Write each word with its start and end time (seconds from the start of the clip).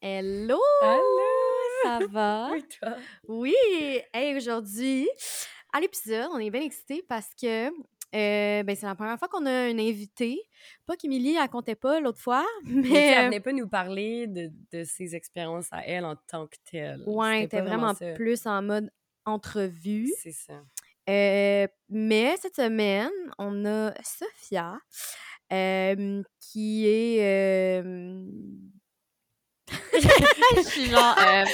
Hello! 0.00 0.58
Allô! 0.82 1.02
Ça 1.82 1.98
va? 2.08 2.50
Oui, 2.52 2.64
toi? 2.80 2.96
Oui! 3.26 3.54
Hey, 4.14 4.36
aujourd'hui, 4.36 5.08
à 5.72 5.80
l'épisode, 5.80 6.28
on 6.32 6.38
est 6.38 6.50
bien 6.50 6.62
excités 6.62 7.04
parce 7.08 7.28
que 7.40 7.66
euh, 7.68 8.62
ben, 8.62 8.76
c'est 8.76 8.86
la 8.86 8.94
première 8.94 9.18
fois 9.18 9.26
qu'on 9.28 9.44
a 9.44 9.68
une 9.68 9.80
invitée. 9.80 10.40
Pas 10.86 10.96
qu'Émilie, 10.96 11.36
elle 11.36 11.48
comptait 11.48 11.74
pas 11.74 11.98
l'autre 12.00 12.20
fois, 12.20 12.46
Mais 12.64 13.08
elle 13.08 13.24
venait 13.26 13.40
pas 13.40 13.52
nous 13.52 13.68
parler 13.68 14.28
de, 14.28 14.50
de 14.72 14.84
ses 14.84 15.16
expériences 15.16 15.66
à 15.72 15.84
elle 15.84 16.04
en 16.04 16.14
tant 16.14 16.46
que 16.46 16.56
telle. 16.70 17.02
ouais, 17.06 17.42
était 17.42 17.60
vraiment 17.60 17.94
plus 18.14 18.46
en 18.46 18.62
mode 18.62 18.90
entrevue. 19.24 20.12
C'est 20.22 20.32
ça. 20.32 20.62
Euh, 21.10 21.66
mais 21.88 22.36
cette 22.40 22.54
semaine, 22.56 23.10
on 23.38 23.64
a 23.64 23.92
Sophia 24.02 24.78
euh, 25.52 26.22
qui 26.40 26.86
est. 26.86 27.82
Je 29.92 30.62
suis 30.62 30.86
genre. 30.86 31.16
euh, 31.18 31.44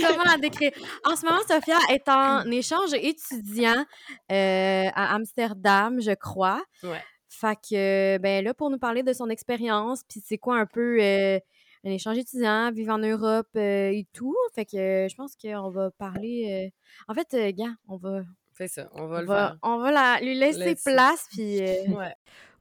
comment 0.08 0.24
la 0.24 0.36
décrire? 0.38 0.72
En 1.04 1.16
ce 1.16 1.24
moment, 1.24 1.40
Sophia 1.48 1.76
est 1.90 2.08
en 2.08 2.44
échange 2.50 2.92
étudiant 2.94 3.84
euh, 4.30 4.84
à 4.94 5.14
Amsterdam, 5.14 6.00
je 6.00 6.12
crois. 6.14 6.62
Ouais. 6.82 7.02
Fait 7.28 7.56
que, 7.56 8.18
ben 8.18 8.44
là, 8.44 8.54
pour 8.54 8.70
nous 8.70 8.78
parler 8.78 9.02
de 9.02 9.12
son 9.12 9.28
expérience, 9.28 10.02
puis 10.08 10.22
c'est 10.24 10.38
quoi 10.38 10.56
un 10.56 10.66
peu 10.66 10.98
euh, 11.00 11.38
un 11.84 11.90
échange 11.90 12.16
étudiant, 12.16 12.70
vivre 12.72 12.92
en 12.94 12.98
Europe 12.98 13.48
euh, 13.56 13.90
et 13.90 14.06
tout. 14.12 14.36
Fait 14.54 14.64
que 14.64 14.76
euh, 14.76 15.08
je 15.08 15.14
pense 15.16 15.34
qu'on 15.36 15.70
va 15.70 15.90
parler. 15.90 16.70
euh, 16.70 17.12
En 17.12 17.14
fait, 17.14 17.26
euh, 17.34 17.50
gars, 17.52 17.74
on 17.88 17.96
va, 17.96 18.22
C'est 18.56 18.68
ça, 18.68 18.88
on 18.94 19.06
va 19.06 19.16
on 19.16 19.20
le 19.20 19.26
va, 19.26 19.36
faire. 19.48 19.56
on 19.62 19.78
va 19.78 19.90
la, 19.90 20.20
lui 20.20 20.34
laisser 20.34 20.76
place, 20.84 21.26
puis. 21.32 21.60
euh, 21.68 21.74
Ouais. 21.88 22.14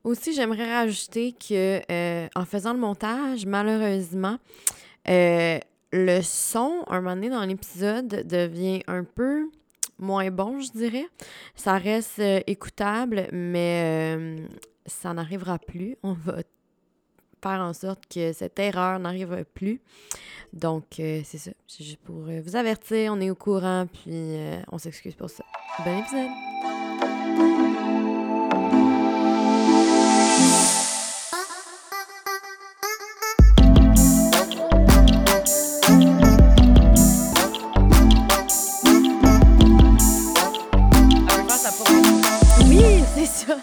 aussi, 0.04 0.34
j'aimerais 0.34 0.73
rajouter 0.73 1.34
que 1.34 1.80
euh, 1.91 2.27
en 2.35 2.45
faisant 2.45 2.73
le 2.73 2.80
montage, 2.80 3.45
malheureusement, 3.45 4.38
euh, 5.09 5.59
le 5.91 6.21
son, 6.21 6.84
un 6.88 7.02
moment 7.02 7.16
donné 7.16 7.30
dans 7.30 7.43
l'épisode, 7.43 8.07
devient 8.27 8.84
un 8.87 9.04
peu 9.04 9.49
moins 9.99 10.32
bon, 10.32 10.59
je 10.59 10.71
dirais. 10.71 11.05
Ça 11.55 11.77
reste 11.77 12.20
euh, 12.20 12.41
écoutable, 12.48 13.27
mais 13.31 14.15
euh, 14.18 14.48
ça 14.85 15.13
n'arrivera 15.13 15.59
plus. 15.59 15.98
On 16.04 16.13
va 16.13 16.37
faire 17.41 17.59
en 17.59 17.74
sorte 17.74 18.04
que 18.07 18.31
cette 18.31 18.57
erreur 18.59 18.99
n'arrive 18.99 19.43
plus. 19.54 19.81
Donc, 20.54 20.85
c'est 20.96 21.24
ça. 21.24 21.51
C'est 21.68 21.84
juste 21.84 21.99
pour 22.04 22.15
vous 22.15 22.55
avertir, 22.55 23.12
on 23.12 23.20
est 23.20 23.31
au 23.31 23.35
courant, 23.35 23.85
puis 23.91 24.37
on 24.71 24.77
s'excuse 24.77 25.15
pour 25.15 25.29
ça. 25.29 25.43
Bon 25.84 25.99
épisode! 25.99 26.73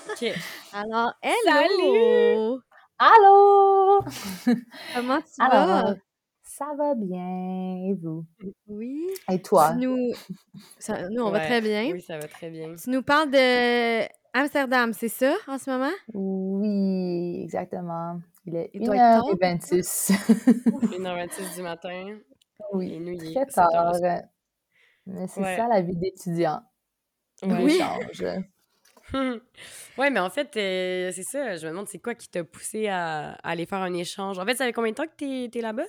Ok. 0.08 0.32
Alors, 0.72 1.12
hello! 1.22 2.60
Allô! 2.98 4.00
Comment 4.94 5.20
tu 5.20 5.28
Alors, 5.42 5.66
vas? 5.66 5.94
ça 6.42 6.66
va 6.76 6.94
bien, 6.94 7.88
et 7.88 7.94
vous? 7.94 8.24
Oui. 8.66 9.06
Et 9.30 9.40
toi? 9.40 9.72
Tu 9.72 9.86
nous... 9.86 10.12
ça- 10.78 11.08
nous, 11.08 11.22
on 11.22 11.30
va 11.30 11.40
très 11.40 11.60
bien. 11.60 11.90
Oui, 11.92 12.00
ça 12.02 12.18
va 12.18 12.28
très 12.28 12.50
bien. 12.50 12.74
Tu 12.76 12.90
nous 12.90 13.02
parles 13.02 13.30
de 13.30 14.02
Amsterdam, 14.32 14.92
c'est 14.92 15.08
ça, 15.08 15.34
en 15.48 15.58
ce 15.58 15.70
moment? 15.70 15.92
Oui, 16.14 17.40
exactement. 17.42 18.20
Il 18.46 18.56
est 18.56 18.70
Il 18.74 18.84
doit 18.84 18.96
être 18.96 19.02
tard, 19.02 19.24
1h26. 19.34 20.12
1h26 20.98 21.54
du 21.56 21.62
matin. 21.62 22.18
oui, 22.72 22.94
Et 22.94 22.98
nous, 23.00 23.12
il 23.12 23.26
est 23.30 23.34
très 23.34 23.50
7 23.50 23.58
heures 23.58 23.92
tard. 24.00 24.22
Mais 25.06 25.26
c'est 25.28 25.40
Ouais. 25.40 25.56
ça 25.56 25.66
la 25.68 25.80
vie 25.80 25.96
d'étudiant. 25.96 26.60
Ouais. 27.42 27.64
Oui. 27.64 27.80
Ouais, 29.98 30.10
mais 30.10 30.20
en 30.20 30.30
fait, 30.30 30.56
euh, 30.56 31.10
c'est 31.12 31.22
ça. 31.24 31.56
Je 31.56 31.66
me 31.66 31.72
demande, 31.72 31.88
c'est 31.88 31.98
quoi 31.98 32.14
qui 32.14 32.28
t'a 32.28 32.42
poussé 32.44 32.88
à, 32.88 33.32
à 33.32 33.50
aller 33.50 33.66
faire 33.66 33.78
un 33.80 33.92
échange? 33.92 34.38
En 34.38 34.46
fait, 34.46 34.54
ça 34.54 34.64
fait 34.64 34.72
combien 34.72 34.90
de 34.92 34.96
temps 34.96 35.06
que 35.06 35.46
t'es 35.48 35.58
es 35.58 35.62
là-bas? 35.62 35.82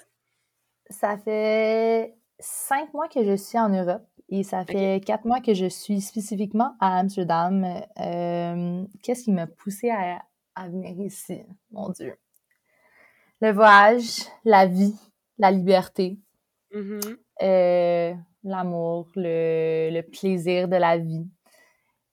Ça 0.89 1.17
fait 1.17 2.15
cinq 2.39 2.93
mois 2.93 3.07
que 3.07 3.23
je 3.23 3.35
suis 3.35 3.57
en 3.57 3.69
Europe 3.69 4.03
et 4.29 4.43
ça 4.43 4.65
fait 4.65 5.01
quatre 5.05 5.25
mois 5.25 5.39
que 5.39 5.53
je 5.53 5.67
suis 5.67 6.01
spécifiquement 6.01 6.75
à 6.79 6.99
Amsterdam. 6.99 7.65
Euh, 7.99 8.83
Qu'est-ce 9.03 9.23
qui 9.23 9.31
m'a 9.31 9.47
poussé 9.47 9.89
à, 9.89 10.21
à 10.55 10.67
venir 10.67 10.99
ici? 10.99 11.43
Mon 11.71 11.89
Dieu. 11.89 12.17
Le 13.39 13.51
voyage, 13.51 14.19
la 14.45 14.65
vie, 14.65 14.95
la 15.37 15.51
liberté, 15.51 16.17
Mhm. 16.73 17.17
euh, 17.43 18.13
l'amour, 18.43 19.09
le, 19.15 19.89
le 19.91 20.01
plaisir 20.03 20.67
de 20.67 20.75
la 20.77 20.97
vie. 20.97 21.27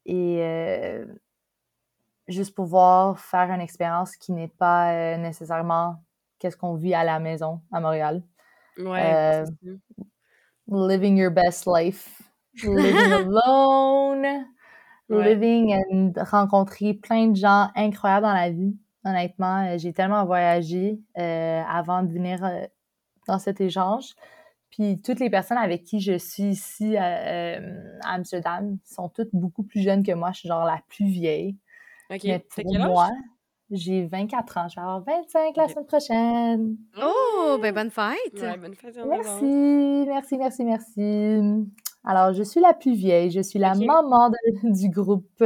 Et 0.08 0.38
euh, 0.42 1.04
juste 2.28 2.54
pouvoir 2.54 3.18
faire 3.18 3.50
une 3.50 3.60
expérience 3.60 4.16
qui 4.16 4.32
n'est 4.32 4.48
pas 4.48 4.92
euh, 4.92 5.16
nécessairement 5.18 6.02
qu'est-ce 6.38 6.56
qu'on 6.56 6.74
vit 6.74 6.94
à 6.94 7.04
la 7.04 7.18
maison 7.20 7.60
à 7.72 7.80
Montréal. 7.80 8.22
Ouais, 8.78 9.14
Euh, 9.14 9.44
living 10.66 11.16
your 11.18 11.30
best 11.30 11.66
life, 11.66 12.22
living 12.62 13.12
alone, 13.12 14.46
Ouais. 15.10 15.24
living 15.24 15.74
and 15.90 16.12
rencontrer 16.30 16.94
plein 16.94 17.28
de 17.28 17.36
gens 17.36 17.70
incroyables 17.74 18.26
dans 18.26 18.32
la 18.34 18.50
vie. 18.50 18.76
Honnêtement, 19.04 19.78
j'ai 19.78 19.92
tellement 19.92 20.24
voyagé 20.26 21.00
avant 21.14 22.02
de 22.02 22.12
venir 22.12 22.40
dans 23.26 23.38
cet 23.38 23.60
échange. 23.60 24.14
Puis 24.70 25.00
toutes 25.02 25.18
les 25.20 25.30
personnes 25.30 25.58
avec 25.58 25.84
qui 25.84 26.00
je 26.00 26.18
suis 26.18 26.44
ici 26.44 26.96
à, 26.96 27.18
euh, 27.58 27.98
à 28.04 28.14
Amsterdam 28.14 28.78
sont 28.84 29.08
toutes 29.08 29.30
beaucoup 29.32 29.62
plus 29.62 29.80
jeunes 29.82 30.02
que 30.04 30.12
moi. 30.12 30.30
Je 30.32 30.40
suis 30.40 30.48
genre 30.48 30.64
la 30.64 30.80
plus 30.88 31.06
vieille. 31.06 31.56
Ok. 32.10 32.20
Mais 32.24 32.38
T'as 32.54 32.62
pour 32.62 32.72
quel 32.72 32.82
âge? 32.82 32.88
moi, 32.88 33.10
j'ai 33.70 34.06
24 34.06 34.56
ans. 34.58 34.68
Je 34.68 34.76
vais 34.76 34.80
avoir 34.82 35.02
25 35.04 35.56
la 35.56 35.68
semaine 35.68 35.86
prochaine. 35.86 36.76
Oh, 37.02 37.58
ben 37.60 37.74
bonne 37.74 37.90
fête! 37.90 38.34
Ouais, 38.34 38.56
bonne 38.56 38.74
fête. 38.74 38.96
Merci, 39.06 40.04
merci, 40.06 40.36
merci, 40.38 40.64
merci. 40.64 41.66
Alors, 42.04 42.32
je 42.32 42.42
suis 42.42 42.60
la 42.60 42.72
plus 42.74 42.94
vieille, 42.94 43.30
je 43.30 43.40
suis 43.40 43.58
la 43.58 43.74
maman 43.74 44.30
de- 44.30 44.36
du 44.80 44.88
groupe. 44.88 45.42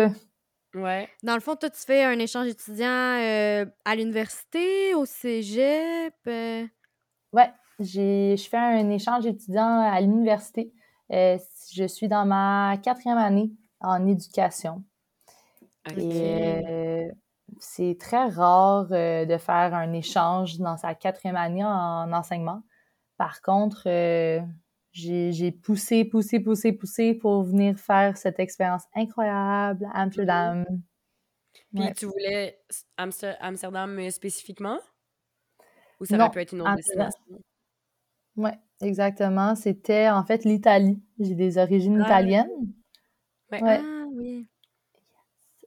Ouais. 0.74 1.08
Dans 1.22 1.34
le 1.34 1.40
fond, 1.40 1.54
toi, 1.56 1.68
tu 1.70 1.80
fais 1.80 2.04
un 2.04 2.18
échange 2.18 2.46
étudiant 2.48 2.86
euh, 2.88 3.66
à 3.84 3.94
l'université, 3.96 4.94
au 4.94 5.04
cégep. 5.04 6.14
euh, 6.26 6.64
Ouais, 7.32 7.50
j'ai, 7.82 8.36
je 8.36 8.48
fais 8.48 8.56
un 8.58 8.88
échange 8.90 9.26
étudiant 9.26 9.80
à 9.80 10.00
l'université. 10.00 10.72
Euh, 11.12 11.38
je 11.72 11.84
suis 11.84 12.08
dans 12.08 12.24
ma 12.26 12.76
quatrième 12.82 13.18
année 13.18 13.52
en 13.80 14.06
éducation. 14.06 14.84
Et 15.96 16.22
euh, 16.68 17.08
c'est 17.58 17.96
très 17.98 18.26
rare 18.28 18.86
euh, 18.92 19.24
de 19.26 19.36
faire 19.36 19.74
un 19.74 19.92
échange 19.92 20.58
dans 20.58 20.76
sa 20.76 20.94
quatrième 20.94 21.36
année 21.36 21.64
en 21.64 22.12
enseignement. 22.12 22.62
Par 23.18 23.42
contre, 23.42 23.82
j'ai 24.92 25.32
j'ai 25.32 25.52
poussé, 25.52 26.04
poussé, 26.04 26.40
poussé, 26.40 26.72
poussé 26.72 27.14
pour 27.14 27.42
venir 27.42 27.78
faire 27.78 28.16
cette 28.16 28.38
expérience 28.38 28.84
incroyable 28.94 29.86
à 29.92 30.02
Amsterdam. 30.02 30.64
Puis 31.74 31.84
Ouais. 31.84 31.94
tu 31.94 32.06
voulais 32.06 32.60
Amster- 32.96 33.36
Amsterdam 33.40 34.10
spécifiquement? 34.10 34.78
Ou 36.00 36.04
ça 36.04 36.16
Non, 36.16 36.24
aurait 36.24 36.32
pu 36.32 36.40
être 36.40 36.52
une 36.52 36.60
autre 36.62 36.70
Amsterdam. 36.70 37.08
destination? 37.08 37.42
Ouais, 38.36 38.58
exactement. 38.80 39.54
C'était 39.54 40.08
en 40.08 40.24
fait 40.24 40.44
l'Italie. 40.44 41.02
J'ai 41.18 41.34
des 41.34 41.58
origines 41.58 42.00
Ah. 42.02 42.06
italiennes. 42.06 42.50
Ouais. 43.50 43.62
Ouais. 43.62 43.80
Ah 43.82 44.04
oui. 44.14 44.46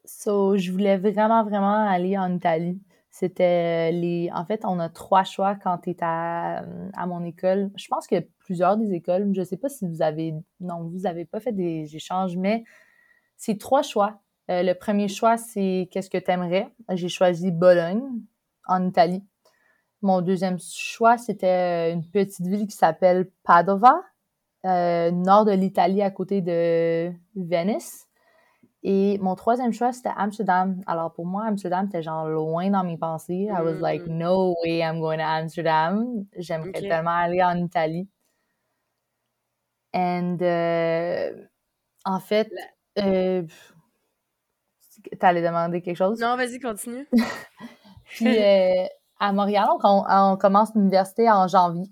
So, 0.06 0.56
je 0.58 0.72
voulais 0.72 0.98
vraiment, 0.98 1.44
vraiment 1.44 1.88
aller 1.88 2.18
en 2.18 2.34
Italie. 2.36 2.82
C'était 3.10 3.92
les... 3.92 4.30
En 4.34 4.46
fait, 4.46 4.66
on 4.66 4.78
a 4.80 4.90
trois 4.90 5.24
choix 5.24 5.56
quand 5.56 5.78
tu 5.80 5.92
es 5.92 5.98
à, 6.02 6.64
à 6.94 7.08
mon 7.08 7.24
école. 7.24 7.72
Je 7.76 7.88
pense 7.88 8.08
que 8.08 8.20
plusieurs 8.40 8.76
des 8.78 8.94
écoles, 8.94 9.32
je 9.34 9.42
sais 9.44 9.58
pas 9.58 9.70
si 9.70 9.88
vous 9.88 10.02
avez... 10.02 10.34
Non, 10.60 10.84
vous 10.84 11.06
avez 11.06 11.26
pas 11.26 11.40
fait 11.40 11.54
des 11.54 11.96
échanges, 11.96 12.36
mais 12.36 12.66
c'est 13.38 13.58
trois 13.58 13.84
choix. 13.84 14.22
Euh, 14.52 14.64
le 14.64 14.74
premier 14.74 15.08
choix, 15.08 15.38
c'est 15.38 15.88
qu'est-ce 15.92 16.10
que 16.10 16.18
tu 16.18 16.30
aimerais. 16.30 16.68
J'ai 16.92 17.10
choisi 17.10 17.52
Bologne, 17.52 18.04
en 18.68 18.86
Italie. 18.86 19.24
Mon 20.06 20.22
deuxième 20.22 20.60
choix, 20.60 21.18
c'était 21.18 21.92
une 21.92 22.08
petite 22.08 22.46
ville 22.46 22.68
qui 22.68 22.76
s'appelle 22.78 23.28
Padova, 23.44 23.96
euh, 24.64 25.10
nord 25.10 25.46
de 25.46 25.52
l'Italie, 25.52 26.04
à 26.04 26.12
côté 26.12 26.42
de 26.42 27.12
Venise. 27.36 28.06
Et 28.84 29.18
mon 29.18 29.34
troisième 29.34 29.74
choix, 29.74 29.92
c'était 29.94 30.12
Amsterdam. 30.16 30.80
Alors 30.86 31.12
pour 31.12 31.26
moi, 31.26 31.46
Amsterdam, 31.48 31.88
c'était 31.88 32.04
genre 32.04 32.28
loin 32.28 32.70
dans 32.70 32.84
mes 32.84 32.98
pensées. 33.00 33.48
I 33.50 33.62
was 33.64 33.80
like, 33.82 34.04
Mm. 34.06 34.18
no 34.20 34.56
way 34.64 34.78
I'm 34.82 35.00
going 35.00 35.18
to 35.18 35.24
Amsterdam. 35.24 36.26
J'aimerais 36.38 36.72
tellement 36.72 37.18
aller 37.18 37.42
en 37.42 37.58
Italie. 37.58 38.08
And 39.96 40.38
euh, 40.40 41.32
en 42.06 42.20
fait, 42.20 42.52
euh, 43.00 43.42
t'allais 45.20 45.42
demander 45.42 45.82
quelque 45.82 45.98
chose? 45.98 46.20
Non, 46.20 46.36
vas-y, 46.38 46.60
continue. 46.60 47.08
Puis 48.06 48.38
euh, 48.38 48.86
à 49.20 49.32
Montréal, 49.32 49.68
on, 49.84 50.04
on 50.08 50.38
commence 50.38 50.74
l'université 50.76 51.30
en 51.30 51.48
janvier. 51.48 51.90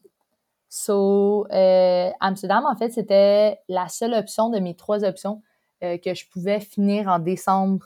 So, 0.70 1.46
euh, 1.52 2.10
Amsterdam, 2.20 2.66
en 2.66 2.76
fait, 2.76 2.90
c'était 2.90 3.60
la 3.70 3.88
seule 3.90 4.14
option 4.14 4.50
de 4.50 4.60
mes 4.60 4.76
trois 4.76 5.04
options 5.04 5.42
euh, 5.84 5.98
que 5.98 6.14
je 6.14 6.28
pouvais 6.30 6.60
finir 6.60 7.08
en 7.08 7.20
décembre 7.20 7.86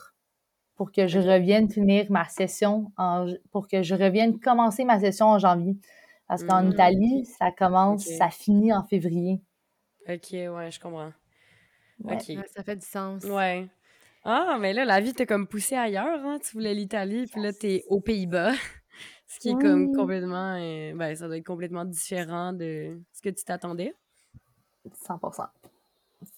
pour 0.74 0.90
que 0.92 1.06
je 1.06 1.18
revienne 1.18 1.68
finir 1.68 2.06
ma 2.08 2.24
session, 2.28 2.92
en, 2.96 3.26
pour 3.50 3.68
que 3.68 3.82
je 3.82 3.94
revienne 3.94 4.38
commencer 4.40 4.84
ma 4.84 4.98
session 5.00 5.26
en 5.26 5.38
janvier. 5.38 5.76
Parce 6.28 6.44
qu'en 6.44 6.62
Mm. 6.62 6.70
Italie, 6.72 7.24
ça 7.38 7.50
commence, 7.50 8.04
ça 8.04 8.30
finit 8.30 8.72
en 8.72 8.84
février. 8.84 9.40
Ok, 10.08 10.28
ouais, 10.32 10.70
je 10.70 10.80
comprends. 10.80 11.12
Ouais. 12.04 12.14
Ok. 12.14 12.28
Ouais, 12.28 12.48
ça 12.54 12.62
fait 12.62 12.76
du 12.76 12.86
sens. 12.86 13.24
Ouais. 13.24 13.66
Ah, 14.24 14.56
mais 14.60 14.72
là, 14.72 14.84
la 14.84 15.00
vie 15.00 15.12
t'a 15.14 15.26
comme 15.26 15.46
poussé 15.46 15.74
ailleurs, 15.74 16.20
hein? 16.24 16.38
Tu 16.42 16.52
voulais 16.52 16.74
l'Italie, 16.74 17.26
puis 17.26 17.42
là, 17.42 17.52
t'es 17.52 17.84
aux 17.88 18.00
Pays-Bas. 18.00 18.52
Ce 19.28 19.38
qui 19.38 19.50
est 19.50 19.54
comme 19.54 19.94
complètement... 19.94 20.54
euh, 20.56 20.94
ben, 20.94 21.14
ça 21.14 21.26
doit 21.26 21.36
être 21.36 21.46
complètement 21.46 21.84
différent 21.84 22.52
de 22.52 22.98
ce 23.12 23.22
que 23.22 23.28
tu 23.28 23.44
t'attendais. 23.44 23.94
100%. 25.06 25.46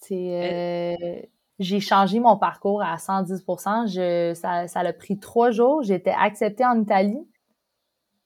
C'est, 0.01 0.13
euh, 0.13 1.21
j'ai 1.57 1.79
changé 1.79 2.19
mon 2.19 2.37
parcours 2.37 2.81
à 2.83 2.97
110%. 2.97 3.87
Je, 3.87 4.33
ça, 4.33 4.67
ça 4.67 4.79
a 4.81 4.93
pris 4.93 5.17
trois 5.17 5.51
jours. 5.51 5.83
J'étais 5.83 6.13
acceptée 6.17 6.65
en 6.65 6.81
Italie. 6.81 7.19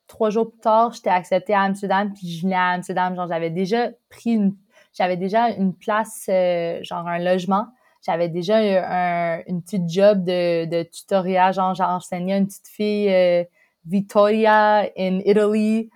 Trois 0.08 0.30
jours 0.30 0.52
plus 0.52 0.60
tard, 0.60 0.94
j'étais 0.94 1.10
acceptée 1.10 1.54
à 1.56 1.62
Amsterdam, 1.62 2.14
puis 2.14 2.30
je 2.30 2.44
venais 2.44 2.56
à 2.56 2.70
Amsterdam. 2.70 3.16
Genre, 3.16 3.28
j'avais 3.28 3.50
déjà 3.50 3.90
pris 4.10 4.32
une, 4.34 4.56
j'avais 4.94 5.18
déjà 5.18 5.50
une 5.50 5.74
place, 5.74 6.28
euh, 6.30 6.80
genre 6.84 7.08
un 7.08 7.18
logement. 7.20 7.68
J'avais 8.06 8.30
déjà 8.30 8.58
un, 8.58 9.42
une 9.48 9.64
petite 9.64 9.90
job 9.90 10.24
de, 10.24 10.66
de 10.66 10.84
tutoriel. 10.84 11.54
Genre, 11.54 11.74
j'enseignais 11.74 12.34
à 12.34 12.38
une 12.38 12.46
petite 12.46 12.68
fille, 12.68 13.10
euh, 13.12 13.44
Vittoria, 13.86 14.90
in 14.98 15.22
Italy. 15.26 15.90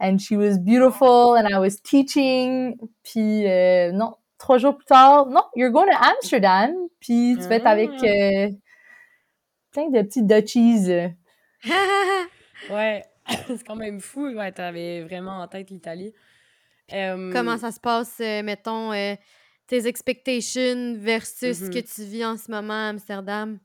And 0.00 0.18
she 0.18 0.36
was 0.36 0.58
beautiful, 0.58 1.34
and 1.36 1.46
I 1.48 1.58
was 1.58 1.80
teaching. 1.82 2.76
Puis, 3.04 3.46
euh, 3.46 3.92
non, 3.92 4.14
trois 4.38 4.58
jours 4.58 4.76
plus 4.76 4.84
tard, 4.86 5.26
non, 5.26 5.42
you're 5.54 5.70
going 5.70 5.86
to 5.86 5.96
Amsterdam, 5.96 6.74
puis 7.00 7.36
tu 7.40 7.48
vas 7.48 7.56
être 7.56 7.66
avec 7.66 7.90
Ah. 8.02 8.06
euh, 8.06 8.50
plein 9.70 9.88
de 9.90 10.02
petits 10.02 10.22
Dutchies. 10.22 10.90
Ouais, 12.70 13.04
c'est 13.46 13.64
quand 13.66 13.76
même 13.76 14.00
fou. 14.00 14.26
Ouais, 14.28 14.52
t'avais 14.52 15.02
vraiment 15.02 15.40
en 15.40 15.48
tête 15.48 15.70
l'Italie. 15.70 16.12
Euh, 16.92 17.32
Comment 17.32 17.56
ça 17.58 17.70
se 17.72 17.80
passe, 17.80 18.16
euh, 18.20 18.42
mettons, 18.42 18.92
euh, 18.92 19.14
tes 19.66 19.86
expectations 19.86 20.94
versus 20.98 21.58
ce 21.58 21.70
que 21.70 21.78
tu 21.78 22.02
vis 22.04 22.24
en 22.24 22.36
ce 22.36 22.50
moment 22.50 22.74
à 22.74 22.88
Amsterdam? 22.88 23.58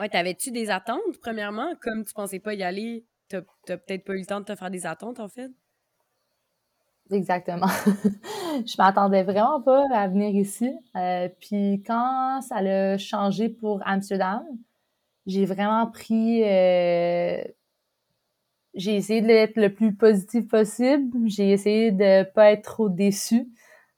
Ouais, 0.00 0.08
t'avais-tu 0.08 0.50
des 0.50 0.70
attentes, 0.70 1.18
premièrement? 1.20 1.74
Comme 1.80 2.04
tu 2.04 2.12
pensais 2.14 2.38
pas 2.40 2.54
y 2.54 2.62
aller, 2.62 3.04
t'as 3.28 3.42
peut-être 3.42 4.04
pas 4.04 4.14
eu 4.14 4.20
le 4.20 4.26
temps 4.26 4.40
de 4.40 4.44
te 4.44 4.54
faire 4.56 4.70
des 4.70 4.86
attentes, 4.86 5.20
en 5.20 5.28
fait? 5.28 5.50
Exactement. 7.10 7.66
je 8.66 8.74
m'attendais 8.78 9.22
vraiment 9.22 9.62
pas 9.62 9.84
à 9.94 10.08
venir 10.08 10.34
ici. 10.34 10.70
Euh, 10.94 11.28
puis 11.40 11.82
quand 11.86 12.40
ça 12.42 12.56
a 12.56 12.98
changé 12.98 13.48
pour 13.48 13.80
Amsterdam, 13.86 14.42
j'ai 15.26 15.46
vraiment 15.46 15.86
pris... 15.88 16.44
euh, 16.44 17.42
j'ai 18.74 18.96
essayé 18.96 19.20
d'être 19.22 19.56
le 19.56 19.74
plus 19.74 19.94
positif 19.94 20.46
possible. 20.48 21.28
J'ai 21.28 21.50
essayé 21.52 21.90
de 21.92 22.22
pas 22.32 22.52
être 22.52 22.62
trop 22.62 22.88
déçue. 22.88 23.48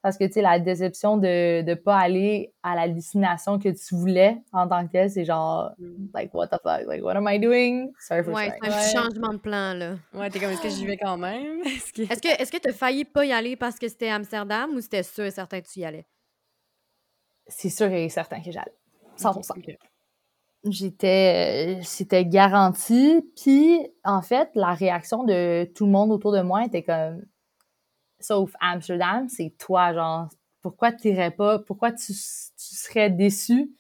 Parce 0.02 0.16
que, 0.16 0.24
tu 0.24 0.32
sais, 0.32 0.42
la 0.42 0.58
déception 0.58 1.18
de 1.18 1.60
ne 1.62 1.74
pas 1.74 1.98
aller 1.98 2.54
à 2.62 2.74
la 2.74 2.88
destination 2.88 3.58
que 3.58 3.68
tu 3.68 3.94
voulais 3.94 4.38
en 4.52 4.66
tant 4.66 4.86
que 4.86 4.92
tel, 4.92 5.10
c'est 5.10 5.26
genre, 5.26 5.72
like, 6.14 6.32
what 6.32 6.46
the 6.48 6.56
fuck? 6.62 6.86
Like, 6.86 7.04
what 7.04 7.16
am 7.16 7.28
I 7.28 7.38
doing? 7.38 7.92
Sorry 7.98 8.24
for 8.24 8.32
Ouais, 8.32 8.50
c'est 8.62 8.68
un 8.68 8.72
Ouais. 8.72 8.92
changement 9.10 9.34
de 9.34 9.38
plan, 9.38 9.74
là. 9.74 9.96
Ouais, 10.14 10.30
t'es 10.30 10.40
comme, 10.40 10.50
est-ce 10.52 10.62
que 10.62 10.70
j'y 10.70 10.86
vais 10.86 10.96
quand 10.96 11.18
même? 11.18 11.60
Est-ce 11.66 11.92
que... 11.92 12.02
Est-ce 12.10 12.22
que 12.22 12.28
est-ce 12.42 12.50
que 12.50 12.56
t'as 12.56 12.72
failli 12.72 13.04
pas 13.04 13.26
y 13.26 13.32
aller 13.32 13.56
parce 13.56 13.78
que 13.78 13.88
c'était 13.88 14.08
Amsterdam 14.08 14.70
ou 14.74 14.80
c'était 14.80 15.02
sûr 15.02 15.24
et 15.24 15.30
certain 15.30 15.60
que 15.60 15.68
tu 15.68 15.80
y 15.80 15.84
allais? 15.84 16.06
C'est 17.46 17.68
sûr 17.70 17.88
et 17.92 18.08
certain 18.08 18.40
que 18.40 18.50
j'allais. 18.50 18.72
100%. 19.18 19.50
Ok. 19.58 19.76
J'étais, 20.64 21.78
euh, 21.78 21.82
c'était 21.84 22.24
garanti. 22.24 23.22
Puis, 23.42 23.80
en 24.04 24.22
fait, 24.22 24.50
la 24.54 24.72
réaction 24.72 25.24
de 25.24 25.64
tout 25.74 25.84
le 25.86 25.92
monde 25.92 26.10
autour 26.10 26.32
de 26.32 26.40
moi 26.42 26.64
était 26.64 26.82
comme, 26.82 27.22
sauf 28.20 28.52
Amsterdam, 28.60 29.28
c'est 29.28 29.54
toi, 29.58 29.92
genre, 29.92 30.28
pourquoi 30.62 30.92
pas, 30.92 31.92
tu, 31.92 32.12
tu 32.12 32.74
serais 32.74 33.10
déçu 33.10 33.70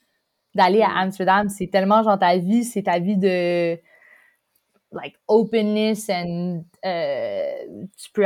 d'aller 0.54 0.82
à 0.82 0.88
Mm. 0.88 0.96
Amsterdam? 0.98 1.48
C'est 1.48 1.68
tellement, 1.68 2.02
genre, 2.02 2.18
ta 2.18 2.36
vie, 2.38 2.64
c'est 2.64 2.84
ta 2.84 2.98
vie 2.98 3.16
de, 3.16 3.78
like, 4.92 5.16
openness 5.28 6.08
and, 6.10 6.64
euh, 6.84 7.86
tu 7.96 8.10
peux, 8.12 8.24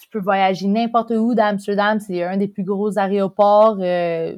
tu 0.00 0.08
peux 0.10 0.18
voyager 0.20 0.66
n'importe 0.66 1.10
où 1.12 1.34
d'Amsterdam, 1.34 1.98
c'est 2.00 2.22
un 2.22 2.36
des 2.36 2.48
plus 2.48 2.64
gros 2.64 2.98
aéroports, 2.98 3.78
euh, 3.80 4.36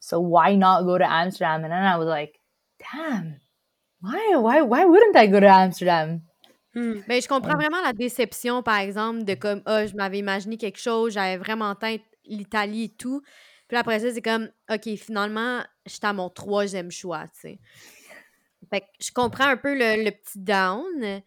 so 0.00 0.18
why 0.20 0.56
not 0.56 0.84
go 0.84 0.98
to 0.98 1.04
Amsterdam? 1.04 1.64
And 1.64 1.70
then 1.70 1.84
I 1.84 1.96
was 1.98 2.06
like, 2.06 2.40
damn, 2.78 3.36
why, 4.00 4.36
why, 4.36 4.62
why 4.62 4.84
wouldn't 4.84 5.16
I 5.16 5.26
go 5.26 5.40
to 5.40 5.46
Amsterdam? 5.46 6.22
Hmm. 6.74 7.00
Ben, 7.06 7.20
je 7.20 7.28
comprends 7.28 7.54
vraiment 7.54 7.82
la 7.82 7.92
déception, 7.92 8.62
par 8.62 8.78
exemple, 8.78 9.24
de 9.24 9.34
comme, 9.34 9.62
ah, 9.66 9.86
je 9.86 9.94
m'avais 9.94 10.18
imaginé 10.18 10.56
quelque 10.56 10.80
chose, 10.80 11.12
j'avais 11.12 11.36
vraiment 11.36 11.66
en 11.66 11.74
tête 11.74 12.02
l'Italie 12.24 12.84
et 12.84 12.88
tout. 12.88 13.22
Puis 13.68 13.76
après 13.76 14.00
ça, 14.00 14.12
c'est 14.12 14.22
comme, 14.22 14.50
OK, 14.70 14.96
finalement, 14.96 15.62
j'étais 15.86 16.06
à 16.06 16.12
mon 16.12 16.30
troisième 16.30 16.90
choix, 16.90 17.24
tu 17.34 17.40
sais. 17.40 17.58
Fait 18.70 18.80
que 18.80 18.86
je 19.00 19.10
comprends 19.12 19.48
un 19.48 19.56
peu 19.56 19.74
le, 19.74 20.04
le 20.04 20.10
petit 20.10 20.38
down. 20.38 21.22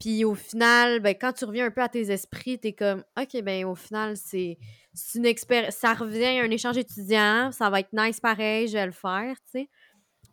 Puis 0.00 0.24
au 0.24 0.34
final, 0.34 1.00
ben, 1.00 1.14
quand 1.14 1.32
tu 1.34 1.44
reviens 1.44 1.66
un 1.66 1.70
peu 1.70 1.82
à 1.82 1.88
tes 1.88 2.10
esprits, 2.10 2.58
t'es 2.58 2.72
comme, 2.72 3.04
OK, 3.20 3.42
ben 3.42 3.66
au 3.66 3.74
final, 3.74 4.16
c'est 4.16 4.58
c'est 4.94 5.18
une 5.18 5.26
expérience. 5.26 5.74
Ça 5.76 5.94
revient 5.94 6.38
à 6.40 6.42
un 6.42 6.50
échange 6.50 6.78
étudiant, 6.78 7.52
ça 7.52 7.70
va 7.70 7.80
être 7.80 7.92
nice 7.92 8.20
pareil, 8.20 8.66
je 8.68 8.74
vais 8.74 8.86
le 8.86 8.92
faire, 8.92 9.36
tu 9.44 9.60
sais. 9.60 9.68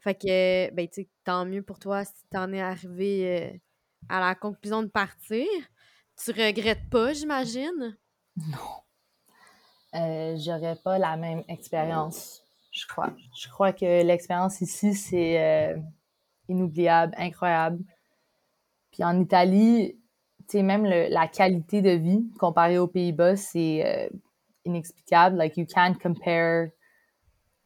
Fait 0.02 0.16
que, 0.16 0.74
ben, 0.74 0.88
tu 0.88 1.04
sais, 1.04 1.10
tant 1.26 1.46
mieux 1.46 1.64
pour 1.64 1.80
toi 1.80 2.06
si 2.06 2.14
t'en 2.32 2.52
es 2.54 2.62
arrivé 2.62 3.52
euh, 3.54 3.58
à 4.10 4.20
la 4.20 4.36
conclusion 4.36 4.84
de 4.84 4.88
partir. 4.88 5.46
Tu 6.24 6.32
regrettes 6.32 6.90
pas, 6.90 7.14
j'imagine? 7.14 7.98
Euh, 9.94 10.36
j'aurais 10.38 10.76
pas 10.84 10.98
la 10.98 11.16
même 11.16 11.44
expérience, 11.48 12.42
je 12.72 12.86
crois. 12.88 13.14
Je 13.40 13.48
crois 13.50 13.72
que 13.72 14.04
l'expérience 14.04 14.62
ici, 14.62 14.94
c'est 14.94 15.40
euh, 15.40 15.78
inoubliable, 16.50 17.14
incroyable. 17.18 17.84
Puis 18.92 19.04
en 19.04 19.20
Italie, 19.20 20.00
tu 20.40 20.58
sais, 20.58 20.64
même 20.64 20.86
la 20.86 21.28
qualité 21.28 21.82
de 21.82 21.92
vie 21.92 22.32
comparée 22.40 22.80
aux 22.80 22.88
Pays-Bas, 22.88 23.36
c'est 23.36 23.86
euh, 23.86 24.10
inexplicable. 24.66 25.38
Like, 25.38 25.58
you 25.58 25.66
can't 25.66 25.98
compare 26.02 26.70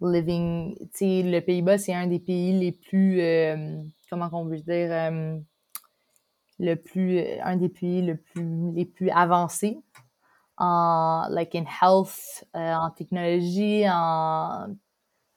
living... 0.01 0.75
Tu 0.77 0.87
sais, 0.93 1.23
le 1.23 1.39
Pays-Bas, 1.39 1.77
c'est 1.77 1.93
un 1.93 2.07
des 2.07 2.19
pays 2.19 2.57
les 2.59 2.71
plus... 2.71 3.21
euh, 3.21 3.81
comment 4.09 4.29
on 4.33 4.45
veut 4.45 4.59
dire? 4.59 5.11
Euh, 6.61 6.65
le 6.65 6.75
plus... 6.75 7.19
Un 7.43 7.57
des 7.57 7.69
pays 7.69 8.01
le 8.01 8.17
plus, 8.17 8.71
les 8.73 8.85
plus 8.85 9.09
avancés 9.09 9.79
en 10.57 11.27
like 11.29 11.55
in 11.55 11.65
health, 11.81 12.45
euh, 12.55 12.73
en 12.75 12.91
technologie, 12.91 13.85
en 13.89 14.67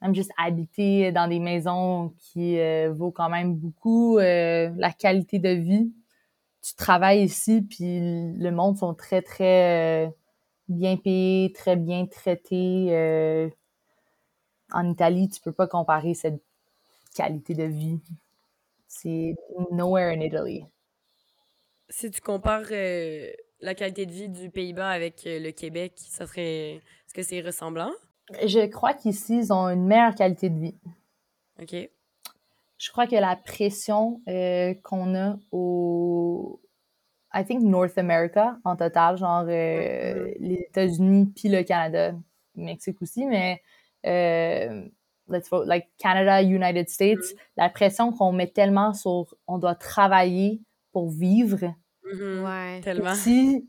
même 0.03 0.15
juste 0.15 0.33
habiter 0.37 1.13
dans 1.13 1.29
des 1.29 1.39
maisons 1.39 2.15
qui 2.19 2.59
euh, 2.59 2.93
vaut 2.93 3.11
quand 3.11 3.31
même 3.31 3.55
beaucoup 3.55 4.19
euh, 4.19 4.71
la 4.77 4.93
qualité 4.93 5.39
de 5.39 5.49
vie. 5.49 5.93
Tu 6.63 6.75
travailles 6.75 7.25
ici, 7.25 7.63
puis 7.63 8.01
le 8.37 8.51
monde 8.51 8.77
sont 8.77 8.95
très 8.95 9.23
très 9.23 10.07
euh, 10.09 10.11
bien 10.69 10.97
payés, 10.99 11.53
très 11.55 11.77
bien 11.77 12.07
traités. 12.07 12.89
euh. 12.91 13.49
en 14.73 14.91
Italie, 14.91 15.29
tu 15.31 15.41
peux 15.41 15.53
pas 15.53 15.67
comparer 15.69 16.15
cette 16.15 16.43
qualité 17.15 17.55
de 17.55 17.65
vie. 17.65 18.01
C'est 18.89 19.37
nowhere 19.71 20.13
in 20.15 20.21
Italy. 20.21 20.67
Si 21.89 22.11
tu 22.11 22.21
compares 22.21 22.67
euh, 22.71 23.31
la 23.61 23.75
qualité 23.75 24.07
de 24.07 24.13
vie 24.13 24.29
du 24.29 24.51
Pays-Bas 24.51 24.89
avec 24.89 25.27
euh, 25.27 25.39
le 25.39 25.51
Québec, 25.51 25.93
ça 25.97 26.27
serait... 26.27 26.77
Est-ce 26.77 27.15
que 27.15 27.23
c'est 27.23 27.41
ressemblant? 27.41 27.93
Je 28.47 28.67
crois 28.67 28.95
qu'ici, 28.95 29.39
ils 29.39 29.53
ont 29.53 29.69
une 29.69 29.87
meilleure 29.87 30.15
qualité 30.15 30.49
de 30.49 30.59
vie. 30.59 30.75
OK. 31.61 31.75
Je 32.79 32.91
crois 32.91 33.07
que 33.07 33.17
la 33.17 33.37
pression 33.37 34.21
euh, 34.29 34.75
qu'on 34.83 35.15
a 35.15 35.37
au, 35.53 36.61
I 37.33 37.45
think 37.45 37.63
North 37.63 37.99
America 37.99 38.59
en 38.65 38.77
total, 38.77 39.17
genre 39.17 39.45
les 39.45 40.67
États-Unis 40.69 41.33
puis 41.37 41.49
le 41.49 41.63
Canada, 41.63 42.15
Mexique 42.57 43.01
aussi, 43.01 43.27
mais 43.27 43.63
let's 45.29 45.49
vote 45.51 45.67
like 45.67 45.89
Canada, 45.99 46.43
United 46.43 46.89
States, 46.89 47.35
la 47.57 47.69
pression 47.69 48.13
qu'on 48.13 48.33
met 48.33 48.49
tellement 48.49 48.93
sur, 48.93 49.35
on 49.47 49.59
doit 49.59 49.75
travailler 49.75 50.61
pour 50.95 51.11
vivre. 51.11 51.75
Mhm. 52.11 52.43
Ouais. 52.45 52.81
Tellement. 52.83 53.13
Ici, 53.13 53.69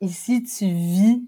ici 0.00 0.42
tu 0.42 0.64
vis 0.66 1.22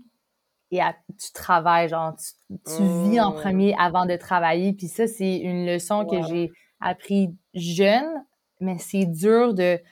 et 0.70 0.80
à- 0.80 0.96
tu 1.18 1.32
travailles, 1.32 1.88
genre 1.90 2.14
tu, 2.16 2.56
tu 2.64 2.82
vis 3.10 3.20
en 3.20 3.32
Oh. 3.32 3.40
premier 3.40 3.74
avant 3.78 4.06
de 4.06 4.16
travailler. 4.16 4.72
Puis 4.72 4.88
ça, 4.88 5.06
c'est 5.06 5.36
une 5.38 5.66
leçon 5.66 6.06
que 6.06 6.22
j'ai 6.22 6.50
appris 6.80 7.36
jeune, 7.52 8.24
mais 8.60 8.78
c'est 8.78 9.04
dur 9.04 9.52
de... 9.52 9.76
Tu 9.76 9.82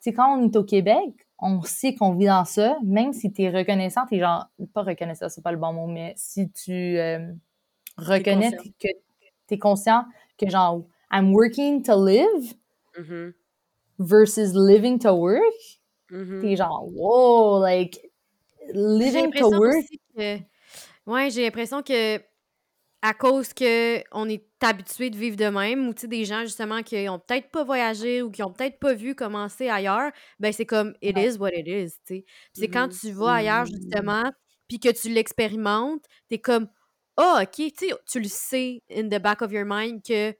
sais, 0.00 0.12
quand 0.12 0.38
on 0.38 0.44
est 0.44 0.54
au 0.56 0.62
Québec, 0.64 1.26
on 1.40 1.62
sait 1.62 1.94
qu'on 1.94 2.14
vit 2.14 2.26
dans 2.26 2.44
ça, 2.44 2.78
même 2.84 3.12
si 3.12 3.32
tu 3.32 3.42
es 3.42 3.50
reconnaissant, 3.50 4.06
t'es 4.06 4.18
genre, 4.20 4.46
pas 4.74 4.82
reconnaissant, 4.82 5.28
c'est 5.28 5.42
pas 5.42 5.52
le 5.52 5.58
bon 5.58 5.72
mot, 5.72 5.86
mais 5.88 6.12
si 6.16 6.50
tu 6.52 6.72
euh, 6.98 7.32
reconnais 7.96 8.52
que 8.52 8.88
tu 9.48 9.54
es 9.54 9.58
conscient 9.58 10.04
que 10.36 10.48
genre, 10.48 10.84
I'm 11.12 11.32
working 11.32 11.82
to 11.82 12.04
live 12.06 12.54
Mhm. 12.98 13.32
Versus 13.98 14.54
living 14.54 14.98
to 15.00 15.12
work, 15.14 15.42
Mhm. 16.10 16.40
t'es 16.42 16.56
genre, 16.56 16.86
wow, 16.92 17.60
like, 17.60 17.98
living 18.74 19.32
to 19.32 19.48
work. 19.50 19.84
que... 20.16 20.38
Ouais, 21.06 21.30
j'ai 21.30 21.42
l'impression 21.44 21.82
que 21.82 22.20
à 23.02 23.14
cause 23.14 23.54
que 23.54 24.02
on 24.12 24.28
est 24.28 24.44
habitué 24.62 25.10
de 25.10 25.16
vivre 25.16 25.36
de 25.36 25.46
même, 25.48 25.88
ou 25.88 25.94
tu 25.94 26.02
sais, 26.02 26.08
des 26.08 26.24
gens 26.24 26.42
justement 26.42 26.82
qui 26.82 27.08
ont 27.08 27.20
peut-être 27.20 27.50
pas 27.50 27.64
voyagé 27.64 28.22
ou 28.22 28.30
qui 28.30 28.42
ont 28.42 28.52
peut-être 28.52 28.78
pas 28.80 28.94
vu 28.94 29.14
commencer 29.14 29.68
ailleurs, 29.68 30.10
ben 30.40 30.52
c'est 30.52 30.66
comme 30.66 30.94
it 31.02 31.16
is 31.18 31.38
what 31.38 31.50
it 31.54 31.66
is, 31.68 31.92
tu 32.06 32.16
sais. 32.16 32.24
C'est 32.52 32.68
quand 32.68 32.88
Mhm. 32.88 32.98
tu 33.00 33.12
vas 33.12 33.34
ailleurs 33.34 33.66
justement, 33.66 34.24
puis 34.68 34.80
que 34.80 34.90
tu 34.90 35.10
l'expérimentes, 35.10 36.04
t'es 36.28 36.38
comme 36.40 36.68
ah 37.16 37.40
ok, 37.44 37.52
tu 37.56 37.72
sais, 37.88 37.94
tu 38.10 38.20
le 38.20 38.28
sais 38.28 38.82
in 38.90 39.08
the 39.08 39.20
back 39.22 39.42
of 39.42 39.52
your 39.52 39.64
mind 39.66 40.02
que 40.02 40.34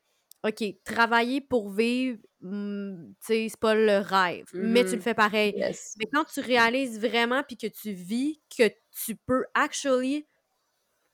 ok, 0.44 0.64
travailler 0.84 1.40
pour 1.40 1.70
vivre, 1.70 2.18
tu 2.42 3.14
sais, 3.20 3.48
c'est 3.50 3.60
pas 3.60 3.74
le 3.74 3.98
rêve, 3.98 4.46
mais 4.60 4.84
tu 4.84 4.96
le 4.96 5.00
Mhm. 5.00 5.02
fais 5.02 5.14
pareil. 5.14 5.56
Yes. 5.56 5.98
Mais 5.98 6.06
quand 6.12 6.24
tu 6.24 6.40
réalises 6.40 7.00
vraiment 7.00 7.42
puis 7.42 7.56
que 7.56 7.66
tu 7.66 7.92
vis 7.92 8.40
que 8.56 8.68
tu 9.04 9.16
peux 9.16 9.44
actually 9.54 10.26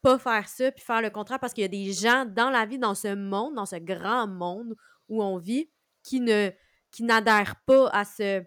pas 0.02 0.18
faire 0.18 0.48
ça 0.48 0.72
puis 0.72 0.84
faire 0.84 1.02
le 1.02 1.10
contraire 1.10 1.40
parce 1.40 1.54
qu'il 1.54 1.62
y 1.62 1.64
a 1.64 1.68
des 1.68 1.92
gens 1.92 2.26
dans 2.26 2.50
la 2.50 2.66
vie, 2.66 2.78
dans 2.78 2.94
ce 2.96 3.14
monde, 3.14 3.54
dans 3.56 3.66
ce 3.66 3.76
grand 3.76 4.28
monde 4.28 4.76
où 5.08 5.22
on 5.22 5.38
vit, 5.38 5.70
qui 6.04 6.20
ne 6.20 6.50
qui 6.92 7.04
n'adhèrent 7.04 7.56
pas 7.66 7.88
à 7.90 8.04
ce 8.04 8.44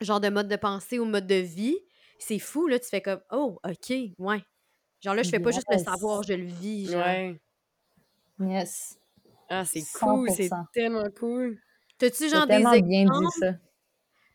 genre 0.00 0.20
de 0.20 0.28
mode 0.30 0.48
de 0.48 0.56
pensée 0.56 0.98
ou 1.00 1.06
mode 1.06 1.26
de 1.28 1.36
vie. 1.36 1.78
C'est 2.18 2.38
fou, 2.40 2.68
là, 2.68 2.78
tu 2.80 2.88
fais 2.88 3.02
comme 3.02 3.20
Oh, 3.32 3.58
ok, 3.64 3.92
ouais. 4.18 4.44
Genre 5.02 5.14
là, 5.14 5.22
je 5.24 5.30
fais 5.30 5.40
pas 5.40 5.52
juste 5.52 5.68
le 5.70 5.78
savoir, 5.78 6.22
je 6.24 6.34
le 6.34 6.44
vis. 6.46 6.88
Genre. 6.90 7.00
Ouais. 7.00 7.40
Yes. 8.38 8.98
Ah, 9.48 9.64
c'est 9.64 9.82
cool, 9.92 10.28
c'est 10.30 10.48
100%. 10.48 10.64
tellement 10.72 11.08
cool. 11.18 11.58
T'as-tu 11.98 12.28
T'as 12.30 12.40
genre 12.40 12.46
des 12.46 12.52
tellement 12.52 12.70
bien 12.80 13.04
dit 13.10 13.26
exemples, 13.26 13.38
ça. 13.40 13.52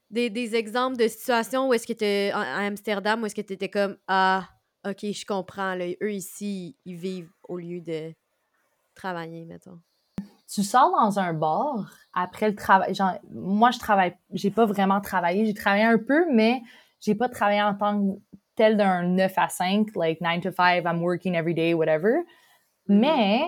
des, 0.10 0.30
des 0.30 0.56
exemples 0.56 0.98
de 0.98 1.08
situations 1.08 1.68
où 1.70 1.74
est-ce 1.74 1.88
que 1.88 1.94
t'es 1.94 2.32
à 2.34 2.40
à 2.42 2.66
Amsterdam 2.66 3.22
où 3.22 3.26
est-ce 3.26 3.36
que 3.36 3.42
t'étais 3.42 3.70
comme 3.70 3.98
Ah, 4.08 4.48
ok, 4.88 5.00
je 5.12 5.26
comprends, 5.26 5.76
là, 5.76 5.86
eux 6.02 6.12
ici, 6.14 6.78
ils 6.86 6.96
vivent 6.96 7.32
au 7.44 7.58
lieu 7.58 7.82
de 7.82 8.14
travailler, 8.96 9.46
mettons. 9.46 9.80
tu 10.48 10.64
sors 10.64 10.92
dans 10.92 11.20
un 11.20 11.34
bar 11.34 11.94
après 12.14 12.50
le 12.50 12.56
travail. 12.56 12.94
Genre, 12.94 13.14
moi, 13.32 13.72
je 13.72 13.80
travaille, 13.80 14.16
j'ai 14.34 14.52
pas 14.52 14.66
vraiment 14.66 15.00
travaillé. 15.02 15.46
J'ai 15.46 15.54
travaillé 15.54 15.84
un 15.86 15.98
peu, 15.98 16.26
mais 16.34 16.62
j'ai 17.00 17.16
pas 17.16 17.30
travaillé 17.30 17.62
en 17.62 17.74
tant 17.76 18.00
que 18.02 18.20
tel 18.56 18.76
d'un 18.78 19.04
9 19.04 19.34
à 19.38 19.48
5, 19.50 19.88
like 19.96 20.20
9 20.22 20.42
to 20.42 20.52
5, 20.52 20.84
I'm 20.86 21.02
working 21.02 21.36
every 21.36 21.54
day, 21.54 21.74
whatever. 21.74 22.24
Mais, 22.88 23.42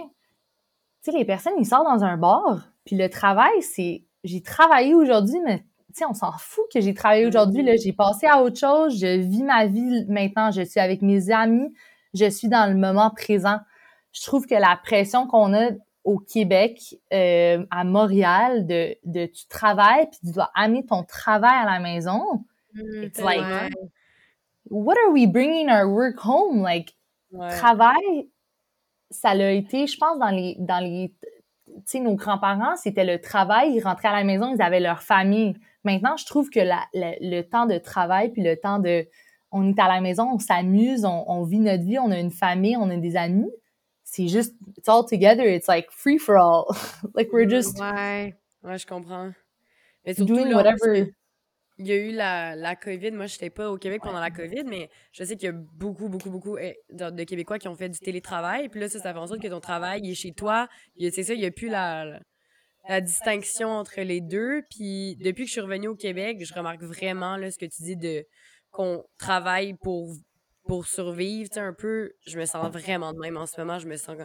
tu 1.04 1.12
sais, 1.12 1.18
les 1.18 1.26
personnes, 1.26 1.54
ils 1.60 1.66
sortent 1.66 1.86
dans 1.88 2.04
un 2.04 2.18
bar, 2.18 2.70
puis 2.86 2.96
le 2.96 3.10
travail, 3.10 3.62
c'est, 3.62 4.04
j'ai 4.24 4.42
travaillé 4.42 4.94
aujourd'hui, 4.94 5.40
mais 5.46 5.60
tu 5.60 6.00
sais, 6.00 6.06
on 6.06 6.14
s'en 6.14 6.32
fout 6.38 6.64
que 6.74 6.82
j'ai 6.82 6.94
travaillé 6.94 7.26
aujourd'hui, 7.28 7.62
là. 7.62 7.76
J'ai 7.76 7.94
passé 7.94 8.26
à 8.26 8.42
autre 8.42 8.58
chose, 8.58 8.98
je 9.00 9.20
vis 9.20 9.44
ma 9.44 9.66
vie 9.68 10.06
maintenant, 10.08 10.50
je 10.52 10.62
suis 10.64 10.80
avec 10.80 11.02
mes 11.02 11.30
amis, 11.30 11.72
je 12.14 12.30
suis 12.30 12.48
dans 12.48 12.72
le 12.72 12.78
moment 12.78 13.10
présent. 13.12 13.60
Je 14.12 14.22
trouve 14.24 14.46
que 14.48 14.56
la 14.56 14.80
pression 14.84 15.28
qu'on 15.28 15.54
a 15.54 15.70
au 16.04 16.20
Québec, 16.20 16.96
euh, 17.14 17.66
à 17.72 17.84
Montréal, 17.84 18.66
de, 18.68 18.96
de 19.06 19.26
tu 19.26 19.48
travailles 19.48 20.08
puis 20.10 20.20
tu 20.26 20.32
dois 20.34 20.52
amener 20.56 20.86
ton 20.86 21.04
travail 21.04 21.54
à 21.62 21.66
la 21.66 21.80
maison. 21.80 22.44
It's 22.76 23.20
like, 23.22 23.40
Ouais. 23.42 23.70
what 24.70 24.96
are 25.06 25.12
we 25.14 25.28
bringing 25.28 25.70
our 25.70 25.88
work 25.88 26.18
home? 26.24 26.62
Like, 26.62 26.96
Ouais. 27.32 27.50
travail, 27.58 28.30
ça 29.14 29.34
l'a 29.34 29.52
été, 29.52 29.88
je 29.88 29.98
pense, 29.98 30.20
dans 30.20 30.30
les, 30.30 30.56
dans 30.60 30.80
les, 30.84 31.14
tu 31.68 31.74
sais, 31.86 32.00
nos 32.00 32.16
grands-parents, 32.16 32.76
c'était 32.76 33.06
le 33.06 33.20
travail, 33.20 33.74
ils 33.76 33.82
rentraient 33.82 34.10
à 34.10 34.14
la 34.14 34.24
maison, 34.24 34.54
ils 34.56 34.62
avaient 34.62 34.80
leur 34.80 35.02
famille. 35.02 35.56
Maintenant, 35.84 36.18
je 36.18 36.26
trouve 36.26 36.50
que 36.50 36.60
la, 36.60 36.82
la- 36.94 37.16
le 37.22 37.42
temps 37.42 37.66
de 37.66 37.78
travail 37.78 38.30
puis 38.32 38.42
le 38.44 38.58
temps 38.58 38.80
de, 38.80 39.08
on 39.52 39.70
est 39.70 39.80
à 39.80 39.88
la 39.88 40.02
maison, 40.02 40.30
on 40.34 40.40
s'amuse, 40.40 41.06
on, 41.06 41.24
on 41.28 41.44
vit 41.44 41.60
notre 41.60 41.84
vie, 41.84 42.00
on 42.00 42.12
a 42.12 42.20
une 42.20 42.32
famille, 42.32 42.76
on 42.78 42.90
a 42.90 42.98
des 42.98 43.16
amis. 43.16 43.50
C'est 44.04 44.28
juste, 44.28 44.56
it's 44.78 44.88
all 44.88 45.06
together. 45.06 45.44
It's 45.46 45.68
like 45.68 45.88
free 45.90 46.18
for 46.20 46.36
all. 46.38 46.66
like 47.16 47.32
we're 47.34 47.50
just 47.50 47.80
Ouais. 47.80 48.36
Ouais, 48.64 48.78
je 48.78 48.86
comprends. 48.86 49.32
Mais 50.06 50.14
surtout, 50.14 50.36
doing 50.36 50.50
là, 50.50 50.56
whatever. 50.58 51.14
Il 51.78 51.88
y 51.88 51.92
a 51.92 51.96
eu 51.96 52.12
la, 52.12 52.56
la 52.56 52.76
COVID. 52.76 53.12
Moi, 53.12 53.26
je 53.26 53.36
n'étais 53.36 53.50
pas 53.50 53.72
au 53.72 53.78
Québec 53.78 54.02
pendant 54.04 54.20
la 54.20 54.30
COVID, 54.30 54.64
mais 54.66 54.90
je 55.12 55.24
sais 55.24 55.36
qu'il 55.36 55.48
y 55.48 55.50
a 55.50 55.54
beaucoup, 55.54 56.08
beaucoup, 56.08 56.30
beaucoup 56.30 56.58
eh, 56.58 56.78
de, 56.92 57.24
Québécois 57.24 57.58
qui 57.58 57.68
ont 57.68 57.76
fait 57.76 57.90
du 57.90 58.00
télétravail. 58.00 58.70
Puis 58.70 58.80
là, 58.80 58.90
ça, 58.90 59.00
ça 59.00 59.14
fait 59.14 59.20
en 59.20 59.28
sorte 59.28 59.42
que 59.42 59.48
ton 59.48 59.60
travail 59.60 60.02
il 60.04 60.12
est 60.12 60.16
chez 60.16 60.34
toi. 60.34 60.68
C'est 61.00 61.24
ça, 61.24 61.34
il 61.34 61.40
n'y 61.40 61.46
a 61.46 61.52
plus 61.52 61.70
la, 61.70 62.20
distinction 63.02 63.70
entre 63.70 64.02
les 64.02 64.22
deux. 64.22 64.62
Puis 64.70 65.16
depuis 65.16 65.44
que 65.44 65.48
je 65.48 65.54
suis 65.54 65.62
revenue 65.62 65.88
au 65.88 65.96
Québec, 65.96 66.44
je 66.46 66.54
remarque 66.54 66.84
vraiment 66.84 67.38
là, 67.38 67.50
ce 67.50 67.58
que 67.58 67.66
tu 67.66 67.82
dis 67.84 67.98
de 67.98 68.26
qu'on 68.70 69.04
travaille 69.18 69.74
pour, 69.82 70.14
pour 70.68 70.86
survivre. 70.86 71.50
Tu 71.50 71.56
sais, 71.56 71.60
un 71.60 71.74
peu, 71.74 72.12
je 72.28 72.38
me 72.38 72.46
sens 72.46 72.72
vraiment 72.72 73.14
de 73.14 73.20
même 73.20 73.38
en 73.38 73.46
ce 73.46 73.60
moment. 73.60 73.80
Je 73.80 73.88
me 73.88 73.98
sens... 73.98 74.18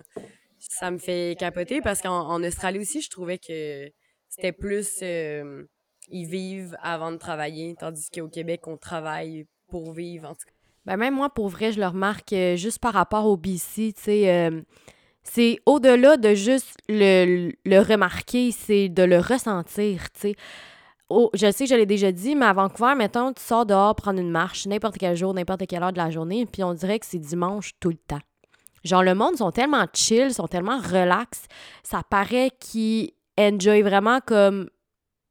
Ça 0.60 0.90
me 0.90 0.98
fait 0.98 1.36
capoter 1.38 1.80
parce 1.80 2.02
qu'en 2.02 2.28
en 2.28 2.42
Australie 2.42 2.80
aussi, 2.80 3.00
je 3.00 3.08
trouvais 3.08 3.38
que 3.38 3.88
c'était 4.28 4.52
plus... 4.52 4.98
euh, 5.02 5.64
ils 6.10 6.26
vivent 6.26 6.76
avant 6.82 7.12
de 7.12 7.16
travailler, 7.16 7.74
tandis 7.78 8.08
qu'au 8.10 8.28
Québec, 8.28 8.66
on 8.66 8.76
travaille 8.76 9.46
pour 9.68 9.92
vivre. 9.92 10.28
En 10.28 10.34
tout 10.34 10.46
cas. 10.46 10.52
Ben 10.86 10.96
même 10.96 11.14
moi, 11.14 11.28
pour 11.28 11.48
vrai, 11.48 11.72
je 11.72 11.80
le 11.80 11.86
remarque 11.86 12.32
euh, 12.32 12.56
juste 12.56 12.78
par 12.78 12.94
rapport 12.94 13.26
au 13.26 13.36
BC, 13.36 13.92
tu 13.94 14.02
sais, 14.02 14.30
euh, 14.30 14.62
c'est 15.22 15.58
au-delà 15.66 16.16
de 16.16 16.34
juste 16.34 16.78
le, 16.88 17.52
le 17.66 17.80
remarquer, 17.80 18.52
c'est 18.52 18.88
de 18.88 19.02
le 19.02 19.18
ressentir, 19.18 20.10
tu 20.12 20.20
sais. 20.20 20.34
Je 21.10 21.50
sais 21.50 21.64
que 21.64 21.70
je 21.70 21.74
l'ai 21.74 21.86
déjà 21.86 22.12
dit, 22.12 22.34
mais 22.34 22.46
à 22.46 22.52
Vancouver, 22.52 22.94
mettons, 22.94 23.32
tu 23.32 23.42
sors 23.42 23.64
dehors 23.64 23.94
prendre 23.94 24.20
une 24.20 24.30
marche 24.30 24.66
n'importe 24.66 24.98
quel 24.98 25.16
jour, 25.16 25.32
n'importe 25.32 25.66
quelle 25.66 25.82
heure 25.82 25.92
de 25.92 25.98
la 25.98 26.10
journée, 26.10 26.46
puis 26.46 26.62
on 26.62 26.74
dirait 26.74 26.98
que 26.98 27.06
c'est 27.06 27.18
dimanche 27.18 27.72
tout 27.80 27.90
le 27.90 27.96
temps. 27.96 28.20
Genre, 28.84 29.02
le 29.02 29.14
monde 29.14 29.36
sont 29.36 29.50
tellement 29.50 29.86
chill, 29.92 30.32
sont 30.32 30.48
tellement 30.48 30.78
relax, 30.78 31.46
ça 31.82 32.02
paraît 32.08 32.50
qu'ils 32.58 33.10
enjoy 33.38 33.82
vraiment 33.82 34.20
comme 34.24 34.68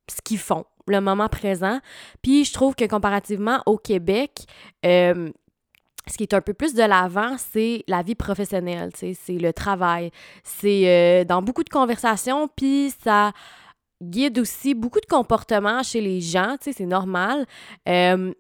ce 0.09 0.21
qu'ils 0.23 0.39
font, 0.39 0.65
le 0.87 1.01
moment 1.01 1.27
présent. 1.27 1.79
Puis 2.21 2.45
je 2.45 2.53
trouve 2.53 2.75
que 2.75 2.85
comparativement 2.85 3.61
au 3.65 3.77
Québec, 3.77 4.45
euh, 4.85 5.29
ce 6.07 6.17
qui 6.17 6.23
est 6.23 6.33
un 6.33 6.41
peu 6.41 6.53
plus 6.53 6.73
de 6.73 6.83
l'avant, 6.83 7.35
c'est 7.37 7.83
la 7.87 8.01
vie 8.01 8.15
professionnelle, 8.15 8.91
c'est 8.95 9.15
le 9.33 9.51
travail. 9.51 10.11
C'est 10.43 10.87
euh, 10.87 11.25
dans 11.25 11.41
beaucoup 11.41 11.63
de 11.63 11.69
conversations, 11.69 12.47
puis 12.47 12.93
ça 13.03 13.33
guide 14.01 14.39
aussi 14.39 14.73
beaucoup 14.73 14.99
de 15.01 15.05
comportements 15.05 15.83
chez 15.83 16.01
les 16.01 16.21
gens, 16.21 16.55
c'est 16.61 16.79
normal. 16.81 17.45
Euh, 17.89 18.31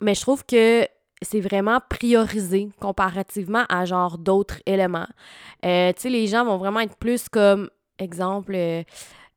mais 0.00 0.14
je 0.14 0.20
trouve 0.20 0.44
que 0.44 0.86
c'est 1.22 1.40
vraiment 1.40 1.80
priorisé 1.88 2.68
comparativement 2.78 3.64
à 3.70 3.86
genre 3.86 4.18
d'autres 4.18 4.60
éléments. 4.66 5.08
Tu 5.62 5.68
sais, 5.96 6.10
les 6.10 6.26
gens 6.26 6.44
vont 6.44 6.58
vraiment 6.58 6.80
être 6.80 6.96
plus 6.96 7.30
comme, 7.30 7.70
exemple, 7.98 8.54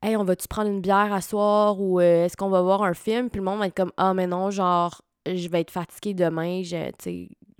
Hey, 0.02 0.16
on 0.16 0.24
va-tu 0.24 0.48
prendre 0.48 0.70
une 0.70 0.80
bière 0.80 1.12
à 1.12 1.20
soir 1.20 1.78
ou 1.78 2.00
euh, 2.00 2.24
est-ce 2.24 2.34
qu'on 2.36 2.48
va 2.48 2.62
voir 2.62 2.82
un 2.82 2.94
film? 2.94 3.28
Puis 3.28 3.38
le 3.38 3.44
monde 3.44 3.58
va 3.58 3.66
être 3.66 3.76
comme 3.76 3.92
Ah, 3.98 4.14
mais 4.14 4.26
non, 4.26 4.50
genre, 4.50 5.02
je 5.26 5.46
vais 5.48 5.60
être 5.60 5.70
fatiguée 5.70 6.14
demain, 6.14 6.62
je, 6.62 6.90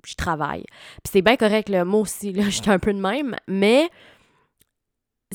je 0.06 0.14
travaille. 0.14 0.64
Puis 1.02 1.11
c'est 1.12 1.23
bien 1.23 1.37
correct, 1.37 1.68
le 1.68 1.85
mot 1.85 2.00
aussi, 2.00 2.32
là, 2.32 2.44
j'étais 2.49 2.70
un 2.70 2.78
peu 2.78 2.94
de 2.94 3.00
même, 3.00 3.37
mais 3.47 3.90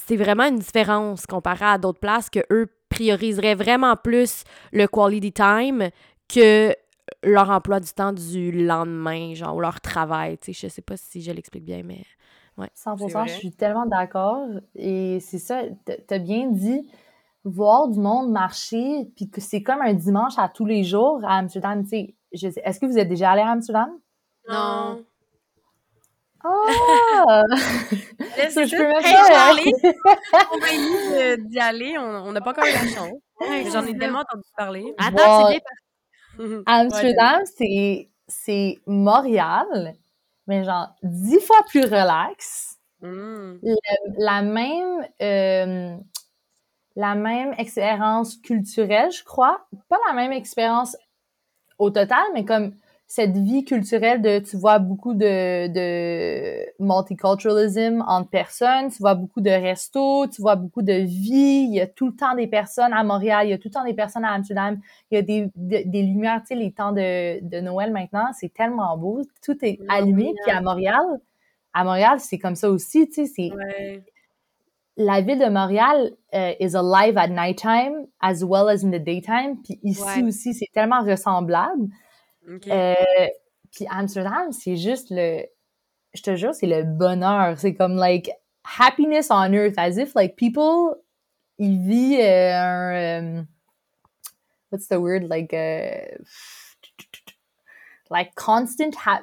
c'est 0.03 0.15
vraiment 0.17 0.45
une 0.45 0.57
différence 0.59 1.27
comparée 1.27 1.65
à 1.65 1.77
d'autres 1.77 1.99
places 1.99 2.29
que 2.29 2.39
eux 2.51 2.67
prioriseraient 2.89 3.55
vraiment 3.55 3.95
plus 3.95 4.43
le 4.73 4.87
quality 4.87 5.31
time 5.31 5.89
que 6.27 6.73
leur 7.23 7.51
emploi 7.51 7.79
du 7.79 7.91
temps 7.93 8.13
du 8.13 8.51
lendemain, 8.51 9.35
genre, 9.35 9.55
ou 9.55 9.61
leur 9.61 9.79
travail. 9.79 10.39
Tu 10.39 10.53
sais, 10.53 10.67
je 10.67 10.73
sais 10.73 10.81
pas 10.81 10.97
si 10.97 11.21
je 11.21 11.31
l'explique 11.31 11.65
bien, 11.65 11.83
mais. 11.83 12.03
100%, 12.57 13.09
vrai. 13.11 13.27
je 13.27 13.33
suis 13.33 13.51
tellement 13.51 13.85
d'accord. 13.85 14.47
Et 14.75 15.19
c'est 15.19 15.39
ça, 15.39 15.61
t'as 16.07 16.19
bien 16.19 16.47
dit, 16.47 16.89
voir 17.43 17.89
du 17.89 17.99
monde 17.99 18.31
marcher, 18.31 19.05
puis 19.15 19.29
que 19.29 19.41
c'est 19.41 19.61
comme 19.61 19.81
un 19.81 19.93
dimanche 19.93 20.33
à 20.37 20.49
tous 20.49 20.65
les 20.65 20.83
jours 20.83 21.19
à 21.23 21.37
Amsterdam. 21.37 21.83
Tu 21.83 21.89
sais, 21.89 22.15
je 22.33 22.49
sais- 22.49 22.61
est-ce 22.63 22.79
que 22.79 22.85
vous 22.85 22.97
êtes 22.97 23.09
déjà 23.09 23.31
allé 23.31 23.41
à 23.41 23.49
Amsterdam? 23.51 23.89
Non. 24.49 25.03
Ah! 26.43 27.43
Je 28.37 28.77
peux 28.77 28.83
même 28.83 29.03
Hey, 29.03 29.15
de- 31.41 31.49
d'y 31.49 31.59
aller. 31.59 31.97
On 31.97 32.31
n'a 32.31 32.41
pas 32.41 32.51
encore 32.51 32.65
eu 32.65 32.71
la 32.71 32.87
chance. 32.87 33.11
J'en 33.71 33.85
ai 33.85 33.97
tellement 33.97 34.19
entendu 34.19 34.43
parler. 34.55 34.93
Attends, 34.97 35.47
c'est 35.49 35.59
bien 36.37 36.37
Amsterdam, 36.67 37.41
c'est, 37.57 38.09
c'est 38.27 38.77
Montréal, 38.85 39.95
mais 40.47 40.63
genre 40.63 40.95
dix 41.03 41.39
fois 41.39 41.63
plus 41.67 41.83
relax. 41.83 42.79
Mm. 43.01 43.55
La 44.17 44.41
même, 44.41 45.07
euh, 45.21 45.97
la 46.95 47.15
même 47.15 47.53
expérience 47.57 48.37
culturelle, 48.37 49.11
je 49.11 49.23
crois. 49.23 49.67
Pas 49.89 49.97
la 50.07 50.13
même 50.13 50.31
expérience 50.31 50.95
au 51.77 51.89
total, 51.89 52.23
mais 52.33 52.45
comme 52.45 52.75
cette 53.07 53.37
vie 53.37 53.63
culturelle 53.63 54.21
de, 54.21 54.39
tu 54.39 54.57
vois 54.57 54.79
beaucoup 54.79 55.13
de, 55.13 55.67
de 55.67 56.65
multiculturalism 56.79 58.03
entre 58.07 58.29
personnes, 58.29 58.89
tu 58.89 58.97
vois 58.99 59.13
beaucoup 59.13 59.41
de 59.41 59.51
restos, 59.51 60.27
tu 60.27 60.41
vois 60.41 60.55
beaucoup 60.55 60.81
de 60.81 60.93
vie, 60.93 61.67
il 61.69 61.75
y 61.75 61.81
a 61.81 61.87
tout 61.87 62.07
le 62.07 62.15
temps 62.15 62.33
des 62.35 62.47
personnes 62.47 62.93
à 62.93 63.03
Montréal, 63.03 63.45
il 63.45 63.51
y 63.51 63.53
a 63.53 63.57
tout 63.59 63.67
le 63.67 63.73
temps 63.73 63.85
des 63.85 63.93
personnes 63.93 64.25
à 64.25 64.31
Amsterdam, 64.31 64.79
il 65.11 65.15
y 65.15 65.17
a 65.19 65.21
des, 65.21 65.51
des, 65.55 66.01
lumières, 66.01 66.41
tu 66.41 66.47
sais, 66.47 66.55
les 66.55 66.71
temps 66.71 66.91
de, 66.91 67.47
de 67.47 67.61
Noël 67.61 67.91
maintenant, 67.91 68.25
c'est 68.33 68.51
tellement 68.51 68.97
beau, 68.97 69.21
tout 69.43 69.57
est 69.63 69.79
allumé, 69.87 70.33
puis 70.43 70.51
à 70.51 70.61
Montréal, 70.61 71.05
à 71.73 71.83
Montréal, 71.83 72.19
c'est 72.19 72.39
comme 72.39 72.55
ça 72.55 72.69
aussi, 72.69 73.07
tu 73.07 73.25
sais, 73.25 73.31
c'est... 73.35 73.51
La 74.97 75.19
ville 75.19 75.39
de 75.39 75.49
Montréal 75.49 76.11
euh, 76.33 76.53
is 76.61 76.73
alive 76.73 77.17
at 77.17 77.27
nighttime 77.27 78.07
as 78.21 78.45
well 78.45 78.69
as 78.69 78.81
in 78.81 78.91
the 78.91 79.03
daytime, 79.03 79.61
puis 79.61 79.77
ici 79.83 80.23
aussi, 80.23 80.53
c'est 80.53 80.69
tellement 80.73 81.01
ressemblable. 81.01 81.89
Euh, 82.47 82.93
puis 83.71 83.85
Amsterdam, 83.89 84.51
c'est 84.51 84.77
juste 84.77 85.07
le. 85.09 85.43
Je 86.13 86.21
te 86.21 86.35
jure, 86.35 86.55
c'est 86.55 86.67
le 86.67 86.83
bonheur. 86.83 87.59
C'est 87.59 87.73
comme, 87.73 87.95
like, 87.95 88.31
happiness 88.63 89.27
on 89.29 89.53
earth, 89.53 89.77
as 89.77 89.97
if, 89.97 90.15
like, 90.15 90.35
people, 90.35 90.95
ils 91.57 91.79
vivent 91.81 92.19
euh, 92.19 93.19
un. 93.19 93.39
Um, 93.39 93.47
what's 94.69 94.87
the 94.87 94.99
word? 94.99 95.27
Like, 95.27 95.53
uh, 95.53 96.17
like, 98.09 98.33
constant. 98.35 98.95
Ha 98.95 99.21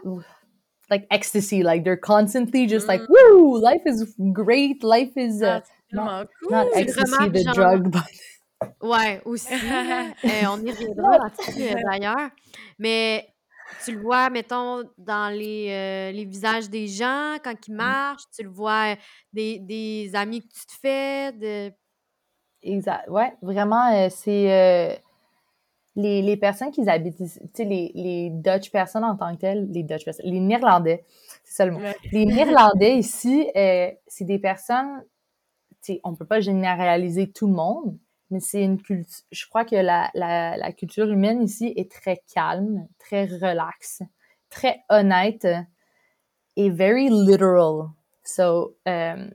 like 0.92 1.06
ecstasy, 1.10 1.62
like 1.62 1.84
they're 1.84 1.96
constantly 1.96 2.66
just 2.66 2.86
like, 2.86 3.00
mm. 3.00 3.06
woo, 3.08 3.58
life 3.58 3.80
is 3.86 4.14
great, 4.32 4.84
life 4.84 5.16
is 5.16 5.42
uh, 5.42 5.62
not, 5.90 6.28
cool. 6.42 6.50
not 6.50 6.66
ecstasy, 6.74 7.28
the 7.30 7.50
drug, 7.54 7.90
but 7.90 8.06
Ouais, 8.80 9.20
aussi. 9.24 9.52
euh, 9.54 10.46
on 10.50 10.60
y 10.64 10.70
reviendra 10.70 11.18
là-dessus 11.18 11.62
euh, 11.62 11.80
d'ailleurs. 11.90 12.30
Mais 12.78 13.28
tu 13.84 13.92
le 13.92 14.00
vois, 14.00 14.30
mettons, 14.30 14.82
dans 14.98 15.32
les, 15.32 15.68
euh, 15.70 16.12
les 16.12 16.24
visages 16.24 16.68
des 16.68 16.86
gens 16.86 17.36
quand 17.42 17.54
ils 17.66 17.72
mmh. 17.72 17.76
marchent, 17.76 18.24
tu 18.34 18.42
le 18.42 18.50
vois 18.50 18.96
des, 19.32 19.58
des 19.58 20.10
amis 20.14 20.40
que 20.40 20.52
tu 20.52 20.66
te 20.66 20.72
fais. 20.80 21.32
De... 21.32 21.72
Exact. 22.62 23.08
Ouais, 23.08 23.32
vraiment, 23.42 24.08
c'est 24.10 25.00
les, 25.94 26.22
les 26.22 26.36
personnes 26.38 26.70
qui 26.70 26.88
habitent 26.88 27.18
tu 27.18 27.26
sais, 27.26 27.64
les, 27.64 27.92
les 27.94 28.30
Dutch 28.30 28.70
personnes 28.70 29.04
en 29.04 29.16
tant 29.16 29.34
que 29.34 29.40
telles, 29.40 29.70
les 29.70 29.82
Dutch 29.82 30.04
personnes, 30.04 30.26
les 30.26 30.40
Néerlandais, 30.40 31.04
c'est 31.44 31.54
ça 31.54 31.66
le 31.66 31.72
mot. 31.72 31.80
Les 32.12 32.24
Néerlandais 32.24 32.96
ici, 32.96 33.46
c'est 33.54 34.24
des 34.24 34.38
personnes, 34.38 35.02
tu 35.82 35.94
sais, 35.94 36.00
on 36.04 36.14
peut 36.14 36.24
pas 36.24 36.40
généraliser 36.40 37.30
tout 37.30 37.46
le 37.46 37.54
monde, 37.54 37.98
mais 38.32 38.40
c'est 38.40 38.64
une 38.64 38.80
culture. 38.80 39.24
Je 39.30 39.46
crois 39.46 39.64
que 39.64 39.76
la, 39.76 40.10
la, 40.14 40.56
la, 40.56 40.72
culture 40.72 41.06
humaine 41.06 41.42
ici 41.42 41.72
est 41.76 41.92
très 41.92 42.22
calme, 42.34 42.88
très 42.98 43.26
relaxe, 43.26 44.02
très 44.48 44.82
honnête 44.88 45.46
et 46.56 46.70
very 46.70 47.10
literal. 47.10 47.90
So, 48.24 48.76
um, 48.86 49.30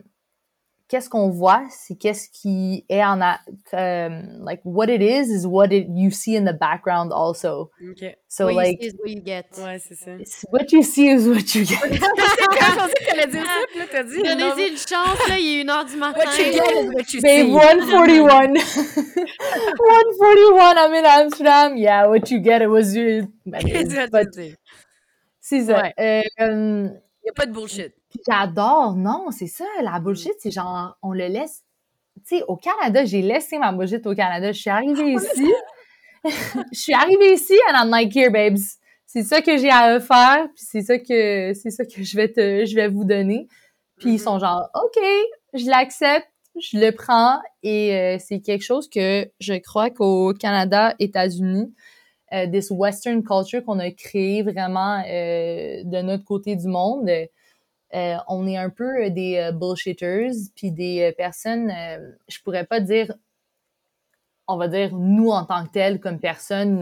qu'est-ce 0.88 1.10
qu'on 1.10 1.30
voit, 1.30 1.64
c'est 1.70 1.96
qu'est-ce 1.96 2.30
qui 2.30 2.86
est 2.90 3.04
en 3.04 3.20
a, 3.22 3.40
um, 3.74 4.46
like 4.46 4.62
what 4.64 4.90
it 4.90 5.02
is 5.02 5.30
is 5.32 5.46
what 5.46 5.72
it, 5.72 5.88
you 5.90 6.10
see 6.12 6.36
in 6.36 6.46
the 6.46 6.54
background 6.58 7.12
also. 7.12 7.70
Okay. 7.92 8.16
So 8.28 8.46
what 8.46 8.56
like 8.56 8.82
you 8.82 8.90
see 8.90 8.90
is 8.90 8.96
what 9.00 9.10
you 9.10 9.22
get. 9.22 9.46
Ouais, 9.58 9.80
c'est 9.80 9.96
ça. 9.96 10.12
What 10.52 10.72
you 10.72 10.84
see 10.84 11.10
is 11.10 11.28
what 11.28 11.54
you 11.56 11.66
get. 11.66 11.80
je 11.92 12.00
pensais 12.00 12.94
que 12.94 13.06
t'allais 13.06 13.28
dire 13.28 13.46
ça, 13.46 13.66
puis 13.70 13.80
là 13.80 13.86
t'as 13.92 14.04
dit. 14.04 14.24
Donnez-y 14.24 14.70
une 14.70 14.78
chance, 14.78 15.28
là, 15.28 15.38
il 15.38 15.60
est 15.60 15.64
1h 15.64 15.86
du 15.90 15.98
matin. 15.98 16.20
What 16.20 16.38
you 16.38 16.54
get 16.54 16.82
is 16.82 16.88
what 16.88 17.14
you 17.14 17.22
Babe, 17.22 17.46
see. 17.46 17.52
141. 17.52 18.56
141, 18.56 20.78
I'm 20.88 20.94
in 20.94 21.06
Amsterdam. 21.06 21.76
Yeah, 21.78 22.08
what 22.08 22.32
you 22.32 22.40
get, 22.40 22.62
it 22.62 22.70
was 22.70 22.96
you. 22.96 23.28
C'est 25.40 25.64
ça. 25.64 25.82
Ouais. 25.82 25.94
Euh, 25.98 26.22
um, 26.40 27.00
y 27.24 27.30
a 27.30 27.34
pas 27.34 27.46
de 27.46 27.54
bullshit. 27.54 27.94
J'adore, 28.28 28.96
non, 28.96 29.28
c'est 29.32 29.48
ça, 29.48 29.66
la 29.82 30.00
bullshit, 30.00 30.34
c'est 30.40 30.52
genre, 30.52 30.98
on 31.02 31.12
le 31.12 31.28
laisse. 31.28 31.64
Tu 32.28 32.38
sais, 32.38 32.44
au 32.48 32.56
Canada, 32.56 33.06
j'ai 33.06 33.22
laissé 33.22 33.60
ma 33.60 33.72
bullshit 33.72 34.06
au 34.08 34.16
Canada. 34.16 34.52
Je 34.52 34.60
suis 34.60 34.70
arrivée 34.70 35.14
ici. 35.14 35.54
je 36.72 36.80
suis 36.80 36.94
arrivée 36.94 37.34
ici 37.34 37.54
and 37.70 37.76
I'm 37.76 37.90
like, 37.90 38.16
here, 38.16 38.32
babes. 38.32 38.58
C'est 39.06 39.24
ça 39.24 39.42
que 39.42 39.58
j'ai 39.58 39.70
à 39.70 40.00
faire, 40.02 40.48
puis 40.54 40.66
c'est 40.68 40.82
ça 40.82 41.00
que 41.00 41.54
c'est 41.54 41.70
ça 41.70 41.86
que 41.86 42.04
je 42.04 42.18
vais 42.18 42.28
te 42.28 42.66
je 42.66 42.76
vais 42.76 42.90
vous 42.90 43.06
donner. 43.06 43.48
Puis 43.98 44.14
ils 44.14 44.20
sont 44.20 44.38
mm-hmm. 44.38 44.42
genre 44.42 44.70
OK, 44.76 45.02
je 45.54 45.66
l'accepte, 45.70 46.28
je 46.60 46.78
le 46.78 46.92
prends 46.92 47.40
et 47.64 47.96
euh, 47.96 48.18
c'est 48.20 48.42
quelque 48.42 48.64
chose 48.64 48.90
que 48.90 49.30
je 49.40 49.54
crois 49.54 49.90
qu'au 49.90 50.34
Canada, 50.34 50.94
États-Unis, 51.00 51.74
euh, 52.34 52.48
this 52.52 52.70
western 52.70 53.24
culture 53.24 53.64
qu'on 53.64 53.80
a 53.80 53.92
créé 53.92 54.44
vraiment 54.44 55.02
euh, 55.08 55.84
de 55.86 56.02
notre 56.02 56.26
côté 56.26 56.58
du 56.58 56.68
monde, 56.68 57.10
euh, 57.94 58.18
on 58.28 58.46
est 58.48 58.58
un 58.58 58.70
peu 58.70 59.06
euh, 59.06 59.10
des 59.10 59.38
euh, 59.38 59.52
bullshitters, 59.52 60.32
puis 60.56 60.72
des 60.72 61.14
personnes, 61.18 61.72
je 62.28 62.40
pourrais 62.44 62.66
pas 62.66 62.80
dire, 62.80 63.14
on 64.48 64.58
va 64.58 64.68
dire 64.68 64.94
nous 64.94 65.30
en 65.30 65.46
tant 65.46 65.66
que 65.66 65.72
tels, 65.72 66.00
comme 66.00 66.20
personne, 66.20 66.80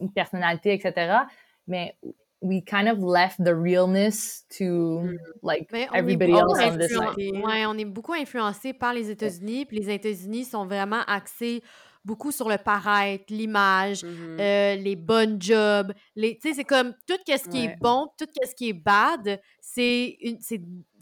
notre 0.00 0.12
personnalité, 0.14 0.72
etc. 0.72 1.18
Mais 1.66 1.96
we 2.40 2.62
kind 2.64 2.88
of 2.88 2.98
left 2.98 3.44
the 3.44 3.54
realness 3.54 4.44
to 4.58 4.64
mm. 4.64 5.18
like 5.42 5.72
everybody 5.92 6.32
else 6.32 6.58
on 6.58 6.78
this 6.78 6.90
side. 6.90 7.42
Ouais, 7.44 7.66
on 7.66 7.76
est 7.78 7.84
beaucoup 7.84 8.14
influencé 8.14 8.72
par 8.72 8.94
les 8.94 9.10
États-Unis, 9.10 9.66
puis 9.66 9.78
les 9.78 9.94
États-Unis 9.94 10.44
sont 10.44 10.64
vraiment 10.66 11.02
axés 11.06 11.62
beaucoup 12.04 12.32
sur 12.32 12.48
le 12.48 12.58
paraître, 12.58 13.24
l'image, 13.28 14.02
mm-hmm. 14.02 14.40
euh, 14.40 14.74
les 14.76 14.96
bonnes 14.96 15.40
jobs. 15.40 15.92
Les, 16.16 16.38
tu 16.38 16.48
sais, 16.48 16.54
c'est 16.54 16.64
comme 16.64 16.94
tout 17.06 17.18
ce 17.26 17.48
qui 17.48 17.64
est 17.64 17.76
bon, 17.80 18.08
tout 18.18 18.26
ce 18.44 18.54
qui 18.54 18.70
est 18.70 18.72
bad, 18.72 19.40
c'est 19.60 20.16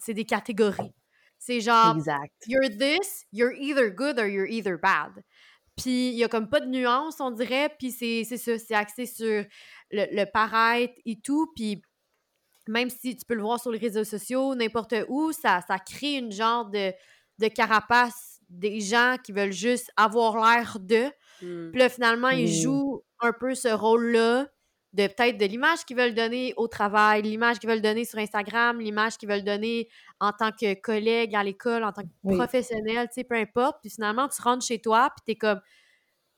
des 0.09 0.25
catégories. 0.25 0.93
C'est 1.39 1.61
genre, 1.61 1.97
exact. 1.97 2.35
you're 2.47 2.69
this, 2.69 3.25
you're 3.33 3.55
either 3.59 3.91
good 3.91 4.19
or 4.19 4.27
you're 4.27 4.49
either 4.49 4.77
bad. 4.77 5.25
Puis 5.77 6.11
il 6.11 6.17
y 6.17 6.25
a 6.25 6.29
comme 6.29 6.51
pas 6.51 6.61
de 6.61 6.67
nuance, 6.67 7.19
on 7.21 7.31
dirait, 7.31 7.75
puis 7.79 7.91
c'est 7.91 8.25
ça, 8.25 8.59
c'est 8.59 8.75
axé 8.75 9.07
sur 9.07 9.45
le, 9.91 10.07
le 10.13 10.25
paraître 10.31 10.93
et 11.07 11.19
tout, 11.19 11.51
puis 11.57 11.81
même 12.69 12.91
si 12.91 13.17
tu 13.17 13.25
peux 13.25 13.35
le 13.35 13.43
voir 13.43 13.59
sur 13.59 13.71
les 13.71 13.79
réseaux 13.79 14.05
sociaux, 14.05 14.55
n'importe 14.55 14.95
où, 15.09 15.33
ça, 15.33 15.63
ça 15.67 15.79
crée 15.79 16.17
une 16.17 16.31
genre 16.31 16.69
de, 16.69 16.93
de 17.39 17.49
carapace 17.49 18.30
des 18.51 18.81
gens 18.81 19.17
qui 19.25 19.33
veulent 19.33 19.53
juste 19.53 19.91
avoir 19.97 20.37
l'air 20.37 20.79
d'eux. 20.81 21.11
Mmh. 21.43 21.71
Puis 21.71 21.79
là, 21.81 21.89
finalement, 21.89 22.29
ils 22.31 22.45
Mmh. 22.45 22.63
jouent 22.63 23.03
un 23.21 23.33
peu 23.33 23.55
ce 23.55 23.69
rôle-là 23.69 24.49
de 24.93 25.07
peut-être 25.07 25.39
de 25.39 25.45
l'image 25.47 25.85
qu'ils 25.85 25.97
veulent 25.97 26.15
donner 26.17 26.53
au 26.57 26.67
travail, 26.67 27.23
l'image 27.23 27.61
qu'ils 27.61 27.71
veulent 27.71 27.81
donner 27.81 28.05
sur 28.05 28.19
Instagram, 28.19 28.81
l'image 28.81 29.17
qu'ils 29.19 29.29
veulent 29.29 29.45
donner 29.45 29.89
en 30.19 30.33
tant 30.33 30.51
que 30.51 30.75
collègue 30.75 31.35
à 31.37 31.45
l'école, 31.45 31.85
en 31.85 31.93
tant 31.93 32.03
que 32.03 32.09
Oui. 32.25 32.37
professionnel, 32.37 33.07
tu 33.09 33.15
sais, 33.15 33.25
peu 33.25 33.37
importe. 33.37 33.77
Puis 33.83 33.91
finalement, 33.91 34.29
tu 34.29 34.43
rentres 34.43 34.67
chez 34.67 34.81
toi, 34.81 35.11
puis 35.17 35.23
t'es 35.35 35.39
comme, 35.39 35.61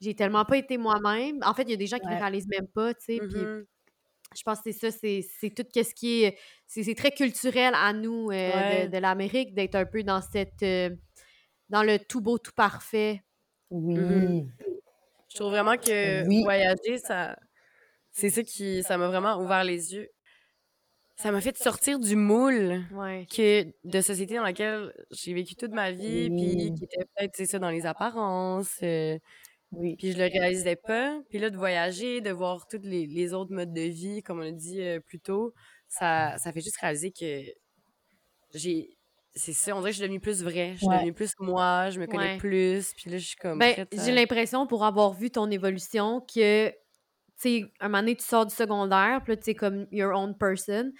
j'ai 0.01 0.15
tellement 0.15 0.45
pas 0.45 0.59
été 0.59 0.77
moi-même. 0.79 1.39
En 1.45 1.55
fait, 1.55 1.63
il 1.63 1.71
y 1.71 1.75
a 1.75 1.77
des 1.77 1.87
gens 1.87 1.99
qui 1.99 2.07
ne 2.07 2.13
Ouais. 2.13 2.19
réalisent 2.19 2.49
même 2.49 2.67
pas, 2.69 2.93
tu 2.95 3.05
sais. 3.07 3.19
Puis 3.19 3.41
Mhm. 3.41 3.65
je 4.37 4.43
pense 4.43 4.61
que 4.63 4.71
c'est 4.73 4.91
ça, 4.91 4.99
c'est 4.99 5.51
tout 5.55 5.65
ce 5.75 5.95
qui 5.95 6.25
est. 6.25 6.39
C'est 6.67 6.83
c'est 6.83 6.95
très 6.95 7.11
culturel 7.13 7.73
à 7.77 7.93
nous 7.95 8.27
euh, 8.31 8.35
Ouais. 8.35 8.87
de, 8.89 8.93
de 8.93 8.99
l'Amérique 8.99 9.55
d'être 9.55 9.77
un 9.77 9.87
peu 9.87 10.03
dans 10.03 10.21
cette. 10.21 10.63
euh, 10.63 10.91
dans 11.73 11.83
le 11.83 11.99
tout 11.99 12.21
beau, 12.23 12.39
tout 12.39 12.53
parfait. 12.55 13.23
Oui. 13.71 13.97
Mhm. 13.99 14.53
Je 15.31 15.37
trouve 15.37 15.51
vraiment 15.51 15.77
que 15.79 16.27
Oui. 16.29 16.43
voyager, 16.45 16.99
ça, 16.99 17.37
c'est 18.13 18.31
ça 18.31 18.43
qui, 18.45 18.83
ça 18.85 18.99
m'a 18.99 19.09
vraiment 19.09 19.39
ouvert 19.43 19.65
les 19.65 19.95
yeux. 19.95 20.11
Ça 21.17 21.31
m'a 21.33 21.41
fait 21.41 21.57
sortir 21.57 21.99
du 22.01 22.17
moule 22.17 22.83
Ouais. 22.93 23.27
que, 23.35 23.65
de 23.85 24.01
société 24.01 24.35
dans 24.37 24.43
laquelle 24.43 24.93
j'ai 25.11 25.35
vécu 25.35 25.55
toute 25.57 25.73
ma 25.73 25.93
vie, 25.93 26.29
puis 26.31 26.75
qui 26.75 26.85
était 26.85 27.05
peut-être, 27.17 27.33
c'est 27.37 27.47
ça, 27.47 27.59
dans 27.59 27.71
les 27.71 27.87
apparences, 27.87 28.79
euh, 28.83 29.19
Oui. 29.73 29.97
puis 29.97 30.13
je 30.13 30.19
le 30.19 30.25
réalisais 30.25 30.77
pas. 30.77 31.21
Puis 31.31 31.39
là, 31.39 31.51
de 31.51 31.57
voyager, 31.57 32.21
de 32.23 32.31
voir 32.33 32.67
tous 32.69 32.81
les, 32.83 33.07
les 33.07 33.35
autres 33.35 33.53
modes 33.55 33.73
de 33.75 33.83
vie, 33.83 34.23
comme 34.23 34.41
on 34.41 34.49
a 34.49 34.53
dit 34.53 34.83
euh, 34.83 35.01
plus 35.01 35.21
tôt, 35.21 35.55
ça, 35.89 36.37
ça 36.39 36.53
fait 36.53 36.61
juste 36.63 36.79
réaliser 36.79 37.13
que 37.13 37.43
j'ai... 38.55 38.97
C'est 39.35 39.53
ça, 39.55 39.75
on 39.75 39.79
dirait 39.81 39.91
que 39.91 39.95
je 39.95 39.99
suis 39.99 40.03
devenue 40.03 40.21
plus 40.21 40.43
vraie. 40.43 40.73
Je 40.75 40.79
suis 40.79 40.87
Ouais. 40.89 40.97
devenue 40.97 41.13
plus 41.15 41.33
moi, 41.39 41.89
je 41.91 41.99
me 42.01 42.07
connais 42.07 42.33
Ouais. 42.33 42.39
plus, 42.39 42.93
puis 42.95 43.11
là, 43.11 43.17
je 43.19 43.27
suis 43.27 43.37
comme 43.37 43.59
Ben, 43.59 43.75
à- 43.81 44.05
j'ai 44.05 44.13
l'impression, 44.13 44.67
pour 44.67 44.85
avoir 44.85 45.13
vu 45.15 45.31
ton 45.31 45.51
évolution, 45.51 46.21
que, 46.21 46.69
tu 46.69 46.75
sais, 47.37 47.65
un 47.81 47.89
moment 47.89 48.01
donné, 48.01 48.15
tu 48.17 48.25
sors 48.25 48.45
du 48.45 48.55
secondaire, 48.55 49.21
puis 49.25 49.33
là, 49.33 49.37
tu 49.43 49.51
es 49.51 49.55
comme 49.55 49.87
your 49.91 50.15
own 50.15 50.37
person. 50.37 50.93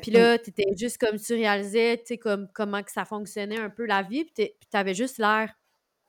Puis 0.00 0.10
là, 0.12 0.38
tu 0.38 0.50
étais 0.50 0.64
juste 0.76 0.98
comme, 0.98 1.18
tu 1.18 1.34
réalisais, 1.34 1.96
tu 1.98 2.02
sais, 2.06 2.18
comme, 2.18 2.46
comment 2.54 2.82
que 2.84 2.92
ça 2.92 3.04
fonctionnait 3.04 3.58
un 3.58 3.70
peu 3.70 3.84
la 3.84 4.02
vie, 4.02 4.24
puis 4.26 4.50
tu 4.70 4.76
avais 4.76 4.94
juste 4.94 5.18
l'air 5.18 5.52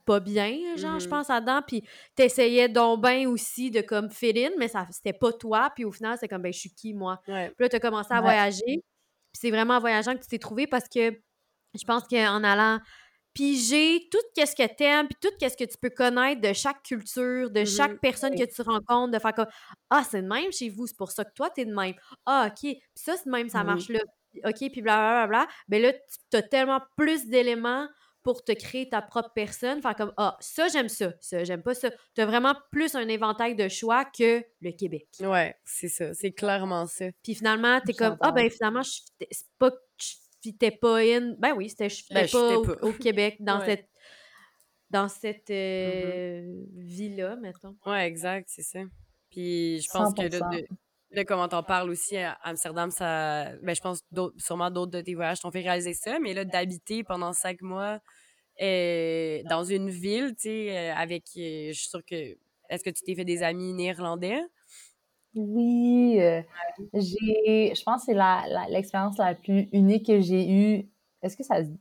pas 0.06 0.20
bien, 0.20 0.76
genre, 0.76 1.00
je 1.00 1.06
Mhm. 1.06 1.10
pense, 1.10 1.30
là-dedans. 1.30 1.62
Puis 1.66 1.84
t'essayais 2.14 2.70
donc 2.70 3.02
bien 3.02 3.28
aussi 3.30 3.72
de, 3.72 3.82
comme, 3.82 4.10
fit 4.12 4.34
in, 4.46 4.52
mais 4.60 4.68
ça 4.68 4.86
c'était 4.92 5.14
pas 5.14 5.32
toi. 5.34 5.72
Puis 5.74 5.86
au 5.86 5.92
final, 5.94 6.18
c'est 6.20 6.28
comme, 6.28 6.42
ben, 6.42 6.52
je 6.54 6.60
suis 6.60 6.72
qui, 6.74 6.94
moi? 6.94 7.20
Puis 7.26 7.34
là, 7.58 7.70
tu 7.70 7.76
as 7.78 7.80
commencé 7.80 8.14
à 8.14 8.18
Ouais. 8.18 8.22
voyager. 8.24 8.62
Puis 9.32 9.40
c'est 9.42 9.50
vraiment 9.50 9.76
en 9.76 9.80
voyageant 9.80 10.14
que 10.16 10.22
tu 10.22 10.28
t'es 10.28 10.38
trouvé 10.40 10.68
parce 10.68 10.88
que 10.90 11.18
je 11.74 11.84
pense 11.86 12.04
qu'en 12.08 12.44
allant 12.44 12.80
piger 13.34 14.08
tout 14.12 14.20
ce 14.38 14.56
que 14.56 14.68
t'aimes, 14.76 15.08
puis 15.08 15.18
tout 15.20 15.30
ce 15.42 15.56
que 15.58 15.64
tu 15.64 15.78
peux 15.82 15.90
connaître 15.90 16.40
de 16.42 16.54
chaque 16.54 16.84
culture, 16.84 17.50
de 17.50 17.62
Mm-hmm. 17.62 17.76
chaque 17.78 18.00
personne 18.00 18.36
que 18.36 18.44
tu 18.46 18.62
rencontres, 18.62 19.12
de 19.12 19.20
faire 19.20 19.34
comme 19.34 19.48
Ah, 19.90 20.04
c'est 20.10 20.22
de 20.22 20.28
même 20.28 20.52
chez 20.52 20.70
vous, 20.70 20.86
c'est 20.86 20.98
pour 20.98 21.12
ça 21.12 21.26
que 21.26 21.34
toi, 21.34 21.50
t'es 21.50 21.66
de 21.66 21.74
même. 21.74 21.96
Ah, 22.28 22.48
OK, 22.50 22.60
puis 22.62 22.80
ça, 22.96 23.16
c'est 23.18 23.26
de 23.26 23.32
même, 23.32 23.50
ça 23.50 23.60
Oui. 23.62 23.66
marche 23.66 23.90
là. 23.90 24.00
OK, 24.46 24.58
puis 24.72 24.82
blablabla. 24.82 25.48
Ben 25.68 25.82
là, 25.82 25.94
tu 26.32 26.38
as 26.38 26.42
tellement 26.44 26.82
plus 26.96 27.26
d'éléments 27.28 27.88
pour 28.24 28.44
te 28.44 28.52
créer 28.52 28.88
ta 28.88 29.02
propre 29.02 29.32
personne. 29.36 29.82
Faire 29.82 29.96
comme 29.96 30.14
Ah, 30.18 30.38
ça, 30.40 30.68
j'aime 30.68 30.88
ça, 30.90 31.12
ça, 31.20 31.44
j'aime 31.44 31.62
pas 31.64 31.74
ça. 31.74 31.90
Tu 32.16 32.22
as 32.22 32.26
vraiment 32.28 32.56
plus 32.72 32.94
un 32.96 33.08
éventail 33.08 33.56
de 33.56 33.68
choix 33.68 34.06
que 34.06 34.44
le 34.62 34.72
Québec. 34.72 35.08
Ouais, 35.22 35.56
c'est 35.66 35.90
ça. 35.90 36.14
C'est 36.14 36.32
clairement 36.34 36.86
ça. 36.86 37.06
Puis 37.24 37.34
finalement, 37.36 37.82
t'es 37.82 37.94
comme 37.94 38.16
Ah, 38.22 38.32
ben 38.32 38.48
finalement, 38.50 38.82
c'est 38.84 39.48
pas 39.60 39.72
fitais 40.44 40.72
pas 40.72 40.98
in. 41.00 41.36
Ben 41.40 41.54
oui, 41.56 41.70
c'était 41.70 41.90
je 41.90 42.04
fitais 42.04 42.14
Ben, 42.14 42.28
je 42.28 42.32
pas, 42.34 42.58
au, 42.58 42.62
pas. 42.64 42.76
au 42.88 42.94
Québec 42.94 43.38
dans 43.40 43.60
Ouais. 43.60 43.66
cette 43.66 43.90
dans 44.90 45.08
cette 45.08 45.50
euh, 45.50 46.44
vie-là, 46.76 47.36
mettons. 47.38 47.76
Ouais, 47.86 48.06
exact, 48.06 48.48
c'est 48.52 48.62
ça. 48.62 48.82
Puis 49.32 49.82
je 49.82 49.90
pense 49.92 50.14
que 50.14 50.22
là, 50.22 50.28
100%. 50.30 50.52
de, 50.56 50.68
de 51.16 51.24
comment 51.24 51.48
t'en 51.48 51.64
parles 51.64 51.90
aussi 51.90 52.18
à 52.18 52.34
Amsterdam, 52.44 52.92
ça. 52.92 53.56
Ben, 53.64 53.76
je 53.76 53.82
pense 53.82 54.02
d'autres, 54.12 54.36
sûrement 54.40 54.70
d'autres 54.70 54.92
de 54.92 55.02
tes 55.02 55.16
voyages 55.16 55.40
t'ont 55.40 55.50
fait 55.52 55.62
réaliser 55.62 55.94
ça, 55.96 56.20
mais 56.20 56.34
là, 56.36 56.46
d'habiter 56.46 57.04
pendant 57.04 57.34
cinq 57.34 57.62
mois 57.64 58.00
euh, 58.62 59.42
dans 59.50 59.64
une 59.64 59.90
ville, 59.90 60.36
tu 60.36 60.44
sais, 60.50 60.78
euh, 60.78 60.94
avec. 60.96 61.24
euh, 61.38 61.70
je 61.70 61.74
suis 61.80 61.90
sûre 61.90 62.06
que. 62.06 62.38
Est-ce 62.70 62.84
que 62.84 62.90
tu 62.92 63.04
t'es 63.04 63.16
fait 63.16 63.26
des 63.26 63.44
amis 63.44 63.74
néerlandais? 63.74 64.40
Oui, 65.36 66.18
euh, 66.20 66.42
j'ai, 66.94 67.74
je 67.76 67.84
pense 67.84 68.02
que 68.02 68.06
c'est 68.08 68.14
la, 68.14 68.44
la- 68.48 68.68
l'expérience 68.70 69.18
la 69.18 69.34
plus 69.36 69.68
unique 69.72 70.06
que 70.08 70.20
j'ai 70.22 70.50
eue. 70.50 70.90
Est-ce 71.22 71.38
que 71.38 71.44
ça 71.44 71.64
se 71.64 71.70
dit? 71.70 71.80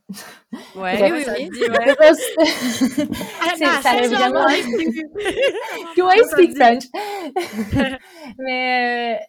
Ouais, 0.75 1.11
Oui, 1.11 1.11
oui, 1.11 1.25
oui. 1.37 1.49
oui. 1.51 1.69
ouais. 1.69 1.93
C'est- 3.55 3.65
ça 3.81 3.91
a 3.91 4.07
vraiment... 4.07 4.45
Do 5.97 6.09
I 6.09 6.23
speak 6.31 6.55
French? 6.55 6.83
Mais 8.39 9.19
euh, 9.19 9.23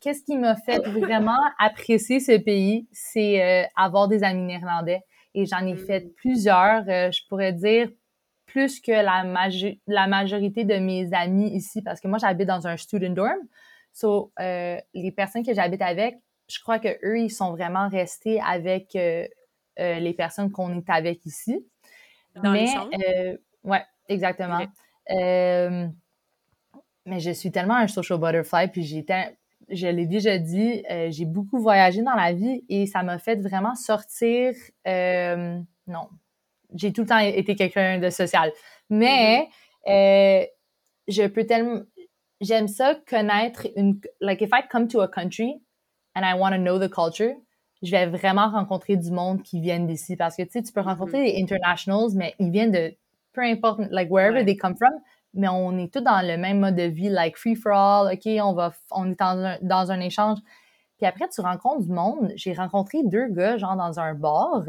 qu'est-ce 0.00 0.22
qui 0.24 0.36
m'a 0.36 0.56
fait 0.56 0.78
vraiment 0.86 1.38
apprécier 1.58 2.20
ce 2.20 2.36
pays, 2.38 2.88
c'est 2.92 3.42
euh, 3.42 3.66
avoir 3.76 4.08
des 4.08 4.22
amis 4.22 4.42
néerlandais. 4.42 5.00
Et 5.34 5.46
j'en 5.46 5.64
ai 5.66 5.76
fait 5.76 6.12
plusieurs, 6.16 6.84
euh, 6.88 7.10
je 7.10 7.20
pourrais 7.28 7.52
dire 7.52 7.90
plus 8.48 8.80
que 8.80 8.90
la, 8.92 9.24
majo- 9.24 9.78
la 9.86 10.06
majorité 10.06 10.64
de 10.64 10.74
mes 10.78 11.12
amis 11.12 11.50
ici, 11.54 11.82
parce 11.82 12.00
que 12.00 12.08
moi, 12.08 12.18
j'habite 12.18 12.48
dans 12.48 12.66
un 12.66 12.76
student 12.76 13.10
dorm. 13.10 13.38
So, 13.92 14.32
euh, 14.40 14.78
les 14.94 15.12
personnes 15.12 15.44
que 15.44 15.54
j'habite 15.54 15.82
avec, 15.82 16.16
je 16.50 16.58
crois 16.60 16.78
que 16.78 16.88
eux, 17.04 17.20
ils 17.20 17.30
sont 17.30 17.52
vraiment 17.52 17.88
restés 17.88 18.40
avec 18.40 18.96
euh, 18.96 19.26
euh, 19.78 19.98
les 20.00 20.14
personnes 20.14 20.50
qu'on 20.50 20.76
est 20.76 20.90
avec 20.90 21.24
ici. 21.26 21.66
Dans 22.34 22.52
les 22.52 22.66
mais, 22.66 22.74
euh, 23.08 23.36
ouais, 23.64 23.84
exactement. 24.08 24.66
Mais 27.06 27.20
je 27.20 27.30
suis 27.30 27.50
tellement 27.50 27.76
un 27.76 27.88
social 27.88 28.18
butterfly, 28.18 28.68
puis 28.68 28.82
j'ai 28.82 29.04
tel- 29.04 29.36
je 29.70 29.86
l'ai 29.86 30.06
déjà 30.06 30.38
dit, 30.38 30.82
j'ai 31.08 31.24
beaucoup 31.24 31.58
voyagé 31.58 32.02
dans 32.02 32.14
la 32.14 32.32
vie 32.32 32.64
et 32.68 32.86
ça 32.86 33.02
m'a 33.02 33.18
fait 33.18 33.36
vraiment 33.36 33.74
sortir. 33.74 34.54
non, 34.86 36.08
j'ai 36.74 36.92
tout 36.92 37.02
le 37.02 37.06
temps 37.06 37.18
été 37.18 37.54
quelqu'un 37.56 37.98
de 37.98 38.10
social, 38.10 38.52
mais 38.90 39.48
euh, 39.88 40.44
je 41.08 41.26
peux 41.26 41.44
tellement, 41.46 41.80
j'aime 42.40 42.68
ça 42.68 42.94
connaître 43.08 43.66
une, 43.76 44.00
like 44.20 44.40
if 44.42 44.50
I 44.52 44.62
come 44.70 44.88
to 44.88 45.00
a 45.00 45.08
country 45.08 45.60
and 46.14 46.22
I 46.24 46.34
want 46.38 46.50
to 46.50 46.58
know 46.58 46.78
the 46.78 46.90
culture, 46.90 47.34
je 47.82 47.90
vais 47.90 48.06
vraiment 48.06 48.50
rencontrer 48.50 48.96
du 48.96 49.10
monde 49.10 49.42
qui 49.42 49.60
viennent 49.60 49.86
d'ici 49.86 50.16
parce 50.16 50.36
que 50.36 50.42
tu 50.42 50.50
sais, 50.52 50.62
tu 50.62 50.72
peux 50.72 50.80
rencontrer 50.80 51.32
des 51.32 51.42
internationals, 51.42 52.10
mais 52.14 52.34
ils 52.38 52.50
viennent 52.50 52.72
de 52.72 52.94
peu 53.32 53.42
importe, 53.42 53.80
like 53.90 54.10
wherever 54.10 54.38
Ouais. 54.38 54.44
they 54.44 54.56
come 54.56 54.74
from, 54.76 54.92
mais 55.34 55.48
on 55.48 55.78
est 55.78 55.92
tous 55.92 56.00
dans 56.00 56.26
le 56.26 56.36
même 56.36 56.58
mode 56.58 56.74
de 56.74 56.82
vie, 56.84 57.08
like 57.08 57.36
free 57.36 57.54
for 57.54 57.72
all, 57.72 58.12
ok, 58.12 58.26
on 58.42 58.52
va, 58.52 58.72
on 58.90 59.12
est 59.12 59.18
dans 59.18 59.38
un, 59.44 59.58
dans 59.62 59.92
un 59.92 60.00
échange. 60.00 60.38
Puis 60.96 61.06
après, 61.06 61.28
tu 61.28 61.40
rencontres 61.40 61.82
du 61.86 61.92
monde. 61.92 62.32
J'ai 62.34 62.52
rencontré 62.54 63.04
deux 63.04 63.28
gars, 63.28 63.56
genre, 63.56 63.76
dans 63.76 64.00
un 64.00 64.14
bar. 64.14 64.64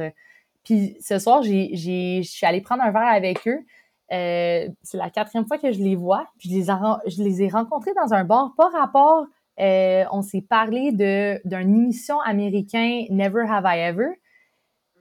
Puis 0.70 0.96
ce 1.02 1.18
soir, 1.18 1.42
j'ai, 1.42 1.72
j'ai, 1.74 2.22
je 2.22 2.30
suis 2.30 2.46
allée 2.46 2.62
prendre 2.62 2.84
un 2.84 2.92
verre 2.92 3.08
avec 3.08 3.48
eux. 3.48 3.66
Euh, 4.12 4.70
c'est 4.84 4.98
la 4.98 5.10
quatrième 5.10 5.48
fois 5.48 5.58
que 5.58 5.72
je 5.72 5.80
les 5.80 5.96
vois. 5.96 6.28
Puis 6.38 6.48
je 6.48 6.56
les, 6.56 6.70
ai, 6.70 6.74
je 7.08 7.24
les 7.24 7.42
ai 7.42 7.48
rencontrés 7.48 7.94
dans 7.96 8.14
un 8.14 8.24
bar, 8.24 8.54
pas 8.56 8.70
rapport. 8.70 9.26
Euh, 9.60 10.06
on 10.12 10.22
s'est 10.22 10.46
parlé 10.48 10.92
de, 10.92 11.42
d'une 11.44 11.76
émission 11.76 12.20
américaine 12.20 13.06
Never 13.10 13.46
Have 13.50 13.64
I 13.66 13.80
Ever. 13.80 14.10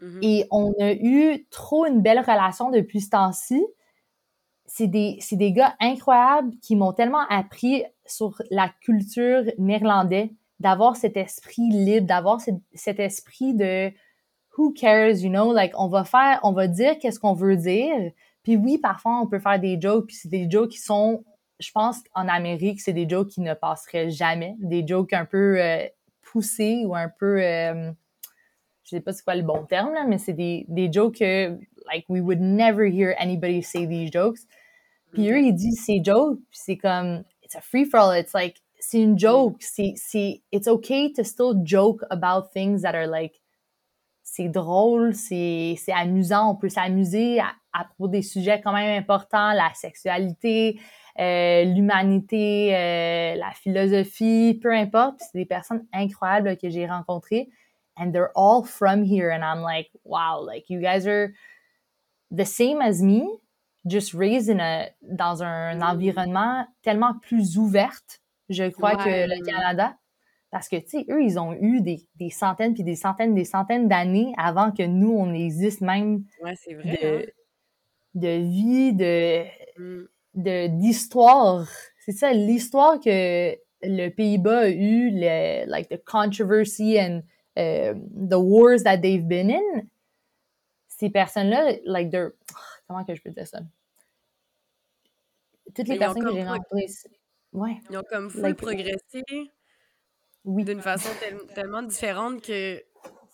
Mhm. 0.01 0.21
Et 0.23 0.47
on 0.51 0.73
a 0.81 0.95
eu 0.95 1.47
trop 1.51 1.85
une 1.85 2.01
belle 2.01 2.21
relation 2.21 2.71
depuis 2.71 3.03
ce 3.03 3.11
temps-ci. 3.11 3.63
C'est 4.65 4.87
des, 4.87 5.19
c'est 5.21 5.37
des 5.37 5.53
gars 5.53 5.77
incroyables 5.81 6.55
qui 6.63 6.77
m'ont 6.77 6.95
tellement 6.95 7.27
appris 7.29 7.85
sur 8.07 8.41
la 8.51 8.71
culture 8.81 9.43
néerlandaise, 9.59 10.31
d'avoir 10.61 10.97
cet 10.97 11.19
esprit 11.19 11.69
libre, 11.69 12.07
d'avoir 12.07 12.41
cet, 12.41 12.55
cet 12.73 13.01
esprit 13.01 13.53
de 13.53 13.93
who 14.59 14.73
cares, 14.73 15.23
you 15.23 15.31
know, 15.31 15.53
like 15.53 15.73
on 15.79 15.89
va 15.89 16.05
faire, 16.05 16.41
on 16.43 16.53
va 16.53 16.67
dire 16.67 16.99
qu'est-ce 16.99 17.21
qu'on 17.21 17.35
veut 17.35 17.57
dire. 17.57 18.11
Puis 18.43 18.57
oui, 18.57 18.79
parfois 18.79 19.21
on 19.23 19.27
peut 19.27 19.39
faire 19.39 19.61
des 19.61 19.81
jokes, 19.81 20.09
puis 20.09 20.17
c'est 20.17 20.29
des 20.29 20.51
jokes 20.51 20.71
qui 20.71 20.79
sont, 20.79 21.25
je 21.61 21.71
pense 21.73 22.03
qu'en 22.03 22.29
Amérique, 22.29 22.81
c'est 22.81 22.93
des 22.93 23.09
jokes 23.09 23.29
qui 23.29 23.41
ne 23.41 23.55
passeraient 23.55 24.11
jamais, 24.11 24.57
des 24.59 24.87
jokes 24.87 25.13
un 25.13 25.25
peu 25.25 25.61
euh, 25.61 25.87
poussés 26.23 26.83
ou 26.85 26.95
un 26.95 27.09
peu 27.09 27.43
euh, 27.43 27.93
je 28.89 28.97
sais 28.97 29.01
pas 29.01 29.13
c'est 29.13 29.23
quoi 29.23 29.35
le 29.35 29.43
bon 29.43 29.67
terme, 29.67 29.93
là, 29.93 30.05
mais 30.07 30.17
c'est 30.17 30.33
des, 30.33 30.65
des 30.69 30.91
jokes 30.91 31.17
que, 31.19 31.59
like, 31.93 32.07
we 32.09 32.23
would 32.23 32.41
never 32.41 32.87
hear 32.87 33.15
anybody 33.19 33.63
say 33.63 33.87
these 33.87 34.11
jokes. 34.11 34.41
Puis 35.13 35.31
eux, 35.31 35.41
ils 35.41 35.55
disent 35.55 35.85
ces 35.85 36.03
jokes, 36.03 36.39
puis 36.51 36.61
c'est 36.65 36.77
comme, 36.79 37.23
it's 37.43 37.55
a 37.55 37.61
free-for-all, 37.61 38.19
it's 38.19 38.33
like, 38.33 38.63
c'est 38.79 39.01
une 39.01 39.19
joke, 39.19 39.57
c'est, 39.61 39.93
c'est, 39.97 40.43
it's 40.53 40.69
okay 40.69 41.13
to 41.13 41.23
still 41.23 41.55
joke 41.63 42.03
about 42.11 42.51
things 42.53 42.81
that 42.83 42.95
are 42.95 43.07
like, 43.07 43.41
c'est 44.31 44.49
drôle, 44.49 45.15
c'est, 45.15 45.77
amusant, 45.95 46.51
on 46.51 46.55
peut 46.55 46.69
s'amuser 46.69 47.41
à, 47.41 47.53
à 47.73 47.85
propos 47.85 48.09
des 48.09 48.23
sujets 48.23 48.61
quand 48.61 48.73
même 48.73 48.99
importants, 48.99 49.53
la 49.53 49.73
sexualité, 49.75 50.81
euh, 51.19 51.65
l'humanité, 51.65 52.77
euh, 52.77 53.35
la 53.37 53.51
philosophie, 53.53 54.59
peu 54.63 54.73
importe. 54.73 55.21
C'est 55.21 55.39
des 55.39 55.47
personnes 55.47 55.87
incroyables 55.93 56.57
que 56.59 56.69
j'ai 56.69 56.87
rencontrées 56.87 57.49
and 57.99 58.13
they're 58.13 58.33
all 58.37 58.63
from 58.63 59.03
here 59.03 59.31
and 59.31 59.45
I'm 59.45 59.61
like 59.61 59.91
wow 60.05 60.41
like 60.41 60.71
you 60.71 60.81
guys 60.81 61.07
are 61.07 61.35
the 62.31 62.45
same 62.45 62.81
as 62.81 63.03
me 63.03 63.41
just 63.87 64.15
raised 64.15 64.49
in 64.49 64.61
a 64.61 64.91
dans 65.03 65.43
un 65.43 65.81
environnement 65.83 66.67
tellement 66.83 67.15
plus 67.21 67.59
ouverte 67.59 68.21
je 68.49 68.71
crois 68.71 68.97
que 68.97 69.27
le 69.27 69.45
Canada 69.45 69.97
parce 70.51 70.69
que 70.69 70.77
tu 70.77 70.89
sais 70.89 71.07
eux 71.11 71.23
ils 71.23 71.39
ont 71.39 71.53
eu 71.55 71.81
des, 71.81 72.01
des 72.17 72.31
centaines 72.31 72.75
puis 72.75 72.85
des 72.85 72.97
centaines 72.97 73.35
des 73.35 73.45
centaines 73.45 73.89
d'années 73.89 74.33
avant 74.39 74.73
que 74.73 74.83
nous 74.83 75.11
on 75.13 75.33
existe 75.35 75.81
même 75.83 76.25
Ouais, 76.43 76.55
c'est 76.57 76.75
vrai. 76.75 76.99
hein. 77.03 77.23
de 78.15 78.21
de 78.21 78.43
vie 78.43 78.93
de 78.95 79.45
Mm. 79.79 80.05
de 80.35 80.67
d'histoire. 80.81 81.69
C'est 82.05 82.13
ça, 82.13 82.33
l'histoire 82.33 82.99
que 82.99 83.55
le 83.83 84.09
Pays-Bas 84.09 84.61
a 84.61 84.69
eu, 84.71 85.11
le, 85.13 85.67
like 85.71 85.89
the 85.89 86.03
controversy 86.05 86.99
and 86.99 87.23
uh, 87.57 87.95
the 88.29 88.39
wars 88.41 88.83
that 88.85 88.99
they've 89.03 89.27
been 89.29 89.51
in. 89.51 89.87
Ces 90.89 91.11
personnes-là, 91.11 91.77
like 91.85 92.11
they're, 92.11 92.33
comment 92.89 93.05
que 93.05 93.15
je 93.15 93.23
peux 93.23 93.31
dire 93.31 93.47
ça? 93.47 93.61
Toutes 95.75 95.87
les 95.87 95.95
Mais 95.95 95.99
personnes 95.99 96.25
que 96.25 96.33
j'ai 96.35 96.45
rencontrées, 96.45 96.87
ouais, 97.53 97.77
Ils 97.91 97.99
ont 97.99 98.03
comme 98.11 98.31
full 98.31 98.41
Like- 98.43 98.57
progressé 98.57 99.23
oui, 100.45 100.65
d'une 100.65 100.81
façon 100.83 101.09
tel- 101.21 101.39
tellement 101.55 101.83
différente 101.83 102.43
que 102.43 102.83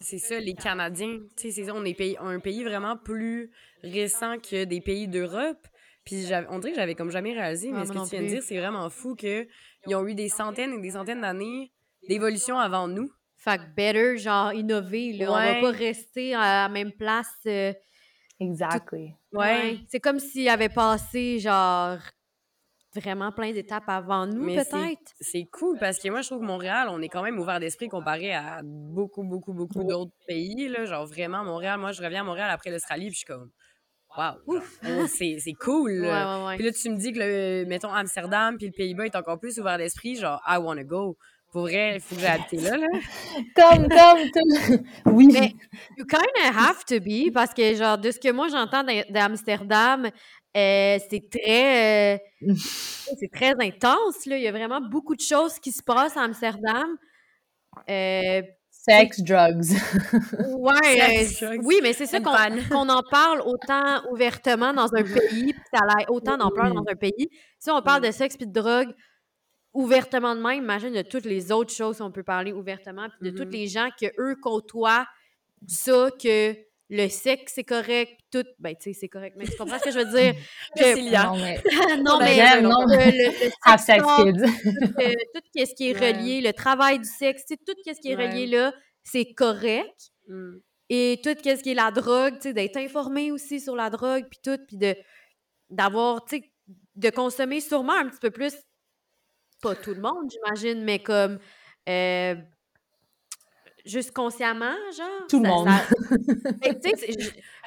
c'est 0.01 0.19
ça, 0.19 0.39
les 0.39 0.55
Canadiens. 0.55 1.19
Tu 1.37 1.49
sais, 1.49 1.51
c'est 1.51 1.65
ça, 1.65 1.73
on 1.75 1.85
est 1.85 1.95
pays, 1.95 2.17
un 2.21 2.41
pays 2.41 2.63
vraiment 2.65 2.97
plus 2.97 3.51
récent 3.83 4.37
que 4.39 4.65
des 4.65 4.81
pays 4.81 5.09
d'Europe. 5.09 5.67
Puis 6.05 6.27
j'avais- 6.27 6.47
on 6.51 6.59
dirait 6.59 6.73
que 6.73 6.79
j'avais 6.79 6.95
comme 6.95 7.11
jamais 7.11 7.33
réalisé, 7.33 7.71
mais 7.71 7.79
Ah, 7.83 7.87
ce 7.87 7.93
que 7.93 7.99
tu 8.05 8.11
viens 8.11 8.23
de 8.23 8.27
dire, 8.29 8.43
c'est 8.43 8.59
vraiment 8.59 8.91
fou 8.91 9.15
qu'ils 9.15 9.47
ont 9.95 10.07
eu 10.07 10.15
des 10.15 10.29
centaines 10.29 10.75
et 10.75 10.81
des 10.81 10.91
centaines 10.91 11.23
d'années 11.23 11.73
d'évolution 12.09 12.59
avant 12.59 12.89
nous. 12.89 13.11
Fait 13.39 13.57
que 13.59 13.75
better, 13.75 14.19
genre, 14.19 14.53
innover, 14.53 15.13
là. 15.15 15.31
On 15.31 15.35
va 15.35 15.61
pas 15.61 15.71
rester 15.71 16.35
à 16.35 16.67
la 16.67 16.69
même 16.69 16.93
place. 16.93 17.33
euh, 17.47 17.73
exactly. 18.41 19.15
Ouais. 19.33 19.79
C'est 19.89 20.01
comme 20.01 20.19
s'il 20.19 20.49
avait 20.49 20.69
passé, 20.69 21.39
genre, 21.39 21.99
vraiment 22.95 23.33
plein 23.33 23.53
d'étapes 23.53 23.89
avant 23.89 24.27
nous, 24.27 24.47
peut-être? 24.47 25.13
C'est 25.21 25.47
cool 25.53 25.79
parce 25.79 25.99
que 25.99 26.09
moi, 26.09 26.23
je 26.23 26.29
trouve 26.29 26.41
que 26.41 26.47
Montréal, 26.47 26.89
on 26.91 27.01
est 27.03 27.09
quand 27.09 27.23
même 27.23 27.39
ouvert 27.39 27.61
d'esprit 27.61 27.89
comparé 27.89 28.35
à 28.35 28.61
beaucoup, 28.65 29.23
beaucoup, 29.25 29.53
beaucoup 29.53 29.85
d'autres 29.85 30.13
pays. 30.27 30.69
Là. 30.69 30.85
Genre 30.85 31.07
vraiment, 31.07 31.45
Montréal, 31.45 31.79
moi, 31.79 31.93
je 31.93 32.03
reviens 32.03 32.21
à 32.21 32.25
Montréal 32.25 32.51
après 32.51 32.71
l'Australie, 32.71 33.07
puis 33.07 33.15
je 33.15 33.19
suis 33.19 33.27
comme, 33.27 33.51
oh, 34.17 34.59
c'est 35.09 35.37
c'est 35.39 35.55
cool. 35.55 35.91
Ouais, 35.91 36.07
là. 36.09 36.39
ouais, 36.39 36.47
ouais. 36.47 36.57
Puis 36.57 36.65
là, 36.65 36.73
tu 36.73 36.91
me 36.91 36.97
dis 36.97 37.13
que, 37.13 37.19
le, 37.19 37.67
mettons, 37.67 37.93
Amsterdam 37.93 38.57
puis 38.57 38.67
le 38.67 38.73
Pays-Bas 38.73 39.07
est 39.07 39.17
encore 39.17 39.39
plus 39.39 39.59
ouvert 39.59 39.79
d'esprit, 39.79 40.17
genre, 40.17 40.41
I 40.47 40.59
wanna 40.59 40.85
go. 40.85 41.17
Pour 41.53 41.63
vrai, 41.63 41.95
il 41.95 42.01
faut 42.01 42.17
que 42.17 42.21
j'habite 42.21 42.63
là, 42.63 42.77
là. 42.77 42.87
Comme, 43.55 43.87
comme, 43.87 44.31
tout. 44.33 44.85
Oui. 45.07 45.29
Mais 45.33 45.55
you 45.97 46.05
kind 46.05 46.49
of 46.49 46.57
have 46.57 46.85
to 46.85 46.99
be, 46.99 47.33
parce 47.33 47.55
que, 47.55 47.75
genre, 47.77 47.97
de 47.97 48.11
ce 48.11 48.19
que 48.19 48.33
moi 48.33 48.49
j'entends 48.49 48.83
d'A- 48.83 49.05
d'Amsterdam, 49.09 50.11
euh, 50.57 50.99
c'est 51.11 51.29
très, 51.31 52.15
euh, 52.15 52.19
c'est 53.19 53.31
très 53.33 53.55
intense, 53.61 54.27
là. 54.27 54.37
Il 54.37 54.43
y 54.43 54.49
a 54.49 54.53
vraiment 54.53 54.81
beaucoup 54.81 55.15
de 55.17 55.21
choses 55.21 55.59
qui 55.59 55.73
se 55.73 55.83
passent 55.83 56.17
à 56.17 56.23
Amsterdam. 56.23 56.97
Euh, 57.91 58.43
Sex, 58.71 59.23
drugs. 59.23 59.65
ouais, 60.59 60.75
Sex, 61.27 61.41
drugs, 61.41 61.61
oui, 61.65 61.81
mais 61.83 61.93
c'est 61.95 62.07
ça 62.07 62.21
qu'on 62.71 62.89
en 62.89 63.03
parle 63.11 63.41
autant 63.41 64.03
ouvertement 64.11 64.73
dans 64.75 64.95
un 64.95 65.03
pays, 65.03 65.53
puis 65.55 65.63
ça 65.73 65.81
a 65.89 66.11
autant 66.11 66.37
d'ampleur 66.37 66.73
dans 66.75 66.85
un 66.89 66.95
pays. 66.95 67.29
Si 67.59 67.71
on 67.71 67.81
parle 67.83 68.03
Mm. 68.03 68.07
de 68.07 68.11
sexe 68.13 68.37
puis 68.37 68.47
de 68.47 68.53
drogue 68.53 68.93
ouvertement 69.73 70.37
de 70.37 70.41
même, 70.41 70.59
imagine 70.63 70.93
de 70.93 71.03
toutes 71.03 71.25
les 71.25 71.51
autres 71.51 71.73
choses 71.73 71.99
qu'on 71.99 72.13
peut 72.13 72.23
parler 72.23 72.53
ouvertement, 72.53 73.09
puis 73.09 73.31
de 73.33 73.37
tous 73.37 73.45
Mhm. 73.45 73.51
les 73.53 73.67
gens 73.67 73.89
que 74.01 74.07
eux 74.21 74.37
côtoient 74.41 75.07
ça, 75.67 76.11
que 76.23 76.55
le 76.97 77.09
sexe 77.09 77.53
c'est 77.55 77.65
correct, 77.65 78.19
tout, 78.31 78.45
ben 78.59 78.75
tu 78.75 78.93
sais, 78.93 78.99
c'est 79.01 79.09
correct, 79.09 79.35
mais 79.39 79.45
tu 79.47 79.57
comprends 79.57 79.79
ce 79.79 79.85
que 79.85 79.91
je 79.91 79.99
veux 79.99 80.19
dire? 80.19 80.35
Non, 80.77 81.37
mais 81.37 81.63
non, 82.03 82.19
mais 82.19 82.61
non. 82.63 82.85
le, 82.87 82.97
le- 82.97 83.47
le 83.47 83.51
have 83.65 83.81
sex 83.81 83.87
sex 83.87 84.05
talk, 84.05 84.27
kids. 84.27 84.43
tout, 84.43 85.01
euh, 85.01 85.13
tout 85.35 85.67
ce 85.67 85.75
qui 85.75 85.91
est 85.91 85.99
Ouais. 86.01 86.13
relié, 86.13 86.41
le 86.41 86.53
travail 86.53 86.99
du 86.99 87.09
sexe, 87.09 87.45
tu 87.47 87.55
sais, 87.55 87.61
tout 87.67 87.75
ce 87.87 88.01
qui 88.01 88.11
est 88.11 88.17
Ouais. 88.17 88.29
relié 88.29 88.47
là, 88.47 88.73
c'est 89.03 89.33
correct. 89.35 90.11
Mm. 90.29 90.57
Et 90.91 91.21
tout 91.23 91.31
ce 91.43 91.63
qui 91.63 91.71
est 91.71 91.75
la 91.75 91.91
drogue, 91.91 92.35
tu 92.37 92.43
sais, 92.49 92.53
d'être 92.53 92.77
informé 92.77 93.33
aussi 93.33 93.61
sur 93.61 93.75
la 93.75 93.89
drogue, 93.91 94.25
puis 94.31 94.41
tout, 94.43 94.59
puis 94.69 94.77
de 94.77 94.95
d'avoir, 95.71 96.25
tu 96.27 96.37
sais, 96.37 96.53
de 96.95 97.11
consommer 97.11 97.61
sûrement 97.61 97.95
un 97.95 98.09
petit 98.09 98.21
peu 98.21 98.31
plus, 98.31 98.55
pas 99.63 99.75
tout 99.75 99.95
le 99.95 100.01
monde, 100.01 100.31
j'imagine, 100.31 100.85
mais 100.85 100.99
comme 101.03 101.39
euh, 101.89 102.35
juste 103.85 104.13
consciemment, 104.13 104.75
genre? 104.97 105.27
Tout 105.29 105.43
le 105.43 105.49
monde. 105.49 105.69
ça- 105.69 105.85
Fait 106.63 106.81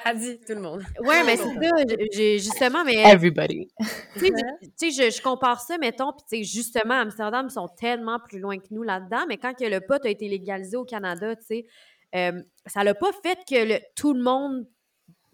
Elle 0.04 0.18
dit 0.18 0.38
tout 0.46 0.54
le 0.54 0.60
monde. 0.60 0.82
ouais, 1.00 1.24
mais 1.24 1.36
c'est 1.36 1.54
ça, 1.54 1.70
j'ai- 2.12 2.38
justement, 2.38 2.84
mais 2.84 2.94
Everybody. 2.96 3.68
tu 4.14 4.20
sais, 4.20 4.26
je- 4.26 4.66
tu 4.66 4.90
sais, 4.92 5.10
je, 5.10 5.16
je 5.16 5.22
compare 5.22 5.60
ça, 5.60 5.76
mettons, 5.78 6.12
puis 6.12 6.24
tu 6.30 6.36
sais, 6.38 6.44
justement, 6.44 6.94
Amsterdam, 6.94 7.46
ils 7.48 7.52
sont 7.52 7.68
tellement 7.68 8.18
plus 8.20 8.38
loin 8.38 8.58
que 8.58 8.66
nous 8.70 8.82
là-dedans, 8.82 9.24
mais 9.28 9.36
quand 9.36 9.54
que 9.54 9.64
le 9.64 9.80
pot 9.80 10.04
a 10.04 10.08
été 10.08 10.28
légalisé 10.28 10.76
au 10.76 10.84
Canada, 10.84 11.34
tu 11.36 11.44
sais, 11.46 11.66
euh, 12.14 12.40
ça 12.66 12.84
l'a 12.84 12.94
pas 12.94 13.10
fait 13.22 13.38
que 13.48 13.64
le- 13.74 13.80
tout 13.94 14.12
le 14.14 14.22
monde 14.22 14.66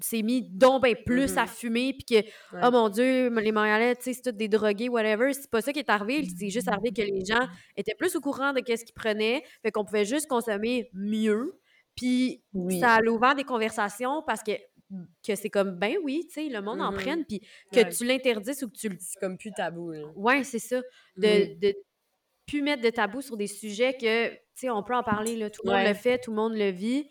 s'est 0.01 0.23
mis 0.23 0.43
donc 0.43 0.83
ben 0.83 0.95
plus 1.07 1.37
à 1.37 1.47
fumer, 1.47 1.93
puis 1.95 2.05
que, 2.23 2.29
oh 2.67 2.71
mon 2.71 2.89
Dieu, 2.89 3.29
les 3.39 3.53
Montréalais, 3.53 3.97
tu 3.97 4.03
sais, 4.05 4.13
c'est 4.15 4.23
tous 4.31 4.37
des 4.37 4.49
drogués, 4.49 4.89
whatever. 4.89 5.33
C'est 5.33 5.51
pas 5.51 5.61
ça 5.63 5.73
qui 5.73 5.79
est 5.79 5.91
arrivé. 5.91 6.27
C'est 6.39 6.51
juste 6.51 6.69
arrivé 6.69 6.91
que 6.91 7.03
les 7.03 7.25
gens 7.25 7.47
étaient 7.77 7.95
plus 7.95 8.15
au 8.17 8.21
courant 8.21 8.53
de 8.53 8.61
qu'est-ce 8.61 8.85
qu'ils 8.85 8.95
prenaient, 8.95 9.43
fait 9.63 9.71
qu'on 9.71 9.85
pouvait 9.85 10.05
juste 10.05 10.27
consommer 10.29 10.91
mieux. 10.93 11.59
Puis 11.97 12.43
Oui. 12.53 12.81
ça 12.81 12.95
a 12.95 13.03
ouvert 13.03 13.35
des 13.37 13.45
conversations 13.45 14.23
parce 14.27 14.43
que, 14.43 14.53
que 15.27 15.35
c'est 15.35 15.49
comme, 15.51 15.73
ben 15.79 15.97
oui, 16.03 16.27
tu 16.27 16.35
sais, 16.35 16.49
le 16.49 16.61
monde 16.61 16.81
en 16.81 16.91
Mhm. 16.93 16.99
prenne, 16.99 17.25
puis 17.25 17.41
que 17.73 17.81
Ouais. 17.81 17.89
tu 17.89 18.05
l'interdisses 18.05 18.63
ou 18.63 18.69
que 18.69 18.77
tu 18.77 18.89
le 18.89 18.97
C'est 19.01 19.19
comme 19.21 19.39
plus 19.39 19.53
tabou, 19.53 19.93
là. 19.93 20.01
Ouais, 20.17 20.43
c'est 20.45 20.59
ça. 20.59 20.81
De, 21.17 21.55
de 21.61 21.75
plus 22.47 22.63
mettre 22.63 22.83
de 22.83 22.91
tabou 22.91 23.23
sur 23.23 23.37
des 23.37 23.47
sujets 23.47 23.95
que, 23.95 24.29
tu 24.31 24.39
sais, 24.55 24.71
on 24.71 24.83
peut 24.83 24.95
en 24.95 25.03
parler, 25.03 25.37
là. 25.37 25.51
Tout 25.51 25.63
le 25.65 25.73
monde 25.73 25.87
le 25.87 25.95
fait, 25.95 26.19
tout 26.19 26.31
le 26.31 26.37
monde 26.37 26.55
le 26.55 26.71
vit. 26.71 27.09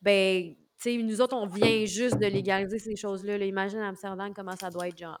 Ben, 0.00 0.54
tu 0.82 0.90
sais, 0.90 1.02
nous 1.02 1.20
autres, 1.20 1.36
on 1.36 1.46
vient 1.46 1.84
juste 1.84 2.18
de 2.18 2.26
légaliser 2.26 2.78
ces 2.78 2.96
choses-là. 2.96 3.38
là. 3.38 3.44
Imagine 3.44 3.78
à 3.80 3.88
Amsterdam 3.88 4.32
comment 4.34 4.56
ça 4.56 4.70
doit 4.70 4.88
être, 4.88 4.98
genre. 4.98 5.20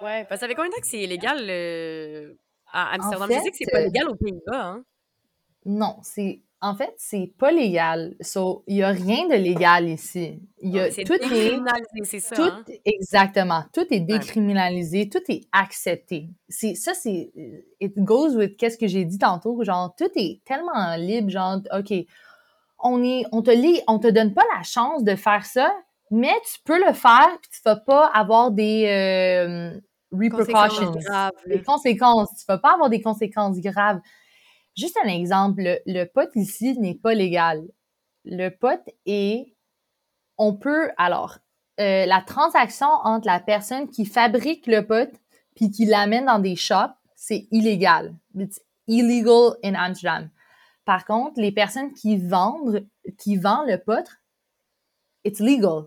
Ouais, 0.00 0.24
parce 0.28 0.40
que 0.40 0.46
ça 0.46 0.48
fait 0.48 0.54
combien 0.54 0.70
de 0.70 0.74
temps 0.74 0.80
que 0.80 0.86
c'est 0.86 1.02
illégal 1.02 1.38
euh, 1.50 2.34
à 2.72 2.94
Amsterdam? 2.94 3.28
fait, 3.28 3.38
je 3.38 3.40
sais 3.42 3.50
que 3.50 3.56
c'est 3.56 3.70
pas 3.72 3.78
euh, 3.80 3.84
légal 3.84 4.08
aux 4.08 4.14
Pays-Bas, 4.14 4.64
hein? 4.66 4.84
Non, 5.66 5.96
c'est. 6.02 6.42
En 6.60 6.74
fait, 6.74 6.92
c'est 6.96 7.32
pas 7.38 7.52
légal. 7.52 8.16
So, 8.20 8.64
il 8.66 8.76
y 8.78 8.82
a 8.82 8.88
rien 8.88 9.28
de 9.28 9.34
légal 9.34 9.88
ici. 9.88 10.40
Il 10.60 10.70
y 10.74 10.80
a, 10.80 10.90
C'est 10.90 11.04
tout 11.04 11.12
est. 11.12 11.18
décriminalisé, 11.20 12.00
c'est 12.02 12.18
ça, 12.20 12.34
Tout, 12.34 12.42
hein? 12.42 12.64
exactement. 12.84 13.62
Tout 13.72 13.86
est 13.92 14.00
décriminalisé, 14.00 15.08
tout 15.08 15.22
est 15.28 15.42
accepté. 15.52 16.30
C'est, 16.48 16.74
ça, 16.74 16.94
c'est, 16.94 17.30
it 17.80 17.96
goes 17.98 18.34
with 18.36 18.56
qu'est-ce 18.56 18.76
que 18.76 18.88
j'ai 18.88 19.04
dit 19.04 19.18
tantôt. 19.18 19.62
Genre, 19.62 19.94
tout 19.96 20.10
est 20.16 20.40
tellement 20.44 20.96
libre. 20.96 21.30
Genre, 21.30 21.58
OK, 21.72 21.92
on 22.78 23.02
est, 23.02 23.24
on 23.32 23.42
te 23.42 23.50
lit, 23.50 23.80
on 23.86 23.98
te 23.98 24.08
donne 24.08 24.34
pas 24.34 24.44
la 24.56 24.62
chance 24.62 25.04
de 25.04 25.16
faire 25.16 25.44
ça, 25.44 25.72
mais 26.10 26.32
tu 26.52 26.60
peux 26.64 26.78
le 26.78 26.92
faire 26.92 27.28
puis 27.40 27.50
tu 27.50 27.60
vas 27.64 27.76
pas 27.76 28.06
avoir 28.06 28.50
des, 28.50 28.86
euh, 28.86 29.80
repercussions. 30.12 30.92
Graves. 30.92 31.32
Des 31.46 31.62
conséquences. 31.62 32.30
Tu 32.38 32.44
vas 32.46 32.58
pas 32.58 32.74
avoir 32.74 32.88
des 32.88 33.00
conséquences 33.00 33.58
graves. 33.58 34.00
Juste 34.76 34.96
un 35.04 35.08
exemple, 35.08 35.62
le, 35.62 35.78
le 35.86 36.04
pot 36.04 36.30
ici 36.34 36.78
n'est 36.78 36.94
pas 36.94 37.14
légal. 37.14 37.62
Le 38.24 38.50
pot 38.50 38.80
est, 39.06 39.54
on 40.36 40.54
peut, 40.54 40.90
alors, 40.96 41.38
euh, 41.80 42.06
la 42.06 42.20
transaction 42.22 42.88
entre 43.04 43.26
la 43.26 43.40
personne 43.40 43.88
qui 43.88 44.04
fabrique 44.04 44.66
le 44.66 44.86
pot 44.86 45.10
puis 45.54 45.70
qui 45.70 45.86
l'amène 45.86 46.26
dans 46.26 46.38
des 46.38 46.56
shops, 46.56 46.94
c'est 47.14 47.46
illégal. 47.50 48.14
It's 48.36 48.60
illegal 48.86 49.56
in 49.64 49.74
Amsterdam. 49.74 50.30
Par 50.88 51.04
contre, 51.04 51.38
les 51.38 51.52
personnes 51.52 51.92
qui 51.92 52.16
vendent, 52.16 52.86
qui 53.18 53.36
vendent 53.36 53.68
le 53.68 53.76
pot, 53.76 54.08
it's 55.22 55.38
legal. 55.38 55.82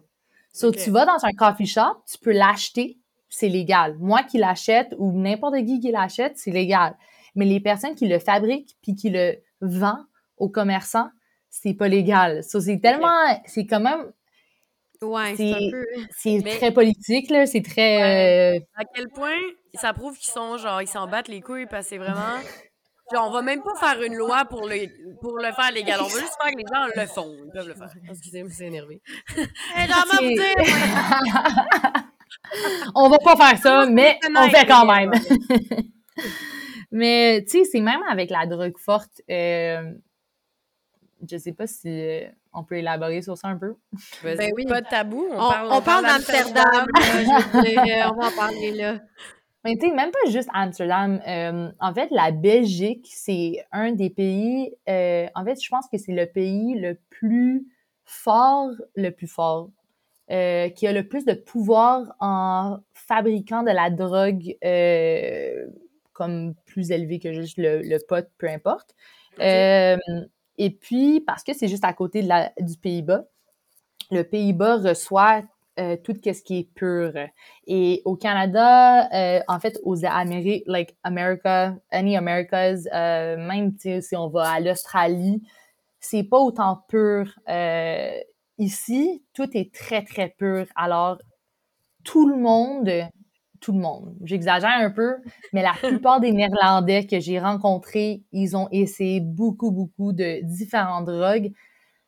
So, 0.53 0.71
tu 0.71 0.91
vas 0.91 1.07
dans 1.07 1.25
un 1.25 1.31
coffee 1.31 1.65
shop, 1.65 2.03
tu 2.07 2.19
peux 2.19 2.31
l'acheter, 2.31 2.99
c'est 3.27 3.49
légal. 3.49 3.97
Moi 3.97 4.21
qui 4.21 4.37
l'achète 4.37 4.93
ou 4.99 5.11
n'importe 5.11 5.55
qui 5.65 5.79
qui 5.79 5.89
l'achète, 5.89 6.37
c'est 6.37 6.51
légal. 6.51 6.95
Mais 7.33 7.45
les 7.45 7.59
personnes 7.59 7.95
qui 7.95 8.07
le 8.07 8.19
fabriquent 8.19 8.77
puis 8.83 8.93
qui 8.93 9.09
le 9.09 9.37
vendent 9.61 10.05
aux 10.37 10.49
commerçants, 10.49 11.09
c'est 11.49 11.73
pas 11.73 11.87
légal. 11.87 12.43
So, 12.43 12.59
c'est 12.61 12.77
tellement, 12.77 13.09
c'est 13.47 13.65
quand 13.65 13.79
même, 13.79 14.11
Ouais, 15.01 15.33
c'est 15.35 15.51
un 15.51 15.71
peu. 15.71 15.85
c'est 16.15 16.41
Mais- 16.43 16.57
très 16.57 16.71
politique, 16.71 17.31
là, 17.31 17.47
c'est 17.47 17.63
très, 17.63 18.59
euh, 18.59 18.59
À 18.75 18.85
quel 18.85 19.09
point 19.09 19.33
ça 19.73 19.93
prouve 19.93 20.15
qu'ils 20.15 20.31
sont, 20.31 20.57
genre, 20.57 20.79
ils 20.79 20.87
s'en 20.87 21.07
battent 21.07 21.27
les 21.27 21.41
couilles 21.41 21.65
parce 21.65 21.85
que 21.85 21.89
c'est 21.89 21.97
vraiment... 21.97 22.37
Genre, 23.13 23.27
on 23.27 23.31
va 23.31 23.41
même 23.41 23.61
pas 23.61 23.75
faire 23.75 24.01
une 24.01 24.15
loi 24.15 24.45
pour 24.45 24.67
le, 24.67 24.87
pour 25.19 25.37
le 25.37 25.51
faire 25.51 25.71
légal. 25.73 25.99
On 26.01 26.07
va 26.07 26.19
juste 26.19 26.37
faire 26.41 26.51
que 26.51 26.57
les 26.57 26.65
gens 26.73 26.87
le 27.01 27.07
font. 27.07 27.35
Ils 27.45 27.51
peuvent 27.51 27.67
le 27.67 27.73
faire. 27.75 27.89
Excusez-moi, 28.09 28.51
c'est 28.53 28.67
énervé. 28.67 29.01
Hey, 29.75 29.87
genre, 29.87 30.05
moi, 30.07 30.15
vous 30.21 30.35
C'est- 30.37 30.63
dire, 30.63 32.03
on 32.95 33.09
va 33.09 33.17
pas 33.19 33.35
faire 33.35 33.57
ça, 33.59 33.85
mais 33.87 34.19
on 34.35 34.49
fait 34.49 34.65
quand 34.65 34.85
même. 34.85 35.11
mais, 36.91 37.43
tu 37.49 37.59
sais, 37.59 37.63
c'est 37.65 37.79
même 37.81 38.01
avec 38.09 38.29
la 38.29 38.45
drogue 38.45 38.77
forte, 38.77 39.21
euh, 39.29 39.91
je 41.29 41.37
sais 41.37 41.53
pas 41.53 41.67
si 41.67 41.87
euh, 41.87 42.27
on 42.53 42.63
peut 42.63 42.75
élaborer 42.77 43.21
sur 43.21 43.37
ça 43.37 43.47
un 43.47 43.57
peu. 43.57 43.75
Ben 44.23 44.51
oui. 44.55 44.65
Pas 44.65 44.81
de 44.81 44.87
tabou. 44.87 45.25
On, 45.31 45.35
on, 45.35 45.49
parle, 45.49 45.67
on 45.71 45.81
parle 45.81 46.05
d'Amsterdam, 46.05 46.87
je 46.95 48.03
euh, 48.05 48.09
on 48.11 48.19
va 48.19 48.27
en 48.27 48.31
parler, 48.31 48.71
là. 48.71 48.99
Mais 49.63 49.75
tu 49.75 49.87
sais, 49.87 49.93
même 49.93 50.11
pas 50.11 50.29
juste 50.31 50.49
Amsterdam. 50.53 51.21
euh, 51.27 51.71
en 51.79 51.93
fait, 51.93 52.09
la 52.11 52.31
Belgique, 52.31 53.07
c'est 53.11 53.63
un 53.71 53.91
des 53.91 54.09
pays. 54.09 54.73
euh, 54.89 55.27
en 55.35 55.45
fait, 55.45 55.61
je 55.61 55.69
pense 55.69 55.87
que 55.87 55.97
c'est 55.97 56.13
le 56.13 56.25
pays 56.25 56.75
le 56.79 56.97
plus 57.09 57.67
fort, 58.05 58.71
le 58.95 59.11
plus 59.11 59.27
fort, 59.27 59.69
euh, 60.31 60.69
qui 60.69 60.87
a 60.87 60.93
le 60.93 61.07
plus 61.07 61.25
de 61.25 61.33
pouvoir 61.33 62.15
en 62.19 62.79
fabriquant 62.93 63.63
de 63.63 63.71
la 63.71 63.89
drogue 63.91 64.55
comme 66.13 66.53
plus 66.65 66.91
élevé 66.91 67.19
que 67.19 67.33
juste 67.33 67.57
le, 67.57 67.81
le 67.81 67.97
pot, 68.07 68.27
peu 68.37 68.47
importe. 68.49 68.95
Et 70.57 70.69
puis, 70.69 71.21
parce 71.21 71.43
que 71.43 71.53
c'est 71.53 71.67
juste 71.67 71.85
à 71.85 71.93
côté 71.93 72.21
de 72.21 72.27
la, 72.27 72.51
du 72.59 72.77
Pays-Bas, 72.77 73.25
le 74.11 74.23
Pays-Bas 74.23 74.77
reçoit 74.77 75.41
euh, 75.79 75.95
tout 76.03 76.13
ce 76.21 76.41
qui 76.43 76.59
est 76.59 76.73
pur. 76.75 77.13
Et 77.65 78.01
au 78.03 78.17
Canada, 78.17 79.09
euh, 79.13 79.39
en 79.47 79.59
fait, 79.59 79.79
aux 79.83 80.05
Amériques, 80.05 80.63
like 80.67 80.97
America, 81.03 81.75
any 81.91 82.17
Americas, 82.17 82.83
euh, 82.93 83.37
même 83.37 83.73
si 83.79 84.15
on 84.17 84.27
va 84.27 84.49
à 84.49 84.59
l'Australie, 84.59 85.41
c'est 86.01 86.23
pas 86.23 86.39
autant 86.39 86.83
pur. 86.89 87.39
Ici, 88.57 89.23
tout 89.33 89.49
est 89.57 89.73
très, 89.73 90.03
très 90.03 90.29
pur. 90.37 90.65
Alors, 90.75 91.19
tout 92.03 92.27
le 92.27 92.35
monde, 92.35 92.91
tout 93.61 93.71
le 93.71 93.79
monde, 93.79 94.13
j'exagère 94.23 94.71
un 94.77 94.91
peu, 94.91 95.15
mais 95.53 95.61
la 95.61 95.73
plupart 95.73 96.19
des 96.19 96.33
Néerlandais 96.33 97.07
que 97.07 97.19
j'ai 97.19 97.39
rencontrés, 97.39 98.23
ils 98.33 98.57
ont 98.57 98.67
essayé 98.71 99.21
beaucoup, 99.21 99.71
beaucoup 99.71 100.11
de 100.11 100.41
différentes 100.43 101.05
drogues 101.05 101.53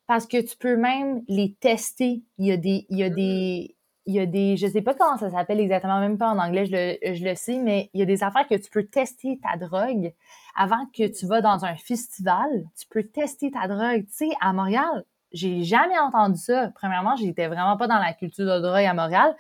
parce 0.08 0.28
que 0.28 0.42
tu 0.42 0.58
peux 0.58 0.76
même 0.76 1.24
les 1.28 1.54
tester. 1.60 2.24
Il 2.38 2.46
y 2.48 2.52
a 2.52 2.58
des, 2.58 2.86
il 2.89 2.98
y 2.98 3.04
a 3.04 3.10
des, 3.10 3.76
il 4.06 4.13
y 4.13 4.20
a 4.20 4.26
des, 4.26 4.58
je 4.58 4.68
sais 4.68 4.82
pas 4.82 4.94
comment 4.94 5.18
ça 5.18 5.30
s'appelle 5.32 5.60
exactement, 5.60 6.00
même 6.00 6.18
pas 6.18 6.30
en 6.30 6.38
anglais, 6.39 6.66
je 6.66 6.72
le, 6.74 7.16
je 7.16 7.24
le 7.24 7.36
sais, 7.36 7.58
mais 7.58 7.89
il 7.94 8.00
y 8.00 8.04
a 8.04 8.06
des 8.06 8.22
affaires 8.24 8.48
que 8.48 8.56
tu 8.56 8.70
peux 8.70 8.84
tester 8.84 9.39
ta 9.42 9.58
drogue 9.58 10.13
avant 10.56 10.86
que 10.96 11.08
tu 11.08 11.26
vas 11.26 11.42
dans 11.42 11.63
un 11.66 11.76
festival. 11.76 12.50
Tu 12.80 12.86
peux 12.89 13.04
tester 13.04 13.50
ta 13.52 13.68
drogue. 13.68 14.06
Tu 14.08 14.12
sais, 14.28 14.30
à 14.42 14.52
Montréal, 14.54 15.06
j'ai 15.32 15.63
jamais 15.63 15.98
entendu 15.98 16.38
ça. 16.38 16.70
Premièrement, 16.76 17.16
j'étais 17.16 17.48
vraiment 17.48 17.78
pas 17.78 17.88
dans 17.88 17.98
la 18.00 18.13
culture 18.13 18.46
de 18.46 18.60
drogue 18.60 18.84
à 18.86 18.94
Montréal. 18.94 19.36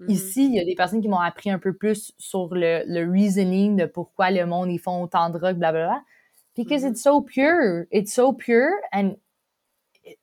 Mhm. 0.00 0.08
Ici, 0.10 0.46
il 0.46 0.54
y 0.54 0.60
a 0.60 0.64
des 0.64 0.74
personnes 0.76 1.02
qui 1.02 1.08
m'ont 1.08 1.18
appris 1.18 1.50
un 1.50 1.58
peu 1.58 1.72
plus 1.74 2.12
sur 2.18 2.54
le, 2.54 2.82
le 2.86 3.10
reasoning 3.10 3.76
de 3.76 3.84
pourquoi 3.86 4.30
le 4.30 4.46
monde 4.46 4.70
ils 4.70 4.78
font 4.78 5.02
autant 5.02 5.28
de 5.28 5.38
drogue, 5.38 5.56
blablabla. 5.58 6.02
Because 6.56 6.84
Mhm. 6.84 6.90
it's 6.92 7.02
so 7.02 7.20
pure. 7.20 7.86
It's 7.90 8.12
so 8.14 8.32
pure 8.32 8.70
and 8.92 9.16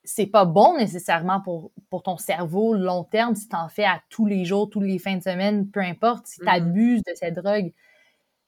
c'est 0.03 0.25
pas 0.27 0.45
bon 0.45 0.77
nécessairement 0.77 1.41
pour, 1.41 1.71
pour 1.89 2.03
ton 2.03 2.17
cerveau 2.17 2.73
long 2.73 3.03
terme 3.03 3.35
si 3.35 3.47
t'en 3.47 3.67
fais 3.69 3.85
à 3.85 4.01
tous 4.09 4.25
les 4.25 4.45
jours, 4.45 4.69
tous 4.69 4.81
les 4.81 4.99
fins 4.99 5.17
de 5.17 5.23
semaine, 5.23 5.69
peu 5.69 5.79
importe, 5.81 6.27
si 6.27 6.41
Mhm. 6.41 6.45
t'abuses 6.45 7.03
de 7.03 7.11
cette 7.15 7.35
drogue. 7.35 7.73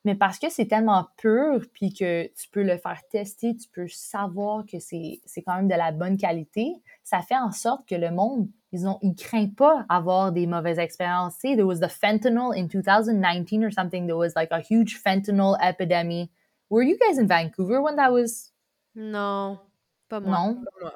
Mais 0.06 0.16
parce 0.16 0.40
que 0.40 0.50
c'est 0.50 0.68
tellement 0.68 1.08
pur, 1.18 1.66
puis 1.74 1.94
que 1.94 2.28
tu 2.28 2.50
peux 2.50 2.64
le 2.64 2.78
faire 2.78 3.02
tester, 3.12 3.56
tu 3.58 3.68
peux 3.70 3.88
savoir 3.90 4.66
que 4.66 4.80
c'est 4.80 5.20
quand 5.46 5.56
même 5.56 5.68
de 5.68 5.76
la 5.76 5.92
bonne 5.92 6.16
qualité, 6.18 6.72
ça 7.04 7.22
fait 7.22 7.36
en 7.38 7.52
sorte 7.52 7.86
que 7.88 7.96
le 7.96 8.12
monde, 8.12 8.48
ils 8.72 8.88
ont 8.88 9.00
ils 9.02 9.16
craignent 9.16 9.54
pas 9.54 9.86
avoir 9.90 10.32
des 10.32 10.48
mauvaises 10.48 10.80
expériences. 10.80 11.38
There 11.40 11.64
was 11.64 11.80
the 11.80 11.90
fentanyl 11.90 12.54
in 12.56 12.68
2019 12.70 13.66
or 13.66 13.72
something, 13.74 14.06
there 14.06 14.16
was 14.16 14.32
like 14.36 14.52
a 14.52 14.60
huge 14.62 15.02
fentanyl 15.04 15.58
epidemic. 15.62 16.30
Were 16.70 16.84
you 16.84 16.98
guys 16.98 17.18
in 17.20 17.28
Vancouver 17.28 17.82
when 17.82 17.96
that 17.98 18.12
was? 18.12 18.54
Non, 18.96 19.60
pas 20.08 20.20
moi. 20.22 20.32
non? 20.32 20.64
moi. 20.82 20.94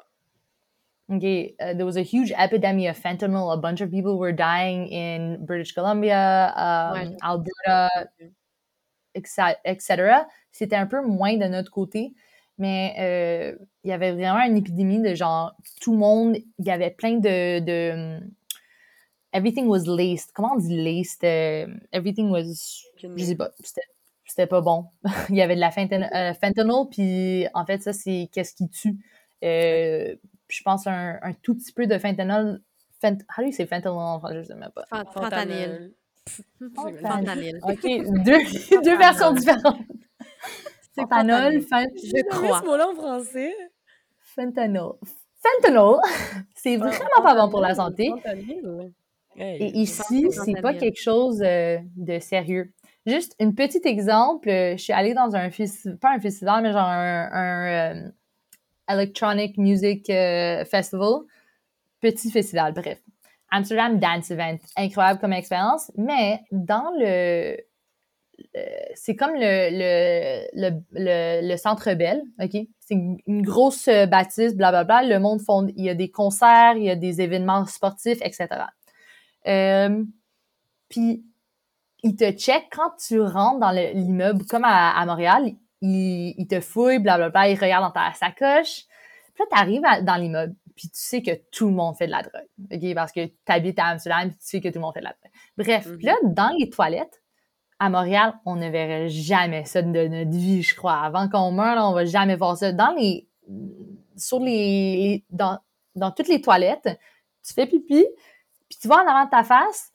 Okay, 1.10 1.54
uh, 1.60 1.74
there 1.74 1.84
was 1.84 1.96
a 1.96 2.02
huge 2.02 2.32
epidemic 2.32 2.88
of 2.88 2.98
fentanyl. 2.98 3.52
A 3.52 3.56
bunch 3.56 3.80
of 3.80 3.90
people 3.90 4.18
were 4.18 4.32
dying 4.32 4.86
in 4.88 5.44
British 5.44 5.72
Columbia, 5.72 6.52
um. 6.56 7.16
Alberta, 7.22 8.08
etc. 9.14 10.26
C'était 10.52 10.76
un 10.76 10.86
peu 10.86 11.02
moins 11.02 11.36
de 11.36 11.48
notre 11.48 11.70
côté, 11.70 12.14
mais 12.56 12.94
euh, 12.98 13.58
il 13.84 13.90
y 13.90 13.92
avait 13.92 14.12
vraiment 14.12 14.44
une 14.44 14.56
épidémie 14.56 15.02
de 15.02 15.14
genre 15.14 15.54
tout 15.80 15.92
le 15.92 15.98
monde. 15.98 16.36
Il 16.58 16.66
y 16.66 16.70
avait 16.70 16.90
plein 16.90 17.18
de, 17.18 17.58
de 17.58 17.92
um, 17.92 18.30
everything 19.32 19.66
was 19.66 19.86
laced. 19.86 20.32
Comment 20.32 20.52
on 20.54 20.58
dit 20.58 20.76
laced? 20.76 21.24
Euh, 21.24 21.66
everything 21.92 22.30
was, 22.30 22.84
je 22.96 23.24
sais 23.24 23.36
pas. 23.36 23.50
C'était 23.62 23.82
c'était 24.24 24.46
pas 24.46 24.60
bon. 24.60 24.86
il 25.28 25.36
y 25.36 25.42
avait 25.42 25.56
de 25.56 25.60
la 25.60 25.70
fentanyl, 25.70 26.08
euh, 26.14 26.32
fentanyl 26.34 26.86
puis 26.90 27.46
en 27.54 27.66
fait 27.66 27.82
ça 27.82 27.92
c'est 27.92 28.28
qu'est-ce 28.32 28.54
qui 28.54 28.68
tue. 28.68 28.96
Euh, 29.44 30.14
je 30.52 30.62
pense 30.62 30.86
un, 30.86 31.18
un 31.22 31.32
tout 31.32 31.54
petit 31.54 31.72
peu 31.72 31.86
de 31.86 31.98
fentanyl. 31.98 32.60
Fent 33.00 33.18
how 33.36 33.42
do 33.42 33.46
you 33.46 33.52
say 33.52 33.66
fentanyl 33.66 33.96
en 33.98 34.18
français? 34.20 34.36
Je 34.38 34.42
sais 34.48 34.54
même 34.54 34.70
pas. 34.74 34.84
Fentanyl. 35.12 35.92
Fentanyl. 36.74 36.98
Fentanyl. 37.00 37.60
OK, 37.62 37.82
deux, 38.24 38.80
deux 38.82 38.96
versions 38.98 39.32
différentes. 39.32 39.78
Fentanyl, 40.94 41.62
fen- 41.62 41.88
Je 41.96 42.28
crois. 42.28 42.60
ce 42.60 42.66
mot-là 42.66 42.88
en 42.90 42.94
français. 42.94 43.52
fentanyl. 44.20 44.90
Fentanyl, 45.42 45.96
c'est 46.54 46.76
vraiment 46.76 47.22
pas 47.22 47.34
bon 47.34 47.50
pour 47.50 47.60
la 47.60 47.74
santé. 47.74 48.08
Fentanyl. 48.10 48.92
Hey. 49.36 49.62
Et 49.62 49.78
ici, 49.78 50.28
c'est 50.30 50.52
pas 50.54 50.60
fentanyl. 50.72 50.78
quelque 50.80 51.00
chose 51.00 51.42
euh, 51.42 51.78
de 51.96 52.18
sérieux. 52.18 52.72
Juste 53.06 53.34
un 53.40 53.50
petit 53.50 53.80
exemple, 53.84 54.48
euh, 54.48 54.76
je 54.76 54.82
suis 54.82 54.92
allée 54.92 55.14
dans 55.14 55.34
un 55.34 55.50
festival, 55.50 55.98
pas 55.98 56.10
un 56.14 56.20
festival, 56.20 56.62
mais 56.62 56.70
genre 56.72 56.86
un, 56.86 57.28
un, 57.32 57.96
euh, 58.06 58.10
electronic 58.88 59.56
music 59.58 60.08
euh, 60.10 60.64
festival. 60.64 61.22
Petit 62.00 62.30
festival, 62.30 62.72
bref. 62.72 62.98
Amsterdam 63.50 63.98
Dance 63.98 64.30
Event. 64.30 64.58
Incroyable 64.76 65.20
comme 65.20 65.32
expérience, 65.32 65.92
mais 65.96 66.40
dans 66.50 66.90
le. 66.98 67.56
c'est 68.94 69.14
comme 69.14 69.34
le, 69.34 70.48
le, 70.54 71.50
le, 71.50 71.56
Centre 71.56 71.92
Bell, 71.94 72.22
OK? 72.40 72.56
C'est 72.80 72.94
une, 72.94 73.42
grosse 73.42 73.88
bâtisse, 74.08 74.56
blablabla. 74.56 75.04
Le 75.04 75.18
monde 75.18 75.40
fond, 75.40 75.68
il 75.76 75.84
y 75.84 75.90
a 75.90 75.94
des 75.94 76.10
concerts, 76.10 76.76
il 76.76 76.84
y 76.84 76.90
a 76.90 76.96
des 76.96 77.20
événements 77.20 77.66
sportifs, 77.66 78.20
etc. 78.22 78.48
Euh, 79.46 80.02
puis, 80.88 81.24
il 82.02 82.16
te 82.16 82.32
check 82.32 82.64
quand 82.72 82.90
tu 83.06 83.20
rentres 83.20 83.60
dans 83.60 83.70
le- 83.70 83.92
l'immeuble, 83.92 84.44
comme 84.46 84.64
à 84.64 85.04
Montréal, 85.06 85.52
il, 85.82 86.34
il 86.38 86.46
te 86.46 86.60
fouille, 86.60 86.98
blablabla, 86.98 87.50
il 87.50 87.58
regarde 87.58 87.84
dans 87.84 87.90
ta 87.90 88.12
sacoche. 88.14 88.84
Puis 89.34 89.44
là, 89.44 89.46
t'arrives 89.50 89.82
dans 90.04 90.16
l'immeuble, 90.16 90.54
puis 90.74 90.88
tu 90.88 90.94
sais 90.98 91.22
que 91.22 91.30
tout 91.50 91.66
le 91.68 91.74
monde 91.74 91.96
fait 91.96 92.06
de 92.06 92.10
la 92.12 92.22
drogue, 92.22 92.46
OK? 92.72 92.94
Parce 92.94 93.12
que 93.12 93.26
t'habites 93.44 93.78
à 93.78 93.86
Amsterdam, 93.86 94.28
puis 94.28 94.38
tu 94.38 94.46
sais 94.46 94.60
que 94.60 94.68
tout 94.68 94.74
le 94.76 94.80
monde 94.82 94.94
fait 94.94 95.00
de 95.00 95.04
la 95.06 95.14
drogue. 95.20 95.32
Bref, 95.58 95.86
Mhm. 95.86 95.96
puis 95.98 96.06
là, 96.06 96.14
dans 96.22 96.50
les 96.58 96.68
toilettes, 96.70 97.22
à 97.78 97.88
Montréal, 97.90 98.34
on 98.46 98.54
ne 98.56 98.68
verrait 98.70 99.08
jamais 99.08 99.64
ça 99.64 99.82
de 99.82 99.88
notre 99.88 100.30
vie, 100.30 100.62
je 100.62 100.74
crois. 100.76 101.00
Avant 101.00 101.28
qu'on 101.28 101.50
meure, 101.50 101.74
là, 101.74 101.88
on 101.88 101.92
va 101.92 102.04
jamais 102.04 102.36
voir 102.36 102.56
ça. 102.56 102.72
Dans 102.72 102.94
les... 102.94 103.26
Sur 104.16 104.38
les- 104.40 105.24
dans, 105.30 105.58
dans 105.96 106.10
toutes 106.12 106.28
les 106.28 106.40
toilettes, 106.40 106.88
tu 107.44 107.54
fais 107.54 107.66
pipi, 107.66 108.06
puis 108.68 108.78
tu 108.80 108.86
vois 108.86 109.02
en 109.02 109.08
avant 109.08 109.24
de 109.24 109.30
ta 109.30 109.42
face, 109.42 109.90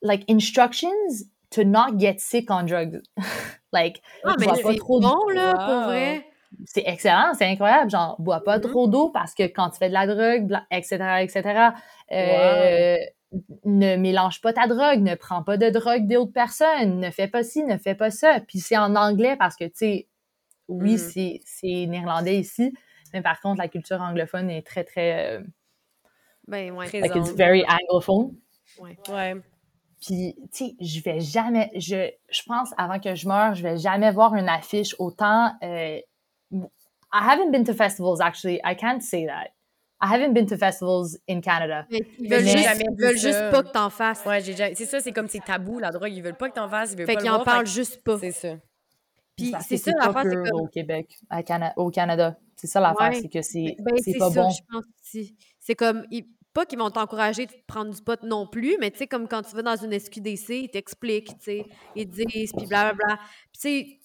like, 0.00 0.24
instructions 0.30 0.88
to 1.50 1.64
not 1.64 1.98
get 1.98 2.16
sick 2.18 2.50
on 2.50 2.64
drugs. 2.64 3.00
like, 3.72 4.02
Ah, 4.24 4.34
mais 4.38 4.46
bois 4.46 4.58
pas 4.62 4.74
trop 4.76 5.00
bon, 5.00 5.28
là, 5.34 5.52
Wow. 5.52 5.66
pour 5.66 5.88
vrai. 5.90 6.24
c'est 6.66 6.82
excellent, 6.86 7.32
c'est 7.34 7.44
incroyable. 7.46 7.90
Genre, 7.90 8.16
bois 8.20 8.42
pas 8.42 8.58
Mhm. 8.58 8.62
trop 8.64 8.88
d'eau 8.88 9.10
parce 9.10 9.34
que 9.34 9.42
quand 9.44 9.70
tu 9.70 9.78
fais 9.78 9.88
de 9.88 9.94
la 9.94 10.06
drogue, 10.06 10.46
bla- 10.46 10.66
etc., 10.70 10.96
etc., 11.22 11.70
euh, 12.12 12.96
ne 13.64 13.96
mélange 13.96 14.40
pas 14.40 14.54
ta 14.54 14.66
drogue, 14.66 15.00
ne 15.00 15.14
prends 15.14 15.42
pas 15.42 15.58
de 15.58 15.68
drogue 15.68 16.06
d'autres 16.06 16.32
personnes, 16.32 16.98
ne 17.00 17.10
fais 17.10 17.28
pas 17.28 17.42
ci, 17.42 17.62
ne 17.64 17.76
fais 17.76 17.94
pas 17.94 18.10
ça. 18.10 18.40
Puis 18.46 18.58
c'est 18.60 18.76
en 18.78 18.96
anglais 18.96 19.36
parce 19.36 19.54
que, 19.56 19.64
tu 19.64 19.72
sais, 19.74 20.08
oui, 20.68 20.92
Mhm. 20.92 20.98
c'est 20.98 21.40
c'est 21.44 21.86
néerlandais 21.86 22.38
ici, 22.38 22.72
mais 23.12 23.20
par 23.22 23.40
contre, 23.40 23.60
la 23.60 23.68
culture 23.68 24.00
anglophone 24.00 24.50
est 24.50 24.66
très, 24.66 24.84
très... 24.84 25.36
euh, 25.38 25.42
Ben, 26.46 26.70
ouais. 26.72 26.86
Très- 26.86 27.00
like, 27.00 27.14
it's 27.16 27.32
very 27.34 27.62
anglophone. 27.68 28.34
Ouais. 28.80 29.34
Puis, 30.00 30.36
tu 30.52 30.66
sais, 30.66 30.76
je 30.80 31.00
vais 31.02 31.20
jamais, 31.20 31.70
je, 31.74 32.10
je 32.30 32.42
pense, 32.46 32.70
avant 32.76 33.00
que 33.00 33.14
je 33.14 33.26
meure, 33.26 33.54
je 33.54 33.62
vais 33.62 33.76
jamais 33.78 34.10
voir 34.12 34.34
une 34.34 34.48
affiche 34.48 34.94
autant. 34.98 35.52
euh, 35.62 36.00
I 37.10 37.22
haven't 37.22 37.50
been 37.50 37.64
to 37.64 37.74
festivals, 37.74 38.20
actually. 38.20 38.60
I 38.64 38.74
can't 38.76 39.00
say 39.02 39.26
that. 39.26 39.48
I 40.00 40.06
haven't 40.14 40.32
been 40.34 40.46
to 40.46 40.56
festivals 40.56 41.18
in 41.28 41.40
Canada. 41.40 41.86
Mais 41.90 42.00
ils 42.18 42.28
veulent, 42.30 42.44
juste, 42.44 42.58
jamais 42.64 42.84
ils 42.88 42.96
vu 42.96 43.04
veulent 43.04 43.18
juste 43.18 43.50
pas 43.50 43.62
que 43.64 43.70
t'en 43.72 43.90
fasses. 43.90 44.24
Ouais, 44.24 44.40
j'ai 44.40 44.52
déjà... 44.52 44.72
C'est 44.74 44.86
ça, 44.86 45.00
c'est 45.00 45.10
comme 45.12 45.26
c'est 45.26 45.40
tabou, 45.44 45.78
la 45.80 45.90
drogue. 45.90 46.12
Ils 46.12 46.22
veulent 46.22 46.36
pas 46.36 46.48
que 46.48 46.54
t'en 46.54 46.68
fasses, 46.68 46.92
ils 46.92 46.98
veulent 46.98 47.06
fait 47.06 47.14
pas 47.14 47.20
qu'ils 47.20 47.30
en 47.30 47.42
parlent 47.42 47.66
juste 47.66 48.02
pas. 48.04 48.18
C'est 48.18 48.30
ça. 48.30 48.54
Puis 49.36 49.52
c'est 49.66 49.76
ça 49.76 49.90
l'affaire, 49.98 50.22
c'est 50.22 50.34
comme... 50.50 50.60
au 50.60 50.66
Québec, 50.68 51.16
à 51.30 51.42
Cana- 51.42 51.72
au 51.76 51.90
Canada. 51.90 52.36
C'est 52.56 52.66
ça 52.68 52.78
l'affaire, 52.80 53.10
Ouais. 53.10 53.20
c'est 53.20 53.28
que 53.28 53.42
c'est 53.42 53.76
Ben, 53.80 53.94
c'est 53.96 54.12
c'est 54.12 54.18
pas 54.18 54.30
ça, 54.30 54.42
bon. 54.42 54.50
je 54.50 54.60
pense 54.70 54.84
aussi. 55.02 55.36
C'est 55.58 55.74
comme, 55.74 56.04
pas 56.58 56.66
qu'ils 56.66 56.80
vont 56.80 56.90
t'encourager 56.90 57.46
de 57.46 57.52
prendre 57.68 57.94
du 57.94 58.02
pot 58.02 58.20
non 58.24 58.44
plus, 58.44 58.76
mais 58.80 58.90
tu 58.90 58.98
sais, 58.98 59.06
comme 59.06 59.28
quand 59.28 59.42
tu 59.42 59.54
vas 59.54 59.62
dans 59.62 59.76
une 59.76 59.92
SQDC, 59.92 60.62
ils 60.62 60.68
t'expliquent, 60.68 61.38
tu 61.38 61.44
sais, 61.44 61.64
ils 61.94 62.04
disent, 62.08 62.50
puis 62.56 62.66
blablabla. 62.66 63.16
Puis 63.52 63.52
tu 63.52 63.60
sais, 63.60 64.00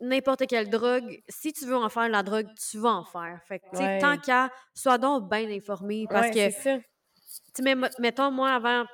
n'importe 0.00 0.46
quelle 0.46 0.70
drogue, 0.70 1.20
si 1.28 1.52
tu 1.52 1.66
veux 1.66 1.76
en 1.76 1.90
faire 1.90 2.08
la 2.08 2.22
drogue, 2.22 2.46
tu 2.70 2.78
vas 2.78 2.92
en 2.94 3.04
faire. 3.04 3.38
Fait 3.46 3.58
que, 3.58 3.64
tu 3.72 3.76
sais, 3.76 3.82
Ouais. 3.82 3.98
tant 3.98 4.16
qu'à, 4.16 4.50
sois 4.74 4.96
donc 4.96 5.28
bien 5.28 5.50
informé, 5.50 6.06
parce 6.08 6.28
Ouais, 6.28 6.32
que, 6.32 6.46
tu 6.56 6.62
sais, 6.62 7.62
mais 7.62 7.74
mo- 7.74 7.88
mettons, 7.98 8.30
moi, 8.30 8.54
avant, 8.54 8.86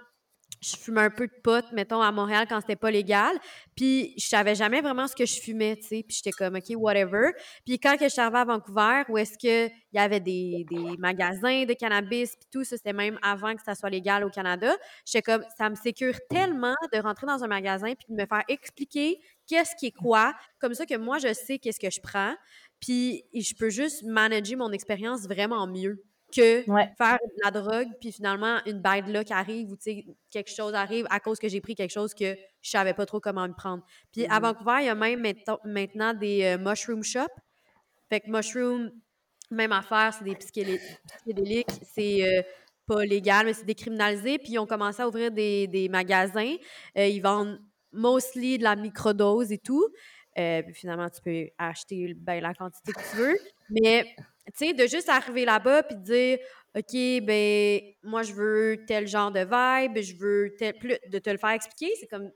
je 0.63 0.77
fumais 0.77 1.03
un 1.03 1.11
peu 1.11 1.27
de 1.27 1.33
pot, 1.43 1.65
mettons, 1.73 2.01
à 2.01 2.13
Montréal, 2.13 2.47
quand 2.49 2.61
c'était 2.61 2.77
pas 2.77 2.91
légal, 2.91 3.37
puis 3.77 4.15
je 4.17 4.27
savais 4.27 4.55
jamais 4.55 4.81
vraiment 4.81 5.09
ce 5.09 5.17
que 5.17 5.27
je 5.27 5.41
fumais, 5.41 5.77
tu 5.77 5.83
sais, 5.83 6.05
puis 6.07 6.17
j'étais 6.17 6.31
comme, 6.31 6.55
OK, 6.57 6.73
whatever. 6.77 7.33
Puis 7.67 7.79
quand 7.81 7.97
que 7.97 8.05
je 8.05 8.11
suis 8.11 8.21
arrivée 8.21 8.39
à 8.39 8.45
Vancouver, 8.45 9.03
où 9.09 9.19
est-ce 9.19 9.37
qu'il 9.37 9.71
y 9.93 9.99
avait 9.99 10.21
des, 10.21 10.65
des 10.71 10.97
magasins 10.99 11.65
de 11.65 11.73
cannabis, 11.75 12.37
puis 12.37 12.49
tout, 12.53 12.65
ça, 12.65 12.77
c'était 12.77 12.93
même 12.93 13.19
avant 13.23 13.55
que 13.55 13.63
ça 13.63 13.75
soit 13.75 13.91
légal 13.91 14.25
au 14.25 14.31
Canada, 14.31 14.73
j'étais 15.05 15.23
comme, 15.23 15.45
ça 15.59 15.69
me 15.69 15.75
sécure 15.75 16.15
tellement 16.31 16.77
de 16.93 16.99
rentrer 17.01 17.27
dans 17.27 17.43
un 17.43 17.49
magasin, 17.49 17.95
puis 17.95 18.07
de 18.09 18.15
me 18.15 18.27
faire 18.27 18.45
expliquer 18.49 19.19
qu'est-ce 19.49 19.75
qui 19.75 19.87
est 19.87 19.97
quoi, 19.97 20.33
comme 20.61 20.75
ça 20.75 20.87
que 20.87 20.97
moi, 20.97 21.19
je 21.19 21.33
sais 21.35 21.59
qu'est-ce 21.59 21.81
que 21.81 21.91
je 21.91 22.01
prends, 22.01 22.35
puis 22.79 23.25
je 23.35 23.55
peux 23.55 23.71
juste 23.71 24.05
manager 24.05 24.59
mon 24.59 24.71
expérience 24.71 25.23
vraiment 25.23 25.67
mieux 25.67 26.05
que 26.35 26.69
Ouais. 26.71 26.89
faire 26.99 27.19
de 27.23 27.41
la 27.45 27.51
drogue, 27.51 27.89
puis 28.01 28.13
finalement, 28.13 28.59
une 28.67 28.81
bad 28.81 29.07
luck 29.09 29.31
arrive 29.31 29.71
ou, 29.73 29.77
quelque 30.31 30.51
chose 30.51 30.75
arrive 30.75 31.07
à 31.11 31.21
cause 31.21 31.39
que 31.39 31.49
j'ai 31.49 31.61
pris 31.61 31.75
quelque 31.75 31.93
chose 31.93 32.15
que 32.15 32.35
je 32.63 32.71
savais 32.71 32.95
pas 32.95 33.07
trop 33.07 33.21
comment 33.21 33.47
me 33.47 33.55
prendre. 33.55 33.85
Puis 34.13 34.27
à 34.27 34.37
Mhm. 34.41 34.43
Vancouver, 34.43 34.77
il 34.81 34.87
y 34.87 34.89
a 34.89 34.95
même 34.95 35.21
maintenant 35.65 36.15
des 36.15 36.45
euh, 36.45 36.59
mushroom 36.59 37.03
shops. 37.03 37.29
Fait 38.09 38.21
que 38.21 38.31
mushroom, 38.31 38.91
même 39.51 39.73
affaire, 39.73 40.15
c'est 40.17 40.25
des 40.25 40.35
psychédéliques, 40.37 41.71
c'est 41.95 42.23
euh, 42.25 42.43
pas 42.87 43.05
légal, 43.05 43.47
mais 43.47 43.55
c'est 43.55 43.65
décriminalisé. 43.65 44.39
Puis 44.39 44.53
ils 44.53 44.59
ont 44.59 44.67
commencé 44.67 45.03
à 45.03 45.09
ouvrir 45.09 45.31
des, 45.31 45.67
des 45.69 45.89
magasins. 45.89 46.57
Euh, 46.99 47.07
ils 47.07 47.21
vendent 47.21 47.61
mostly 47.93 48.59
de 48.59 48.65
la 48.65 48.77
microdose 48.77 49.53
et 49.53 49.59
tout. 49.59 49.87
Euh, 50.39 50.63
puis 50.63 50.75
finalement, 50.75 51.09
tu 51.11 51.21
peux 51.21 51.49
acheter 51.59 52.15
ben, 52.17 52.43
la 52.43 52.55
quantité 52.55 52.93
que 52.93 53.11
tu 53.11 53.17
veux. 53.17 53.39
Mais, 53.71 54.15
tu 54.47 54.67
sais, 54.67 54.73
de 54.73 54.87
juste 54.87 55.09
arriver 55.09 55.45
là-bas 55.45 55.83
puis 55.85 55.97
de 55.97 56.03
dire, 56.03 56.39
OK, 56.77 57.25
ben, 57.27 57.81
moi, 58.03 58.23
je 58.23 58.33
veux 58.33 58.85
tel 58.87 59.07
genre 59.07 59.31
de 59.31 59.41
vibe, 59.41 59.99
je 60.03 60.17
veux 60.17 60.55
tel. 60.59 60.75
Plus, 60.79 60.97
de 61.09 61.19
te 61.19 61.31
le 61.31 61.39
faire 61.39 61.51
expliquer, 61.51 61.93
c'est 62.01 62.07
comme. 62.07 62.31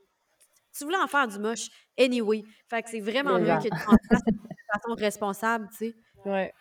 Tu 0.77 0.83
voulais 0.83 0.97
en 0.97 1.07
faire 1.07 1.27
du 1.27 1.39
moche, 1.39 1.67
anyway. 1.99 2.43
Fait 2.69 2.83
que 2.83 2.89
c'est 2.89 2.99
vraiment 2.99 3.39
mieux 3.39 3.47
que 3.57 3.63
tu 3.63 3.73
en 3.73 3.77
fasses 4.09 4.23
de 4.27 4.33
façon 4.73 4.95
responsable, 4.95 5.67
tu 5.71 5.87
sais. 5.89 5.95
Ouais. 6.25 6.53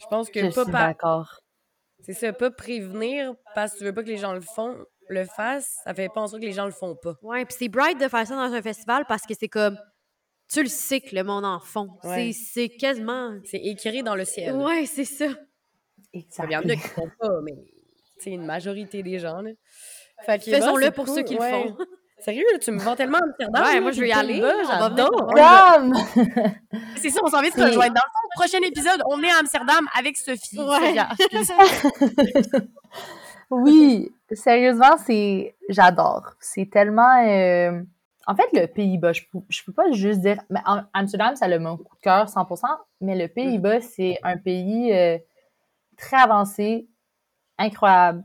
Je 0.00 0.06
pense 0.06 0.30
que 0.30 0.40
Je 0.40 0.54
pas 0.54 0.62
suis 0.62 0.72
par- 0.72 0.86
d'accord. 0.88 1.40
C'est 2.00 2.14
ça, 2.14 2.32
pas 2.32 2.50
prévenir 2.50 3.34
parce 3.54 3.72
que 3.74 3.78
tu 3.78 3.84
veux 3.84 3.92
pas 3.92 4.02
que 4.02 4.08
les 4.08 4.16
gens 4.16 4.32
le 4.32 4.40
font, 4.40 4.78
le 5.08 5.24
fassent, 5.26 5.76
ça 5.84 5.92
fait 5.92 6.08
pas 6.08 6.20
en 6.22 6.28
sorte 6.28 6.40
que 6.40 6.46
les 6.46 6.52
gens 6.52 6.64
le 6.64 6.70
font 6.70 6.94
pas. 6.96 7.14
Ouais, 7.22 7.44
puis 7.44 7.56
c'est 7.58 7.68
bright 7.68 7.98
de 8.00 8.08
faire 8.08 8.26
ça 8.26 8.36
dans 8.36 8.54
un 8.54 8.62
festival 8.62 9.04
parce 9.08 9.26
que 9.26 9.34
c'est 9.38 9.48
comme 9.48 9.76
tu 10.50 10.62
le 10.62 10.68
sais 10.68 11.00
que 11.00 11.14
le 11.14 11.24
monde 11.24 11.44
en 11.44 11.60
fond. 11.60 11.88
Ouais. 12.04 12.32
C'est- 12.32 12.68
quasiment. 12.68 13.32
C'est 13.44 13.58
écrit 13.58 14.02
dans 14.02 14.14
le 14.14 14.24
ciel. 14.24 14.54
Ouais, 14.54 14.86
c'est 14.86 15.04
ça. 15.04 15.26
Il 16.14 16.24
y 16.50 16.56
en 16.56 16.60
a 16.60 16.74
qui 16.74 16.88
font 16.88 17.10
pas, 17.20 17.40
mais 17.42 17.54
c'est 18.18 18.30
une 18.30 18.46
majorité 18.46 19.02
des 19.02 19.18
gens. 19.18 19.40
Là. 19.42 19.50
Fait 20.24 20.38
que, 20.38 20.50
Faisons-le 20.50 20.90
pour 20.90 21.04
cool, 21.04 21.14
ceux 21.16 21.22
qui 21.22 21.36
ouais. 21.36 21.64
le 21.64 21.68
font. 21.68 21.76
Sérieux, 22.20 22.44
là, 22.52 22.58
tu 22.58 22.72
me 22.72 22.80
vends 22.80 22.96
tellement 22.96 23.18
Amsterdam. 23.18 23.62
Ouais, 23.64 23.80
moi, 23.80 23.92
je 23.92 24.00
veux 24.00 24.08
y 24.08 24.12
aller. 24.12 24.40
Comme! 24.40 25.94
C'est 26.96 27.10
ça, 27.10 27.20
on 27.22 27.28
s'en 27.28 27.40
vient 27.40 27.50
de 27.50 27.54
se 27.54 27.60
rejoindre. 27.60 27.94
Dans 27.94 28.00
le 28.04 28.10
fond, 28.12 28.28
prochain 28.34 28.58
épisode, 28.66 29.00
on 29.06 29.22
est 29.22 29.30
à 29.30 29.38
Amsterdam 29.38 29.86
avec 29.96 30.16
Sophie. 30.16 30.58
Ouais. 30.58 30.96
Oui, 33.50 34.10
sérieusement, 34.32 34.96
c'est. 35.06 35.54
J'adore. 35.68 36.34
C'est 36.40 36.68
tellement. 36.70 37.24
euh, 37.26 37.80
En 38.28 38.36
fait, 38.36 38.46
le 38.52 38.66
Pays-Bas, 38.66 39.14
je 39.14 39.22
je 39.48 39.62
peux 39.64 39.72
pas 39.72 39.90
juste 39.92 40.20
dire. 40.20 40.38
Mais 40.50 40.60
Am- 40.66 40.86
Amsterdam, 40.92 41.34
ça 41.34 41.46
a 41.46 41.58
mon 41.58 41.78
coup 41.78 41.96
de 41.96 42.00
cœur 42.02 42.28
100%, 42.28 42.66
mais 43.00 43.16
le 43.16 43.26
Pays-Bas, 43.26 43.80
c'est 43.80 44.18
un 44.22 44.36
pays 44.36 44.92
euh, 44.92 45.16
très 45.96 46.18
avancé, 46.18 46.90
incroyable. 47.56 48.22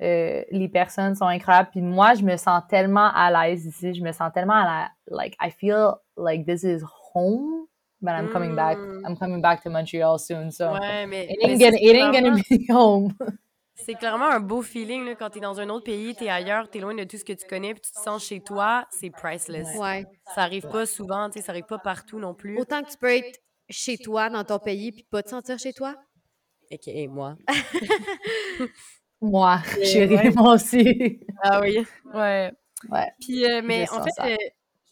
Euh, 0.00 0.42
les 0.50 0.68
personnes 0.70 1.14
sont 1.14 1.26
incroyables. 1.26 1.68
Puis 1.70 1.82
moi, 1.82 2.14
je 2.14 2.22
me 2.22 2.36
sens 2.38 2.62
tellement 2.66 3.12
à 3.14 3.30
l'aise 3.30 3.66
ici. 3.66 3.92
Je 3.92 4.02
me 4.02 4.10
sens 4.12 4.32
tellement 4.32 4.54
à 4.54 4.64
la. 4.64 4.88
Like, 5.06 5.36
I 5.38 5.50
feel 5.50 5.96
like 6.16 6.46
this 6.46 6.64
is 6.64 6.82
home, 7.14 7.66
but 8.00 8.12
I'm 8.12 8.30
coming 8.30 8.56
back. 8.56 8.78
Mm. 8.78 9.02
I'm 9.06 9.16
coming 9.18 9.42
back 9.42 9.62
to 9.64 9.70
Montreal 9.70 10.18
soon. 10.18 10.50
So 10.50 10.72
Ouais, 10.72 11.06
mais, 11.06 11.26
it 11.28 11.38
ain't 11.42 11.60
gonna, 11.60 11.76
it 11.78 11.94
ain't 11.94 12.12
gonna 12.14 12.42
be 12.48 12.66
home. 12.72 13.14
C'est 13.74 13.94
clairement 13.94 14.26
un 14.30 14.40
beau 14.40 14.62
feeling 14.62 15.04
là, 15.04 15.14
quand 15.14 15.30
t'es 15.30 15.40
dans 15.40 15.60
un 15.60 15.68
autre 15.70 15.84
pays, 15.84 16.14
t'es 16.14 16.28
ailleurs, 16.28 16.68
t'es 16.70 16.78
loin 16.80 16.94
de 16.94 17.04
tout 17.04 17.16
ce 17.16 17.24
que 17.24 17.32
tu 17.32 17.46
connais, 17.46 17.72
puis 17.74 17.80
tu 17.82 17.92
te 17.92 17.98
sens 18.00 18.24
chez 18.24 18.40
toi, 18.40 18.86
c'est 18.90 19.10
priceless. 19.10 19.76
Ouais. 19.78 20.04
Ça 20.34 20.42
arrive 20.42 20.68
pas 20.68 20.86
souvent, 20.86 21.28
tu 21.30 21.38
sais, 21.38 21.44
ça 21.46 21.52
arrive 21.52 21.64
pas 21.66 21.78
partout 21.78 22.18
non 22.18 22.34
plus. 22.34 22.58
Autant 22.58 22.82
que 22.82 22.90
tu 22.90 22.96
peux 22.98 23.10
être 23.12 23.38
chez 23.68 23.96
toi, 23.98 24.28
dans 24.30 24.44
ton 24.44 24.58
pays, 24.58 24.92
puis 24.92 25.04
pas 25.10 25.22
te 25.22 25.30
sentir 25.30 25.58
chez 25.58 25.72
toi. 25.72 25.94
Et 26.70 26.78
que- 26.78 27.06
moi. 27.08 27.36
Moi, 29.20 29.58
Et 29.78 29.84
chérie, 29.84 30.16
ouais. 30.16 30.30
moi 30.30 30.54
aussi. 30.54 31.20
Ah 31.42 31.60
oui, 31.60 31.86
ouais. 32.12 32.52
Ouais. 32.90 33.12
Puis, 33.20 33.44
euh, 33.46 33.62
mais 33.64 33.86
Je 33.86 33.92
en 33.92 34.02
fait, 34.02 34.10
euh, 34.32 34.36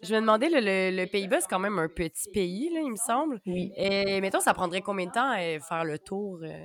je 0.02 0.14
me 0.14 0.20
demandais, 0.20 0.48
le, 0.48 0.60
le, 0.60 0.96
le 1.02 1.06
Pays-Bas, 1.08 1.40
c'est 1.40 1.48
quand 1.50 1.58
même 1.58 1.80
un 1.80 1.88
petit 1.88 2.30
pays, 2.30 2.70
là, 2.72 2.80
il 2.80 2.92
me 2.92 2.96
semble. 2.96 3.40
Oui. 3.46 3.72
Et 3.76 4.20
mettons, 4.20 4.38
ça 4.40 4.54
prendrait 4.54 4.82
combien 4.82 5.06
de 5.06 5.10
temps 5.10 5.30
à 5.32 5.38
faire 5.58 5.84
le 5.84 5.98
tour? 5.98 6.38
euh? 6.44 6.64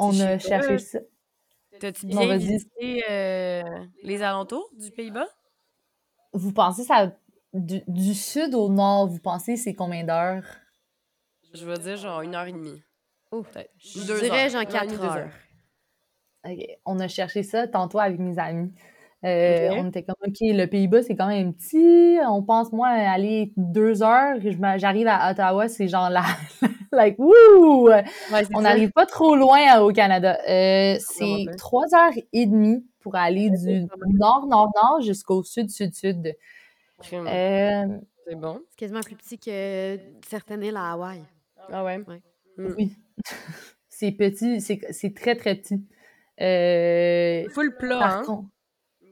On 0.00 0.18
a 0.20 0.38
cherché 0.38 0.78
ça. 0.78 0.98
T'as-tu 1.78 2.06
bien 2.06 2.36
visité 2.36 3.02
euh, 3.10 3.62
les 4.02 4.22
alentours 4.22 4.68
du 4.76 4.90
Pays-Bas? 4.90 5.28
Vous 6.32 6.52
pensez 6.52 6.84
ça 6.84 7.12
du, 7.52 7.82
du 7.88 8.14
sud 8.14 8.54
au 8.54 8.68
nord, 8.68 9.06
vous 9.08 9.18
pensez 9.18 9.56
c'est 9.56 9.74
combien 9.74 10.04
d'heures? 10.04 10.44
Je 11.52 11.64
veux 11.64 11.76
dire, 11.78 11.96
genre 11.96 12.20
une 12.22 12.34
heure 12.34 12.46
et 12.46 12.52
demie. 12.52 12.82
Oh, 13.32 13.42
Peut-être. 13.42 13.72
Je 13.78 14.00
Deux 14.06 14.20
dirais 14.20 14.44
heures. 14.44 14.50
genre 14.50 14.62
Une 14.62 14.68
heure 14.76 14.82
et 14.82 14.86
4 14.86 14.86
demie, 14.86 14.98
deux 14.98 15.16
heures. 15.16 15.30
Ok, 16.44 16.58
On 16.86 16.98
a 17.00 17.08
cherché 17.08 17.42
ça 17.42 17.66
tantôt 17.68 17.98
avec 17.98 18.18
mes 18.18 18.38
amis. 18.38 18.72
Euh. 19.24 19.70
On 19.76 19.88
était 19.88 20.02
comme, 20.02 20.14
OK, 20.26 20.36
le 20.40 20.66
Pays-Bas, 20.66 21.02
c'est 21.02 21.14
quand 21.14 21.28
même 21.28 21.52
petit. 21.54 22.18
On 22.28 22.42
pense, 22.42 22.72
moi, 22.72 22.88
aller 22.88 23.52
deux 23.56 24.02
heures. 24.02 24.36
J'arrive 24.76 25.08
à 25.08 25.30
Ottawa, 25.30 25.68
c'est 25.68 25.88
genre 25.88 26.08
là, 26.08 26.22
like, 26.92 27.18
wouh! 27.18 27.88
Ouais, 27.88 28.04
On 28.54 28.62
n'arrive 28.62 28.92
pas 28.92 29.06
trop 29.06 29.36
loin 29.36 29.58
euh, 29.76 29.82
au 29.82 29.92
Canada. 29.92 30.38
Euh, 30.48 30.96
c'est 31.00 31.44
trois 31.58 31.94
heures 31.94 32.14
et 32.32 32.46
demie 32.46 32.84
pour 33.00 33.14
aller 33.16 33.50
du 33.50 33.86
nord-nord-nord 34.14 35.00
jusqu'au 35.02 35.42
sud-sud-sud. 35.42 36.34
Euh, 37.12 37.86
C'est 38.26 38.34
bon. 38.34 38.60
C'est 38.70 38.78
quasiment 38.78 39.00
plus 39.00 39.16
petit 39.16 39.38
que 39.38 39.98
certaines 40.28 40.62
îles 40.62 40.76
à 40.76 40.92
Hawaï. 40.92 41.22
Ah 41.70 41.84
ouais? 41.84 42.00
Oui. 42.58 42.92
c'est 43.88 44.12
petit, 44.12 44.60
c'est 44.60 44.80
c'est 44.90 45.14
très, 45.14 45.36
très 45.36 45.56
petit. 45.56 45.84
Euh, 46.40 47.48
Full 47.50 47.76
plat, 47.76 47.98
par 47.98 48.16
hein? 48.18 48.22
contre, 48.24 48.48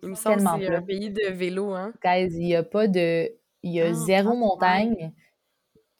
Il 0.03 0.11
me 0.11 0.15
semble 0.15 0.37
que 0.37 0.43
c'est 0.67 0.75
un 0.75 0.83
pays 0.83 1.11
de 1.11 1.31
vélo, 1.33 1.73
hein? 1.75 1.93
guys, 2.05 2.29
il 2.33 2.47
n'y 2.47 2.55
a 2.57 2.63
pas 2.63 2.87
de. 2.87 3.31
Il 3.63 3.73
y 3.73 3.81
a 3.81 3.87
Ah, 3.89 3.93
zéro 3.95 4.37
montagne. 4.37 5.13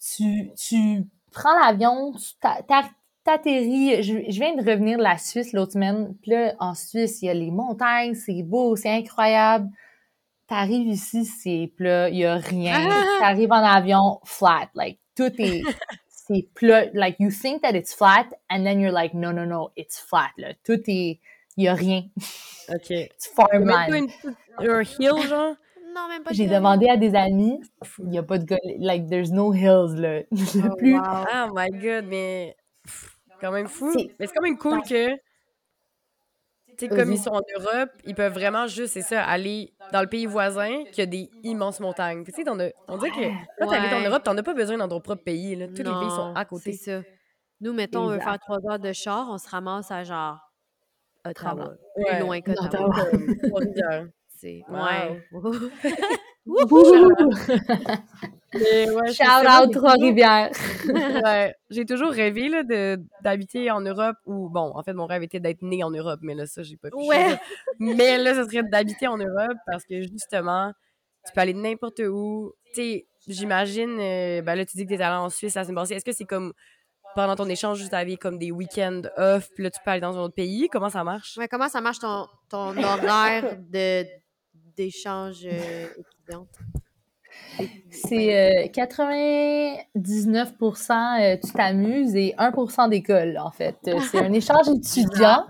Tu, 0.01 0.51
tu 0.57 1.05
prends 1.33 1.59
l'avion, 1.61 2.13
tu 2.13 2.37
t'a- 2.41 2.63
t'a- 2.63 2.91
t'atterris. 3.25 4.03
Je, 4.03 4.31
je 4.31 4.39
viens 4.41 4.55
de 4.55 4.69
revenir 4.69 4.99
de 4.99 5.03
la 5.03 5.19
Suisse 5.19 5.53
l'autre 5.53 5.73
semaine. 5.73 6.15
Puis 6.23 6.31
là, 6.31 6.55
en 6.61 6.75
Suisse, 6.75 7.21
il 7.23 7.27
y 7.27 7.29
a 7.29 7.35
les 7.35 7.51
montagnes, 7.51 8.15
c'est 8.15 8.43
beau, 8.43 8.77
c'est 8.77 8.91
incroyable. 8.91 9.69
T'arrives 10.47 10.87
ici, 10.89 11.25
c'est 11.25 11.73
plat, 11.77 12.09
il 12.09 12.17
n'y 12.17 12.25
a 12.25 12.37
rien. 12.37 12.75
Ah! 12.91 13.05
T'arrives 13.21 13.53
en 13.53 13.57
avion, 13.63 14.21
flat. 14.25 14.71
Like, 14.75 14.99
tout 15.17 15.33
est. 15.39 15.63
c'est 16.09 16.49
plat. 16.55 16.87
Like, 16.95 17.17
you 17.19 17.31
think 17.31 17.63
that 17.63 17.75
it's 17.75 17.93
flat, 17.93 18.27
and 18.49 18.63
then 18.65 18.81
you're 18.81 18.93
like, 18.93 19.15
no, 19.15 19.33
no, 19.33 19.45
no, 19.45 19.71
it's 19.77 19.99
flat. 20.01 20.31
Là. 20.39 20.55
Tout 20.65 20.81
est. 20.87 21.19
Il 21.59 21.63
n'y 21.63 21.69
a 21.69 21.75
rien. 21.75 22.05
OK. 22.71 22.91
It's 22.91 23.31
Même 23.37 23.67
pas 23.67 23.87
farmland. 23.89 24.09
une 24.61 24.69
un 24.71 24.83
hill, 24.83 25.29
genre? 25.29 25.55
Non, 25.95 26.09
même 26.09 26.23
pas 26.23 26.31
J'ai 26.33 26.47
de- 26.47 26.55
demandé 26.55 26.89
à 26.89 26.97
des 26.97 27.15
amis, 27.17 27.61
il 27.99 28.05
n'y 28.11 28.19
a 28.19 28.23
pas 28.23 28.39
de 28.39 28.45
gars, 28.45 28.59
like, 28.79 29.09
there's 29.11 29.33
no 29.33 29.53
hills, 29.53 29.97
là. 30.01 30.23
Oh, 30.73 30.77
plus, 30.77 30.95
wow. 30.95 31.25
Oh 31.49 31.53
my 31.55 31.71
god, 31.71 32.05
mais 32.07 32.57
quand 33.41 33.51
même 33.51 33.67
fou. 33.67 33.93
C'est- 33.93 34.15
Mais 34.21 34.27
c'est 34.29 34.33
quand 34.35 34.43
même 34.43 34.57
cool 34.57 34.81
que, 34.83 35.11
tu 35.15 35.19
sais, 36.79 36.89
comme 36.89 37.11
ils 37.11 37.19
sont 37.19 37.31
en 37.33 37.43
Europe, 37.59 37.91
ils 38.05 38.15
peuvent 38.15 38.33
vraiment 38.35 38.69
juste, 38.69 38.93
c'est 38.93 39.03
ça, 39.03 39.25
aller 39.25 39.73
dans 39.93 40.01
le 40.03 40.07
pays 40.07 40.27
voisin 40.27 40.85
qui 40.93 41.01
a 41.01 41.07
des 41.07 41.29
immenses 41.43 41.81
montagnes. 41.81 42.23
Tu 42.25 42.31
sais, 42.31 42.45
on 42.49 42.55
dirait 42.99 43.11
que 43.11 43.29
quand 43.59 43.67
t'habites 43.69 43.93
en. 43.93 44.09
Europe, 44.09 44.23
t'en 44.23 44.37
as 44.39 44.43
pas 44.45 44.55
besoin 44.55 44.77
dans 44.77 44.89
ton 44.89 45.01
propre 45.01 45.25
pays. 45.25 45.57
Là. 45.57 45.67
Tous 45.67 45.79
les 45.79 45.83
pays 45.83 46.11
sont 46.11 46.33
à 46.37 46.45
côté. 46.45 46.73
C'est 46.75 47.01
ça. 47.01 47.03
Nous, 47.61 47.73
mettons, 47.73 48.03
on 48.03 48.07
veut 48.09 48.15
Exact. 48.17 48.31
faire 48.31 48.39
trois 48.39 48.59
heures 48.71 48.79
de 48.79 48.93
char, 48.93 49.27
on 49.29 49.39
se 49.39 49.49
ramasse 49.49 49.91
à 49.91 50.05
genre 50.05 50.39
Ottawa. 51.31 51.75
Plus 51.95 52.05
Ouais. 52.05 52.21
loin 52.21 52.41
qu'Ottawa. 52.41 52.95
C'est... 54.41 54.63
Ouais. 54.71 55.23
Ouais, 58.55 58.87
c'est 59.09 59.13
Shout 59.25 59.47
out 59.47 59.65
j'ai 59.67 59.71
Trois-Rivières! 59.79 60.51
toujours- 60.53 60.95
ouais, 61.25 61.55
J'ai 61.69 61.85
toujours 61.85 62.11
rêvé 62.11 62.49
là, 62.49 62.63
de, 62.63 62.99
d'habiter 63.23 63.71
en 63.71 63.83
Europe 63.83 64.17
ou, 64.25 64.49
bon, 64.49 64.73
en 64.75 64.83
fait, 64.83 64.95
mon 64.95 65.05
rêve 65.07 65.23
était 65.23 65.39
d'être 65.41 65.61
né 65.61 65.85
en 65.85 65.91
Europe, 65.91 66.21
mais 66.23 66.35
là, 66.35 66.47
ça, 66.47 66.63
j'ai 66.63 66.79
pas 66.79 66.89
pu. 66.89 66.97
Ouais. 66.97 67.37
Mais 67.79 68.17
là, 68.17 68.35
ce 68.35 68.45
serait 68.51 68.63
d'habiter 68.63 69.07
en 69.07 69.19
Europe 69.19 69.59
parce 69.67 69.85
que 69.85 70.01
justement, 70.01 70.73
tu 71.27 71.33
peux 71.35 71.41
aller 71.43 71.53
n'importe 71.53 72.01
où. 72.09 72.55
Tu 72.75 72.81
sais, 72.81 73.07
j'imagine, 73.27 73.99
euh, 74.01 74.41
ben 74.41 74.55
là, 74.55 74.65
tu 74.65 74.79
dis 74.79 74.85
que 74.87 74.95
tu 74.95 74.99
es 74.99 75.03
allé 75.03 75.17
en 75.17 75.29
Suisse 75.29 75.55
la 75.55 75.65
semaine 75.65 75.77
passée. 75.77 75.95
Est-ce 75.95 76.05
que 76.07 76.13
c'est 76.13 76.25
comme 76.25 76.55
pendant 77.15 77.37
ton 77.37 77.49
échange, 77.49 77.87
tu 77.89 77.95
avais 77.95 78.17
comme 78.17 78.39
des 78.39 78.51
week-ends 78.51 79.03
off, 79.17 79.51
puis 79.55 79.65
là, 79.65 79.71
tu 79.71 79.81
peux 79.85 79.91
aller 79.91 80.01
dans 80.01 80.17
un 80.17 80.21
autre 80.21 80.35
pays? 80.35 80.69
Comment 80.71 80.91
ça 80.91 81.05
marche? 81.05 81.37
Ouais, 81.39 81.49
comment 81.49 81.69
ça 81.69 81.81
marche 81.81 81.99
ton, 81.99 82.27
ton 82.49 82.77
horaire 82.77 83.57
de, 83.59 84.05
d'échange 84.77 85.45
euh, 85.45 85.87
étudiante? 85.99 86.49
C'est 87.91 88.67
euh, 88.67 88.69
99% 88.69 91.21
euh, 91.21 91.37
tu 91.45 91.53
t'amuses 91.53 92.15
et 92.15 92.35
1% 92.39 92.89
d'école, 92.91 93.39
en 93.39 93.51
fait. 93.51 93.77
Euh, 93.89 93.99
C'est 94.01 94.19
un 94.19 94.33
échange 94.33 94.69
étudiant. 94.69 95.45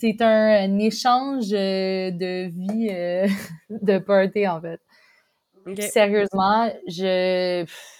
C'est 0.00 0.20
un, 0.22 0.70
un 0.70 0.78
échange 0.78 1.52
euh, 1.52 2.10
de 2.10 2.48
vie 2.48 2.88
euh, 2.90 3.28
de 3.70 3.98
party, 3.98 4.48
en 4.48 4.60
fait. 4.60 4.80
Sérieusement, 5.90 6.70
je 6.86 7.62
pff, 7.62 7.93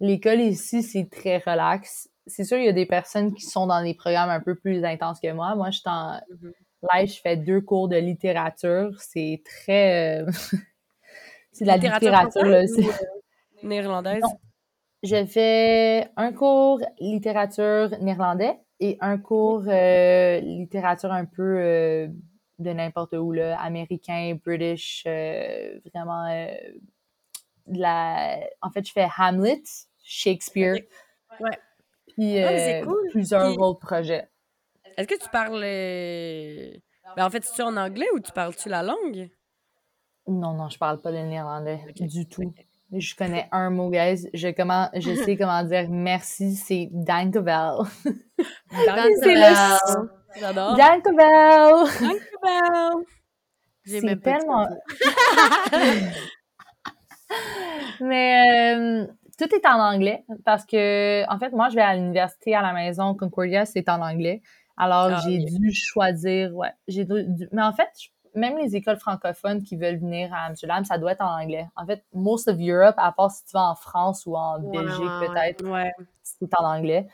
l'école 0.00 0.40
ici, 0.40 0.82
c'est 0.82 1.08
très 1.10 1.38
relax. 1.38 2.08
C'est 2.26 2.44
sûr, 2.44 2.58
il 2.58 2.64
y 2.64 2.68
a 2.68 2.72
des 2.72 2.86
personnes 2.86 3.34
qui 3.34 3.42
sont 3.44 3.66
dans 3.66 3.82
des 3.82 3.94
programmes 3.94 4.30
un 4.30 4.40
peu 4.40 4.54
plus 4.56 4.84
intenses 4.84 5.20
que 5.20 5.32
moi. 5.32 5.54
Moi, 5.54 5.70
je 5.70 5.78
suis 5.78 5.88
en 5.88 6.20
Mhm. 6.30 6.52
live, 6.94 7.08
je 7.12 7.20
fais 7.20 7.36
deux 7.36 7.60
cours 7.60 7.88
de 7.88 7.96
littérature. 7.96 8.90
C'est 9.00 9.42
très 9.44 10.22
euh, 10.22 10.26
c'est 11.52 11.64
de 11.64 11.68
la 11.68 11.76
littérature, 11.76 12.44
là. 12.44 12.62
euh, 12.62 12.66
néerlandaise? 13.62 14.22
Non. 14.22 14.38
Je 15.02 15.24
fais 15.26 16.08
un 16.16 16.32
cours 16.32 16.80
littérature 16.98 17.90
néerlandais 18.00 18.58
et 18.80 18.96
un 19.00 19.18
cours 19.18 19.64
euh, 19.68 20.40
littérature 20.40 21.12
un 21.12 21.24
peu 21.26 21.42
euh, 21.60 22.08
de 22.58 22.70
n'importe 22.70 23.12
où, 23.14 23.32
là, 23.32 23.60
américain, 23.60 24.36
british, 24.44 25.04
euh, 25.06 25.78
vraiment 25.94 26.26
la... 27.68 28.38
En 28.62 28.70
fait, 28.70 28.86
je 28.86 28.92
fais 28.92 29.08
Hamlet, 29.18 29.62
Shakespeare. 30.02 30.76
Ouais. 31.40 31.58
Puis 32.16 32.38
Ah, 32.42 32.48
euh, 32.48 32.84
cool. 32.84 33.08
plusieurs 33.10 33.48
Puis- 33.48 33.58
autres 33.58 33.80
projets. 33.80 34.28
Est-ce 34.96 35.06
que 35.08 35.18
tu 35.22 35.28
parles. 35.28 35.62
euh, 35.62 36.70
Ben, 37.16 37.26
en 37.26 37.30
fait, 37.30 37.40
tu 37.54 37.62
en 37.62 37.76
anglais 37.76 38.06
ou 38.14 38.20
tu 38.20 38.32
parles-tu 38.32 38.68
la 38.68 38.82
langue? 38.82 39.28
Non, 40.26 40.54
non, 40.54 40.68
je 40.68 40.78
parle 40.78 41.00
pas 41.00 41.10
le 41.10 41.22
néerlandais 41.22 41.80
du 42.00 42.26
tout. 42.26 42.52
Je 42.92 43.14
connais 43.14 43.48
un 43.52 43.70
mot, 43.70 43.90
guys. 43.90 44.28
Je, 44.32 44.48
comment, 44.48 44.88
je 44.94 45.14
sais 45.30 45.36
comment 45.36 45.62
dire 45.64 45.86
merci, 45.90 46.54
c'est. 46.56 46.88
C'est 48.70 49.34
le- 49.34 50.08
J'adore. 50.38 50.76
Dankjewel. 50.76 51.86
J'ai 53.84 54.00
C'est 54.00 54.06
même 54.06 54.20
pas 54.20 54.32
dit 54.32 54.38
tellement... 54.38 54.66
Mais 58.00 58.74
euh, 58.76 59.06
tout 59.38 59.54
est 59.54 59.66
en 59.66 59.78
anglais 59.80 60.24
parce 60.44 60.64
que, 60.64 61.28
en 61.32 61.38
fait, 61.38 61.50
moi, 61.50 61.68
je 61.68 61.76
vais 61.76 61.82
à 61.82 61.94
l'université 61.94 62.54
à 62.54 62.62
la 62.62 62.72
maison. 62.72 63.14
Concordia, 63.14 63.64
c'est 63.66 63.88
en 63.88 64.00
anglais. 64.00 64.42
Alors, 64.76 65.08
Ah, 65.12 65.20
j'ai 65.24 65.38
dû 65.38 65.72
choisir, 65.72 66.54
ouais. 66.54 66.72
J'ai 66.88 67.04
dû- 67.04 67.48
mais 67.52 67.62
en 67.62 67.72
fait, 67.72 67.88
même 68.34 68.58
les 68.58 68.76
écoles 68.76 68.98
francophones 68.98 69.62
qui 69.62 69.76
veulent 69.76 69.96
venir 69.98 70.32
à 70.34 70.46
Amsterdam, 70.46 70.84
ça 70.84 70.98
doit 70.98 71.12
être 71.12 71.22
en 71.22 71.40
anglais. 71.40 71.66
En 71.76 71.86
fait, 71.86 72.04
most 72.12 72.48
of 72.48 72.56
Europe, 72.60 72.94
à 72.98 73.10
part 73.12 73.30
si 73.30 73.44
tu 73.44 73.52
vas 73.54 73.70
en 73.70 73.74
France 73.74 74.26
ou 74.26 74.36
en 74.36 74.58
Belgique, 74.60 75.00
ouais, 75.00 75.26
peut-être, 75.28 75.64
Ouais. 75.70 75.92
c'est 76.22 76.48
en 76.58 76.64
anglais. 76.64 77.06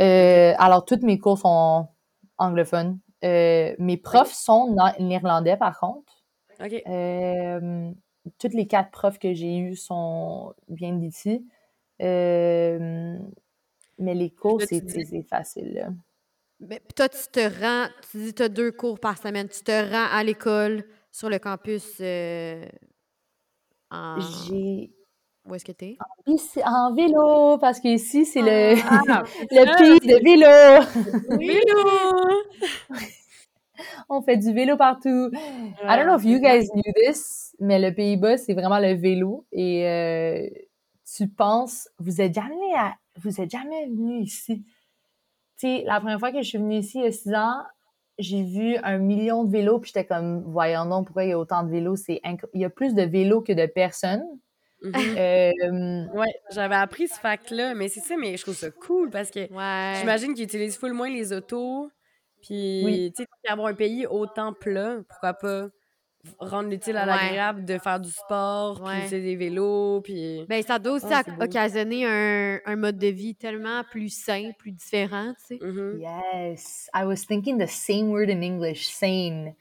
Euh, 0.00 0.54
alors, 0.58 0.84
toutes 0.84 1.02
mes 1.02 1.18
cours 1.20 1.38
sont 1.38 1.86
anglophones. 2.38 2.98
Euh, 3.22 3.74
mes 3.78 3.96
profs 3.96 4.32
sont 4.32 4.74
na- 4.74 4.96
néerlandais, 4.98 5.56
par 5.56 5.78
contre. 5.78 6.12
OK. 6.60 6.82
Euh, 6.88 7.90
toutes 8.38 8.54
les 8.54 8.66
quatre 8.66 8.90
profs 8.90 9.18
que 9.18 9.34
j'ai 9.34 9.58
eus 9.58 9.76
sont 9.76 10.54
viennent 10.68 11.00
d'ici. 11.00 11.46
Euh, 12.02 13.18
mais 13.98 14.14
les 14.14 14.30
cours, 14.30 14.60
c'est 14.62 14.80
dis- 14.84 15.22
facile. 15.22 15.72
là. 15.74 15.88
Mais 16.60 16.80
toi, 16.96 17.08
tu 17.08 17.18
te 17.30 17.40
rends, 17.60 17.88
tu 18.10 18.18
dis 18.18 18.34
tu 18.34 18.42
as 18.42 18.48
deux 18.48 18.72
cours 18.72 18.98
par 18.98 19.18
semaine, 19.18 19.48
tu 19.48 19.62
te 19.62 19.72
rends 19.72 20.08
à 20.16 20.22
l'école 20.24 20.84
sur 21.10 21.28
le 21.28 21.38
campus 21.38 21.96
euh, 22.00 22.64
en... 23.90 24.16
J'ai 24.46 24.90
Où 25.46 25.54
est-ce 25.54 25.64
que 25.64 25.72
t'es? 25.72 25.98
ici 26.26 26.60
en 26.64 26.94
vélo 26.94 27.58
parce 27.58 27.78
qu'ici 27.80 28.24
c'est 28.24 28.40
le 28.40 28.76
Ah, 28.88 29.22
le 29.50 29.66
ça, 29.66 29.76
pays 29.76 30.00
de 30.00 30.16
vélo. 30.24 31.36
Vélo! 31.38 31.78
On 34.08 34.22
fait 34.22 34.36
du 34.38 34.52
vélo 34.54 34.76
partout. 34.76 35.30
I 35.34 35.96
don't 35.96 36.06
know 36.06 36.16
if 36.16 36.24
you 36.24 36.38
guys 36.40 36.68
knew 36.72 36.92
this, 36.94 37.43
mais 37.60 37.78
le 37.78 37.94
Pays-Bas, 37.94 38.38
c'est 38.38 38.54
vraiment 38.54 38.78
le 38.78 38.94
vélo. 38.94 39.46
Et 39.52 39.88
euh, 39.88 40.48
tu 41.16 41.28
penses, 41.28 41.88
vous 41.98 42.20
êtes 42.20 42.34
jamais 42.34 42.74
à- 42.76 42.94
vous 43.16 43.40
êtes 43.40 43.50
jamais 43.50 43.86
venu 43.86 44.20
ici. 44.22 44.64
Tu 45.58 45.68
sais, 45.68 45.84
la 45.86 46.00
première 46.00 46.18
fois 46.18 46.32
que 46.32 46.42
je 46.42 46.48
suis 46.48 46.58
venue 46.58 46.78
ici 46.78 46.98
il 46.98 47.04
y 47.04 47.06
a 47.08 47.12
six 47.12 47.34
ans, 47.34 47.62
j'ai 48.18 48.42
vu 48.44 48.76
un 48.82 48.98
million 48.98 49.44
de 49.44 49.50
vélos, 49.50 49.80
puis 49.80 49.88
j'étais 49.94 50.06
comme, 50.06 50.42
voyons 50.44 50.86
donc, 50.86 51.06
pourquoi 51.06 51.24
il 51.24 51.30
y 51.30 51.32
a 51.32 51.38
autant 51.38 51.62
de 51.64 51.70
vélos? 51.70 51.96
C'est 51.96 52.20
Il 52.54 52.60
y 52.60 52.64
a 52.64 52.70
plus 52.70 52.94
de 52.94 53.02
vélos 53.02 53.42
que 53.42 53.52
de 53.52 53.66
personnes. 53.66 54.24
Mhm. 54.82 55.16
Euh, 55.18 56.06
Ouais, 56.14 56.32
j'avais 56.50 56.74
appris 56.76 57.08
ce 57.08 57.18
fact-là, 57.18 57.74
mais 57.74 57.88
c'est 57.88 58.00
ça, 58.00 58.16
mais 58.16 58.36
je 58.36 58.42
trouve 58.42 58.54
ça 58.56 58.70
cool 58.70 59.10
parce 59.10 59.30
que 59.30 59.50
Ouais. 59.50 59.98
j'imagine 59.98 60.34
qu'ils 60.34 60.44
utilisent 60.44 60.76
full 60.76 60.92
moins 60.92 61.08
les 61.08 61.32
autos. 61.32 61.90
Puis, 62.42 62.54
Oui. 62.84 63.12
tu 63.16 63.22
sais, 63.22 63.28
avoir 63.48 63.68
un 63.68 63.74
pays 63.74 64.06
autant 64.06 64.52
plat, 64.52 64.98
pourquoi 65.08 65.34
pas? 65.34 65.68
Rendre 66.38 66.68
l'utile 66.70 66.96
à 66.96 67.02
Ouais. 67.02 67.06
l'agréable 67.06 67.64
de 67.64 67.78
faire 67.78 68.00
du 68.00 68.10
sport, 68.10 68.82
puis 68.82 69.20
des 69.20 69.36
vélos, 69.36 70.00
puis... 70.02 70.44
Ben, 70.48 70.62
ça 70.62 70.78
doit 70.78 70.94
aussi 70.94 71.06
occasionner 71.40 72.06
un, 72.06 72.60
un 72.64 72.76
mode 72.76 72.98
de 72.98 73.08
vie 73.08 73.34
tellement 73.34 73.82
plus 73.90 74.08
sain, 74.08 74.50
plus 74.58 74.72
différent, 74.72 75.34
tu 75.48 75.58
sais. 75.58 75.64
Mhm. 75.64 76.00
yes, 76.00 76.88
I 76.94 77.04
was 77.04 77.26
thinking 77.26 77.58
the 77.58 77.68
same 77.68 78.10
word 78.10 78.30
in 78.30 78.42
English, 78.42 78.86
sane. 78.88 79.54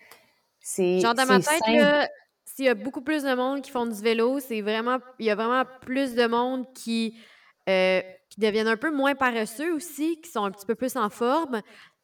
C'est 0.59 0.99
Genre, 0.99 1.14
dans 1.14 1.26
ma 1.26 1.39
tête, 1.39 1.61
là, 1.68 2.07
s'il 2.45 2.66
y 2.66 2.70
a 2.70 2.76
beaucoup 2.76 3.01
plus 3.01 3.24
de 3.24 3.34
monde 3.34 3.61
qui 3.61 3.72
font 3.72 3.86
du 3.86 4.01
vélo, 4.01 4.39
c'est 4.39 4.61
vraiment... 4.61 4.99
Il 5.20 5.26
y 5.26 5.30
a 5.30 5.36
vraiment 5.36 5.64
plus 5.82 6.16
de 6.16 6.26
monde 6.28 6.66
qui, 6.74 7.18
euh, 7.68 8.01
qui 8.30 8.39
deviennent 8.39 8.68
un 8.68 8.78
peu 8.78 8.91
moins 8.95 9.16
paresseux 9.16 9.74
aussi, 9.74 10.22
qui 10.22 10.30
sont 10.32 10.45
un 10.45 10.51
petit 10.51 10.66
peu 10.66 10.76
plus 10.76 10.95
en 10.95 11.09
forme. 11.09 11.61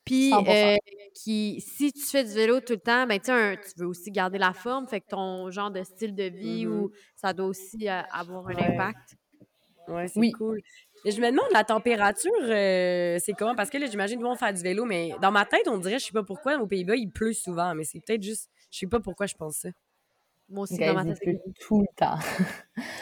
Puis, 0.09 0.29
100%. 0.31 0.73
euh, 0.73 0.77
qui, 1.13 1.61
si 1.61 1.91
tu 1.91 2.01
fais 2.01 2.23
du 2.23 2.31
vélo 2.33 2.59
tout 2.61 2.73
le 2.73 2.79
temps, 2.79 3.05
ben, 3.07 3.19
tu 3.19 3.25
sais, 3.25 3.31
un- 3.31 3.55
tu 3.55 3.71
veux 3.77 3.87
aussi 3.87 4.11
garder 4.11 4.37
la 4.37 4.53
forme, 4.53 4.87
fait 4.87 5.01
que 5.01 5.07
ton 5.09 5.49
genre 5.51 5.71
de 5.71 5.83
style 5.83 6.15
de 6.15 6.23
vie, 6.23 6.65
Mhm. 6.65 6.71
ou 6.81 6.91
ça 7.15 7.33
doit 7.33 7.47
aussi 7.47 7.87
euh, 7.89 8.01
avoir 8.11 8.47
un 8.47 8.53
Ouais. 8.55 8.73
impact. 8.73 9.15
Ouais, 9.87 10.07
c'est 10.07 10.19
Oui. 10.19 10.31
cool. 10.31 10.59
Et 11.05 11.11
je 11.11 11.19
me 11.21 11.27
demande, 11.31 11.45
la 11.51 11.63
température, 11.63 12.31
euh, 12.43 13.17
c'est 13.19 13.33
comment? 13.33 13.55
Parce 13.55 13.69
que 13.69 13.77
là, 13.77 13.87
j'imagine 13.87 14.17
qu'ils 14.17 14.25
vont 14.25 14.35
faire 14.35 14.53
du 14.53 14.61
vélo, 14.61 14.85
mais 14.85 15.11
dans 15.21 15.31
ma 15.31 15.45
tête, 15.45 15.67
on 15.67 15.77
dirait, 15.77 15.97
je 15.99 16.05
sais 16.05 16.11
pas 16.11 16.23
pourquoi, 16.23 16.57
aux 16.57 16.67
Pays-Bas, 16.67 16.95
il 16.95 17.09
pleut 17.09 17.33
souvent, 17.33 17.73
mais 17.75 17.83
c'est 17.85 17.99
peut-être 18.05 18.21
juste... 18.23 18.49
Je 18.71 18.79
sais 18.79 18.87
pas 18.87 18.99
pourquoi 18.99 19.25
je 19.25 19.33
pense 19.35 19.55
ça. 19.57 19.69
Moi 20.49 20.63
aussi, 20.63 20.77
Guys, 20.77 20.87
dans 20.87 20.93
ma 20.95 21.01
il 21.03 21.07
tête, 21.07 21.17
c'est 21.23 21.31
pleut 21.31 21.53
tout 21.59 21.81
le 21.81 21.87
temps. 21.95 22.17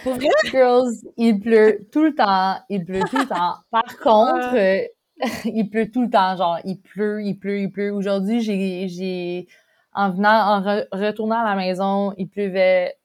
Pour 0.04 0.14
vrai? 0.16 0.28
Girls, 0.46 0.94
il 1.18 1.40
pleut 1.40 1.88
tout 1.92 2.04
le 2.04 2.14
temps. 2.16 2.58
Il 2.70 2.86
pleut 2.86 3.02
tout 3.10 3.18
le 3.18 3.26
temps. 3.28 3.56
Par 3.72 3.98
contre, 4.00 4.50
Ah. 4.52 4.56
euh, 4.56 4.82
il 5.46 5.70
pleut 5.70 5.90
tout 5.92 6.04
le 6.04 6.10
temps. 6.10 6.36
Genre, 6.36 6.60
il 6.64 6.80
pleut, 6.80 7.24
il 7.24 7.36
pleut, 7.38 7.60
il 7.62 7.72
pleut. 7.72 7.92
Aujourd'hui, 7.92 8.42
j'ai, 8.42 8.88
j'ai, 8.88 9.48
en 9.94 10.12
venant, 10.12 10.30
en 10.30 10.62
re- 10.62 10.88
retournant 10.92 11.40
à 11.40 11.50
la 11.50 11.56
maison, 11.56 12.14
il 12.18 12.28
pleuvait. 12.28 12.96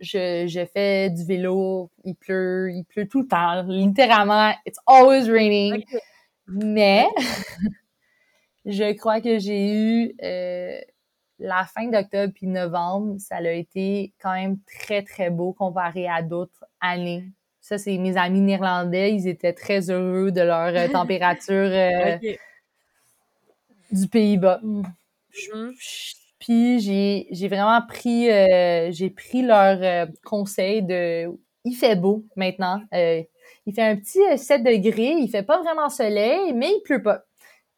Je, 0.00 0.46
je 0.48 0.64
fais 0.66 1.10
du 1.10 1.24
vélo. 1.24 1.90
Il 2.04 2.14
pleut, 2.16 2.72
il 2.72 2.84
pleut 2.84 3.06
tout 3.06 3.22
le 3.22 3.28
temps. 3.28 3.62
Littéralement, 3.62 4.52
it's 4.66 4.78
always 4.86 5.30
raining. 5.30 5.84
Mais, 6.48 7.06
je 8.64 8.92
crois 8.94 9.20
que 9.20 9.38
j'ai 9.38 9.72
eu, 9.72 10.14
euh, 10.22 10.80
la 11.38 11.64
fin 11.64 11.88
d'octobre 11.88 12.32
puis 12.34 12.46
novembre, 12.46 13.16
ça 13.18 13.36
a 13.36 13.50
été 13.50 14.12
quand 14.20 14.32
même 14.32 14.58
très, 14.60 15.02
très 15.02 15.30
beau 15.30 15.52
comparé 15.52 16.08
à 16.08 16.22
d'autres 16.22 16.64
années. 16.80 17.24
Ça, 17.62 17.78
c'est 17.78 17.96
mes 17.96 18.16
amis 18.18 18.40
néerlandais. 18.40 19.14
Ils 19.14 19.28
étaient 19.28 19.52
très 19.54 19.88
heureux 19.90 20.32
de 20.32 20.40
leur 20.42 20.74
euh, 20.76 20.88
température 20.92 21.54
euh, 21.70 22.18
du 23.90 24.08
Pays-Bas. 24.08 24.60
Mhm. 24.62 24.82
Puis 26.38 26.80
j'ai 26.80 27.26
j'ai 27.30 27.48
vraiment 27.48 27.80
pris 27.86 28.28
euh, 28.30 28.90
j'ai 28.90 29.10
pris 29.10 29.42
leur 29.42 29.78
euh, 29.80 30.06
conseil 30.24 30.82
de 30.82 31.28
il 31.64 31.74
fait 31.74 31.96
beau 31.96 32.24
maintenant. 32.36 32.82
Euh, 32.92 33.22
il 33.66 33.72
fait 33.74 33.82
un 33.82 33.96
petit 33.96 34.20
euh, 34.32 34.36
7 34.36 34.64
degrés, 34.64 35.14
il 35.18 35.28
fait 35.30 35.44
pas 35.44 35.62
vraiment 35.62 35.88
soleil, 35.88 36.52
mais 36.52 36.68
il 36.70 36.82
pleut 36.82 37.02
pas. 37.02 37.22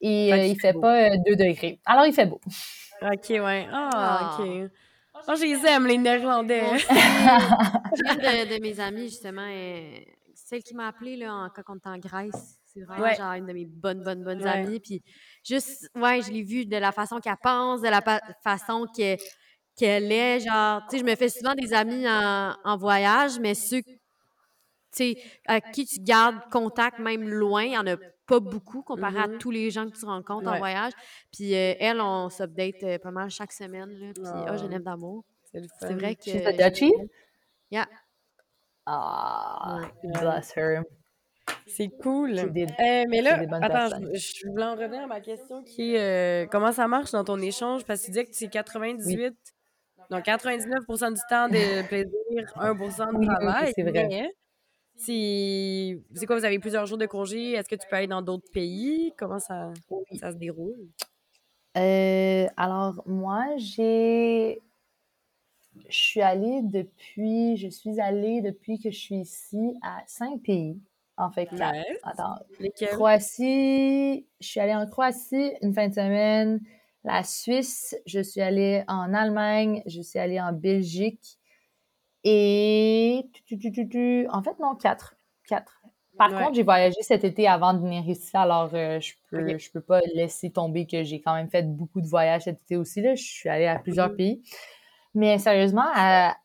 Et 0.01 0.30
Fait 0.30 0.32
euh, 0.32 0.43
qu'il 0.43 0.53
il 0.53 0.61
fait 0.61 0.72
fait 0.72 0.80
pas 0.80 1.11
euh, 1.11 1.16
2 1.26 1.37
degrés. 1.37 1.80
Alors 1.85 2.07
il 2.07 2.14
fait 2.14 2.26
beau. 2.26 2.41
OK, 3.03 3.28
ouais. 3.30 3.66
Ah, 3.72 3.91
Ah. 3.95 4.39
OK. 4.41 4.70
Oh, 5.29 5.35
je 5.37 5.43
les 5.43 5.66
aime, 5.66 5.87
les 5.87 5.99
Néerlandais. 5.99 6.62
Moi. 6.62 6.77
Une 7.97 8.18
de, 8.18 8.55
de 8.57 8.61
mes 8.62 8.79
amies, 8.81 9.09
justement, 9.09 9.47
celle 10.35 10.62
qui 10.62 10.75
m'a 10.75 10.89
appelée 10.89 11.16
là, 11.16 11.33
en, 11.35 11.49
quand 11.51 11.62
on 11.68 11.77
était 11.77 11.89
en 11.89 11.99
Grèce. 11.99 12.59
C'est 12.66 12.81
vraiment 12.83 13.05
Ouais. 13.05 13.14
genre 13.14 13.33
une 13.35 13.47
de 13.47 13.53
mes 13.53 13.66
bonnes, 13.66 14.03
bonnes, 14.03 14.25
bonnes 14.25 14.43
Ouais. 14.43 14.49
amies. 14.51 14.81
Puis 14.81 15.03
juste, 15.47 15.89
ouais, 15.95 16.20
je 16.22 16.31
l'ai 16.33 16.43
vue 16.43 16.66
de 16.66 16.77
la 16.77 16.91
façon 16.93 17.20
qu'elle 17.20 17.37
pense, 17.43 17.81
de 17.83 17.89
la 17.89 18.03
façon 18.43 18.87
que- 18.87 19.16
qu'elle 19.77 20.11
est. 20.11 20.41
Genre, 20.41 20.83
tu 20.89 20.97
sais, 20.97 20.99
je 20.99 21.05
me 21.09 21.14
fais 21.14 21.29
souvent 21.29 21.55
des 21.55 21.72
amis 21.72 22.05
en, 22.09 22.55
en 22.64 22.77
voyage, 22.77 23.39
mais 23.39 23.55
ceux 23.55 23.81
tu 23.83 23.93
sais, 24.93 25.16
à 25.47 25.61
qui 25.61 25.87
tu 25.87 26.01
gardes 26.01 26.39
contact 26.53 26.99
même 27.01 27.29
loin, 27.29 27.62
il 27.64 27.70
n'y 27.70 27.79
en 27.79 27.87
a 27.87 27.97
pas 28.27 28.41
beaucoup 28.41 28.83
comparé 28.83 29.18
à 29.18 29.27
Mhm. 29.29 29.39
tous 29.39 29.51
les 29.51 29.70
gens 29.70 29.89
que 29.89 29.97
tu 29.99 30.05
rencontres 30.05 30.49
en 30.51 30.59
voyage. 30.59 30.93
Puis 31.33 31.55
euh, 31.55 31.75
elle, 31.79 32.01
on 32.01 32.29
s'update 32.31 32.83
euh, 32.83 32.99
pas 32.99 33.11
mal 33.11 33.31
chaque 33.31 33.53
semaine. 33.53 33.91
Là, 33.91 34.12
puis, 34.14 34.22
oh, 34.27 34.29
Ah. 34.49 34.57
l'aime 34.68 34.83
d'amour. 34.83 35.25
C'est 35.53 35.93
vrai 35.93 36.14
que. 36.16 36.25
She's 36.25 36.45
a 36.47 36.53
Dutchie? 36.53 36.93
Yeah. 37.70 37.87
Ah, 38.87 39.81
Ouais. 39.81 40.11
bless 40.20 40.53
her. 40.57 40.83
C'est 41.66 41.89
cool. 42.03 42.35
Des- 42.53 42.64
Euh, 42.64 43.05
mais 43.09 43.20
là, 43.22 43.41
attends, 43.62 43.97
je, 44.14 44.18
je 44.18 44.49
voulais 44.49 44.64
en 44.64 44.72
revenir 44.77 45.03
à 45.03 45.07
ma 45.07 45.20
question 45.20 45.62
qui 45.62 45.95
est 45.95 46.45
euh, 46.45 46.47
comment 46.51 46.72
ça 46.72 46.89
marche 46.89 47.11
dans 47.12 47.25
ton 47.25 47.39
échange? 47.41 47.85
Parce 47.85 48.01
que 48.01 48.07
tu 48.07 48.11
disais 48.12 48.25
que 48.25 48.31
c'est 48.35 48.49
98, 48.49 49.35
non, 50.11 50.20
99 50.22 50.85
du 50.87 51.20
temps 51.29 51.49
de 51.49 51.87
plaisir, 51.87 52.53
1 52.57 52.75
de 52.75 52.79
Oui, 52.81 52.89
oui, 53.18 53.27
travail. 53.27 53.72
c'est 53.75 53.83
vrai. 53.83 54.07
mais 54.09 54.31
c'est 54.97 56.26
quoi, 56.26 56.38
vous 56.38 56.45
avez 56.45 56.59
plusieurs 56.59 56.86
jours 56.86 56.99
de 56.99 57.07
congé? 57.07 57.53
Est-ce 57.53 57.68
que 57.68 57.74
tu 57.74 57.86
peux 57.88 57.97
aller 57.97 58.07
dans 58.07 58.22
d'autres 58.22 58.51
pays? 58.53 59.12
Comment 59.16 59.38
ça, 59.38 59.72
Oui. 59.90 60.18
ça 60.18 60.32
se 60.32 60.36
déroule? 60.36 60.88
Euh, 61.76 62.47
alors, 62.57 63.03
moi, 63.07 63.47
j'ai. 63.57 64.62
Je 65.88 65.97
suis 65.97 66.22
allée 66.22 66.61
depuis. 66.62 67.57
Je 67.57 67.68
suis 67.68 68.01
allée 68.01 68.40
depuis 68.40 68.78
que 68.78 68.90
je 68.90 68.99
suis 68.99 69.16
ici 69.16 69.74
à 69.82 70.03
cinq 70.07 70.42
pays. 70.42 70.80
En 71.16 71.30
fait. 71.30 71.51
Ouais. 71.53 71.84
Attends. 72.03 72.36
Lesquels? 72.61 72.90
Croatie. 72.90 74.26
Je 74.40 74.47
suis 74.47 74.61
allée 74.61 74.74
en 74.74 74.86
Croatie 74.86 75.53
une 75.62 75.74
fin 75.74 75.88
de 75.88 75.95
semaine. 75.95 76.61
La 77.03 77.22
Suisse. 77.24 77.97
Je 78.07 78.20
suis 78.20 78.40
allée 78.40 78.84
en 78.88 79.12
Allemagne. 79.12 79.82
Je 79.86 80.01
suis 80.01 80.18
allée 80.18 80.40
en 80.40 80.53
Belgique. 80.53 81.38
Et. 82.25 83.25
En 84.31 84.43
fait, 84.43 84.59
non, 84.61 84.75
quatre. 84.77 85.16
Quatre. 85.47 85.81
Par 86.16 86.31
Ouais. 86.33 86.39
contre, 86.45 86.55
j'ai 86.55 86.62
voyagé 86.62 86.97
cet 87.03 87.25
été 87.25 87.49
avant 87.49 87.75
de 87.75 87.81
venir 87.81 88.09
ici, 88.09 88.31
alors 88.37 88.70
euh, 88.75 89.01
je 89.01 89.14
peux 89.31 89.59
je 89.59 89.70
peux 89.72 89.81
pas 89.81 90.01
laisser 90.14 90.51
tomber 90.53 90.87
que 90.87 91.03
j'ai 91.03 91.20
quand 91.20 91.35
même 91.35 91.49
fait 91.51 91.64
beaucoup 91.64 92.01
de 92.01 92.07
voyages 92.07 92.43
cet 92.43 92.62
été 92.62 92.77
aussi. 92.77 93.03
Là. 93.03 93.14
Je 93.16 93.22
suis 93.25 93.49
allée 93.49 93.66
à 93.66 93.79
plusieurs 93.81 94.11
Mhm. 94.11 94.16
pays. 94.16 94.43
Mais 95.14 95.39
sérieusement, 95.39 95.85
à, 95.95 96.37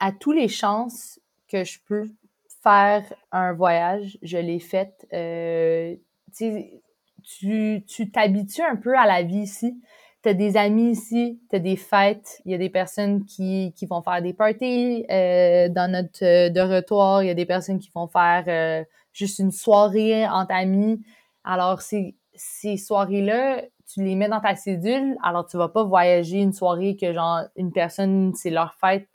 à 0.00 0.12
tous 0.12 0.32
les 0.32 0.48
chances 0.48 1.20
que 1.48 1.64
je 1.64 1.78
peux 1.86 2.04
faire 2.62 3.04
un 3.32 3.52
voyage, 3.54 4.18
je 4.22 4.38
l'ai 4.38 4.60
fait. 4.60 5.06
Euh, 5.12 5.96
tu 7.24 7.84
tu 7.86 8.10
t'habitues 8.10 8.62
un 8.62 8.76
peu 8.76 8.96
à 8.98 9.06
la 9.06 9.22
vie 9.22 9.38
ici. 9.40 9.80
T'as 10.22 10.34
des 10.34 10.56
amis 10.56 10.92
ici, 10.92 11.40
t'as 11.50 11.58
des 11.58 11.76
fêtes, 11.76 12.40
il 12.44 12.52
y 12.52 12.54
a 12.54 12.58
des 12.58 12.70
personnes 12.70 13.24
qui, 13.24 13.72
qui 13.76 13.86
vont 13.86 14.02
faire 14.02 14.22
des 14.22 14.32
parties 14.32 15.04
euh, 15.10 15.68
dans 15.68 15.90
notre 15.90 16.24
euh, 16.24 16.48
dortoir, 16.48 17.22
il 17.22 17.26
y 17.26 17.30
a 17.30 17.34
des 17.34 17.46
personnes 17.46 17.80
qui 17.80 17.90
vont 17.94 18.06
faire 18.06 18.44
euh, 18.46 18.84
juste 19.12 19.40
une 19.40 19.50
soirée 19.50 20.26
entre 20.28 20.54
amis. 20.54 21.02
Alors, 21.44 21.82
ces, 21.82 22.14
ces 22.34 22.76
soirées-là, 22.76 23.62
tu 23.92 24.02
les 24.02 24.14
mets 24.14 24.28
dans 24.28 24.40
ta 24.40 24.54
cédule, 24.54 25.16
alors 25.22 25.46
tu 25.46 25.56
vas 25.56 25.68
pas 25.68 25.82
voyager 25.82 26.38
une 26.38 26.52
soirée 26.52 26.96
que, 26.96 27.12
genre, 27.12 27.40
une 27.56 27.72
personne, 27.72 28.32
c'est 28.34 28.50
leur 28.50 28.74
fête, 28.74 29.08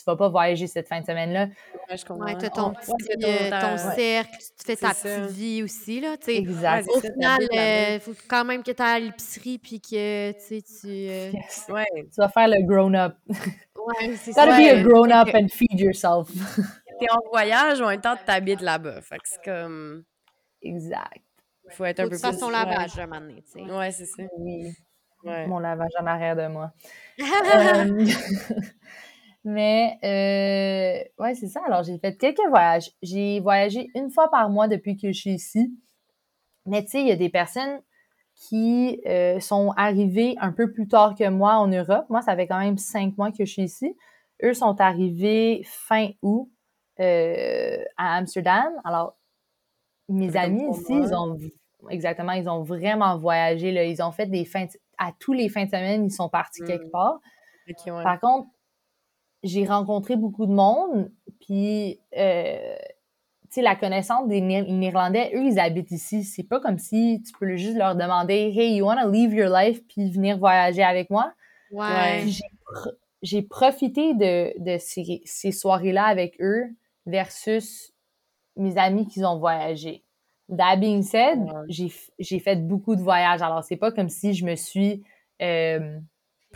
tu 0.00 0.04
vas 0.06 0.16
pas 0.16 0.28
voyager 0.28 0.66
cette 0.66 0.88
fin 0.88 1.00
de 1.00 1.06
semaine-là. 1.06 1.46
Ouais, 1.88 1.96
je 1.96 2.04
comprends. 2.04 2.24
Ouais, 2.24 2.36
t'as 2.38 2.50
ton, 2.50 2.72
petit, 2.72 2.86
ton 2.86 3.28
euh, 3.28 3.50
temps, 3.50 3.60
ton 3.60 3.88
ouais. 3.88 3.94
cercle, 3.94 4.30
tu 4.38 4.64
fais 4.66 4.76
ta 4.76 4.90
petite 4.90 5.30
vie 5.30 5.62
aussi, 5.62 6.00
là, 6.00 6.16
tu 6.16 6.26
sais. 6.26 6.36
Exact. 6.36 6.86
Ouais, 6.88 6.96
Au 6.96 7.00
final, 7.00 7.38
il 7.52 8.00
faut 8.00 8.12
quand 8.28 8.44
même 8.44 8.62
que 8.62 8.70
tu 8.70 8.82
ailles 8.82 9.02
à 9.02 9.06
l'épicerie 9.06 9.58
puis 9.58 9.80
que, 9.80 10.32
tu 10.32 10.40
sais, 10.40 10.62
tu... 10.62 10.86
euh, 10.86 11.30
Yes. 11.32 11.66
Ouais. 11.68 11.84
Tu 11.94 12.16
vas 12.16 12.28
faire 12.28 12.48
le 12.48 12.62
grown-up. 12.66 13.16
Ouais, 13.28 14.16
c'est 14.16 14.32
Gotta 14.34 14.52
ça. 14.52 14.58
be 14.58 14.66
a 14.66 14.82
grown-up 14.82 15.28
and 15.34 15.48
feed 15.48 15.78
yourself. 15.78 16.28
T'es 17.00 17.10
en 17.10 17.28
voyage, 17.30 17.80
en 17.80 17.88
même 17.88 18.00
temps, 18.00 18.16
t'habites 18.26 18.60
là-bas. 18.60 19.00
Fait 19.00 19.16
que 19.16 19.22
c'est 19.24 19.42
comme. 19.42 20.04
exact. 20.62 21.22
Faut 21.70 21.84
être 21.84 22.00
un 22.00 22.04
Faut 22.04 22.10
peu 22.10 22.16
que 22.16 22.20
tu 22.20 22.26
fasses 22.26 22.36
plus. 22.36 22.40
ton 22.40 22.46
ouais. 22.48 22.52
lavage, 22.52 22.98
un 22.98 23.06
moment 23.06 23.20
donné, 23.20 23.42
tu 23.42 23.52
sais. 23.52 23.72
Ouais, 23.72 23.90
c'est 23.92 24.04
ça. 24.06 24.22
Oui. 24.38 24.74
Ouais. 25.22 25.46
Mon 25.46 25.58
lavage 25.58 25.92
en 26.00 26.06
arrière 26.06 26.34
de 26.36 26.46
moi. 26.48 26.72
Euh, 27.20 28.06
Mais, 29.44 29.98
euh, 30.04 31.22
ouais, 31.22 31.34
c'est 31.34 31.48
ça. 31.48 31.60
Alors, 31.66 31.82
j'ai 31.82 31.98
fait 31.98 32.16
quelques 32.16 32.46
voyages. 32.48 32.90
J'ai 33.02 33.40
voyagé 33.40 33.88
une 33.94 34.10
fois 34.10 34.30
par 34.30 34.50
mois 34.50 34.68
depuis 34.68 34.96
que 34.96 35.08
je 35.12 35.18
suis 35.18 35.30
ici. 35.32 35.74
Mais 36.66 36.82
tu 36.84 36.90
sais, 36.90 37.00
il 37.00 37.08
y 37.08 37.12
a 37.12 37.16
des 37.16 37.30
personnes 37.30 37.80
qui 38.34 39.00
euh, 39.06 39.40
sont 39.40 39.72
arrivées 39.76 40.34
un 40.40 40.52
peu 40.52 40.70
plus 40.72 40.88
tard 40.88 41.14
que 41.14 41.28
moi 41.28 41.54
en 41.54 41.68
Europe. 41.68 42.04
Moi, 42.10 42.20
ça 42.22 42.36
fait 42.36 42.46
quand 42.46 42.58
même 42.58 42.76
cinq 42.78 43.16
mois 43.18 43.30
que 43.30 43.44
je 43.44 43.50
suis 43.52 43.62
ici. 43.62 43.96
Eux 44.42 44.54
sont 44.54 44.78
arrivés 44.80 45.62
fin 45.64 46.10
août 46.22 46.50
euh, 47.00 47.82
à 47.96 48.16
Amsterdam. 48.16 48.72
Alors, 48.84 49.16
mes 50.08 50.36
amis 50.36 50.64
ici, 50.70 50.92
ils 50.92 51.14
ont 51.14 51.38
exactement, 51.88 52.32
ils 52.32 52.48
ont 52.48 52.62
vraiment 52.62 53.16
voyagé. 53.18 53.72
Là. 53.72 53.84
Ils 53.84 54.02
ont 54.02 54.12
fait 54.12 54.26
des 54.26 54.44
fins 54.44 54.64
de- 54.66 54.80
à 54.98 55.12
tous 55.18 55.32
les 55.32 55.48
fins 55.48 55.64
de 55.64 55.70
semaine, 55.70 56.04
ils 56.04 56.12
sont 56.12 56.28
partis 56.28 56.62
Mm. 56.62 56.66
quelque 56.66 56.90
part. 56.90 57.20
Ouais. 57.68 58.02
Par 58.02 58.20
contre, 58.20 58.48
j'ai 59.42 59.64
rencontré 59.64 60.16
beaucoup 60.16 60.46
de 60.46 60.52
monde, 60.52 61.10
puis, 61.40 61.98
euh, 62.16 62.76
tu 63.44 63.54
sais, 63.54 63.62
la 63.62 63.74
connaissance 63.74 64.28
des 64.28 64.40
Néer- 64.40 64.70
Néerlandais, 64.70 65.32
eux, 65.34 65.44
ils 65.44 65.58
habitent 65.58 65.90
ici. 65.90 66.24
C'est 66.24 66.44
pas 66.44 66.60
comme 66.60 66.78
si 66.78 67.22
tu 67.26 67.32
peux 67.38 67.56
juste 67.56 67.76
leur 67.76 67.96
demander 67.96 68.52
«Hey, 68.56 68.76
you 68.76 68.86
wanna 68.86 69.06
leave 69.06 69.34
your 69.34 69.48
life 69.48 69.82
puis 69.88 70.10
venir 70.10 70.38
voyager 70.38 70.82
avec 70.82 71.10
moi?» 71.10 71.32
Ouais. 71.72 72.24
J'ai 72.26 72.44
pro- 72.64 72.90
j'ai 73.22 73.42
profité 73.42 74.14
de, 74.14 74.52
de 74.58 74.78
ces, 74.78 75.22
ces 75.24 75.52
soirées-là 75.52 76.04
avec 76.04 76.40
eux 76.40 76.64
versus 77.06 77.92
mes 78.56 78.76
amis 78.78 79.06
qui 79.06 79.24
ont 79.24 79.38
voyagé. 79.38 80.04
That 80.56 80.76
being 80.76 81.02
said, 81.02 81.38
Ouais. 81.40 81.88
j'ai 82.18 82.38
fait 82.38 82.56
beaucoup 82.56 82.96
de 82.96 83.02
voyages. 83.02 83.42
Alors, 83.42 83.64
c'est 83.64 83.76
pas 83.76 83.90
comme 83.90 84.08
si 84.08 84.34
je 84.34 84.44
me 84.44 84.54
suis... 84.54 85.02
euh, 85.42 85.98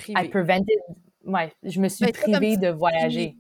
I 0.09 0.29
prevented... 0.29 0.79
Ouais, 1.27 1.53
je 1.63 1.81
me 1.81 1.89
suis 1.89 2.07
Ben, 2.07 2.13
c'est 2.15 2.23
privée 2.23 2.57
de 2.57 2.69
voyager. 2.69 3.37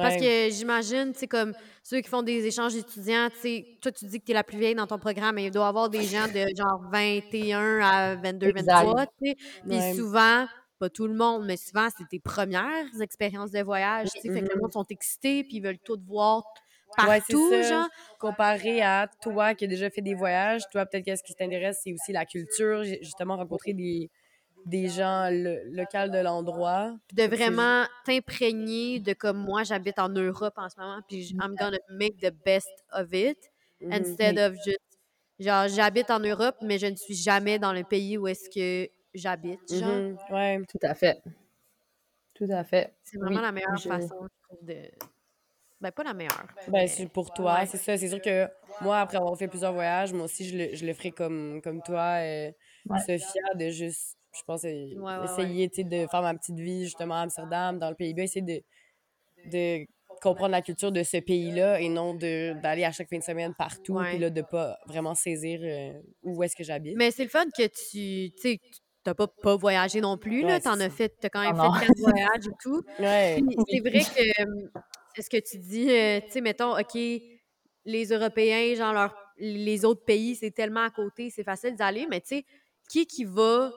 Parce 0.00 0.16
que 0.16 0.48
j'imagine, 0.50 1.12
tu 1.12 1.18
sais, 1.20 1.28
comme 1.28 1.52
ceux 1.82 2.00
qui 2.00 2.08
font 2.08 2.22
des 2.22 2.46
échanges 2.46 2.72
d'étudiants, 2.74 3.28
tu 3.30 3.36
sais, 3.40 3.78
toi, 3.82 3.92
tu 3.92 4.06
dis 4.06 4.20
que 4.20 4.24
tu 4.24 4.30
es 4.32 4.34
la 4.34 4.42
plus 4.44 4.58
vieille 4.58 4.74
dans 4.74 4.86
ton 4.86 4.98
programme, 4.98 5.34
mais 5.34 5.44
il 5.46 5.50
doit 5.50 5.66
y 5.66 5.68
avoir 5.68 5.90
des 5.90 6.06
gens 6.06 6.28
de 6.28 6.46
genre 6.56 6.80
21 6.90 7.80
à 7.80 8.16
22, 8.16 8.52
Exact. 8.52 8.96
23, 8.96 9.06
tu 9.06 9.12
sais. 9.30 9.36
Puis 9.68 9.82
souvent, 9.82 10.46
pas 10.78 10.88
tout 10.88 11.06
le 11.06 11.14
monde, 11.14 11.44
mais 11.44 11.58
souvent, 11.58 11.88
c'est 11.94 12.06
tes 12.08 12.20
premières 12.20 12.86
expériences 13.02 13.50
de 13.50 13.60
voyage, 13.62 14.14
tu 14.14 14.20
sais. 14.22 14.30
Fait 14.30 14.42
que 14.42 14.48
le 14.50 14.56
Mhm. 14.56 14.60
monde 14.62 14.72
sont 14.72 14.86
excités, 14.88 15.44
puis 15.44 15.58
ils 15.58 15.62
veulent 15.62 15.78
tout 15.78 15.98
voir 16.06 16.44
Ouais, 17.02 17.20
c'est 17.20 17.36
partout, 17.36 17.36
ça. 17.36 17.62
genre. 17.62 17.88
Comparé 18.18 18.80
à 18.80 19.08
toi 19.20 19.54
qui 19.54 19.64
as 19.66 19.68
déjà 19.68 19.90
fait 19.90 20.00
des 20.00 20.14
voyages, 20.14 20.62
toi, 20.70 20.86
peut-être 20.86 21.04
qu'est-ce 21.04 21.22
qui 21.22 21.34
t'intéresse, 21.34 21.80
c'est 21.84 21.92
aussi 21.92 22.12
la 22.12 22.24
culture. 22.24 22.82
J'ai 22.84 22.98
justement 23.02 23.36
rencontré 23.36 23.74
des, 23.74 24.10
des 24.66 24.88
gens 24.88 25.30
lo- 25.30 25.62
locaux 25.70 26.08
de 26.12 26.18
l'endroit. 26.22 26.94
Puis 27.08 27.16
de 27.16 27.22
vraiment 27.34 27.84
t'imprégner 28.04 29.00
de 29.00 29.12
comme 29.14 29.38
moi, 29.38 29.62
j'habite 29.62 29.98
en 29.98 30.08
Europe 30.10 30.54
en 30.58 30.68
ce 30.68 30.78
moment, 30.78 31.00
puis 31.08 31.30
I'm 31.40 31.54
gonna 31.56 31.78
make 31.88 32.18
the 32.18 32.32
best 32.44 32.68
of 32.92 33.12
it. 33.14 33.38
Mhm. 33.80 33.92
instead 33.92 34.38
of 34.38 34.54
just 34.64 34.78
genre 35.38 35.68
j'habite 35.68 36.10
en 36.10 36.18
Europe 36.18 36.56
mais 36.62 36.78
je 36.78 36.86
ne 36.86 36.96
suis 36.96 37.14
jamais 37.14 37.58
dans 37.58 37.74
le 37.74 37.84
pays 37.84 38.16
où 38.16 38.26
est-ce 38.26 38.48
que 38.48 38.90
j'habite 39.12 39.60
genre 39.70 39.90
Mhm. 39.94 40.16
Ouais. 40.30 40.62
Tout 40.66 40.78
à 40.82 40.94
fait. 40.94 41.22
Tout 42.34 42.46
à 42.50 42.64
fait. 42.64 42.94
c'est 43.02 43.18
vraiment 43.18 43.36
Oui, 43.36 43.42
la 43.42 43.52
meilleure 43.52 43.76
je- 43.76 43.88
façon 43.88 44.08
je 44.22 44.48
trouve 44.48 44.66
de 44.66 44.76
ben 45.80 45.92
pas 45.92 46.04
la 46.04 46.14
meilleure 46.14 46.46
Ben, 46.68 46.72
mais- 46.72 46.86
c'est 46.88 47.06
pour 47.06 47.32
toi, 47.34 47.56
ouais. 47.60 47.66
c'est 47.66 47.76
ça. 47.76 47.98
C'est 47.98 48.08
sûr 48.08 48.20
que 48.22 48.48
moi, 48.80 48.98
après 49.00 49.18
avoir 49.18 49.36
fait 49.36 49.46
plusieurs 49.46 49.74
voyages, 49.74 50.10
moi 50.14 50.24
aussi, 50.24 50.48
je 50.48 50.56
le, 50.56 50.74
je 50.74 50.86
le 50.86 50.94
ferai 50.94 51.10
comme, 51.12 51.60
comme 51.62 51.82
toi, 51.82 52.16
euh, 52.22 52.50
Ouais. 52.88 52.98
Sophia, 53.00 53.42
de 53.56 53.68
juste, 53.68 54.16
je 54.38 54.42
pense, 54.44 54.62
Ouais, 54.64 54.72
ouais, 54.72 55.56
essayer 55.56 55.84
de 55.84 56.06
faire 56.06 56.22
ma 56.22 56.34
petite 56.34 56.58
vie, 56.58 56.84
justement, 56.84 57.14
à 57.14 57.20
Amsterdam, 57.20 57.78
dans 57.78 57.90
le 57.90 57.96
Pays-Bas, 57.96 58.22
essayer 58.24 58.42
de, 58.42 58.62
de 59.50 59.86
comprendre 60.22 60.50
la 60.52 60.62
culture 60.62 60.92
de 60.92 61.02
ce 61.02 61.18
pays-là 61.18 61.80
et 61.80 61.88
non 61.88 62.14
de- 62.14 62.54
d'aller 62.62 62.84
à 62.84 62.92
chaque 62.92 63.08
fin 63.08 63.18
de 63.18 63.22
semaine 63.22 63.54
partout, 63.54 63.94
Ouais. 63.94 64.10
puis 64.10 64.18
là, 64.18 64.30
de 64.30 64.42
pas 64.42 64.78
vraiment 64.86 65.14
saisir 65.14 65.60
euh, 65.62 66.00
où 66.22 66.42
est-ce 66.42 66.56
que 66.56 66.64
j'habite. 66.64 66.96
mais 66.96 67.10
c'est 67.10 67.24
le 67.24 67.28
fun 67.30 67.44
que 67.56 67.64
tu 67.66 68.32
tu 68.34 68.40
sais 68.40 68.60
t'as 69.04 69.14
pas, 69.14 69.28
pas 69.28 69.54
voyagé 69.56 70.00
non 70.00 70.16
plus 70.18 70.40
là 70.40 70.54
Ouais, 70.54 70.60
t'en 70.60 70.80
as 70.80 70.90
fait 70.90 71.12
t'as 71.20 71.28
quand 71.28 71.42
même 71.42 71.54
non. 71.56 71.70
fait 71.72 71.86
quatre 71.86 71.98
voyages 71.98 72.46
et 72.46 72.56
tout 72.60 72.82
c'est 72.98 73.80
vrai 73.80 74.00
que 74.00 74.42
euh, 74.42 74.68
c'est 75.14 75.22
ce 75.22 75.30
que 75.30 75.36
tu 75.36 75.58
dis, 75.58 75.90
euh, 75.90 76.20
tu 76.26 76.32
sais, 76.32 76.40
mettons, 76.42 76.76
OK, 76.78 76.94
les 76.94 78.06
Européens, 78.10 78.74
genre, 78.74 78.92
leur- 78.92 79.16
les 79.38 79.84
autres 79.84 80.04
pays, 80.04 80.34
c'est 80.34 80.50
tellement 80.50 80.82
à 80.84 80.90
côté, 80.90 81.30
c'est 81.30 81.44
facile 81.44 81.74
d'aller, 81.76 82.06
mais 82.10 82.20
tu 82.20 82.28
sais, 82.28 82.44
qui 82.90 83.06
qui 83.06 83.24
va, 83.24 83.72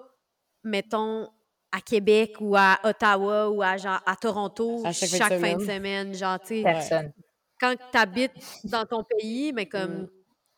mettons, 0.64 1.30
à 1.72 1.82
Québec 1.82 2.36
ou 2.40 2.56
à 2.56 2.80
Ottawa 2.84 3.50
ou 3.50 3.62
à, 3.62 3.78
genre, 3.78 4.02
à 4.06 4.16
Toronto 4.16 4.82
À 4.86 4.92
chaque, 4.92 5.10
chaque 5.10 5.40
fin 5.40 5.56
de 5.58 5.64
semaine. 5.64 6.14
genre, 6.14 6.40
Personne. 6.40 7.12
quand 7.60 7.76
tu 7.92 7.98
habites 7.98 8.34
dans 8.64 8.86
ton 8.86 9.04
pays, 9.04 9.54
mais 9.54 9.68
comme 9.68 10.04
Mm. 10.04 10.10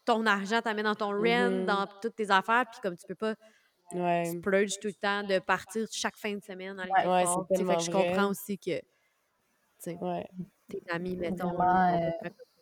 ton 0.06 0.26
argent 0.26 0.62
t'amène 0.62 0.86
dans 0.86 0.96
ton 0.96 1.12
rent, 1.12 1.50
Mhm. 1.50 1.66
dans 1.66 1.86
toutes 2.02 2.16
tes 2.16 2.32
affaires, 2.32 2.66
puis 2.72 2.80
comme 2.82 2.96
tu 2.96 3.06
peux 3.08 3.16
pas 3.16 3.36
Ouais. 3.94 4.24
splurge 4.26 4.80
tout 4.80 4.88
le 4.88 4.94
temps 4.94 5.24
de 5.24 5.40
partir 5.40 5.86
chaque 5.92 6.16
fin 6.16 6.34
de 6.34 6.42
semaine 6.44 6.78
quelque 6.78 7.08
Ouais, 7.10 7.26
sais, 7.26 7.66
fait 7.66 7.76
que 7.76 7.82
je 7.84 7.92
vrai. 7.92 8.08
comprends 8.08 8.30
aussi 8.30 8.58
que, 8.58 8.80
Ouais. 10.02 10.26
tes 10.70 10.82
amis, 10.92 11.18
mettons. 11.18 11.60
Euh, 11.62 12.10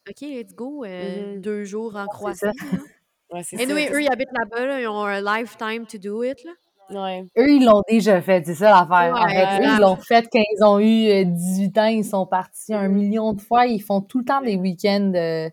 OK, 0.10 0.22
let's 0.22 0.56
go. 0.56 0.84
euh, 0.86 1.36
Mhm. 1.36 1.42
Deux 1.42 1.66
jours 1.66 1.96
en 1.96 2.08
Croatie. 2.08 2.46
Ouais, 3.32 3.44
nous, 3.54 3.78
ça. 3.78 3.92
eux, 3.94 4.02
ils 4.02 4.10
habitent 4.12 4.32
là-bas, 4.32 4.66
là, 4.66 4.82
ils 4.82 4.88
ont 4.88 5.04
un 5.04 5.22
lifetime 5.22 5.86
to 5.86 6.00
do 6.00 6.24
it. 6.24 6.44
Là. 6.44 6.54
Ouais. 6.92 7.24
Eux, 7.38 7.50
ils 7.52 7.66
l'ont 7.66 7.84
déjà 7.88 8.20
fait, 8.22 8.44
c'est 8.46 8.56
ça 8.56 8.72
l'affaire. 8.72 9.16
en 9.16 9.24
Ouais, 9.26 9.34
fait, 9.36 9.44
eux, 9.44 9.58
exact. 9.58 9.76
ils 9.78 9.80
l'ont 9.82 9.96
fait 9.96 10.28
quand 10.32 10.40
ils 10.42 10.64
ont 10.64 10.80
eu 10.80 11.10
euh, 11.10 11.24
18 11.26 11.78
ans, 11.78 11.86
ils 11.86 12.04
sont 12.04 12.26
partis 12.26 12.74
un 12.74 12.88
million 12.88 13.34
de 13.34 13.42
fois. 13.42 13.68
Ils 13.68 13.80
font 13.82 14.02
tout 14.02 14.20
le 14.20 14.26
temps 14.26 14.42
des 14.42 14.56
week-ends, 14.56 15.12
euh, 15.16 15.50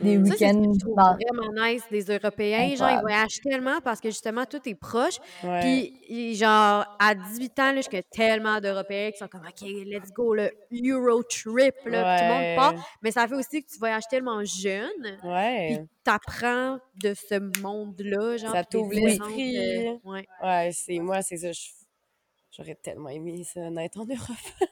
des. 0.00 0.24
Ça, 0.24 0.34
c'est 0.38 0.48
ce 0.48 0.54
week-ends 0.56 1.14
vraiment 1.14 1.66
nice 1.66 1.82
des 1.90 2.04
Européens. 2.04 2.74
Genre, 2.76 2.90
ils 2.90 3.00
voyagent 3.00 3.40
tellement 3.42 3.80
parce 3.82 4.00
que 4.00 4.08
justement, 4.10 4.44
tout 4.44 4.60
est 4.68 4.74
proche. 4.74 5.18
Ouais. 5.44 5.60
Puis, 5.60 6.34
genre, 6.34 6.84
à 6.98 7.14
18 7.14 7.58
ans, 7.58 7.72
là, 7.72 7.80
je 7.80 7.88
connais 7.88 8.04
tellement 8.10 8.60
d'Européens 8.60 9.10
qui 9.10 9.18
sont 9.18 9.28
comme, 9.28 9.42
OK, 9.46 9.60
let's 9.62 10.12
go, 10.12 10.34
le 10.34 10.50
Euro 10.72 11.22
trip, 11.22 11.74
là. 11.86 12.16
Puis 12.16 12.26
tout 12.26 12.32
le 12.32 12.34
monde 12.34 12.56
part. 12.56 12.98
Mais 13.02 13.10
ça 13.10 13.26
fait 13.28 13.34
aussi 13.34 13.62
que 13.62 13.68
tu 13.70 13.78
voyages 13.78 14.06
tellement 14.10 14.42
jeune. 14.44 14.88
Puis 15.20 15.28
Ouais. 15.28 15.84
t'apprends 16.04 16.78
de 17.02 17.14
ce 17.14 17.60
monde-là, 17.60 18.36
genre. 18.36 18.52
Ça 18.52 18.64
puis 18.64 18.78
t'ouvre 18.78 18.92
l'esprit. 18.94 19.58
euh, 19.58 19.94
ouais. 20.04 20.26
Ouais, 20.42 20.70
c'est 20.72 20.98
moi, 20.98 21.22
c'est 21.22 21.36
ça. 21.38 21.52
je- 21.52 21.60
J'aurais 22.50 22.74
tellement 22.74 23.08
aimé 23.10 23.44
ça, 23.44 23.70
naître 23.70 24.00
en 24.00 24.04
Europe. 24.04 24.18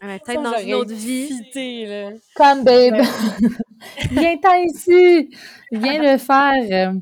Ouais, 0.03 0.18
Peut-être 0.24 0.43
dans 0.43 0.59
une 0.59 0.74
autre 0.74 0.93
vie. 0.93 1.29
fité, 1.29 1.87
là. 1.87 2.11
Comme, 2.35 2.64
babe! 2.64 2.95
Viens-t'en 4.11 4.55
ici! 4.62 5.31
Viens 5.72 6.12
le 6.12 6.18
faire! 6.18 6.93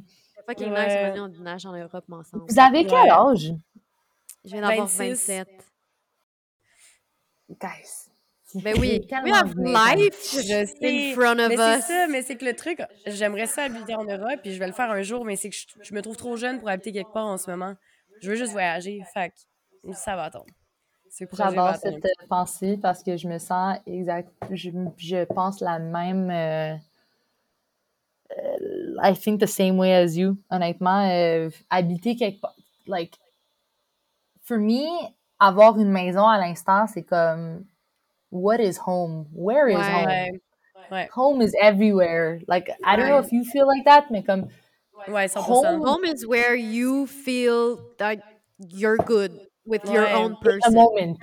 qu'il 0.57 0.67
Ouais. 0.67 0.87
neige, 0.87 1.19
on 1.21 1.29
dit, 1.29 1.39
on 1.41 1.43
nage 1.43 1.65
en 1.67 1.73
Europe 1.75 2.05
ensemble. 2.11 2.45
Vous 2.49 2.59
avez 2.61 2.85
quel 2.85 2.93
Ouais. 3.05 3.11
âge? 3.11 3.53
Je 4.45 4.51
viens 4.51 4.61
d'avoir 4.61 4.87
26. 4.87 5.09
27. 5.29 5.49
Guys. 7.49 8.11
Ben 8.63 8.75
oui, 8.79 9.01
we 9.25 9.33
have 9.33 9.55
life 9.57 10.33
Je 10.33 10.65
in 10.85 11.15
front 11.15 11.39
of 11.41 11.49
Mais 11.49 11.57
c'est 11.57 11.79
us. 11.79 11.85
ça, 11.87 12.07
mais 12.09 12.23
c'est 12.23 12.37
que 12.37 12.45
le 12.45 12.55
truc, 12.55 12.81
j'aimerais 13.07 13.47
ça 13.47 13.65
habiter 13.65 13.95
en 13.95 14.05
Europe, 14.05 14.41
puis 14.43 14.53
je 14.53 14.59
vais 14.59 14.67
le 14.67 14.73
faire 14.73 14.91
un 14.91 15.03
jour, 15.03 15.25
mais 15.25 15.35
c'est 15.37 15.51
que 15.51 15.57
je, 15.57 15.67
je 15.83 15.95
me 15.95 16.03
trouve 16.03 16.17
trop 16.17 16.37
jeune 16.37 16.61
pour 16.61 16.69
habiter 16.69 16.93
quelque 16.93 17.13
part 17.13 17.27
en 17.27 17.37
ce 17.39 17.51
moment. 17.51 17.75
Je 18.21 18.31
veux 18.31 18.37
juste 18.37 18.53
voyager, 18.53 19.01
fait 19.13 19.31
que 19.31 19.93
ça 19.95 20.15
va 20.15 20.25
attendre. 20.25 20.47
Va 21.21 21.51
J'adore 21.51 21.77
cette 21.77 22.05
euh, 22.05 22.27
pensée 22.29 22.77
parce 22.77 23.03
que 23.03 23.17
je 23.17 23.29
me 23.29 23.39
sens 23.39 23.79
exact. 23.87 24.31
Je, 24.51 24.71
je 24.97 25.25
pense 25.25 25.61
la 25.61 25.79
même. 25.79 26.31
euh, 26.31 26.75
euh, 28.39 28.97
I 29.03 29.15
think 29.15 29.41
the 29.41 29.47
same 29.47 29.77
way 29.79 29.93
as 29.95 30.17
you. 30.17 30.37
Honnêtement, 30.51 31.09
euh, 31.11 31.51
habiter 31.71 32.17
quelque 32.17 32.41
part. 32.41 32.55
Like, 32.87 33.19
for 34.43 34.59
me, 34.59 34.85
avoir 35.41 35.79
une 35.79 35.91
maison 35.91 36.27
à 36.27 36.39
l'instant, 36.39 36.87
c'est 36.87 37.03
comme, 37.05 37.65
what 38.31 38.59
is 38.61 38.79
home? 38.87 39.27
Where 39.33 39.69
is 39.69 39.77
Ouais. 39.77 40.31
home? 40.31 40.39
Ouais. 40.91 41.09
Home 41.15 41.41
is 41.43 41.55
everywhere. 41.61 42.41
Like, 42.47 42.71
I 42.85 42.97
don't 42.97 43.09
know 43.09 43.19
if 43.21 43.33
you 43.33 43.45
feel 43.45 43.67
like 43.67 43.85
that, 43.87 44.11
mais 44.11 44.23
comme, 44.23 44.49
Ouais, 45.09 45.29
100%. 45.29 45.45
Home- 45.49 45.83
Home 45.87 46.05
is 46.05 46.27
where 46.27 46.55
you 46.55 47.07
feel 47.07 47.79
that 47.99 48.19
you're 48.59 48.97
good 48.97 49.39
with 49.67 49.83
your 49.91 50.07
own 50.09 50.33
a 50.33 50.37
person. 50.45 50.75
moment. 50.75 51.19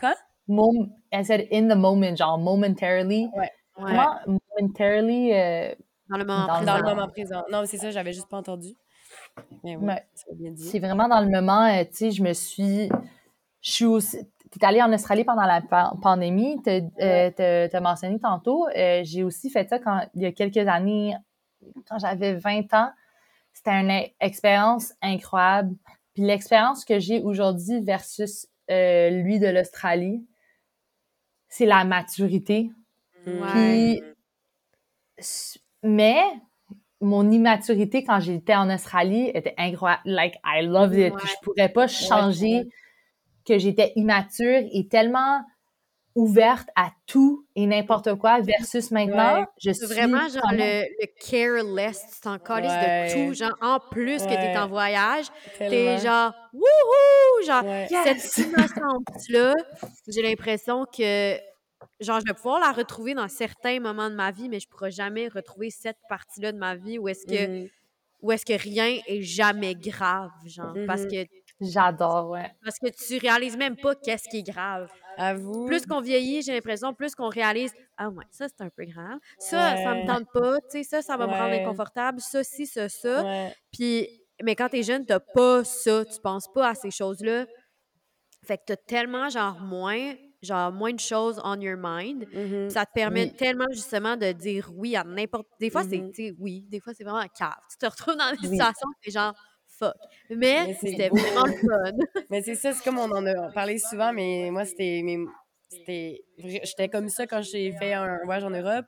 Quoi? 0.00 0.14
Mom 0.48 0.92
I 1.12 1.22
said 1.24 1.46
in 1.50 1.68
the 1.68 1.76
moment, 1.76 2.16
genre 2.18 2.38
momentarily. 2.38 3.28
Ouais. 3.34 3.50
Ouais, 3.76 3.90
Comment 3.90 4.38
momentarily, 4.60 5.32
euh, 5.32 5.74
dans 6.08 6.16
le 6.18 6.24
moment 6.24 6.46
Dans 6.46 6.54
présent. 6.54 6.64
Dans 6.64 6.76
le 6.76 6.82
Non. 6.82 6.94
moment 6.94 7.08
présent. 7.08 7.42
Non, 7.50 7.62
c'est 7.66 7.76
ça, 7.78 7.90
j'avais 7.90 8.12
juste 8.12 8.28
pas 8.28 8.36
entendu. 8.38 8.68
Mais 9.64 9.76
oui, 9.76 9.94
c'est 10.56 10.78
vraiment 10.78 11.08
dans 11.08 11.20
le 11.20 11.28
moment, 11.30 11.64
euh, 11.66 11.82
tu 11.84 11.94
sais, 11.94 12.10
je 12.12 12.22
me 12.22 12.32
suis. 12.34 12.88
Je 13.60 13.70
suis 13.72 13.84
aussi. 13.84 14.18
T'es 14.50 14.64
allée 14.64 14.80
en 14.82 14.92
Australie 14.92 15.24
pendant 15.24 15.42
la 15.46 15.60
pa- 15.62 15.92
pandémie, 16.02 16.60
t'as 16.62 16.80
euh, 17.00 17.80
mentionné 17.80 18.20
tantôt. 18.20 18.68
euh, 18.76 19.00
J'ai 19.02 19.24
aussi 19.24 19.50
fait 19.50 19.68
ça 19.68 19.80
quand, 19.80 20.06
il 20.14 20.22
y 20.22 20.26
a 20.26 20.30
quelques 20.32 20.68
années, 20.68 21.16
quand 21.88 21.98
j'avais 21.98 22.34
20 22.34 22.72
ans. 22.74 22.92
C'était 23.52 23.72
une 23.72 23.90
expérience 24.20 24.92
incroyable. 25.02 25.74
Puis 26.14 26.22
l'expérience 26.22 26.84
que 26.84 26.98
j'ai 26.98 27.20
aujourd'hui 27.20 27.80
versus 27.80 28.46
euh, 28.70 29.10
lui 29.10 29.38
de 29.38 29.48
l'Australie, 29.48 30.24
c'est 31.48 31.66
la 31.66 31.84
maturité. 31.84 32.70
Mm. 33.26 33.46
Puis, 33.50 34.02
mais 35.82 36.20
mon 37.00 37.30
immaturité 37.30 38.04
quand 38.04 38.20
j'étais 38.20 38.54
en 38.54 38.72
Australie 38.72 39.30
était 39.34 39.54
incroyable. 39.58 40.02
Like, 40.06 40.36
I 40.44 40.64
loved 40.64 40.94
it. 40.94 41.12
Ouais. 41.14 41.20
Je 41.22 41.34
pourrais 41.42 41.68
pas 41.68 41.86
changer 41.86 42.68
que 43.44 43.58
j'étais 43.58 43.92
immature 43.96 44.62
et 44.72 44.88
tellement 44.88 45.42
ouverte 46.14 46.68
à 46.76 46.90
tout 47.06 47.44
et 47.56 47.66
n'importe 47.66 48.14
quoi 48.14 48.40
versus 48.40 48.90
maintenant, 48.92 49.40
Ouais. 49.40 49.46
je 49.62 49.70
suis 49.72 49.86
vraiment 49.86 50.28
genre 50.28 50.50
le, 50.52 50.82
le 51.00 51.06
careless, 51.28 52.04
tu 52.14 52.20
t'en 52.20 52.38
calisses 52.38 52.70
Ouais. 52.70 53.08
de 53.08 53.28
tout. 53.28 53.34
Genre, 53.34 53.56
en 53.60 53.78
plus 53.90 54.22
que 54.22 54.28
t'es 54.28 54.36
Ouais. 54.52 54.56
en 54.58 54.68
voyage, 54.68 55.26
t'es 55.58 55.98
genre, 55.98 56.32
wouhou! 56.52 57.46
Genre, 57.46 57.64
Ouais. 57.64 57.88
Yes! 57.90 58.30
cette 58.32 58.46
innocence-là, 58.46 59.54
j'ai 60.08 60.22
l'impression 60.22 60.84
que, 60.86 61.36
genre, 62.00 62.20
je 62.20 62.24
vais 62.26 62.34
pouvoir 62.34 62.60
la 62.60 62.70
retrouver 62.72 63.14
dans 63.14 63.28
certains 63.28 63.80
moments 63.80 64.08
de 64.10 64.14
ma 64.14 64.30
vie, 64.30 64.48
mais 64.48 64.60
je 64.60 64.68
pourrai 64.68 64.90
jamais 64.92 65.28
retrouver 65.28 65.70
cette 65.70 65.98
partie-là 66.08 66.52
de 66.52 66.58
ma 66.58 66.76
vie 66.76 66.98
où 66.98 67.08
est-ce 67.08 67.26
que, 67.26 67.46
Mhm. 67.64 67.68
où 68.22 68.30
est-ce 68.32 68.46
que 68.46 68.52
rien 68.60 68.98
est 69.06 69.22
jamais 69.22 69.74
grave, 69.74 70.30
genre, 70.46 70.74
parce 70.86 71.02
Mhm. 71.02 71.10
que, 71.10 71.26
J'adore, 71.60 72.30
ouais. 72.30 72.50
parce 72.64 72.78
que 72.78 72.88
tu 72.88 73.18
réalises 73.18 73.56
même 73.56 73.76
pas 73.76 73.94
qu'est-ce 73.94 74.28
qui 74.28 74.38
est 74.38 74.42
grave. 74.42 74.90
Avoue. 75.16 75.66
Plus 75.66 75.86
qu'on 75.86 76.00
vieillit, 76.00 76.42
j'ai 76.42 76.52
l'impression, 76.54 76.92
plus 76.94 77.14
qu'on 77.14 77.28
réalise, 77.28 77.72
ah 77.96 78.08
ouais, 78.08 78.24
ça 78.30 78.46
c'est 78.48 78.62
un 78.64 78.70
peu 78.70 78.84
grave, 78.84 79.18
ça, 79.38 79.76
ça 79.76 79.94
me 79.94 80.06
tente 80.06 80.26
pas, 80.32 80.60
tu 80.62 80.78
sais, 80.78 80.82
ça, 80.84 81.02
ça 81.02 81.16
va 81.16 81.26
me 81.26 81.32
rendre 81.32 81.54
inconfortable, 81.54 82.20
ça, 82.20 82.42
ci, 82.44 82.66
ça, 82.66 82.88
ça. 82.88 83.22
Ouais. 83.24 83.54
Puis, 83.72 84.08
mais 84.42 84.56
quand 84.56 84.68
t'es 84.68 84.82
jeune, 84.82 85.06
t'as 85.06 85.20
pas 85.20 85.62
ça, 85.64 86.04
tu 86.04 86.20
penses 86.20 86.48
pas 86.52 86.68
à 86.70 86.74
ces 86.74 86.90
choses-là. 86.90 87.46
Fait 88.44 88.58
que 88.58 88.62
t'as 88.66 88.76
tellement, 88.76 89.28
genre, 89.30 89.58
moins, 89.60 90.14
genre, 90.42 90.70
moins 90.72 90.92
de 90.92 91.00
choses 91.00 91.40
on 91.44 91.58
your 91.60 91.76
mind. 91.78 92.26
Mhm. 92.32 92.68
Ça 92.70 92.84
te 92.84 92.92
permet 92.94 93.26
Oui. 93.26 93.36
tellement, 93.36 93.66
justement, 93.72 94.16
de 94.16 94.32
dire 94.32 94.70
oui 94.74 94.96
à 94.96 95.04
n'importe... 95.04 95.46
Des 95.60 95.70
fois, 95.70 95.82
c'est, 95.84 95.98
Mhm. 95.98 96.12
tu 96.12 96.26
sais, 96.28 96.34
oui, 96.38 96.62
des 96.68 96.80
fois, 96.80 96.92
c'est 96.94 97.04
vraiment 97.04 97.20
un 97.20 97.28
cave. 97.28 97.54
Tu 97.70 97.78
te 97.78 97.86
retrouves 97.86 98.16
dans 98.16 98.30
des 98.32 98.46
Oui. 98.48 98.48
situations 98.50 98.88
où 98.88 98.94
t'es 99.02 99.10
genre, 99.12 99.34
fuck. 99.86 99.96
Mais, 100.30 100.74
c'était 100.80 101.08
vraiment 101.08 101.44
le 101.46 101.52
fun. 101.52 101.92
Mais 102.30 102.42
c'est 102.42 102.54
ça, 102.54 102.72
c'est 102.72 102.82
comme 102.82 102.98
on 102.98 103.10
en 103.10 103.26
a 103.26 103.50
parlé 103.52 103.78
souvent, 103.78 104.12
mais 104.12 104.50
moi, 104.50 104.64
c'était. 104.64 105.02
J'étais 106.38 106.88
comme 106.88 107.08
ça 107.08 107.26
quand 107.26 107.42
j'ai 107.42 107.72
fait 107.72 107.92
un 107.92 108.18
voyage 108.24 108.44
en 108.44 108.50
Europe 108.50 108.86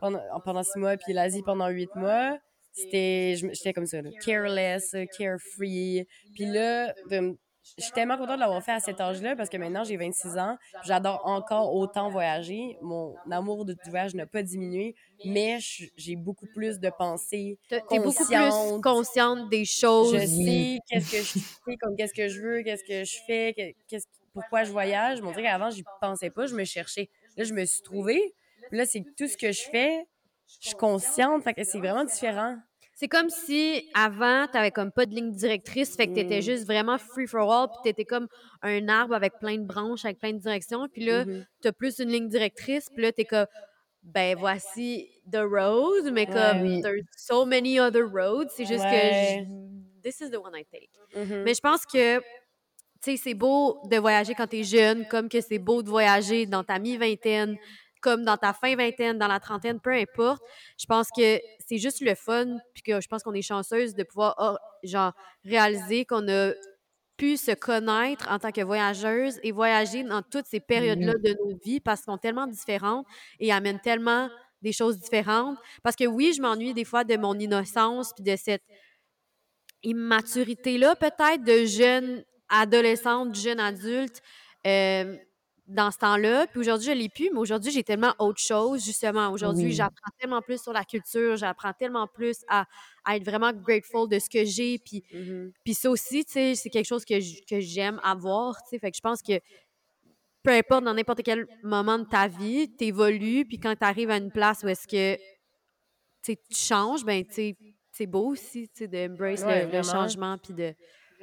pendant, 0.00 0.20
pendant 0.44 0.62
six 0.62 0.78
mois, 0.78 0.96
puis 0.96 1.12
l'Asie 1.12 1.42
pendant 1.42 1.68
huit 1.68 1.94
mois. 1.96 2.38
C'était. 2.72 3.34
J'étais 3.36 3.72
comme 3.72 3.86
ça, 3.86 4.02
là, 4.02 4.10
careless, 4.24 4.94
carefree. 5.16 6.06
Puis 6.34 6.46
là, 6.46 6.92
de- 7.10 7.36
je 7.78 7.82
suis 7.84 7.92
tellement 7.92 8.16
contente 8.16 8.36
de 8.36 8.40
l'avoir 8.40 8.62
fait 8.62 8.72
à 8.72 8.80
cet 8.80 9.00
âge-là 9.00 9.36
parce 9.36 9.48
que 9.48 9.56
maintenant, 9.56 9.84
j'ai 9.84 9.96
26 9.96 10.36
ans. 10.38 10.56
J'adore 10.84 11.20
encore 11.24 11.74
autant 11.74 12.10
voyager. 12.10 12.76
Mon 12.82 13.14
amour 13.30 13.64
de- 13.64 13.72
du 13.72 13.90
voyage 13.90 14.14
n'a 14.14 14.26
pas 14.26 14.42
diminué, 14.42 14.94
mais 15.24 15.58
j'ai 15.96 16.16
beaucoup 16.16 16.46
plus 16.54 16.78
de 16.78 16.90
pensées. 16.90 17.58
T'es 17.68 17.80
beaucoup 17.98 18.24
plus 18.26 18.80
Consciente. 18.82 19.48
des 19.50 19.64
choses. 19.64 20.14
Je 20.14 20.26
sais 20.26 20.78
qu'est-ce 20.88 21.10
que 21.10 21.22
je 21.22 21.44
fais, 21.64 21.76
comme 21.80 21.96
qu'est-ce 21.96 22.14
que 22.14 22.28
je 22.28 22.40
veux, 22.40 22.62
qu'est-ce 22.62 22.84
que 22.84 23.04
je 23.04 23.16
fais, 23.26 23.54
que- 23.56 23.72
qu'est-ce, 23.88 24.06
pourquoi 24.32 24.64
je 24.64 24.72
voyage. 24.72 25.20
On 25.22 25.30
dirait 25.30 25.44
qu'avant, 25.44 25.70
j'y 25.70 25.84
pensais 26.00 26.30
pas, 26.30 26.46
je 26.46 26.54
me 26.54 26.64
cherchais. 26.64 27.08
Là, 27.36 27.44
je 27.44 27.54
me 27.54 27.64
suis 27.64 27.82
trouvée. 27.82 28.34
Là, 28.72 28.84
c'est 28.86 29.04
tout 29.16 29.26
ce 29.28 29.36
que 29.36 29.52
je 29.52 29.62
fais. 29.62 30.06
Je 30.60 30.68
suis 30.68 30.76
consciente, 30.76 31.42
fait 31.42 31.54
que 31.54 31.64
c'est 31.64 31.78
vraiment 31.78 32.04
différent. 32.04 32.56
C'est 32.96 33.08
comme 33.08 33.28
si 33.28 33.88
avant, 33.94 34.46
t'avais 34.46 34.70
comme 34.70 34.92
pas 34.92 35.04
de 35.04 35.14
ligne 35.14 35.32
directrice, 35.32 35.96
fait 35.96 36.06
que 36.06 36.14
t'étais 36.14 36.38
Mm. 36.38 36.42
juste 36.42 36.64
vraiment 36.64 36.96
free 36.96 37.26
for 37.26 37.50
all, 37.52 37.66
puis 37.68 37.80
t'étais 37.82 38.04
comme 38.04 38.28
un 38.62 38.88
arbre 38.88 39.14
avec 39.14 39.32
plein 39.40 39.58
de 39.58 39.64
branches, 39.66 40.04
avec 40.04 40.18
plein 40.20 40.32
de 40.32 40.38
directions, 40.38 40.86
puis 40.92 41.04
là, 41.04 41.24
Mhm. 41.24 41.44
t'as 41.60 41.72
plus 41.72 41.98
une 41.98 42.10
ligne 42.10 42.28
directrice, 42.28 42.88
puis 42.90 43.02
là, 43.02 43.10
t'es 43.12 43.24
comme, 43.24 43.46
ben 44.04 44.36
voici 44.38 45.08
the 45.32 45.38
road, 45.38 46.10
mais 46.12 46.26
comme, 46.26 46.62
oui. 46.62 46.82
there's 46.82 47.02
so 47.16 47.44
many 47.44 47.80
other 47.80 48.04
roads, 48.06 48.50
c'est 48.54 48.64
juste 48.66 48.84
Ouais. 48.84 49.42
que 49.42 49.44
je- 49.48 50.02
this 50.08 50.20
is 50.20 50.30
the 50.30 50.36
one 50.38 50.54
I 50.54 50.64
take. 50.64 50.90
Mhm. 51.16 51.42
Mais 51.42 51.54
je 51.54 51.60
pense 51.60 51.84
que, 51.86 52.18
tu 52.18 52.22
sais, 53.00 53.16
c'est 53.16 53.34
beau 53.34 53.80
de 53.90 53.96
voyager 53.96 54.34
quand 54.34 54.46
t'es 54.46 54.62
jeune, 54.62 55.04
comme 55.08 55.28
que 55.28 55.40
c'est 55.40 55.58
beau 55.58 55.82
de 55.82 55.88
voyager 55.88 56.46
dans 56.46 56.62
ta 56.62 56.78
mi-vingtaine, 56.78 57.56
comme 58.04 58.22
dans 58.22 58.36
ta 58.36 58.52
fin 58.52 58.76
vingtaine, 58.76 59.18
dans 59.18 59.28
la 59.28 59.40
trentaine, 59.40 59.80
peu 59.80 59.92
importe. 59.92 60.42
Je 60.78 60.84
pense 60.84 61.08
que 61.16 61.40
c'est 61.66 61.78
juste 61.78 62.02
le 62.02 62.14
fun, 62.14 62.58
puis 62.74 62.82
que 62.82 63.00
je 63.00 63.08
pense 63.08 63.22
qu'on 63.22 63.32
est 63.32 63.40
chanceuse 63.40 63.94
de 63.94 64.02
pouvoir, 64.02 64.34
oh, 64.38 64.56
genre, 64.82 65.14
réaliser 65.42 66.04
qu'on 66.04 66.28
a 66.28 66.52
pu 67.16 67.38
se 67.38 67.52
connaître 67.52 68.30
en 68.30 68.38
tant 68.38 68.52
que 68.52 68.60
voyageuse 68.60 69.40
et 69.42 69.52
voyager 69.52 70.02
dans 70.02 70.20
toutes 70.20 70.44
ces 70.46 70.60
périodes-là 70.60 71.14
de 71.14 71.34
nos 71.42 71.58
vies 71.64 71.80
parce 71.80 72.00
qu'elles 72.00 72.12
sont 72.12 72.18
tellement 72.18 72.46
différentes 72.46 73.06
et 73.40 73.50
amènent 73.50 73.80
tellement 73.80 74.28
des 74.60 74.72
choses 74.72 74.98
différentes. 74.98 75.56
Parce 75.82 75.96
que 75.96 76.04
oui, 76.04 76.34
je 76.36 76.42
m'ennuie 76.42 76.74
des 76.74 76.84
fois 76.84 77.04
de 77.04 77.16
mon 77.16 77.38
innocence 77.38 78.12
puis 78.14 78.24
de 78.24 78.36
cette 78.36 78.64
immaturité-là, 79.82 80.94
peut-être, 80.96 81.42
de 81.42 81.64
jeune 81.64 82.24
adolescente, 82.50 83.34
jeune 83.34 83.60
adulte, 83.60 84.20
euh, 84.66 85.16
dans 85.66 85.90
ce 85.90 85.98
temps-là. 85.98 86.46
Puis 86.46 86.60
aujourd'hui, 86.60 86.86
je 86.88 86.92
l'ai 86.92 87.08
plus, 87.08 87.30
mais 87.32 87.38
aujourd'hui, 87.38 87.72
j'ai 87.72 87.82
tellement 87.84 88.14
autre 88.18 88.40
chose, 88.40 88.84
justement. 88.84 89.30
Aujourd'hui, 89.30 89.66
Oui. 89.66 89.72
j'apprends 89.72 90.10
tellement 90.18 90.42
plus 90.42 90.62
sur 90.62 90.72
la 90.72 90.84
culture, 90.84 91.36
j'apprends 91.36 91.72
tellement 91.72 92.06
plus 92.06 92.38
à, 92.48 92.66
à 93.04 93.16
être 93.16 93.24
vraiment 93.24 93.52
grateful 93.52 94.08
de 94.08 94.18
ce 94.18 94.28
que 94.28 94.44
j'ai. 94.44 94.78
Puis, 94.78 95.02
Mhm. 95.12 95.52
puis 95.64 95.74
ça 95.74 95.90
aussi, 95.90 96.24
tu 96.24 96.32
sais, 96.32 96.54
c'est 96.54 96.70
quelque 96.70 96.86
chose 96.86 97.04
que 97.04 97.60
j'aime 97.60 98.00
avoir, 98.02 98.56
tu 98.64 98.70
sais. 98.70 98.78
Fait 98.78 98.90
que 98.90 98.96
je 98.96 99.02
pense 99.02 99.22
que 99.22 99.40
peu 100.42 100.50
importe, 100.50 100.84
dans 100.84 100.92
n'importe 100.92 101.22
quel 101.22 101.46
moment 101.62 101.98
de 101.98 102.04
ta 102.04 102.28
vie, 102.28 102.70
tu 102.76 102.84
évolues, 102.84 103.46
puis 103.46 103.58
quand 103.58 103.74
tu 103.74 103.84
arrives 103.84 104.10
à 104.10 104.18
une 104.18 104.30
place 104.30 104.62
où 104.62 104.68
est-ce 104.68 104.86
que 104.86 105.18
tu 106.22 106.36
changes, 106.54 107.04
ben, 107.04 107.24
tu 107.24 107.56
c'est 107.90 108.06
beau 108.06 108.26
aussi, 108.32 108.68
tu 108.68 108.84
sais, 108.84 108.88
d'embrace 108.88 109.42
Ouais, 109.42 109.66
le, 109.70 109.82
changement, 109.82 110.36
puis 110.36 110.52
de... 110.52 110.74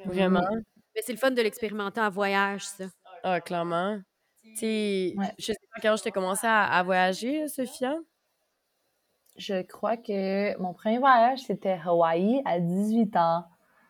Vraiment. 0.06 0.40
Mais 0.94 1.02
c'est 1.02 1.12
le 1.12 1.18
fun 1.18 1.30
de 1.30 1.40
l'expérimenter 1.42 2.00
en 2.00 2.08
voyage, 2.10 2.64
ça. 2.64 2.86
Ah, 3.22 3.40
clairement. 3.40 4.00
Sais, 4.54 5.14
Ouais. 5.16 5.32
je 5.38 5.46
sais 5.46 5.58
pas 5.74 5.80
quand 5.80 5.94
as 6.06 6.10
commencé 6.10 6.46
à, 6.46 6.64
à 6.64 6.82
voyager, 6.82 7.48
Sophia? 7.48 7.96
Je 9.36 9.62
crois 9.62 9.96
que 9.96 10.56
mon 10.58 10.74
premier 10.74 10.98
voyage, 10.98 11.40
c'était 11.40 11.78
Hawaï 11.84 12.42
à 12.44 12.60
18 12.60 13.16
ans. 13.16 13.44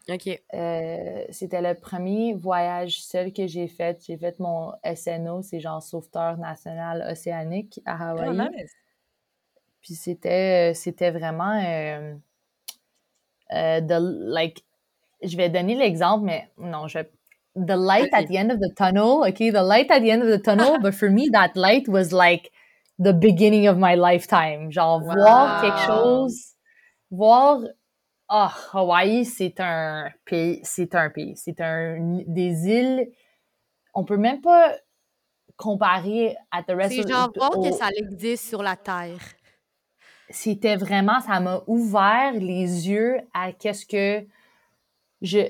OK. 0.08 0.28
Euh, 0.54 1.24
c'était 1.30 1.62
le 1.62 1.74
premier 1.74 2.34
voyage 2.34 3.02
seul 3.02 3.32
que 3.32 3.46
j'ai 3.46 3.66
fait. 3.68 4.02
J'ai 4.06 4.16
fait 4.16 4.38
mon 4.40 4.72
SNO, 4.84 5.42
c'est 5.42 5.60
genre 5.60 5.82
sauveteur 5.82 6.38
national 6.38 7.06
océanique 7.10 7.80
à 7.84 8.10
Hawaï. 8.10 8.36
Ah, 8.40 8.48
nice. 8.50 8.70
Puis 9.80 9.94
c'était 9.94 10.74
c'était 10.74 11.10
vraiment 11.10 11.60
euh, 11.60 12.14
euh, 13.52 13.80
the, 13.80 13.98
like 14.00 14.64
je 15.22 15.36
vais 15.36 15.48
donner 15.50 15.74
l'exemple 15.74 16.24
mais 16.24 16.48
non 16.58 16.86
je 16.88 16.98
vais 16.98 17.10
the 17.54 17.76
light 17.76 18.08
at 18.12 18.28
the 18.28 18.36
end 18.36 18.50
of 18.50 18.60
the 18.60 18.72
tunnel 18.76 19.24
okay? 19.28 19.50
The 19.50 19.62
light 19.62 19.90
at 19.90 20.02
the 20.02 20.10
end 20.10 20.22
of 20.22 20.28
the 20.28 20.38
tunnel 20.48 20.78
but 20.80 20.94
for 20.94 21.10
me 21.10 21.28
that 21.32 21.56
light 21.56 21.88
was 21.88 22.12
like 22.12 22.50
the 22.98 23.12
beginning 23.12 23.66
of 23.66 23.78
my 23.78 23.94
lifetime 23.94 24.70
genre 24.70 25.00
voir 25.00 25.62
quelque 25.62 25.86
chose 25.86 26.54
voir 27.10 27.60
ah 28.28 28.54
Hawaï 28.72 29.24
c'est 29.24 29.60
un 29.60 30.10
pays 30.24 30.60
c'est 30.62 30.94
un 30.94 31.10
pays 31.10 31.36
c'est 31.36 31.60
un 31.60 32.22
des 32.26 32.68
îles 32.68 33.08
on 33.94 34.04
peut 34.04 34.16
même 34.16 34.40
pas 34.40 34.74
comparer 35.56 36.36
à 36.50 36.62
the 36.62 36.74
rest 36.74 36.94
C'est 36.94 37.08
genre 37.08 37.30
voir 37.36 37.50
que 37.50 37.72
ça 37.72 37.88
existe 37.94 38.48
sur 38.48 38.62
la 38.62 38.76
Terre. 38.76 39.20
c'était 40.30 40.76
vraiment, 40.76 41.20
ça 41.20 41.40
m'a 41.40 41.62
ouvert 41.66 42.32
les 42.32 42.88
yeux 42.88 43.18
à 43.32 43.52
qu'est-ce 43.52 43.86
que 43.86 44.26
je. 45.20 45.40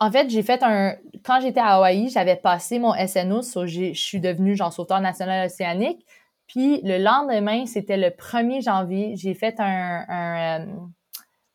En 0.00 0.10
fait, 0.10 0.30
j'ai 0.30 0.42
fait 0.42 0.62
un. 0.62 0.96
Quand 1.24 1.40
j'étais 1.40 1.60
à 1.60 1.76
Hawaï, 1.76 2.08
j'avais 2.08 2.36
passé 2.36 2.78
mon 2.78 2.94
SNO, 3.06 3.42
so 3.42 3.66
je 3.66 3.92
suis 3.92 4.20
devenue 4.20 4.56
genre 4.56 4.72
sauveteur 4.72 5.00
national 5.00 5.46
océanique. 5.46 6.06
Puis 6.46 6.80
le 6.82 6.98
lendemain, 6.98 7.66
c'était 7.66 7.96
le 7.96 8.08
1er 8.08 8.62
janvier, 8.62 9.14
j'ai 9.16 9.34
fait 9.34 9.60
un. 9.60 10.04
un, 10.08 10.60
euh, 10.60 10.66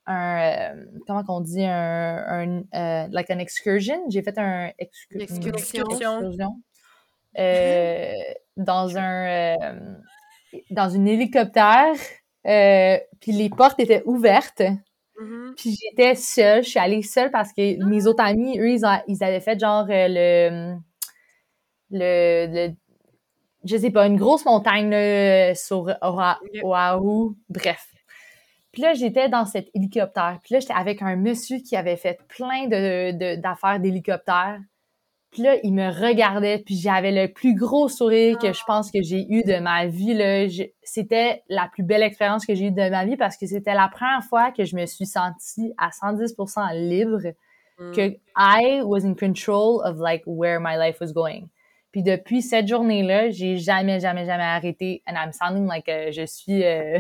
un 0.08 0.74
euh, 0.76 0.86
comment 1.08 1.24
qu'on 1.24 1.42
dit 1.42 1.66
un, 1.66 2.18
un 2.28 2.64
euh, 2.76 3.08
like 3.12 3.30
an 3.32 3.40
excursion 3.40 4.04
j'ai 4.10 4.22
fait 4.22 4.38
un 4.38 4.72
excursion, 4.78 5.52
excursion 5.52 6.62
euh, 7.40 8.14
dans 8.58 8.98
un 8.98 9.56
dans 10.70 10.90
une 10.90 11.08
hélicoptère 11.08 11.96
puis 12.44 13.32
les 13.32 13.50
portes 13.50 13.80
étaient 13.80 14.04
ouvertes 14.06 14.62
Mhm. 15.20 15.54
puis 15.58 15.76
j'étais 15.82 16.16
seule, 16.16 16.64
je 16.64 16.70
suis 16.70 16.80
allée 16.80 17.02
seule 17.02 17.32
parce 17.32 17.54
que 17.54 17.84
mes 17.86 18.06
autres 18.08 18.24
amis, 18.24 18.60
eux, 18.60 18.70
ils, 18.72 18.86
ont- 18.86 19.02
ils 19.08 19.24
avaient 19.24 19.40
fait 19.42 19.60
genre 19.60 19.86
euh, 19.90 20.08
le, 20.10 20.76
le, 21.92 22.48
le- 22.70 22.76
je 23.66 23.78
sais 23.78 23.92
pas, 23.92 24.08
une 24.08 24.18
grosse 24.18 24.46
montagne 24.46 24.90
là, 24.92 25.56
sur. 25.56 25.88
Oahu, 26.64 27.36
bref. 27.50 27.88
Puis 28.72 28.82
là, 28.82 28.94
j'étais 28.94 29.30
dans 29.30 29.46
cet 29.46 29.70
hélicoptère. 29.76 30.40
Puis 30.44 30.54
là, 30.56 30.60
j'étais 30.60 30.74
avec 30.74 31.02
un 31.02 31.16
monsieur 31.16 31.60
qui 31.60 31.76
avait 31.78 31.98
fait 31.98 32.20
plein 32.28 32.68
de, 32.68 33.12
de- 33.12 33.42
d'affaires 33.42 33.80
d'hélicoptère. 33.80 34.60
Puis 35.36 35.44
là, 35.44 35.58
il 35.64 35.74
me 35.74 35.90
regardait, 35.90 36.60
puis 36.60 36.76
j'avais 36.76 37.12
le 37.12 37.30
plus 37.30 37.56
gros 37.56 37.90
sourire 37.90 38.38
que 38.40 38.54
je 38.54 38.62
pense 38.66 38.90
que 38.90 39.02
j'ai 39.02 39.26
eu 39.30 39.44
de 39.44 39.60
ma 39.60 39.86
vie. 39.86 40.14
Là. 40.14 40.48
C'était 40.82 41.44
la 41.50 41.68
plus 41.68 41.84
belle 41.84 42.04
expérience 42.04 42.46
que 42.46 42.56
j'ai 42.56 42.68
eue 42.68 42.72
de 42.72 42.90
ma 42.90 43.04
vie 43.04 43.18
parce 43.18 43.36
que 43.36 43.46
c'était 43.46 43.74
la 43.74 43.90
première 43.90 44.24
fois 44.24 44.52
que 44.54 44.64
je 44.64 44.78
me 44.78 44.86
suis 44.86 45.06
sentie 45.06 45.74
à 45.78 45.90
110% 45.90 46.72
libre, 46.74 47.34
Mm. 47.78 47.92
que 47.92 48.18
I 48.38 48.82
was 48.84 49.04
in 49.04 49.16
control 49.16 49.82
of 49.84 49.98
like 50.00 50.24
where 50.26 50.62
my 50.62 50.78
life 50.78 51.02
was 51.02 51.12
going. 51.12 51.50
Puis 51.96 52.04
depuis 52.04 52.42
cette 52.42 52.68
journée-là, 52.68 53.30
j'ai 53.30 53.56
jamais, 53.56 54.02
jamais, 54.02 54.26
jamais 54.26 54.44
arrêté. 54.44 55.02
And 55.08 55.14
I'm 55.14 55.32
sounding 55.32 55.66
like 55.66 55.88
euh, 55.88 56.12
je 56.12 56.26
suis... 56.26 56.60
des 56.60 57.00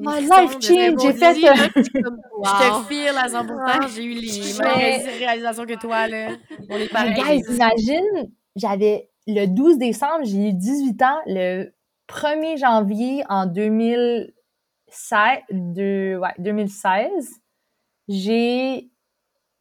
My 0.00 0.20
life 0.20 0.60
changed, 0.60 1.00
j'ai 1.00 1.12
fait... 1.12 1.34
euh, 1.44 1.54
Wow. 2.38 2.44
Je 2.44 2.82
te 2.82 2.86
file 2.86 3.18
à 3.18 3.26
100%. 3.26 3.92
J'ai 3.92 4.04
eu 4.04 4.14
les 4.14 4.62
mêmes 4.62 5.18
réalisations 5.18 5.66
que 5.66 5.76
toi, 5.76 6.06
là. 6.06 6.28
On 6.68 6.76
est 6.76 6.82
Mais 6.82 6.86
pareil. 6.86 7.14
guys, 7.14 7.42
imagine, 7.52 8.30
j'avais 8.54 9.10
le 9.26 9.46
12 9.46 9.78
décembre, 9.78 10.20
j'ai 10.22 10.50
eu 10.50 10.52
18 10.52 11.02
ans. 11.02 11.18
Le 11.26 11.72
1er 12.08 12.58
janvier 12.58 13.24
en 13.28 13.46
2016, 13.46 14.32
de, 15.50 16.16
ouais, 16.16 16.34
2016 16.38 17.10
j'ai 18.06 18.88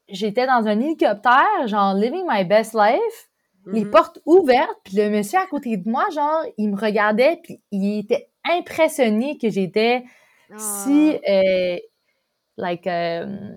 j'étais 0.07 0.45
dans 0.45 0.67
un 0.67 0.79
hélicoptère, 0.79 1.67
genre 1.67 1.95
living 1.95 2.25
my 2.27 2.43
best 2.43 2.75
life, 2.75 3.28
les 3.71 3.85
Mhm. 3.85 3.89
portes 3.91 4.19
ouvertes, 4.25 4.77
puis 4.83 4.97
le 4.97 5.09
monsieur 5.09 5.39
à 5.39 5.45
côté 5.47 5.77
de 5.77 5.89
moi, 5.89 6.05
genre, 6.13 6.43
il 6.57 6.69
me 6.71 6.75
regardait, 6.79 7.39
puis 7.43 7.61
il 7.71 7.99
était 7.99 8.29
impressionné 8.43 9.37
que 9.37 9.49
j'étais 9.49 10.03
si 10.57 11.15
Ah. 11.25 11.31
euh, 11.31 11.77
like 12.57 12.87
euh, 12.87 13.51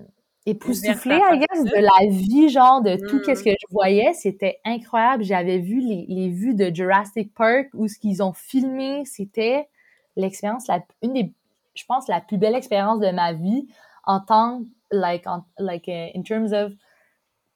époustouflée, 0.45 1.19
I 1.31 1.39
guess, 1.39 1.63
de 1.63 1.79
la 1.81 2.09
vie, 2.11 2.49
genre 2.49 2.81
de 2.81 2.95
tout 3.07 3.17
Mm. 3.17 3.35
ce 3.35 3.43
que 3.43 3.49
je 3.51 3.65
voyais, 3.71 4.13
c'était 4.13 4.59
incroyable. 4.65 5.23
J'avais 5.23 5.57
vu 5.57 5.79
les, 5.79 6.05
les 6.07 6.29
vues 6.29 6.53
de 6.55 6.73
Jurassic 6.73 7.33
Park 7.33 7.69
où 7.73 7.87
ce 7.87 7.97
qu'ils 7.97 8.21
ont 8.21 8.33
filmé, 8.33 9.03
c'était 9.05 9.67
l'expérience 10.15 10.67
la 10.67 10.81
une 11.01 11.13
des 11.13 11.33
je 11.75 11.85
pense 11.85 12.07
la 12.07 12.21
plus 12.21 12.37
belle 12.37 12.53
expérience 12.55 12.99
de 12.99 13.09
ma 13.09 13.33
vie 13.33 13.67
en 14.05 14.19
tant 14.19 14.61
like 14.91 15.25
en- 15.25 15.43
like 15.57 15.87
uh, 15.87 16.11
in 16.15 16.21
terms 16.21 16.53
of 16.53 16.71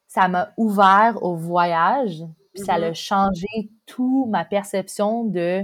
ça 0.07 0.27
m'a 0.27 0.53
ouvert 0.57 1.19
au 1.21 1.35
voyage, 1.35 2.23
puis 2.57 2.65
ça 2.65 2.77
Mhm. 2.77 2.83
a 2.83 2.93
changé 2.93 3.69
tout 3.85 4.25
ma 4.29 4.43
perception 4.45 5.23
de 5.23 5.63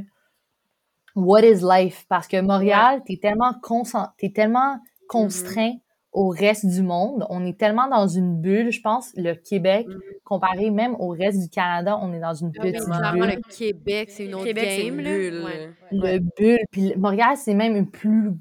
what 1.15 1.41
is 1.43 1.61
life 1.63 2.05
parce 2.09 2.27
que 2.27 2.39
Montréal, 2.41 3.01
t'es 3.05 3.17
tellement 3.21 3.53
t'es 4.17 4.31
tellement 4.31 4.79
constraint 5.07 5.73
au 6.11 6.29
reste 6.29 6.65
du 6.67 6.83
monde, 6.83 7.25
on 7.29 7.43
est 7.45 7.57
tellement 7.57 7.87
dans 7.87 8.07
une 8.07 8.39
bulle, 8.39 8.71
je 8.71 8.81
pense 8.81 9.11
le 9.15 9.33
Québec 9.33 9.87
Mhm. 9.87 9.99
comparé 10.23 10.69
même 10.69 10.95
au 10.99 11.07
reste 11.09 11.41
du 11.41 11.49
Canada, 11.49 11.97
on 12.01 12.13
est 12.13 12.19
dans 12.19 12.35
une 12.35 12.51
Ah 12.57 12.61
oui, 12.63 12.71
petite 12.71 12.85
clairement, 12.85 13.11
bulle, 13.19 13.35
le 13.35 13.55
Québec, 13.55 14.09
c'est 14.11 14.25
une 14.25 14.35
autre 14.35 14.43
Québec, 14.45 14.65
c'est 14.69 14.83
game. 14.85 14.99
une 14.99 15.03
là. 15.05 15.09
bulle. 15.17 15.43
Ouais. 15.43 15.71
le 15.91 16.19
bulle, 16.37 16.59
puis 16.71 16.89
le- 16.89 16.97
Montréal 16.99 17.35
c'est 17.35 17.55
même 17.55 17.75
une 17.75 17.89
plus 17.89 18.31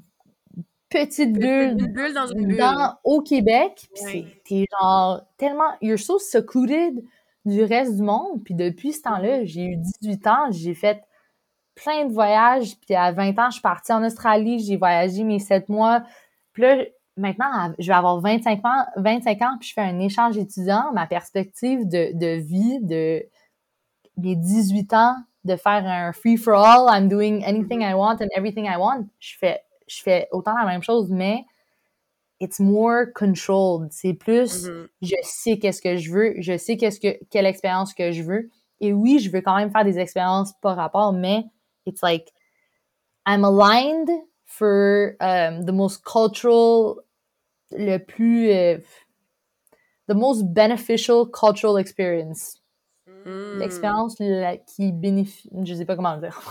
petite 0.89 1.33
bulle 1.33 1.75
Une 1.79 1.87
bulle 1.93 2.13
dans 2.13 2.27
une 2.27 2.47
bulle. 2.47 2.57
dans, 2.57 2.93
au 3.03 3.21
Québec, 3.21 3.87
puis 3.95 4.03
Ouais. 4.05 4.11
c'est- 4.11 4.25
t'es 4.47 4.65
genre 4.79 5.21
tellement, 5.37 5.71
you're 5.81 5.97
so 5.97 6.19
secluded 6.19 7.03
du 7.45 7.63
reste 7.63 7.95
du 7.95 8.03
monde, 8.03 8.43
puis 8.43 8.53
depuis 8.53 8.93
ce 8.93 9.01
temps-là, 9.01 9.43
j'ai 9.43 9.63
eu 9.65 9.77
18 9.77 10.27
ans, 10.27 10.51
j'ai 10.51 10.73
fait 10.73 11.03
plein 11.75 12.05
de 12.05 12.13
voyages, 12.13 12.75
puis 12.79 12.95
à 12.95 13.11
20 13.11 13.37
ans, 13.39 13.47
je 13.47 13.53
suis 13.53 13.61
partie 13.61 13.91
en 13.91 14.03
Australie, 14.03 14.59
j'ai 14.59 14.77
voyagé 14.77 15.23
mes 15.23 15.39
7 15.39 15.69
mois, 15.69 16.03
puis 16.53 16.63
là, 16.63 16.83
maintenant, 17.17 17.73
je 17.79 17.87
vais 17.87 17.93
avoir 17.93 18.19
25 18.19 18.65
ans, 18.65 18.85
25 18.97 19.41
ans, 19.41 19.57
puis 19.59 19.69
je 19.69 19.73
fais 19.73 19.81
un 19.81 19.99
échange 19.99 20.37
étudiant, 20.37 20.91
ma 20.93 21.07
perspective 21.07 21.87
de, 21.87 22.17
de 22.17 22.39
vie, 22.41 22.79
de 22.81 23.23
mes 24.17 24.35
18 24.35 24.93
ans, 24.93 25.15
de 25.43 25.55
faire 25.55 25.85
un 25.85 26.13
free-for-all, 26.13 26.87
I'm 26.89 27.09
doing 27.09 27.43
anything 27.43 27.81
I 27.81 27.93
want 27.93 28.17
and 28.21 28.29
everything 28.35 28.65
I 28.65 28.77
want, 28.77 29.07
je 29.19 29.35
fais, 29.37 29.59
je 29.87 30.01
fais 30.01 30.27
autant 30.31 30.55
la 30.55 30.65
même 30.65 30.83
chose, 30.83 31.09
mais 31.09 31.43
it's 32.43 32.59
more 32.59 33.05
controlled. 33.13 33.91
C'est 33.91 34.13
plus, 34.13 34.67
Mhm. 34.67 34.87
je 35.01 35.15
sais 35.23 35.57
qu'est-ce 35.59 35.81
que 35.81 35.95
je 35.97 36.11
veux, 36.11 36.33
je 36.39 36.57
sais 36.57 36.77
qu'est-ce 36.77 36.99
que, 36.99 37.17
quelle 37.29 37.45
expérience 37.45 37.93
que 37.93 38.11
je 38.11 38.21
veux. 38.23 38.49
Et 38.81 38.91
oui, 38.93 39.19
je 39.19 39.31
veux 39.31 39.41
quand 39.41 39.55
même 39.55 39.71
faire 39.71 39.85
des 39.85 39.97
expériences 39.99 40.53
par 40.61 40.75
rapport, 40.75 41.13
mais 41.13 41.45
it's 41.85 42.01
like, 42.03 42.33
I'm 43.25 43.45
aligned 43.45 44.09
for 44.45 45.15
um, 45.21 45.65
the 45.65 45.71
most 45.71 46.03
cultural, 46.03 46.97
le 47.71 47.97
plus, 47.99 48.49
euh, 48.51 48.77
the 50.07 50.13
most 50.13 50.43
beneficial 50.53 51.25
cultural 51.25 51.77
experience. 51.77 52.59
Mm. 53.25 53.59
L'expérience 53.59 54.15
la- 54.19 54.57
qui 54.57 54.91
bénéficie, 54.91 55.49
je 55.63 55.73
sais 55.75 55.85
pas 55.85 55.95
comment 55.95 56.15
le 56.15 56.21
dire. 56.21 56.41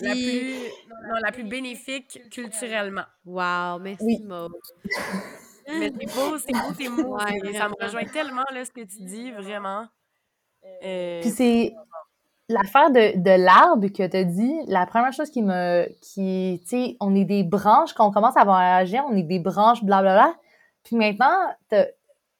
La 0.00 0.12
plus, 0.12 0.54
non, 0.88 1.14
la 1.22 1.32
plus 1.32 1.44
bénéfique 1.44 2.20
culturellement. 2.30 3.04
Wow, 3.26 3.78
merci 3.80 4.04
Oui. 4.04 4.22
Maud. 4.24 4.52
Mais 5.68 5.92
c'est 5.98 6.06
beau, 6.14 6.38
c'est 6.38 6.52
beau 6.52 6.72
tes 6.76 6.88
mots. 6.88 7.16
Ouais, 7.16 7.52
ça 7.52 7.68
me 7.68 7.74
rejoint 7.84 8.04
tellement 8.04 8.42
là, 8.52 8.64
ce 8.64 8.70
que 8.72 8.80
tu 8.80 9.02
dis, 9.04 9.30
vraiment. 9.30 9.86
Euh, 10.84 11.20
Puis 11.20 11.30
c'est 11.30 11.74
l'affaire 12.48 12.90
de, 12.90 13.16
de 13.20 13.44
l'arbre 13.44 13.86
que 13.88 14.06
tu 14.06 14.16
as 14.16 14.24
dit, 14.24 14.54
la 14.66 14.86
première 14.86 15.12
chose 15.12 15.30
qui 15.30 15.42
me. 15.42 15.86
qui 16.00 16.60
Tu 16.62 16.68
sais, 16.68 16.96
on 17.00 17.14
est 17.14 17.24
des 17.24 17.44
branches, 17.44 17.92
quand 17.94 18.08
on 18.08 18.12
commence 18.12 18.36
à 18.36 18.44
voyager, 18.44 18.98
on 19.00 19.14
est 19.16 19.22
des 19.22 19.38
branches, 19.38 19.84
blablabla. 19.84 20.34
Puis 20.84 20.96
maintenant, 20.96 21.36
t'as- 21.68 21.86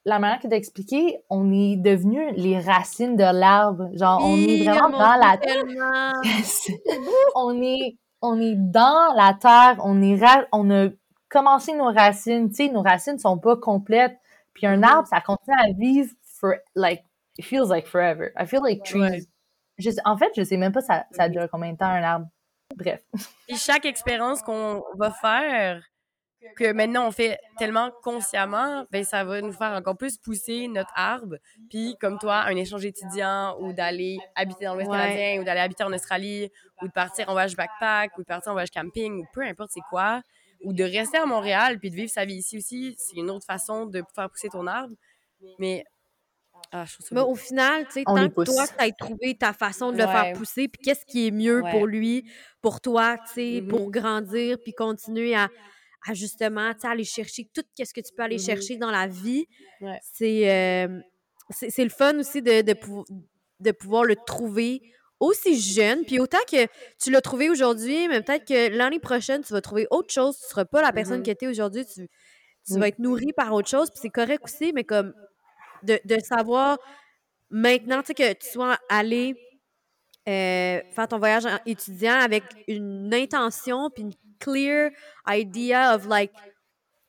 la 0.04 0.18
manière 0.18 0.40
que 0.40 0.48
tu 0.48 0.54
as 0.54 0.56
expliqué, 0.56 1.18
on 1.30 1.52
est 1.52 1.76
devenu 1.76 2.32
les 2.32 2.58
racines 2.58 3.16
de 3.16 3.22
l'arbre. 3.22 3.88
Genre, 3.94 4.20
on 4.22 4.36
est 4.36 4.64
vraiment 4.64 4.90
dans 4.90 5.14
la 5.14 5.36
tellement. 5.38 6.12
on 7.34 7.60
est 7.62 7.96
on 8.24 8.40
est 8.40 8.54
dans 8.54 9.12
la 9.16 9.34
terre, 9.34 9.76
on 9.84 10.00
est 10.00 10.16
ra- 10.24 10.46
on 10.52 10.70
a 10.70 10.88
commencé 11.28 11.72
nos 11.74 11.90
racines, 11.92 12.48
tu 12.50 12.56
sais, 12.66 12.68
nos 12.68 12.82
racines 12.82 13.18
sont 13.18 13.38
pas 13.38 13.56
complètes. 13.56 14.16
Puis 14.54 14.66
un 14.66 14.76
Mhm. 14.76 14.84
arbre, 14.84 15.08
ça 15.08 15.20
continue 15.20 15.56
à 15.58 15.72
vivre 15.76 16.10
for 16.38 16.52
like 16.76 17.04
it 17.38 17.44
feels 17.44 17.68
like 17.68 17.86
forever. 17.86 18.30
I 18.38 18.46
feel 18.46 18.60
like 18.62 18.82
trees. 18.84 19.00
Ouais. 19.00 19.20
Je 19.78 19.90
sais- 19.90 20.00
en 20.04 20.16
fait, 20.16 20.30
je 20.36 20.42
sais 20.44 20.56
même 20.56 20.72
pas 20.72 20.82
ça 20.82 21.06
ça 21.12 21.28
dure 21.28 21.48
combien 21.50 21.72
de 21.72 21.78
temps 21.78 21.86
un 21.86 22.02
arbre? 22.02 22.26
Bref. 22.76 23.00
Puis 23.48 23.56
chaque 23.56 23.84
expérience 23.86 24.42
qu'on 24.42 24.82
va 24.96 25.10
faire, 25.10 25.82
que 26.56 26.72
maintenant 26.72 27.06
on 27.06 27.10
fait 27.12 27.38
tellement 27.58 27.90
consciemment, 28.02 28.84
ben 28.90 29.04
ça 29.04 29.24
va 29.24 29.40
nous 29.40 29.52
faire 29.52 29.72
encore 29.72 29.96
plus 29.96 30.18
pousser 30.18 30.68
notre 30.68 30.92
arbre. 30.94 31.36
Puis 31.70 31.96
comme 32.00 32.18
toi, 32.18 32.42
un 32.46 32.56
échange 32.56 32.84
étudiant 32.84 33.56
ou 33.60 33.72
d'aller 33.72 34.18
habiter 34.34 34.64
dans 34.66 34.74
l'Ouest 34.74 34.90
Ouais. 34.90 34.96
canadien 34.98 35.40
ou 35.40 35.44
d'aller 35.44 35.60
habiter 35.60 35.84
en 35.84 35.92
Australie 35.92 36.50
ou 36.82 36.86
de 36.88 36.92
partir 36.92 37.28
en 37.28 37.32
voyage 37.32 37.56
backpack 37.56 38.16
ou 38.18 38.22
de 38.22 38.26
partir 38.26 38.50
en 38.50 38.54
voyage 38.54 38.70
camping 38.70 39.14
ou 39.20 39.26
peu 39.32 39.42
importe 39.42 39.70
c'est 39.72 39.80
quoi, 39.90 40.22
ou 40.64 40.72
de 40.72 40.84
rester 40.84 41.18
à 41.18 41.26
Montréal 41.26 41.78
puis 41.78 41.90
de 41.90 41.96
vivre 41.96 42.10
sa 42.10 42.24
vie 42.24 42.34
ici 42.36 42.58
aussi, 42.58 42.94
c'est 42.98 43.16
une 43.16 43.30
autre 43.30 43.46
façon 43.46 43.86
de 43.86 44.02
faire 44.14 44.30
pousser 44.30 44.48
ton 44.48 44.66
arbre. 44.66 44.94
Mais 45.58 45.84
ah, 46.70 46.84
je 46.86 46.94
trouve 46.94 47.06
ça 47.06 47.14
Mais 47.14 47.20
beau. 47.22 47.30
au 47.30 47.34
final, 47.34 47.86
tu 47.86 47.92
sais, 47.92 48.04
tant 48.04 48.28
que 48.28 48.44
toi, 48.44 48.66
tu 48.66 48.74
as 48.84 48.90
trouvé 48.92 49.36
ta 49.36 49.52
façon 49.52 49.92
de 49.92 49.96
le 49.98 50.06
faire 50.06 50.32
pousser, 50.32 50.68
puis 50.68 50.80
qu'est-ce 50.82 51.04
qui 51.04 51.26
est 51.26 51.30
mieux 51.30 51.62
Ouais. 51.62 51.70
pour 51.70 51.86
lui, 51.86 52.30
pour 52.62 52.80
toi, 52.80 53.18
tu 53.18 53.32
sais, 53.34 53.62
pour 53.68 53.90
grandir, 53.90 54.58
puis 54.62 54.72
continuer 54.72 55.34
à, 55.34 55.48
à 56.06 56.14
justement, 56.14 56.72
tu 56.74 56.80
sais, 56.80 56.88
aller 56.88 57.04
chercher 57.04 57.48
tout 57.54 57.62
ce 57.78 57.92
que 57.92 58.00
tu 58.00 58.12
peux 58.16 58.22
aller 58.22 58.36
Mhm. 58.38 58.44
chercher 58.44 58.76
dans 58.76 58.90
la 58.90 59.06
vie. 59.06 59.46
Ouais. 59.80 59.98
C'est 60.02 60.50
euh, 60.50 61.00
c'est 61.50 61.84
le 61.84 61.90
fun 61.90 62.18
aussi 62.18 62.40
de, 62.42 62.62
de, 62.62 62.72
pou- 62.72 63.04
de 63.60 63.70
pouvoir 63.72 64.04
le 64.04 64.16
trouver 64.16 64.80
aussi 65.20 65.60
jeune, 65.60 66.04
puis 66.04 66.18
autant 66.18 66.38
que 66.50 66.66
tu 67.00 67.10
l'as 67.10 67.20
trouvé 67.20 67.50
aujourd'hui, 67.50 68.08
mais 68.08 68.22
peut-être 68.22 68.44
que 68.46 68.68
l'année 68.76 68.98
prochaine, 68.98 69.42
tu 69.44 69.52
vas 69.52 69.60
trouver 69.60 69.86
autre 69.90 70.12
chose, 70.12 70.36
tu 70.38 70.46
seras 70.48 70.64
pas 70.64 70.82
la 70.82 70.92
personne 70.92 71.18
Mhm. 71.18 71.24
que 71.26 71.30
tu 71.32 71.44
es 71.44 71.48
aujourd'hui, 71.48 71.84
tu, 71.86 72.08
tu 72.66 72.72
Oui. 72.74 72.80
vas 72.80 72.88
être 72.88 72.98
nourri 72.98 73.32
par 73.36 73.52
autre 73.52 73.68
chose, 73.68 73.90
puis 73.90 73.98
c'est 74.02 74.10
correct 74.10 74.42
aussi, 74.44 74.72
mais 74.72 74.82
comme 74.84 75.12
de, 75.84 76.00
de 76.04 76.18
savoir 76.20 76.78
maintenant, 77.50 78.00
tu 78.02 78.06
sais, 78.08 78.14
que 78.14 78.32
tu 78.32 78.48
sois 78.50 78.78
allé 78.88 79.34
euh, 80.28 80.80
faire 80.94 81.08
ton 81.08 81.18
voyage 81.18 81.44
en 81.46 81.58
étudiant 81.66 82.14
avec 82.14 82.44
une 82.68 83.12
intention 83.12 83.90
puis 83.90 84.04
une 84.04 84.12
clear 84.42 84.90
idea 85.28 85.94
of 85.94 86.06
like 86.06 86.32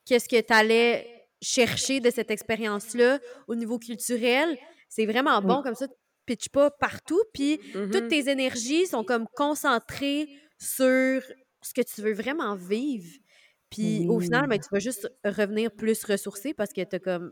qu'est-ce 0.05 0.27
que 0.29 0.39
tu 0.41 0.53
allais 0.53 1.07
chercher 1.41 1.99
de 1.99 2.09
cette 2.09 2.31
expérience-là 2.31 3.19
au 3.47 3.55
niveau 3.55 3.79
culturel. 3.79 4.57
C'est 4.89 5.05
vraiment 5.05 5.41
bon 5.41 5.61
comme 5.63 5.75
ça, 5.75 5.87
tu 5.87 5.93
pitches 6.25 6.49
pas 6.49 6.71
partout 6.71 7.21
puis 7.33 7.59
toutes 7.91 8.07
Mhm. 8.07 8.07
tes 8.07 8.29
énergies 8.29 8.87
sont 8.87 9.03
comme 9.03 9.27
concentrées 9.35 10.27
sur 10.59 11.21
ce 11.61 11.73
que 11.73 11.81
tu 11.81 12.01
veux 12.01 12.13
vraiment 12.13 12.55
vivre. 12.55 13.09
Puis 13.69 14.05
au 14.07 14.19
final, 14.19 14.47
ben, 14.47 14.59
tu 14.59 14.67
vas 14.71 14.79
juste 14.79 15.09
revenir 15.25 15.71
plus 15.71 16.03
ressourcé 16.05 16.53
parce 16.53 16.71
que 16.73 16.81
t'as 16.83 16.99
comme 16.99 17.31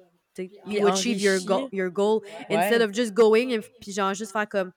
you 0.65 0.87
achieve 0.87 1.19
your 1.21 1.39
goal, 1.41 1.67
your 1.71 1.89
goal 1.91 2.21
instead 2.49 2.81
of 2.81 2.93
just 2.93 3.13
going 3.13 3.53
and 3.57 3.61
puis 3.81 3.91
genre 3.93 4.13
juste 4.13 4.31
faire 4.31 4.47
comme 4.49 4.71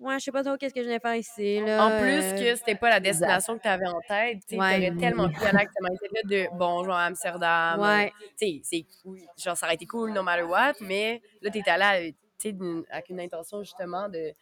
ouais, 0.00 0.18
je 0.18 0.24
sais 0.24 0.32
pas 0.32 0.42
trop 0.44 0.56
qu'est-ce 0.56 0.74
que 0.74 0.82
je 0.82 0.88
vais 0.88 0.98
faire 0.98 1.14
ici 1.16 1.60
là. 1.60 1.84
En 1.86 2.00
plus 2.00 2.22
euh, 2.22 2.32
que 2.38 2.56
c'était 2.56 2.74
pas 2.74 2.90
la 2.90 3.00
destination 3.00 3.56
que 3.56 3.62
tu 3.62 3.68
avais 3.68 3.86
en 3.86 4.00
tête, 4.08 4.38
tu 4.48 4.54
sais, 4.54 4.60
Ouais. 4.60 4.74
t'aurais 4.90 5.00
tellement 5.00 5.28
pu 5.28 5.40
aller 5.44 5.56
avec 5.58 5.68
ce 5.76 5.82
mindset-là 5.82 6.20
de 6.24 6.56
bon, 6.56 6.84
genre 6.84 6.94
à 6.94 7.04
Amsterdam. 7.06 7.80
Ouais. 7.80 8.12
Tu 8.38 8.46
sais, 8.46 8.60
c'est 8.62 8.86
cool. 9.02 9.18
Genre, 9.36 9.56
ça 9.56 9.66
aurait 9.66 9.74
été 9.74 9.86
cool 9.86 10.12
no 10.12 10.22
matter 10.22 10.42
what, 10.44 10.74
mais 10.80 11.20
là, 11.42 11.50
t'es 11.50 11.62
allé 11.68 11.84
avec, 11.84 12.14
tu 12.38 12.48
sais, 12.48 12.52
d'une- 12.52 12.84
avec 12.90 13.08
une 13.08 13.20
intention 13.20 13.62
justement 13.62 14.08
de. 14.08 14.32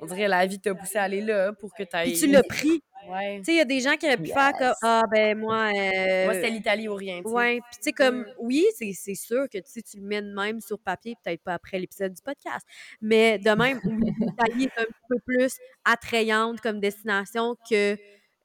On 0.00 0.06
dirait 0.06 0.28
la 0.28 0.46
vie 0.46 0.60
t'a 0.60 0.74
poussé 0.74 0.96
à 0.98 1.02
aller 1.04 1.20
là 1.20 1.52
pour 1.52 1.74
que 1.74 1.82
tu 1.82 1.88
Puis 2.04 2.12
tu 2.20 2.26
l'as 2.28 2.42
pris. 2.44 2.80
Ouais. 3.10 3.38
Tu 3.38 3.44
sais, 3.44 3.52
il 3.52 3.56
y 3.56 3.60
a 3.60 3.64
des 3.64 3.80
gens 3.80 3.96
qui 3.96 4.06
auraient 4.06 4.16
pu 4.16 4.26
faire 4.26 4.52
comme 4.52 4.68
Yes. 4.68 4.76
ah 4.82 5.02
ben 5.10 5.38
moi 5.38 5.70
euh, 5.74 6.24
Moi, 6.26 6.34
c'était 6.34 6.50
l'Italie 6.50 6.88
ou 6.88 6.94
rien. 6.94 7.18
tu 7.22 7.28
sais. 7.28 7.34
Ouais, 7.34 7.54
puis 7.70 7.76
tu 7.78 7.82
sais, 7.82 7.92
comme, 7.92 8.26
oui, 8.38 8.66
c'est 8.76 9.14
sûr 9.14 9.48
que 9.48 9.58
tu 9.58 9.96
le 9.98 10.02
mets 10.06 10.22
de 10.22 10.32
même 10.34 10.60
sur 10.60 10.78
papier, 10.78 11.14
peut-être 11.24 11.42
pas 11.42 11.54
après 11.54 11.78
l'épisode 11.78 12.12
du 12.12 12.22
podcast, 12.22 12.66
mais 13.00 13.38
de 13.38 13.50
même, 13.50 13.80
l'Italie 13.84 14.64
est 14.64 14.80
un 14.80 14.84
petit 14.84 15.06
peu 15.08 15.16
plus 15.24 15.56
attrayante 15.84 16.60
comme 16.60 16.80
destination 16.80 17.56
que 17.68 17.96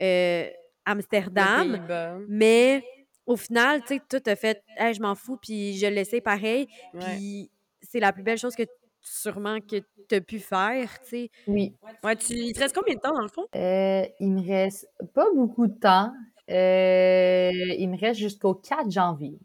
euh, 0.01 0.49
Amsterdam, 0.85 1.85
mais 2.27 2.83
au 3.25 3.35
final, 3.37 3.81
tu 3.81 3.95
sais, 3.95 4.01
tout 4.09 4.21
a 4.29 4.35
fait, 4.35 4.61
Hey, 4.77 4.93
je 4.93 5.01
m'en 5.01 5.15
fous, 5.15 5.37
puis 5.41 5.77
je 5.77 5.87
le 5.87 5.93
laissais 5.95 6.21
pareil, 6.21 6.67
puis 6.99 7.49
c'est 7.81 7.99
la 7.99 8.11
plus 8.13 8.23
belle 8.23 8.37
chose 8.37 8.55
que 8.55 8.63
sûrement 9.03 9.59
que 9.59 9.77
tu 10.09 10.15
as 10.15 10.21
pu 10.21 10.39
faire, 10.39 10.89
tu 11.03 11.09
sais. 11.09 11.31
Oui. 11.47 11.75
Ouais, 12.03 12.15
tu... 12.15 12.33
il 12.33 12.53
te 12.53 12.59
reste 12.59 12.75
combien 12.75 12.95
de 12.95 12.99
temps 12.99 13.13
dans 13.13 13.21
le 13.21 13.27
fond? 13.27 13.45
Euh, 13.55 14.03
il 14.19 14.31
me 14.31 14.41
reste 14.47 14.87
pas 15.13 15.27
beaucoup 15.35 15.67
de 15.67 15.77
temps. 15.79 16.11
Euh, 16.49 17.51
il 17.77 17.87
me 17.89 17.97
reste 17.99 18.19
jusqu'au 18.19 18.53
4 18.55 18.89
janvier. 18.91 19.37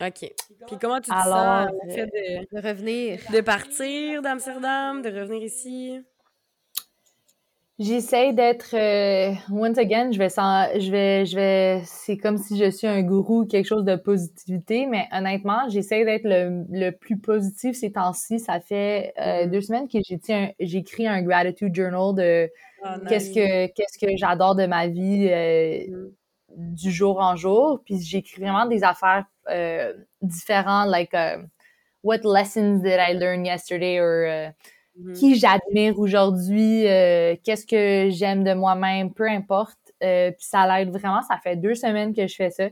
OK. 0.00 0.32
Puis 0.66 0.76
comment 0.80 1.00
tu 1.00 1.10
te 1.10 1.14
Alors, 1.14 1.68
sens 1.68 1.72
au 1.84 1.90
fait 1.90 2.06
de, 2.06 2.56
De 2.56 2.68
revenir. 2.68 3.20
de 3.32 3.40
partir 3.40 4.22
d'Amsterdam, 4.22 5.02
de 5.02 5.08
revenir 5.08 5.42
ici? 5.42 6.00
J'essaie 7.78 8.32
d'être 8.32 8.74
euh, 8.74 9.32
once 9.52 9.78
again, 9.78 10.10
je 10.10 10.18
vais 10.18 10.28
sans, 10.30 10.66
je 10.80 10.90
vais 10.90 11.24
je 11.26 11.36
vais 11.36 11.82
c'est 11.84 12.16
comme 12.16 12.36
si 12.36 12.58
je 12.58 12.70
suis 12.70 12.88
un 12.88 13.02
gourou 13.02 13.46
quelque 13.46 13.66
chose 13.66 13.84
de 13.84 13.94
positivité, 13.94 14.86
mais 14.86 15.06
honnêtement, 15.12 15.68
j'essaie 15.68 16.04
d'être 16.04 16.24
le, 16.24 16.64
le 16.70 16.90
plus 16.90 17.18
positif 17.20 17.76
ces 17.76 17.92
temps-ci. 17.92 18.40
Ça 18.40 18.58
fait 18.60 19.12
euh, 19.20 19.46
deux 19.46 19.60
semaines 19.60 19.86
que 19.86 19.98
j'ai 20.08 20.78
écrit 20.78 21.06
un- 21.06 21.12
un 21.14 21.22
gratitude 21.22 21.72
journal 21.72 22.14
de 22.16 22.50
qu'est-ce 23.08 23.30
que 23.30 23.66
qu'est-ce 23.68 23.98
que 23.98 24.16
j'adore 24.16 24.56
de 24.56 24.66
ma 24.66 24.88
vie 24.88 25.28
euh, 25.30 25.86
Mhm. 25.88 26.12
du 26.56 26.90
jour 26.90 27.20
en 27.20 27.36
jour 27.36 27.80
puis 27.84 28.00
j'écris 28.00 28.40
vraiment 28.40 28.66
des 28.66 28.82
affaires 28.82 29.26
différentes 30.22 30.88
like 30.90 31.12
uh, 31.14 31.42
what 32.02 32.20
lessons 32.24 32.80
did 32.82 32.98
I 32.98 33.12
learn 33.14 33.44
yesterday 33.44 33.98
or 34.00 34.24
uh, 34.26 34.52
Mhm. 34.98 35.12
qui 35.12 35.36
j'admire 35.36 35.98
aujourd'hui 35.98 36.86
euh, 36.86 37.36
qu'est-ce 37.44 37.66
que 37.66 38.10
j'aime 38.10 38.42
de 38.42 38.52
moi-même 38.52 39.12
peu 39.12 39.28
importe. 39.28 39.78
Euh, 40.02 40.30
puis 40.32 40.44
ça 40.44 40.66
l'aide 40.66 40.90
vraiment. 40.90 41.22
Ça 41.22 41.38
fait 41.42 41.56
deux 41.56 41.74
semaines 41.74 42.14
que 42.14 42.26
je 42.26 42.34
fais 42.34 42.50
ça 42.50 42.68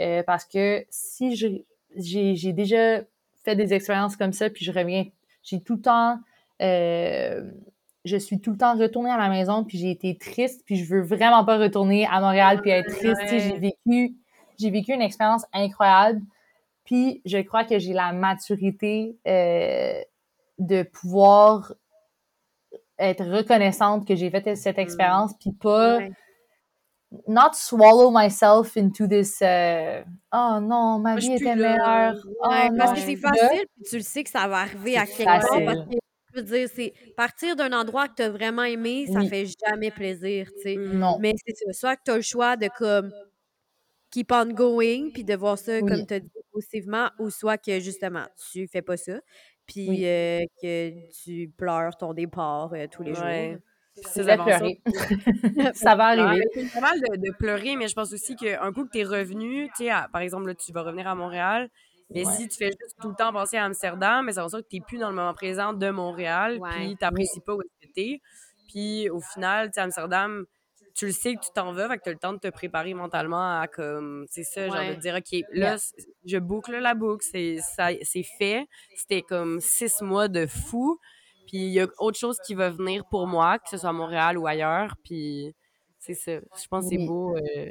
euh, 0.00 0.22
parce 0.22 0.44
que 0.44 0.84
si 0.88 1.36
j'ai 1.36 2.52
déjà 2.52 3.02
fait 3.44 3.56
des 3.56 3.74
expériences 3.74 4.16
comme 4.16 4.32
ça 4.32 4.48
puis 4.48 4.64
je 4.64 4.72
reviens 4.72 5.04
j'ai 5.42 5.60
tout 5.60 5.76
le 5.76 5.82
temps 5.82 6.18
je 6.60 8.16
suis 8.16 8.40
tout 8.40 8.52
le 8.52 8.56
temps 8.56 8.76
retournée 8.78 9.10
à 9.10 9.18
la 9.18 9.28
maison 9.28 9.64
puis 9.64 9.78
j'ai 9.78 9.90
été 9.90 10.16
triste 10.16 10.62
puis 10.64 10.76
je 10.76 10.84
veux 10.84 11.02
vraiment 11.02 11.44
pas 11.44 11.58
retourner 11.58 12.06
à 12.06 12.20
Montréal 12.20 12.60
puis 12.62 12.70
être 12.70 12.88
triste. 12.88 13.20
J'ai 13.28 13.58
vécu 13.58 14.14
j'ai 14.58 14.70
vécu 14.70 14.92
une 14.92 15.02
expérience 15.02 15.44
incroyable 15.52 16.22
puis 16.84 17.20
je 17.24 17.38
crois 17.38 17.64
que 17.64 17.78
j'ai 17.78 17.92
la 17.92 18.12
maturité 18.12 19.16
euh, 19.26 20.00
de 20.58 20.82
pouvoir 20.82 21.74
être 22.98 23.24
reconnaissante 23.24 24.06
que 24.06 24.14
j'ai 24.14 24.30
fait 24.30 24.54
cette 24.56 24.78
expérience 24.78 25.32
puis 25.38 25.52
pas 25.52 25.98
Ouais. 25.98 26.10
not 27.28 27.54
swallow 27.54 28.10
myself 28.10 28.76
into 28.76 29.06
this 29.06 29.40
euh, 29.42 30.02
oh 30.32 30.58
non 30.60 30.98
ma 30.98 31.12
Moi, 31.12 31.20
vie 31.20 31.32
était 31.34 31.54
meilleure 31.56 32.14
Ouais, 32.26 32.68
oh 32.70 32.74
parce 32.76 32.90
non 32.90 32.94
que 32.94 33.00
c'est 33.00 33.16
facile, 33.16 33.66
puis 33.74 33.84
tu 33.88 33.96
le 33.96 34.02
sais 34.02 34.24
que 34.24 34.30
ça 34.30 34.48
va 34.48 34.58
arriver 34.58 34.96
à 34.96 35.06
quelque 35.06 35.24
part. 35.24 35.40
Parce 35.64 35.86
que, 35.86 35.96
je 36.34 36.40
veux 36.40 36.42
dire, 36.46 36.68
c'est 36.74 36.92
partir 37.16 37.56
d'un 37.56 37.72
endroit 37.72 38.08
que 38.08 38.14
tu 38.16 38.22
as 38.22 38.30
vraiment 38.30 38.64
aimé, 38.64 39.06
ça 39.06 39.20
Oui. 39.20 39.28
fait 39.28 39.46
jamais 39.66 39.90
plaisir, 39.90 40.48
tu 40.56 40.62
sais. 40.62 40.76
non 40.76 41.18
Mais 41.20 41.34
c'est 41.46 41.54
ça, 41.54 41.72
soit 41.72 41.96
que 41.96 42.02
tu 42.06 42.10
as 42.12 42.16
le 42.16 42.22
choix 42.22 42.56
de 42.56 42.68
comme 42.76 43.12
keep 44.10 44.32
on 44.32 44.46
going, 44.52 45.10
puis 45.12 45.24
de 45.24 45.34
voir 45.36 45.58
ça, 45.58 45.80
Oui. 45.80 45.88
comme 45.88 46.06
tu 46.06 46.14
as 46.14 46.20
dit, 46.20 46.30
positivement, 46.52 47.10
ou 47.18 47.30
soit 47.30 47.58
que 47.58 47.80
justement, 47.80 48.26
tu 48.52 48.66
fais 48.68 48.82
pas 48.82 48.96
ça, 48.96 49.20
puis 49.66 49.88
Oui. 49.88 50.06
euh, 50.06 50.44
que 50.62 51.10
tu 51.24 51.48
pleures 51.56 51.96
ton 51.96 52.12
départ 52.14 52.70
euh, 52.74 52.86
tous 52.90 53.02
les 53.02 53.18
Ouais. 53.20 53.50
jours. 53.52 53.60
Puis 53.94 54.04
je 54.04 54.08
ça, 54.10 54.22
vais 54.22 54.30
ça 54.32 54.36
va 54.36 54.44
pleurer 54.44 54.80
ça 55.74 55.94
va 55.94 56.04
arriver 56.08 56.44
ben, 56.54 56.68
c'est 56.68 56.74
normal 56.74 57.00
de, 57.00 57.16
de 57.16 57.32
pleurer, 57.36 57.76
mais 57.76 57.88
je 57.88 57.94
pense 57.94 58.12
aussi 58.12 58.36
qu'un 58.36 58.70
coup 58.72 58.84
que 58.84 58.90
tu 58.90 58.98
es 58.98 59.04
revenu, 59.04 59.68
tu 59.68 59.84
sais, 59.84 59.90
à- 59.90 60.08
par 60.12 60.20
exemple, 60.20 60.46
là, 60.48 60.54
tu 60.54 60.70
vas 60.72 60.82
revenir 60.82 61.08
à 61.08 61.14
Montréal, 61.14 61.70
mais 62.10 62.26
Ouais. 62.26 62.32
si 62.34 62.46
tu 62.48 62.58
fais 62.58 62.66
juste 62.78 62.96
tout 63.00 63.08
le 63.08 63.14
temps 63.14 63.32
penser 63.32 63.56
à 63.56 63.64
Amsterdam, 63.64 64.24
mais 64.26 64.32
ça 64.32 64.42
veut 64.42 64.48
dire 64.50 64.58
que 64.58 64.68
tu 64.68 64.76
n'es 64.76 64.82
plus 64.82 64.98
dans 64.98 65.08
le 65.08 65.16
moment 65.16 65.32
présent 65.32 65.72
de 65.72 65.88
Montréal, 65.90 66.58
Ouais. 66.60 66.68
puis 66.74 66.96
tu 66.96 67.04
n'apprécies 67.04 67.40
pas 67.40 67.54
où 67.54 67.62
est-ce 67.62 67.86
que 67.88 67.92
tu 67.94 68.00
es. 68.02 68.20
Puis 68.68 69.08
au 69.08 69.20
final, 69.20 69.68
tu 69.68 69.74
sais, 69.74 69.80
Amsterdam, 69.80 70.44
tu 70.96 71.06
le 71.06 71.12
sais 71.12 71.34
que 71.34 71.40
tu 71.40 71.50
t'en 71.54 71.72
vas, 71.72 71.88
fait 71.88 71.98
que 71.98 72.02
tu 72.04 72.08
as 72.08 72.12
le 72.12 72.18
temps 72.18 72.32
de 72.32 72.38
te 72.38 72.48
préparer 72.48 72.94
mentalement 72.94 73.60
à 73.60 73.66
comme, 73.68 74.24
c'est 74.30 74.44
ça, 74.44 74.66
genre 74.68 74.76
de 74.76 74.80
Ouais. 74.80 74.96
dire, 74.96 75.14
OK, 75.16 75.32
là, 75.52 75.76
Yeah. 75.76 75.76
je 76.24 76.38
boucle 76.38 76.72
la 76.78 76.94
boucle, 76.94 77.24
c'est 77.30 77.58
ça- 77.58 77.90
c'est 78.02 78.24
fait. 78.38 78.66
C'était 78.94 79.22
comme 79.22 79.60
six 79.60 80.00
mois 80.00 80.28
de 80.28 80.46
fou. 80.46 80.98
Puis 81.46 81.58
il 81.58 81.72
y 81.72 81.80
a 81.80 81.86
autre 81.98 82.18
chose 82.18 82.38
qui 82.44 82.54
va 82.54 82.70
venir 82.70 83.04
pour 83.10 83.26
moi, 83.26 83.58
que 83.58 83.68
ce 83.68 83.76
soit 83.76 83.90
à 83.90 83.92
Montréal 83.92 84.36
ou 84.38 84.46
ailleurs. 84.46 84.96
Puis 85.04 85.54
c'est 85.98 86.14
ça. 86.14 86.32
Je 86.32 86.66
pense 86.68 86.84
que 86.84 86.90
c'est 86.96 87.06
beau. 87.06 87.36
euh, 87.36 87.70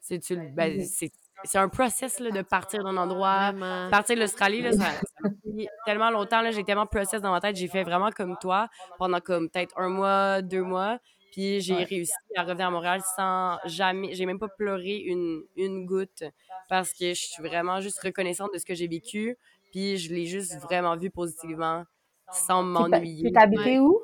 c'est 0.00 0.18
tu 0.18 0.34
le- 0.34 0.48
ben, 0.48 0.80
c'est- 0.84 1.12
c'est 1.44 1.58
un 1.58 1.68
process 1.68 2.18
là, 2.18 2.30
de 2.30 2.42
partir 2.42 2.82
d'un 2.82 2.96
endroit. 2.96 3.52
Vraiment. 3.52 3.88
Partir 3.90 4.16
de 4.16 4.20
l'Australie, 4.22 4.62
là, 4.62 4.72
ça, 4.72 4.78
ça 4.90 5.28
tellement 5.86 6.10
longtemps. 6.10 6.40
là, 6.42 6.50
J'ai 6.50 6.64
tellement 6.64 6.86
process 6.86 7.20
dans 7.20 7.30
ma 7.30 7.40
tête. 7.40 7.56
J'ai 7.56 7.68
fait 7.68 7.84
vraiment 7.84 8.10
comme 8.10 8.36
toi 8.40 8.68
pendant 8.98 9.20
comme 9.20 9.48
peut-être 9.48 9.78
un 9.78 9.88
mois, 9.88 10.42
deux 10.42 10.62
mois. 10.62 10.98
Puis 11.32 11.60
j'ai 11.62 11.74
Ouais. 11.74 11.84
réussi 11.84 12.14
à 12.36 12.44
revenir 12.44 12.68
à 12.68 12.70
Montréal 12.70 13.02
sans 13.16 13.58
jamais. 13.66 14.14
J'ai 14.14 14.26
même 14.26 14.38
pas 14.38 14.48
pleuré 14.50 14.98
une, 14.98 15.42
une 15.56 15.86
goutte 15.86 16.24
parce 16.68 16.92
que 16.92 17.14
je 17.14 17.20
suis 17.20 17.42
vraiment 17.42 17.80
juste 17.80 18.00
reconnaissante 18.00 18.52
de 18.54 18.58
ce 18.58 18.66
que 18.66 18.74
j'ai 18.74 18.88
vécu. 18.88 19.36
Puis 19.72 19.96
je 19.98 20.14
l'ai 20.14 20.26
juste 20.26 20.60
vraiment 20.60 20.96
vu 20.96 21.10
positivement 21.10 21.84
sans 22.30 22.62
m'ennuyer. 22.62 23.32
t'as 23.32 23.42
habité 23.42 23.80
où? 23.80 24.00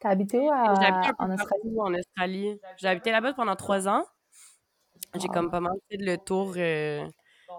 T'as 0.00 0.10
habité 0.10 0.40
où 0.40 0.50
à- 0.50 1.12
en 1.18 1.30
Australie? 1.34 1.74
En 1.78 1.94
Australie. 1.94 2.60
J'ai 2.78 2.88
habité 2.88 3.10
là-bas 3.12 3.34
pendant 3.34 3.56
trois 3.56 3.88
ans. 3.88 4.04
J'ai 5.14 5.28
Wow. 5.28 5.34
comme 5.34 5.50
pas 5.50 5.60
mal 5.60 5.72
fait 5.90 5.96
le 5.96 6.18
tour. 6.18 6.54
euh, 6.56 7.06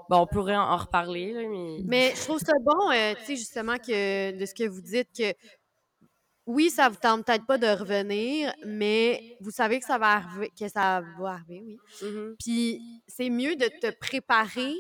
Bon, 0.09 0.17
on 0.21 0.27
pourrait 0.27 0.55
en 0.57 0.63
en 0.71 0.77
reparler, 0.77 1.33
là, 1.33 1.47
mais. 1.49 1.79
Mais 1.85 2.13
je 2.15 2.21
trouve 2.23 2.39
ça 2.39 2.53
bon, 2.61 2.91
euh, 2.91 3.13
tu 3.19 3.25
sais, 3.25 3.35
justement, 3.35 3.77
que 3.77 4.31
de 4.37 4.45
ce 4.45 4.53
que 4.53 4.67
vous 4.67 4.81
dites, 4.81 5.09
que 5.15 5.33
oui, 6.47 6.69
ça 6.69 6.89
vous 6.89 6.97
tente 6.97 7.25
peut-être 7.25 7.45
pas 7.45 7.57
de 7.57 7.67
revenir, 7.67 8.53
mais 8.65 9.35
vous 9.41 9.51
savez 9.51 9.79
que 9.79 9.85
ça 9.85 9.97
va 9.97 10.11
arriver, 10.13 10.51
que 10.59 10.67
ça 10.69 11.01
va 11.19 11.31
arriver, 11.31 11.61
oui. 11.65 11.79
Mhm. 12.01 12.35
Puis 12.39 12.81
c'est 13.07 13.29
mieux 13.29 13.55
de 13.55 13.65
te 13.81 13.89
préparer 13.99 14.73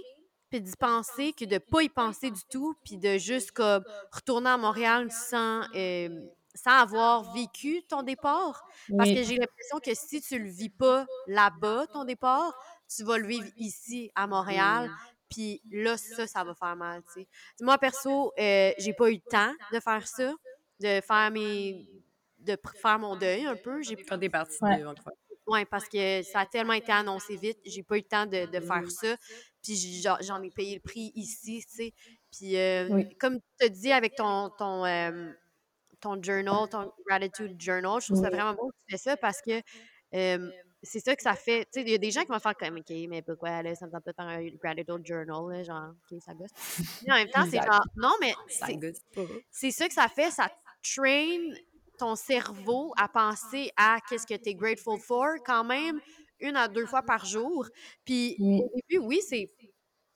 puis 0.49 0.61
d'y 0.61 0.75
penser 0.75 1.33
que 1.33 1.45
de 1.45 1.57
pas 1.57 1.81
y 1.81 1.89
penser 1.89 2.29
du 2.29 2.41
tout 2.51 2.75
puis 2.83 2.97
de 2.97 3.17
juste 3.17 3.51
comme 3.51 3.83
retourner 4.11 4.49
à 4.51 4.57
Montréal 4.57 5.09
sans 5.11 5.63
euh, 5.75 6.09
sans 6.53 6.71
avoir 6.81 7.33
vécu 7.33 7.81
ton 7.89 8.03
départ 8.03 8.63
parce 8.95 9.09
Oui. 9.09 9.15
que 9.15 9.23
j'ai 9.23 9.35
l'impression 9.37 9.79
que 9.83 9.93
si 9.95 10.21
tu 10.21 10.37
le 10.39 10.49
vis 10.49 10.69
pas 10.69 11.05
là-bas 11.27 11.87
ton 11.87 12.05
départ, 12.05 12.53
tu 12.95 13.03
vas 13.03 13.17
le 13.17 13.27
vivre 13.27 13.47
ici 13.57 14.11
à 14.15 14.27
Montréal 14.27 14.91
puis 15.29 15.61
là 15.71 15.97
ça 15.97 16.27
ça 16.27 16.43
va 16.43 16.53
faire 16.53 16.75
mal, 16.75 17.01
tu 17.13 17.21
sais. 17.21 17.27
Moi 17.61 17.77
perso, 17.79 18.31
euh, 18.39 18.71
j'ai 18.77 18.93
pas 18.93 19.09
eu 19.09 19.15
le 19.15 19.29
temps 19.31 19.51
de 19.73 19.79
faire 19.79 20.07
ça, 20.07 20.31
de 20.79 21.01
faire 21.01 21.31
mes 21.31 21.87
de 22.39 22.57
faire 22.79 22.99
mon 22.99 23.15
deuil 23.15 23.45
un 23.45 23.55
peu, 23.55 23.81
j'ai 23.81 23.95
Quand 23.95 24.19
t'es 24.19 24.29
partie 24.29 24.57
Ouais. 24.61 24.77
de 24.77 24.85
ouais, 25.47 25.65
parce 25.65 25.87
que 25.89 26.21
ça 26.23 26.41
a 26.41 26.45
tellement 26.45 26.73
été 26.73 26.91
annoncé 26.91 27.35
vite, 27.37 27.57
j'ai 27.65 27.81
pas 27.81 27.95
eu 27.97 28.01
le 28.01 28.05
temps 28.07 28.25
de, 28.27 28.45
de 28.45 28.59
faire 28.59 28.81
Mhm. 28.83 28.89
ça. 28.89 29.15
Puis 29.63 30.03
j'en 30.21 30.41
ai 30.43 30.51
payé 30.51 30.75
le 30.75 30.81
prix 30.81 31.11
ici, 31.15 31.63
tu 31.67 31.75
sais. 31.75 31.93
Puis 32.31 32.55
euh, 32.57 32.87
Oui. 32.91 33.15
comme 33.17 33.39
tu 33.39 33.67
te 33.67 33.67
dis 33.67 33.91
avec 33.91 34.15
ton, 34.15 34.49
ton, 34.51 34.85
euh, 34.85 35.31
ton 36.01 36.21
journal, 36.21 36.69
ton 36.69 36.91
gratitude 37.07 37.59
journal, 37.59 37.99
je 38.01 38.07
trouve 38.07 38.21
ça 38.21 38.29
Oui. 38.29 38.35
vraiment 38.35 38.53
beau 38.53 38.69
que 38.69 38.75
tu 38.87 38.91
fais 38.91 38.97
ça 38.97 39.17
parce 39.17 39.41
que 39.41 39.61
euh, 40.13 40.51
c'est 40.83 40.99
ça 40.99 41.15
que 41.15 41.23
ça 41.23 41.33
fait. 41.35 41.65
Tu 41.65 41.79
sais, 41.79 41.81
il 41.81 41.89
y 41.89 41.95
a 41.95 41.97
des 41.97 42.11
gens 42.11 42.21
qui 42.21 42.31
vont 42.31 42.37
faire 42.39 42.55
comme, 42.55 42.77
OK, 42.77 42.91
mais 43.09 43.23
pourquoi, 43.23 43.63
là, 43.63 43.73
ça 43.73 43.87
me 43.87 43.91
tente 43.91 44.03
pas 44.03 44.11
de 44.11 44.15
faire 44.15 44.25
un 44.27 44.45
gratitude 44.57 45.05
journal, 45.05 45.57
là, 45.57 45.63
genre, 45.63 45.93
OK, 46.11 46.21
ça 46.21 46.33
gosse. 46.35 46.51
Mais 47.07 47.11
en 47.13 47.15
même 47.15 47.29
temps, 47.29 47.45
c'est 47.49 47.57
genre, 47.57 47.83
non, 47.95 48.11
mais 48.21 48.33
Ça 48.49 48.67
c'est 48.67 48.77
goûte 48.77 48.95
pas. 49.15 49.23
c'est 49.49 49.71
ça 49.71 49.87
que 49.87 49.93
ça 49.95 50.07
fait, 50.07 50.29
ça 50.29 50.51
train 50.95 51.53
ton 51.97 52.15
cerveau 52.15 52.93
à 52.97 53.07
penser 53.07 53.71
à 53.77 53.99
qu'est-ce 54.07 54.27
que 54.27 54.35
tu 54.35 54.49
es 54.49 54.55
grateful 54.55 54.99
for 54.99 55.27
quand 55.45 55.63
même 55.63 55.99
une 56.39 56.55
à 56.57 56.67
deux 56.67 56.85
fois 56.85 57.03
par 57.03 57.25
jour. 57.25 57.67
Puis 58.05 58.35
Oui. 58.39 58.61
au 58.61 58.69
début, 58.75 58.99
oui, 59.05 59.21
c'est 59.27 59.49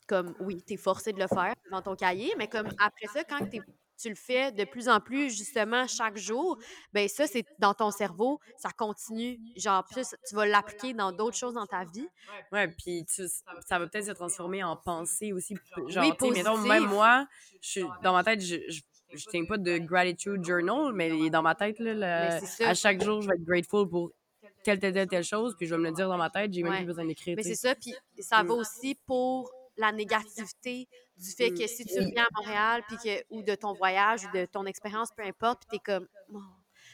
comme, 0.07 0.35
oui, 0.39 0.63
tu 0.65 0.73
es 0.73 0.77
forcé 0.77 1.13
de 1.13 1.19
le 1.19 1.27
faire 1.27 1.53
dans 1.71 1.81
ton 1.81 1.95
cahier, 1.95 2.33
mais 2.37 2.47
comme 2.47 2.69
après 2.79 3.07
ça, 3.07 3.23
quand 3.23 3.41
t'es- 3.49 3.61
tu 4.01 4.09
le 4.09 4.15
fais 4.15 4.51
de 4.53 4.63
plus 4.63 4.87
en 4.89 5.01
plus, 5.01 5.29
justement, 5.37 5.85
chaque 5.85 6.17
jour, 6.17 6.57
ben 6.93 7.07
ça, 7.09 7.27
c'est 7.27 7.43
dans 7.59 7.73
ton 7.73 7.91
cerveau, 7.91 8.39
ça 8.57 8.69
continue. 8.71 9.39
Genre, 9.57 9.85
plus 9.89 10.15
tu 10.27 10.35
vas 10.35 10.45
l'appliquer 10.45 10.93
dans 10.93 11.11
d'autres 11.11 11.35
choses 11.37 11.53
dans 11.53 11.67
ta 11.67 11.83
vie. 11.83 12.07
Ouais, 12.51 12.69
puis 12.69 13.05
tu- 13.05 13.27
ça 13.27 13.77
va 13.77 13.87
peut-être 13.87 14.05
se 14.05 14.11
transformer 14.11 14.63
en 14.63 14.77
pensée 14.77 15.33
aussi. 15.33 15.55
Genre, 15.89 16.17
Oui, 16.21 16.31
mettons, 16.31 16.57
même 16.57 16.85
moi, 16.87 17.27
je 17.61 17.69
suis 17.69 17.83
dans 18.03 18.13
ma 18.13 18.23
tête, 18.23 18.41
je, 18.41 18.55
je, 18.69 18.81
je 19.13 19.25
tiens 19.27 19.45
pas 19.45 19.57
de 19.57 19.77
gratitude 19.79 20.43
journal, 20.43 20.93
mais 20.93 21.29
dans 21.29 21.41
ma 21.41 21.55
tête, 21.55 21.79
là, 21.79 22.39
à 22.61 22.73
chaque 22.73 23.01
jour, 23.01 23.21
je 23.21 23.27
vais 23.29 23.35
être 23.35 23.43
grateful 23.43 23.87
pour 23.89 24.11
telle, 24.63 24.79
telle, 24.79 24.93
telle, 24.93 25.07
telle 25.07 25.23
chose, 25.23 25.55
puis 25.57 25.65
je 25.67 25.75
vais 25.75 25.79
me 25.81 25.85
le 25.87 25.91
dire 25.93 26.07
dans 26.09 26.17
ma 26.17 26.29
tête, 26.29 26.53
j'ai 26.53 26.63
même 26.63 26.71
Ouais. 26.71 26.77
plus 26.77 26.85
besoin 26.85 27.05
d'écrire. 27.05 27.35
Mais 27.37 27.43
c'est 27.43 27.55
ça, 27.55 27.75
puis 27.75 27.95
ça 28.19 28.43
Mm. 28.43 28.47
va 28.47 28.53
aussi 28.55 28.95
pour 29.05 29.51
la 29.77 29.91
négativité 29.91 30.87
du 31.17 31.31
fait 31.31 31.51
que 31.51 31.67
si 31.67 31.85
tu 31.85 31.99
reviens 31.99 32.23
à 32.23 32.27
Montréal, 32.41 32.83
puis 32.87 32.97
que, 32.97 33.23
ou 33.29 33.41
de 33.43 33.55
ton 33.55 33.73
voyage, 33.73 34.25
ou 34.25 34.29
de 34.29 34.45
ton 34.45 34.65
expérience, 34.65 35.09
peu 35.15 35.23
importe, 35.23 35.61
puis 35.69 35.79
t'es 35.79 35.83
comme, 35.91 36.07
oh, 36.33 36.39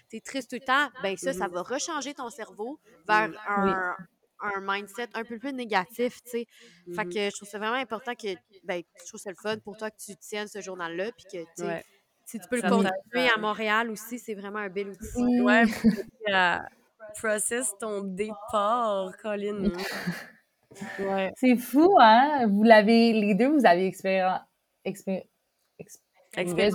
t'es 0.10 0.20
triste 0.22 0.50
tout 0.50 0.56
le 0.58 0.62
temps, 0.62 0.90
ben 1.00 1.18
ça, 1.18 1.34
ça 1.34 1.48
va 1.48 1.62
rechanger 1.64 2.14
ton 2.14 2.30
cerveau 2.30 2.80
vers 3.08 3.30
un, 3.46 3.96
un 4.42 4.62
mindset 4.62 5.08
un 5.14 5.24
peu 5.26 5.40
plus 5.40 5.54
négatif, 5.54 6.22
tu 6.24 6.30
sais. 6.32 6.46
Fait 6.92 7.06
Mhm. 7.06 7.12
que 7.12 7.30
je 7.30 7.36
trouve 7.36 7.48
ça 7.50 7.58
vraiment 7.60 7.76
important 7.78 8.14
que, 8.16 8.36
ben, 8.64 8.84
je 9.04 9.08
trouve 9.08 9.20
ça 9.20 9.30
le 9.32 9.36
fun 9.42 9.58
pour 9.60 9.78
toi 9.78 9.90
que 9.92 9.98
tu 9.98 10.16
tiennes 10.18 10.48
ce 10.48 10.62
journal-là, 10.62 11.12
puis 11.14 11.26
que, 11.26 11.44
tu 11.58 11.66
Ouais. 11.66 11.84
Si 12.26 12.40
tu 12.40 12.48
peux 12.50 12.56
le 12.58 12.62
Ça 12.62 12.70
continuer 12.70 13.30
à- 13.36 13.40
Montréal 13.40 13.90
aussi, 13.92 14.20
c'est 14.20 14.34
vraiment 14.34 14.60
un 14.60 14.70
bel 14.70 14.90
outil. 14.90 15.08
Oui. 15.18 15.40
Ouais, 15.42 15.64
à 16.32 16.66
process 17.18 17.72
ton 17.80 18.02
départ, 18.02 19.12
Colin. 19.22 19.72
Ouais. 21.00 21.32
C'est 21.38 21.56
fou, 21.56 21.96
hein? 22.00 22.48
Vous 22.50 22.64
l'avez, 22.64 23.14
les 23.14 23.34
deux, 23.36 23.48
vous 23.48 23.66
avez 23.66 23.88
expéri- 23.90 24.42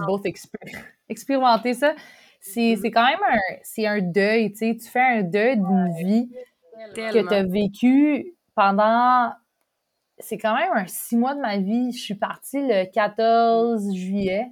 both 0.06 0.24
expé- 0.24 0.54
expérimenté 1.08 1.74
ça. 1.74 1.94
C'est 2.40 2.76
c'est 2.80 2.90
quand 2.90 3.04
même 3.06 3.18
un, 3.28 3.38
c'est 3.62 3.86
un 3.86 4.00
deuil, 4.00 4.52
tu 4.52 4.58
sais. 4.58 4.76
Tu 4.80 4.88
fais 4.88 5.00
un 5.00 5.22
deuil 5.22 5.56
d'une 5.58 5.92
vie 5.98 6.30
que 6.96 7.28
tu 7.28 7.34
as 7.34 7.42
vécu 7.44 8.34
pendant. 8.54 9.32
C'est 10.18 10.38
quand 10.38 10.54
même 10.56 10.70
un 10.74 10.86
six 10.86 11.16
mois 11.16 11.34
de 11.34 11.40
ma 11.40 11.58
vie. 11.58 11.92
Je 11.92 11.98
suis 11.98 12.14
partie 12.14 12.60
le 12.62 12.90
14 12.90 13.94
juillet. 13.94 14.46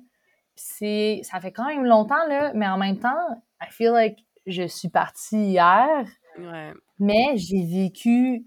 C'est, 0.61 1.21
ça 1.23 1.41
fait 1.41 1.53
quand 1.53 1.67
même 1.67 1.85
longtemps, 1.85 2.27
là. 2.29 2.53
Mais 2.55 2.67
en 2.67 2.77
même 2.77 2.99
temps, 2.99 3.43
I 3.63 3.67
feel 3.71 3.93
like 3.93 4.19
je 4.47 4.67
suis 4.67 4.89
partie 4.89 5.51
hier. 5.51 6.05
Ouais. 6.39 6.73
Mais 6.99 7.37
j'ai 7.37 7.65
vécu 7.65 8.45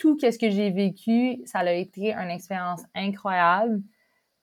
tout 0.00 0.18
ce 0.18 0.38
que 0.38 0.48
j'ai 0.48 0.70
vécu, 0.70 1.42
ça 1.44 1.58
a 1.58 1.72
été 1.72 2.14
une 2.14 2.30
expérience 2.30 2.82
incroyable. 2.94 3.82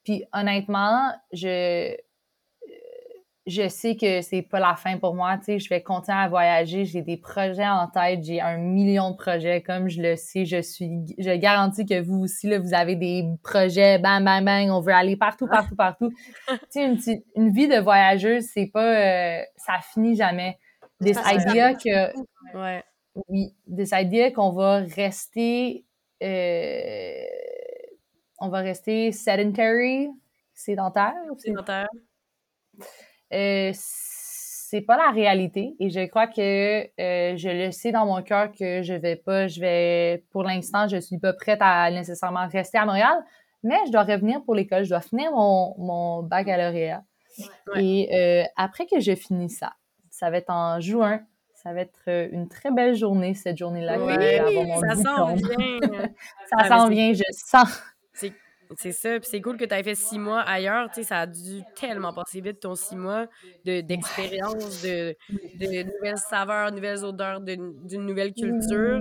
Puis 0.03 0.23
honnêtement, 0.31 1.11
je 1.33 1.97
je 3.47 3.69
sais 3.69 3.95
que 3.95 4.21
c'est 4.21 4.41
pas 4.41 4.59
la 4.59 4.75
fin 4.75 4.97
pour 4.97 5.15
moi, 5.15 5.37
tu 5.37 5.45
sais, 5.45 5.59
je 5.59 5.69
vais 5.69 5.81
continuer 5.81 6.17
à 6.17 6.27
voyager, 6.27 6.83
j'ai 6.83 7.01
des 7.01 7.15
projets 7.15 7.67
en 7.67 7.87
tête, 7.87 8.23
j'ai 8.23 8.41
un 8.41 8.57
million 8.57 9.11
de 9.11 9.15
projets 9.15 9.61
comme 9.61 9.87
je 9.87 10.01
le 10.01 10.17
sais, 10.17 10.45
je 10.45 10.61
suis 10.61 11.05
je 11.17 11.33
garantis 11.37 11.85
que 11.85 12.01
vous 12.01 12.19
aussi 12.23 12.47
là, 12.47 12.59
vous 12.59 12.73
avez 12.73 12.95
des 12.95 13.25
projets 13.43 13.99
bang 13.99 14.23
bang 14.23 14.43
bang, 14.43 14.69
on 14.69 14.81
veut 14.81 14.93
aller 14.93 15.15
partout 15.15 15.47
partout 15.47 15.75
partout. 15.75 16.11
tu 16.71 16.99
sais 16.99 17.23
une, 17.35 17.49
vie 17.51 17.69
de 17.69 17.79
voyageuse, 17.79 18.45
c'est 18.53 18.67
pas 18.67 19.39
euh, 19.39 19.41
ça 19.55 19.79
finit 19.93 20.15
jamais. 20.15 20.59
Que 21.01 21.13
ça 21.13 21.33
idea 21.33 21.73
que 21.73 22.13
Ouais. 22.53 22.83
oui, 23.29 23.53
this 23.73 23.91
idea 23.93 24.31
qu'on 24.31 24.51
va 24.51 24.79
rester 24.79 25.85
euh, 26.21 27.23
on 28.39 28.49
va 28.49 28.59
rester 28.59 29.11
sedentary, 29.11 30.09
sédentaire, 30.53 31.13
Sédentaire. 31.37 31.87
Euh, 33.33 33.71
c'est 33.73 34.81
pas 34.81 34.97
la 34.97 35.11
réalité 35.11 35.75
et 35.79 35.89
je 35.89 36.05
crois 36.07 36.27
que 36.27 36.81
euh, 36.99 37.37
je 37.37 37.49
le 37.49 37.71
sais 37.71 37.91
dans 37.91 38.05
mon 38.05 38.21
cœur 38.21 38.51
que 38.51 38.81
je 38.81 38.93
vais 38.93 39.15
pas, 39.15 39.47
je 39.47 39.59
vais, 39.61 40.23
pour 40.31 40.43
l'instant, 40.43 40.87
je 40.87 40.97
suis 40.97 41.17
pas 41.17 41.33
prête 41.33 41.59
à 41.61 41.89
nécessairement 41.91 42.47
rester 42.47 42.77
à 42.77 42.85
Montréal, 42.85 43.17
mais 43.63 43.77
je 43.87 43.91
dois 43.91 44.03
revenir 44.03 44.43
pour 44.43 44.55
l'école, 44.55 44.83
je 44.83 44.89
dois 44.89 45.01
finir 45.01 45.31
mon, 45.31 45.73
mon 45.77 46.23
baccalauréat. 46.23 47.03
Ouais. 47.73 47.83
Et 47.83 48.09
euh, 48.15 48.43
après 48.57 48.85
que 48.87 48.99
je 48.99 49.15
finis 49.15 49.49
ça, 49.49 49.73
ça 50.09 50.29
va 50.29 50.37
être 50.37 50.49
en 50.49 50.79
juin, 50.79 51.21
ça 51.53 51.73
va 51.73 51.81
être 51.81 52.29
une 52.31 52.47
très 52.49 52.71
belle 52.71 52.95
journée, 52.95 53.33
cette 53.35 53.57
journée-là, 53.57 53.97
ça 54.79 54.95
s'en 54.95 55.33
diplôme. 55.33 55.57
vient. 55.57 56.09
Ça 56.49 56.57
Ah, 56.59 56.67
s'en 56.69 56.87
mais 56.87 56.95
vient, 56.95 57.13
je 57.13 57.23
sens. 57.31 57.81
C'est 58.75 58.91
ça, 58.91 59.19
puis 59.19 59.29
c'est 59.31 59.41
cool 59.41 59.55
que 59.57 59.65
tu 59.65 59.73
aies 59.73 59.83
fait 59.83 59.95
six 59.95 60.19
mois 60.19 60.41
ailleurs, 60.41 60.87
tu 60.89 60.95
sais, 60.95 61.03
ça 61.03 61.19
a 61.21 61.25
dû 61.27 61.61
tellement 61.75 62.13
passer 62.13 62.41
vite 62.41 62.59
ton 62.59 62.75
six 62.75 62.95
mois 62.95 63.27
de- 63.65 63.81
d'expérience, 63.81 64.81
de, 64.81 65.15
de 65.29 65.83
nouvelles 65.83 66.17
saveurs, 66.17 66.71
nouvelles 66.71 67.03
odeurs, 67.05 67.39
de- 67.39 67.55
d'une 67.87 68.05
nouvelle 68.05 68.33
culture. 68.33 68.99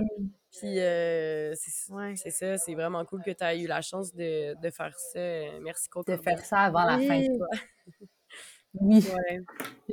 Puis 0.57 0.79
euh, 0.79 1.53
c'est 1.55 1.91
Ouais. 1.93 2.15
ça, 2.15 2.57
c'est 2.57 2.73
vraiment 2.75 3.03
cool 3.05 3.21
que 3.23 3.31
tu 3.31 3.43
aies 3.43 3.59
eu 3.61 3.67
la 3.67 3.81
chance 3.81 4.13
de, 4.15 4.55
de 4.59 4.69
faire 4.71 4.97
ça. 4.97 5.19
Merci 5.61 5.87
De 5.87 5.91
Coco. 5.91 6.17
faire 6.17 6.39
ça 6.45 6.61
avant 6.61 6.83
la 6.85 6.97
fin. 6.99 7.19
Oui. 7.19 7.39
Oui. 8.79 9.03
Ouais. 9.11 9.39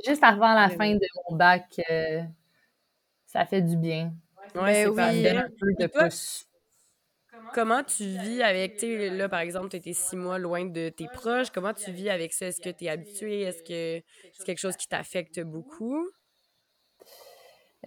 Juste 0.05 0.23
avant 0.23 0.53
la 0.53 0.67
Ouais, 0.67 0.75
fin 0.75 0.93
de 0.93 0.99
mon 1.29 1.35
bac, 1.37 1.81
euh, 1.89 2.21
ça 3.25 3.45
fait 3.45 3.61
du 3.61 3.75
bien. 3.77 4.13
Ouais, 4.53 4.73
c'est 4.85 4.87
oui. 4.87 4.95
Ça 4.95 5.11
me 5.11 5.23
donne 5.23 5.33
parfait. 5.33 5.37
un 5.37 5.49
peu 5.59 5.73
de 5.83 5.87
toi? 5.87 6.09
Comment 7.53 7.83
tu 7.83 8.03
vis 8.03 8.41
avec, 8.41 8.77
tu 8.77 8.87
sais, 8.87 9.09
là, 9.09 9.29
par 9.29 9.39
exemple, 9.39 9.69
tu 9.69 9.77
étais 9.77 9.93
six 9.93 10.15
mois 10.15 10.37
loin 10.37 10.65
de 10.65 10.89
tes 10.89 11.07
proches. 11.07 11.49
Comment 11.51 11.73
tu 11.73 11.91
vis 11.91 12.09
avec 12.09 12.33
ça? 12.33 12.47
Est-ce 12.47 12.61
que 12.61 12.69
tu 12.69 12.85
es 12.85 12.89
habitué? 12.89 13.41
Est-ce 13.41 13.63
que 13.63 14.03
c'est 14.33 14.45
quelque 14.45 14.59
chose 14.59 14.75
qui 14.75 14.87
t'affecte 14.87 15.39
beaucoup? 15.41 16.05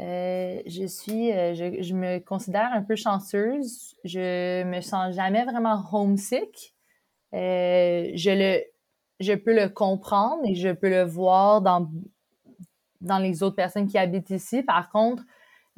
Euh, 0.00 0.62
je 0.66 0.86
suis, 0.86 1.32
euh, 1.32 1.54
je, 1.54 1.82
je 1.82 1.94
me 1.94 2.18
considère 2.20 2.70
un 2.72 2.82
peu 2.82 2.96
chanceuse. 2.96 3.96
Je 4.04 4.62
me 4.64 4.80
sens 4.80 5.14
jamais 5.14 5.44
vraiment 5.44 5.82
homesick. 5.92 6.74
Euh, 7.34 8.10
je 8.14 8.30
le, 8.30 8.62
je 9.20 9.32
peux 9.34 9.54
le 9.54 9.68
comprendre 9.68 10.42
et 10.46 10.54
je 10.54 10.68
peux 10.70 10.88
le 10.88 11.02
voir 11.02 11.60
dans, 11.60 11.90
dans 13.00 13.18
les 13.18 13.42
autres 13.42 13.56
personnes 13.56 13.86
qui 13.86 13.98
habitent 13.98 14.30
ici. 14.30 14.62
Par 14.62 14.88
contre, 14.90 15.24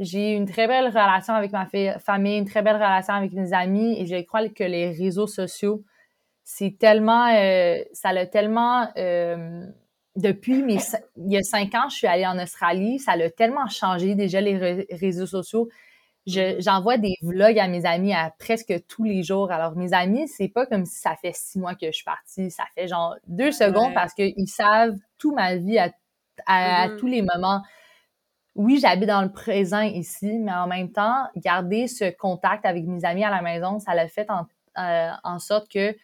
j'ai 0.01 0.33
une 0.33 0.47
très 0.47 0.67
belle 0.67 0.89
relation 0.89 1.35
avec 1.35 1.53
ma 1.53 1.67
fa- 1.67 1.99
famille, 2.01 2.39
une 2.39 2.47
très 2.47 2.63
belle 2.63 2.77
relation 2.77 3.15
avec 3.15 3.33
mes 3.33 3.53
amis 3.53 3.97
et 4.01 4.07
je 4.07 4.21
crois 4.25 4.49
que 4.49 4.65
les 4.65 4.91
réseaux 4.91 5.29
sociaux, 5.29 5.85
c'est 6.45 6.77
tellement, 6.79 7.29
euh, 7.35 7.79
ça 7.93 8.13
l'a 8.13 8.27
tellement, 8.27 8.89
euh, 8.99 9.67
depuis 10.17 10.63
mes, 10.63 10.79
il 11.19 11.33
y 11.33 11.37
a 11.37 11.43
cinq 11.43 11.75
ans, 11.75 11.89
je 11.91 11.97
suis 11.97 12.07
allée 12.09 12.27
en 12.27 12.39
Australie, 12.39 12.99
ça 12.99 13.15
l'a 13.17 13.31
tellement 13.31 13.69
changé 13.69 14.15
déjà 14.17 14.41
les 14.41 14.57
ré- 14.59 14.87
réseaux 14.91 15.27
sociaux. 15.27 15.69
Je- 16.27 16.57
J'envoie 16.61 16.99
des 16.99 17.15
vlogs 17.23 17.59
à 17.59 17.69
mes 17.69 17.87
amis 17.87 18.13
à 18.15 18.31
presque 18.39 18.75
tous 18.89 19.05
les 19.05 19.23
jours. 19.23 19.51
Alors, 19.53 19.77
mes 19.77 19.93
amis, 19.95 20.29
c'est 20.29 20.49
pas 20.49 20.67
comme 20.67 20.85
si 20.87 20.99
ça 20.99 21.17
fait 21.17 21.35
six 21.35 21.59
mois 21.59 21.75
que 21.75 21.87
je 21.87 21.93
suis 21.93 22.05
partie. 22.05 22.51
Ça 22.51 22.65
fait 22.75 22.89
genre 22.89 23.17
deux 23.27 23.53
secondes 23.53 23.89
Ouais. 23.89 23.95
parce 23.95 24.15
qu'ils 24.15 24.49
savent 24.49 24.97
toute 25.19 25.35
ma 25.35 25.57
vie 25.57 25.79
à, 25.79 25.91
à- 26.47 26.83
à 26.85 26.89
Mhm. 26.89 26.97
tous 26.99 27.07
les 27.07 27.23
moments. 27.23 27.63
Oui, 28.57 28.79
j'habite 28.81 29.09
dans 29.09 29.23
le 29.23 29.33
présent 29.33 29.81
ici, 29.81 30.39
mais 30.39 30.53
en 30.53 30.67
même 30.67 30.91
temps, 30.91 31.25
garder 31.37 31.87
ce 31.87 32.11
contact 32.11 32.67
avec 32.67 32.85
mes 32.85 33.05
amis 33.05 33.25
à 33.25 33.31
la 33.31 33.43
maison, 33.43 33.79
ça 33.79 33.95
l'a 33.95 34.09
fait 34.09 34.29
en, 34.31 34.47
euh, 34.79 35.11
en 35.23 35.39
sorte 35.39 35.71
que 35.71 35.95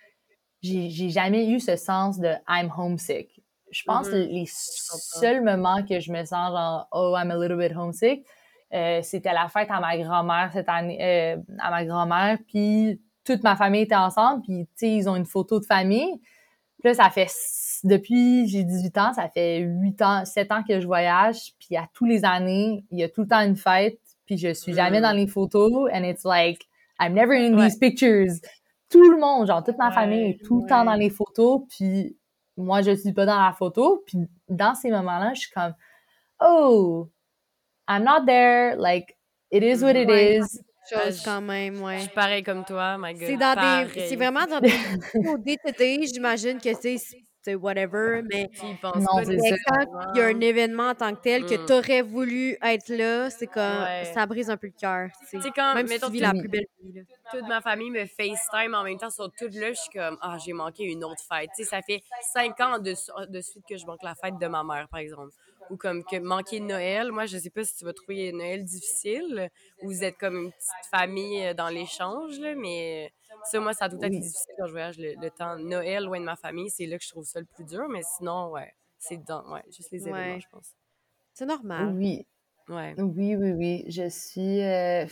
j'ai 0.63 1.11
jamais 1.11 1.49
eu 1.49 1.61
ce 1.61 1.77
sens 1.77 2.19
de 2.19 2.33
I'm 2.49 2.71
homesick. 2.77 3.43
Je 3.71 3.83
pense 3.85 4.09
que 4.09 4.15
les 4.15 4.47
seuls 4.47 5.43
moments 5.43 5.83
que 5.83 6.01
je 6.01 6.13
me 6.13 6.25
sens 6.25 6.53
genre 6.53 6.89
oh 6.93 7.15
I'm 7.17 7.31
a 7.31 7.37
little 7.37 7.59
bit 7.59 7.77
homesick, 7.77 8.25
euh, 8.73 9.01
c'était 9.03 9.33
la 9.33 9.49
fête 9.49 9.71
à 9.71 9.81
ma 9.81 9.97
grand-mère 9.99 10.51
cette 10.53 10.69
année, 10.69 10.99
euh, 11.01 11.37
à 11.59 11.71
ma 11.71 11.85
grand-mère, 11.85 12.39
puis 12.47 13.01
toute 13.25 13.43
ma 13.43 13.57
famille 13.57 13.83
était 13.83 13.97
ensemble, 13.97 14.43
puis 14.43 14.67
tu 14.67 14.73
sais 14.77 14.93
ils 14.93 15.09
ont 15.09 15.17
une 15.17 15.27
photo 15.27 15.61
de 15.61 15.67
famille. 15.67 16.21
Puis 16.79 16.89
là 16.91 16.95
ça 16.95 17.11
fait 17.11 17.29
depuis 17.87 18.47
j'ai 18.49 18.65
18 18.65 18.99
ans, 18.99 19.13
ça 19.15 19.29
fait 19.29 19.59
8 19.61 20.03
ans, 20.03 20.25
7 20.25 20.53
ans 20.53 20.63
que 20.67 20.81
je 20.81 20.87
voyage, 20.87 21.55
puis 21.59 21.77
à 21.77 21.87
tous 21.95 22.05
les 22.05 22.25
années, 22.25 22.85
il 22.91 22.99
y 22.99 23.03
a 23.03 23.09
tout 23.09 23.23
le 23.23 23.29
temps 23.29 23.41
une 23.41 23.57
fête, 23.57 23.99
puis 24.27 24.39
je 24.39 24.53
suis 24.55 24.75
jamais 24.75 24.99
Mm. 25.01 25.03
dans 25.03 25.13
les 25.13 25.27
photos, 25.27 25.91
and 25.93 26.05
it's 26.05 26.25
like, 26.25 26.67
I'm 27.01 27.13
never 27.15 27.35
in 27.37 27.55
Ouais. 27.57 27.67
these 27.69 27.79
pictures. 27.79 28.33
Tout 28.89 29.11
le 29.11 29.19
monde, 29.19 29.47
genre 29.49 29.63
toute 29.65 29.79
ma 29.79 29.91
famille 29.91 30.31
est 30.31 30.45
tout 30.45 30.61
le 30.63 30.69
temps 30.69 30.81
ouais. 30.81 30.87
dans 30.87 30.95
les 30.95 31.11
photos, 31.11 31.63
puis 31.69 32.17
moi, 32.57 32.83
je 32.83 32.93
suis 32.95 33.13
pas 33.13 33.27
dans 33.27 33.41
la 33.43 33.53
photo, 33.53 34.03
puis 34.07 34.19
dans 34.49 34.75
ces 34.75 34.91
moments-là, 34.91 35.33
je 35.35 35.41
suis 35.41 35.51
comme, 35.51 35.75
oh, 36.41 37.09
I'm 37.89 38.03
not 38.05 38.25
there, 38.27 38.77
like, 38.79 39.17
it 39.51 39.63
is 39.63 39.83
what 39.83 39.93
it 39.95 40.09
Ouais. 40.09 40.39
is. 40.39 40.61
Chose 40.89 41.19
je- 41.21 41.25
quand 41.25 41.41
même, 41.41 41.75
Je 41.77 41.83
ouais. 41.83 41.99
suis 41.99 42.09
pareil 42.11 42.43
comme 42.45 42.65
toi, 42.65 42.97
my 42.97 43.13
God. 43.13 43.23
C'est 43.27 43.37
dans 43.37 43.55
des. 43.55 44.01
C'est 44.09 44.15
vraiment 44.17 44.47
dans 44.47 44.61
des. 45.81 46.07
J'imagine 46.07 46.59
que 46.61 46.73
c'est. 46.81 46.97
C'est 47.47 47.55
whatever, 47.55 48.23
mais 48.29 48.51
Tu 48.53 48.67
Non, 48.67 49.23
c'est 49.25 49.37
mais 49.37 49.57
quand 49.69 50.13
il 50.15 50.19
y 50.19 50.21
a 50.21 50.27
un 50.27 50.41
événement 50.41 50.89
en 50.89 50.95
tant 50.97 51.15
que 51.15 51.21
tel 51.21 51.47
que 51.47 51.55
Mm. 51.55 51.67
t'aurais 51.67 52.03
voulu 52.03 52.59
être 52.61 52.89
là, 52.89 53.31
c'est 53.31 53.47
comme. 53.47 53.63
Ouais. 53.85 54.11
Ça 54.13 54.27
brise 54.27 54.51
un 54.51 54.57
peu 54.57 54.67
le 54.67 54.73
cœur. 54.77 55.11
tu. 55.31 55.39
Tu 55.39 55.53
quand, 55.53 55.75
Même 55.77 55.87
si 55.87 55.93
mettons, 55.95 56.09
tu 56.09 56.15
vis 56.15 56.21
la 56.21 56.33
plus 56.33 56.49
belle 56.49 56.67
vie. 56.83 56.93
là. 56.95 57.03
toute 57.31 57.47
ma 57.47 57.61
famille 57.61 57.91
me 57.91 58.05
FaceTime 58.05 58.75
en 58.75 58.83
même 58.83 58.99
temps 58.99 59.11
sur 59.11 59.31
tout 59.31 59.47
là, 59.53 59.73
je 59.73 59.79
suis 59.79 59.91
comme 59.97 60.19
ah 60.23 60.37
j'ai 60.45 60.53
manqué 60.55 60.83
une 60.83 61.05
autre 61.05 61.23
fête. 61.23 61.51
Tu 61.57 61.63
sais, 61.63 61.71
ça 61.71 61.83
fait 61.83 62.03
cinq 62.33 62.59
ans 62.61 62.81
de, 62.81 62.95
de 63.31 63.41
suite 63.41 63.65
que 63.69 63.77
je 63.77 63.87
manque 63.87 64.03
la 64.03 64.17
fête 64.17 64.39
de 64.41 64.47
ma 64.49 64.65
mère 64.65 64.89
par 64.91 64.99
exemple. 64.99 65.31
Ou 65.71 65.77
comme 65.77 66.03
que 66.05 66.17
manquer 66.19 66.59
Noël, 66.59 67.13
moi 67.13 67.27
je 67.27 67.39
sais 67.39 67.51
pas 67.51 67.63
si 67.65 67.77
tu 67.77 67.85
vas 67.85 67.93
trouver 67.93 68.33
Noël 68.33 68.65
difficile 68.65 69.51
ou 69.83 69.87
vous 69.89 70.03
êtes 70.05 70.17
comme 70.17 70.37
une 70.37 70.51
petite 70.53 70.91
famille 70.91 71.45
euh, 71.47 71.55
dans 71.55 71.69
l'échange 71.69 72.39
là, 72.41 72.55
mais 72.57 73.13
ça 73.51 73.61
moi 73.61 73.73
ça 73.73 73.87
a 73.87 73.89
tout 73.89 73.97
le 73.97 74.01
temps 74.03 74.07
été 74.09 74.17
Oui. 74.17 74.23
difficile 74.23 74.55
quand 74.59 74.67
je 74.67 74.73
voyage 74.73 74.99
le, 74.99 75.15
le 75.21 75.31
temps 75.31 75.57
Noël 75.59 76.05
loin 76.05 76.21
de 76.21 76.25
ma 76.25 76.37
famille, 76.37 76.71
c'est 76.71 76.87
là 76.87 76.99
que 76.99 77.05
je 77.05 77.11
trouve 77.11 77.25
ça 77.25 77.41
le 77.41 77.47
plus 77.47 77.65
dur, 77.65 77.87
mais 77.89 78.01
sinon 78.17 78.51
ouais, 78.51 78.73
c'est 78.99 79.23
dans 79.25 79.51
ouais, 79.53 79.63
juste 79.71 79.91
les 79.93 80.09
événements 80.09 80.35
Ouais. 80.35 80.41
je 80.41 80.47
pense. 80.51 80.73
C'est 81.35 81.47
normal. 81.47 81.95
Oui, 81.97 82.27
Ouais. 82.69 82.95
oui, 82.99 83.37
oui, 83.37 83.53
oui. 83.53 83.85
Je 83.89 84.09
suis. 84.09 84.61
euh, 84.63 85.07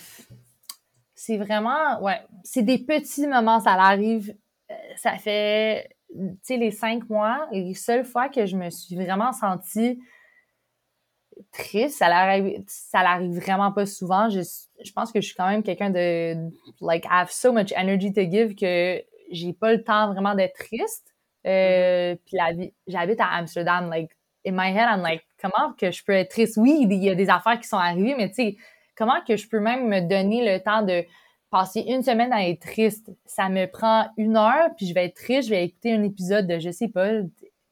c'est 1.15 1.37
vraiment. 1.37 2.01
Ouais. 2.03 2.21
C'est 2.43 2.63
des 2.63 2.79
petits 2.85 3.27
moments, 3.27 3.61
ça 3.61 3.73
arrive. 3.73 4.35
euh, 4.71 4.75
Ça 4.97 5.17
fait. 5.19 5.89
Tu 6.09 6.39
sais, 6.43 6.57
les 6.57 6.71
cinq 6.71 7.09
mois, 7.09 7.49
les 7.53 7.75
seules 7.75 8.05
fois 8.05 8.29
que 8.29 8.47
je 8.47 8.57
me 8.57 8.71
suis 8.71 8.95
vraiment 8.95 9.33
sentie 9.33 10.01
triste, 11.53 11.99
ça 11.99 12.09
l'arrive, 12.09 12.63
ça 12.67 13.03
l'arrive 13.03 13.33
vraiment 13.39 13.73
pas 13.73 13.87
souvent. 13.87 14.29
Je, 14.31 14.41
je 14.85 14.93
pense 14.93 15.13
que 15.13 15.21
je 15.21 15.27
suis 15.27 15.35
quand 15.35 15.49
même 15.49 15.63
quelqu'un 15.63 15.91
de. 15.91 16.37
Like, 16.81 17.05
I 17.07 17.21
have 17.23 17.31
so 17.31 17.53
much 17.53 17.73
energy 17.77 18.13
to 18.13 18.23
give 18.23 18.55
que 18.55 19.03
j'ai 19.31 19.53
pas 19.53 19.73
le 19.73 19.83
temps 19.83 20.13
vraiment 20.13 20.35
d'être 20.35 20.55
triste. 20.55 21.15
Euh, 21.47 22.17
Puis 22.25 22.37
la 22.37 22.53
vie, 22.53 22.73
j'habite 22.87 23.21
à 23.21 23.27
Amsterdam, 23.27 23.89
like, 23.91 24.11
in 24.47 24.53
my 24.53 24.71
head, 24.71 24.89
I'm 24.89 25.03
like, 25.03 25.23
comment 25.41 25.73
que 25.79 25.91
je 25.91 26.05
peux 26.05 26.13
être 26.13 26.31
triste? 26.31 26.57
Oui, 26.57 26.87
il 26.89 27.03
y 27.03 27.11
a 27.11 27.15
des 27.15 27.31
affaires 27.31 27.59
qui 27.59 27.69
sont 27.69 27.77
arrivées, 27.79 28.15
mais 28.17 28.29
tu 28.29 28.35
sais, 28.35 28.57
comment 28.97 29.21
que 29.27 29.37
je 29.37 29.49
peux 29.49 29.61
même 29.61 29.89
me 29.89 30.01
donner 30.01 30.45
le 30.45 30.63
temps 30.63 30.83
de 30.83 31.05
passer 31.51 31.81
une 31.81 32.03
semaine 32.03 32.33
à 32.33 32.49
être 32.49 32.61
triste? 32.61 33.11
Ça 33.27 33.49
me 33.49 33.67
prend 33.67 34.07
une 34.17 34.37
heure, 34.37 34.71
puis 34.77 34.87
je 34.87 34.95
vais 34.95 35.07
être 35.07 35.17
triste, 35.17 35.49
je 35.49 35.55
vais 35.55 35.65
écouter 35.65 35.93
un 35.93 36.03
épisode 36.03 36.47
de, 36.47 36.59
je 36.59 36.71
sais 36.71 36.89
pas, 36.89 37.11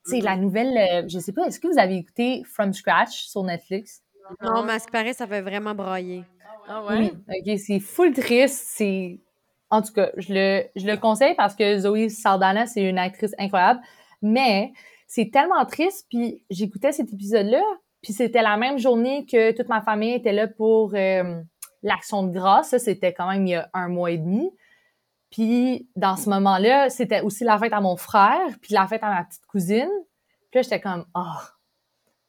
tu 0.04 0.10
sais, 0.10 0.20
la 0.20 0.36
nouvelle, 0.36 0.76
euh, 0.76 1.08
je 1.08 1.18
sais 1.18 1.32
pas, 1.32 1.46
est-ce 1.46 1.60
que 1.60 1.68
vous 1.68 1.78
avez 1.78 1.96
écouté 1.96 2.42
From 2.44 2.72
Scratch 2.72 3.26
sur 3.26 3.42
Netflix? 3.42 4.02
Non, 4.40 4.62
mais 4.64 4.74
à 4.74 4.78
ce 4.78 4.86
qui 4.86 4.92
paraît, 4.92 5.12
ça 5.12 5.26
fait 5.26 5.42
vraiment 5.42 5.74
brailler. 5.74 6.24
Ah 6.68 6.84
ouais? 6.84 7.12
Oui. 7.28 7.52
OK, 7.52 7.58
c'est 7.58 7.80
full 7.80 8.12
triste, 8.12 8.64
c'est... 8.68 9.20
En 9.70 9.80
tout 9.80 9.92
cas, 9.92 10.10
je 10.16 10.34
le, 10.34 10.64
je 10.76 10.86
le 10.86 10.96
conseille 10.96 11.34
parce 11.34 11.54
que 11.56 11.78
Zoé 11.78 12.08
Saldana, 12.08 12.66
c'est 12.66 12.82
une 12.82 12.98
actrice 12.98 13.34
incroyable, 13.38 13.80
mais 14.20 14.72
c'est 15.06 15.30
tellement 15.30 15.64
triste, 15.64 16.06
puis 16.10 16.44
j'écoutais 16.50 16.92
cet 16.92 17.12
épisode-là, 17.12 17.62
puis 18.02 18.12
c'était 18.12 18.42
la 18.42 18.56
même 18.56 18.78
journée 18.78 19.24
que 19.24 19.52
toute 19.52 19.68
ma 19.68 19.80
famille 19.80 20.14
était 20.14 20.32
là 20.32 20.46
pour 20.46 20.94
euh, 20.94 21.40
l'Action 21.82 22.22
de 22.24 22.32
grâce, 22.32 22.70
ça, 22.70 22.78
c'était 22.78 23.12
quand 23.12 23.30
même 23.30 23.46
il 23.46 23.50
y 23.50 23.54
a 23.54 23.70
un 23.72 23.88
mois 23.88 24.10
et 24.10 24.18
demi, 24.18 24.50
puis 25.32 25.88
dans 25.96 26.16
ce 26.16 26.28
moment-là, 26.30 26.90
c'était 26.90 27.22
aussi 27.22 27.42
la 27.42 27.58
fête 27.58 27.72
à 27.72 27.80
mon 27.80 27.96
frère, 27.96 28.38
puis 28.60 28.72
la 28.74 28.86
fête 28.86 29.02
à 29.02 29.08
ma 29.10 29.24
petite 29.24 29.44
cousine, 29.46 29.90
puis 30.50 30.58
là, 30.58 30.62
j'étais 30.62 30.80
comme, 30.80 31.04
oh, 31.16 31.40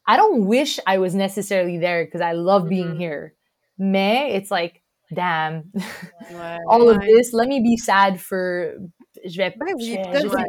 I 0.08 0.18
don't 0.18 0.46
wish 0.48 0.80
I 0.88 0.98
was 0.98 1.14
necessarily 1.14 1.80
there 1.80 2.06
because 2.06 2.22
I 2.22 2.34
love 2.34 2.68
being 2.68 2.96
Mhm. 2.96 3.00
here. 3.02 3.32
Mais 3.78 4.36
it's 4.36 4.50
like, 4.50 4.82
damn, 5.12 5.64
Ouais. 6.32 6.58
all 6.70 6.82
of 6.90 6.98
Ouais. 6.98 7.06
this, 7.08 7.34
let 7.34 7.48
me 7.48 7.60
be 7.62 7.78
sad 7.78 8.18
for. 8.18 8.72
Je 9.26 9.38
vais, 9.38 9.52
Ben 9.56 9.74
oui, 9.78 9.96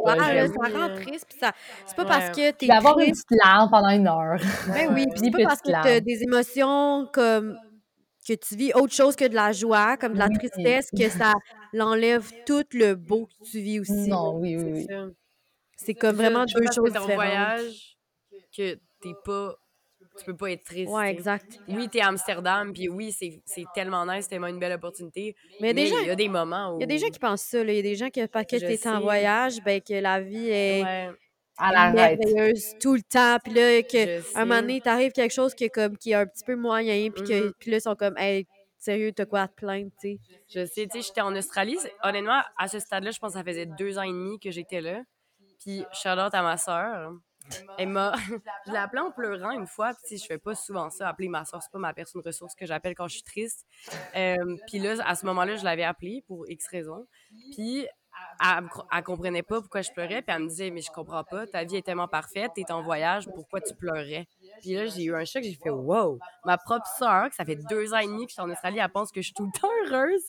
pas, 0.03 0.15
là, 0.15 0.33
vais- 0.33 0.47
ça 0.47 0.77
rend 0.79 0.95
triste, 0.95 1.25
puis 1.29 1.37
ça... 1.39 1.51
C'est 1.85 1.95
pas 1.95 2.01
Ouais. 2.03 2.09
parce 2.09 2.29
que 2.31 2.51
t'es 2.51 2.65
vais 2.65 2.73
avoir 2.73 2.97
une 2.99 3.11
petite 3.11 3.31
larme 3.43 3.69
pendant 3.69 3.89
une 3.89 4.07
heure. 4.07 4.37
Ben 4.73 4.91
oui, 4.93 5.05
puis 5.07 5.19
c'est 5.23 5.31
pas 5.31 5.43
parce 5.43 5.61
que 5.61 5.71
t'as 5.71 5.99
des 5.99 6.23
émotions 6.23 7.07
comme... 7.13 7.55
que 8.27 8.33
tu 8.33 8.55
vis 8.55 8.73
autre 8.73 8.91
chose 8.93 9.15
que 9.15 9.25
de 9.27 9.35
la 9.35 9.51
joie, 9.51 9.97
comme 9.97 10.13
de 10.13 10.17
la 10.19 10.27
Oui. 10.27 10.37
tristesse, 10.39 10.89
que 10.89 11.07
ça 11.09 11.33
l'enlève 11.75 12.31
tout 12.45 12.63
le 12.73 12.95
beau 12.95 13.27
que 13.27 13.49
tu 13.51 13.59
vis 13.59 13.79
aussi. 13.81 14.07
Non, 14.09 14.37
oui, 14.39 14.55
oui, 14.57 14.85
oui. 14.87 14.87
C'est 15.77 15.93
comme 15.93 16.15
vraiment 16.15 16.45
deux 16.45 16.53
parce 16.63 16.75
que 16.77 16.81
choses 16.83 16.91
t'es 16.93 16.97
en 16.97 17.01
différentes. 17.01 17.15
voyage 17.25 17.97
que 18.55 18.75
t'es 19.01 19.13
pas 19.25 19.55
tu 20.17 20.23
peux 20.25 20.35
pas 20.37 20.51
être 20.51 20.63
triste 20.63 20.91
Ouais, 20.91 21.11
exact. 21.11 21.59
oui 21.67 21.89
t'es 21.89 21.99
à 21.99 22.07
Amsterdam 22.07 22.71
puis 22.73 22.87
oui 22.87 23.11
c'est 23.11 23.41
c'est 23.45 23.65
tellement 23.73 24.05
nice 24.05 24.23
c'est 24.23 24.29
tellement 24.29 24.47
une 24.47 24.59
belle 24.59 24.71
opportunité 24.71 25.35
Mais 25.59 25.71
il 25.71 25.77
y 25.79 25.81
a 25.81 25.83
des 25.83 25.87
gens, 25.87 25.99
il 25.99 26.07
y 26.07 26.11
a 26.11 26.15
des 26.15 26.29
moments 26.29 26.73
où 26.73 26.77
il 26.77 26.81
y 26.81 26.83
a 26.83 26.87
des 26.87 26.97
gens 26.99 27.09
qui 27.09 27.19
pensent 27.19 27.41
ça, 27.41 27.63
là. 27.63 27.73
Il 27.73 27.75
y 27.75 27.79
a 27.79 27.81
des 27.81 27.95
gens 27.95 28.09
qui, 28.09 28.25
parce 28.27 28.45
que 28.45 28.55
t'es 28.57 28.87
en 28.87 29.01
voyage, 29.01 29.61
ben 29.65 29.81
que 29.81 29.93
la 29.95 30.21
vie 30.21 30.47
est 30.49 30.83
ouais 30.83 31.09
À 31.57 31.91
merveilleuse 31.91 32.75
tout 32.81 32.95
le 32.95 33.01
temps, 33.01 33.37
puis 33.43 33.53
là, 33.53 33.81
que... 33.83 34.37
un 34.37 34.45
moment 34.45 34.61
donné, 34.61 34.79
t'arrives 34.81 35.11
quelque 35.13 35.33
chose 35.33 35.53
qui 35.53 35.65
est 35.65 35.69
comme 35.69 35.97
qui 35.97 36.11
est 36.11 36.15
un 36.15 36.25
petit 36.25 36.43
peu 36.45 36.55
moyen, 36.55 37.09
puis 37.11 37.23
que 37.23 37.45
Mhm. 37.47 37.53
puis 37.59 37.71
là 37.71 37.77
ils 37.77 37.81
sont 37.81 37.95
comme 37.95 38.17
hey, 38.17 38.45
sérieux, 38.85 39.11
t'as 39.11 39.25
quoi 39.25 39.41
à 39.41 39.47
te 39.47 39.55
plaindre, 39.55 39.91
tu 39.99 40.13
sais. 40.13 40.19
je 40.47 40.65
sais 40.65 40.87
tu 40.87 40.97
sais 40.97 41.01
j'étais 41.01 41.21
en 41.21 41.35
Australie 41.35 41.77
honnêtement 42.03 42.41
à 42.57 42.67
ce 42.67 42.79
stade 42.79 43.03
là 43.03 43.11
je 43.11 43.19
pense 43.19 43.33
que 43.33 43.39
ça 43.39 43.43
faisait 43.43 43.65
deux 43.65 43.97
ans 43.97 44.03
et 44.03 44.11
demi 44.11 44.39
que 44.39 44.51
j'étais 44.51 44.81
là. 44.81 45.01
Puis 45.59 45.81
out 45.81 46.33
à 46.33 46.41
ma 46.43 46.57
soeur 46.57 47.13
elle 47.77 47.89
m'a 47.89 48.13
je 48.65 48.71
l'ai 48.71 48.77
appelée 48.77 49.01
en 49.01 49.11
pleurant 49.11 49.51
une 49.51 49.67
fois 49.67 49.93
puis 50.05 50.17
je 50.17 50.25
fais 50.25 50.37
pas 50.37 50.55
souvent 50.55 50.89
ça 50.89 51.09
appeler 51.09 51.29
ma 51.29 51.45
soeur 51.45 51.61
c'est 51.61 51.71
pas 51.71 51.79
ma 51.79 51.93
personne 51.93 52.21
ressource 52.25 52.55
que 52.55 52.65
j'appelle 52.65 52.95
quand 52.95 53.07
je 53.07 53.15
suis 53.15 53.23
triste. 53.23 53.65
Euh, 54.15 54.57
puis 54.67 54.79
là 54.79 54.95
à 55.05 55.15
ce 55.15 55.25
moment-là 55.27 55.55
je 55.55 55.63
l'avais 55.63 55.83
appelée 55.83 56.23
pour 56.27 56.49
X 56.49 56.67
raison 56.67 57.07
puis 57.51 57.87
elle, 58.41 58.67
elle 58.91 59.03
comprenait 59.03 59.43
pas 59.43 59.59
pourquoi 59.61 59.81
je 59.81 59.91
pleurais 59.91 60.21
puis 60.21 60.35
elle 60.35 60.43
me 60.43 60.49
disait 60.49 60.71
mais 60.71 60.81
je 60.81 60.91
comprends 60.91 61.23
pas 61.23 61.45
ta 61.47 61.63
vie 61.63 61.77
est 61.77 61.85
tellement 61.85 62.07
parfaite 62.07 62.51
t'es 62.55 62.71
en 62.71 62.81
voyage 62.81 63.27
pourquoi 63.33 63.61
tu 63.61 63.75
pleurais 63.75 64.27
puis 64.61 64.73
là 64.73 64.85
j'ai 64.87 65.03
eu 65.03 65.15
un 65.15 65.25
choc 65.25 65.43
j'ai 65.43 65.53
fait 65.55 65.69
wow 65.69 66.19
ma 66.45 66.57
propre 66.57 66.85
soeur 66.97 67.29
que 67.29 67.35
ça 67.35 67.45
fait 67.45 67.55
deux 67.69 67.93
ans 67.93 67.97
et 67.99 68.05
demi 68.07 68.25
que 68.25 68.29
je 68.31 68.33
suis 68.33 68.41
en 68.41 68.49
Australie 68.49 68.79
elle 68.79 68.89
pense 68.89 69.11
que 69.11 69.21
je 69.21 69.25
suis 69.27 69.33
tout 69.33 69.45
le 69.45 69.59
temps 69.59 69.69
heureuse 69.85 70.23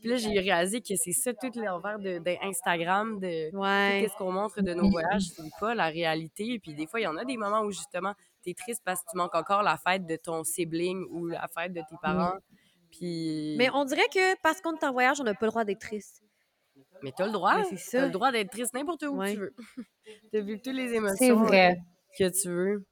puis 0.00 0.08
là 0.10 0.16
j'ai 0.16 0.38
réalisé 0.38 0.80
que 0.80 0.94
c'est 0.96 1.12
ça 1.12 1.32
tout 1.34 1.50
l'envers 1.56 1.98
de, 1.98 2.18
de 2.18 3.20
de 3.20 3.56
Ouais. 3.56 4.00
qu'est-ce 4.02 4.16
qu'on 4.16 4.32
montre 4.32 4.60
de 4.62 4.74
nos 4.74 4.88
voyages, 4.90 5.22
c'est 5.34 5.42
pas 5.58 5.74
la 5.74 5.86
réalité. 5.86 6.58
Puis 6.62 6.74
des 6.74 6.86
fois, 6.86 7.00
il 7.00 7.04
y 7.04 7.06
en 7.06 7.16
a 7.16 7.24
des 7.24 7.36
moments 7.36 7.60
où 7.62 7.70
justement, 7.70 8.14
t'es 8.42 8.54
triste 8.54 8.82
parce 8.84 9.00
que 9.02 9.06
tu 9.10 9.16
manques 9.16 9.34
encore 9.34 9.62
la 9.62 9.76
fête 9.76 10.06
de 10.06 10.16
ton 10.16 10.44
sibling 10.44 11.04
ou 11.10 11.26
la 11.26 11.46
fête 11.48 11.72
de 11.72 11.80
tes 11.80 11.96
parents. 12.02 12.36
Puis. 12.90 13.54
Mais 13.58 13.68
on 13.74 13.84
dirait 13.84 14.08
que 14.12 14.40
parce 14.42 14.60
qu'on 14.60 14.74
est 14.76 14.84
en 14.84 14.92
voyage, 14.92 15.20
on 15.20 15.24
n'a 15.24 15.34
pas 15.34 15.46
le 15.46 15.50
droit 15.50 15.64
d'être 15.64 15.80
triste. 15.80 16.22
Mais 17.02 17.12
t'as 17.16 17.26
le 17.26 17.32
droit. 17.32 17.56
T'as 17.90 18.06
le 18.06 18.10
droit 18.10 18.32
d'être 18.32 18.50
triste 18.50 18.74
n'importe 18.74 19.02
où 19.04 19.16
Ouais. 19.16 19.32
tu 19.34 19.40
veux. 19.40 19.54
T'as 20.32 20.40
vu 20.40 20.60
toutes 20.60 20.74
les 20.74 20.92
émotions 20.94 21.16
C'est 21.18 21.30
vrai. 21.32 21.78
que 22.18 22.28
tu 22.28 22.48
veux. 22.48 22.84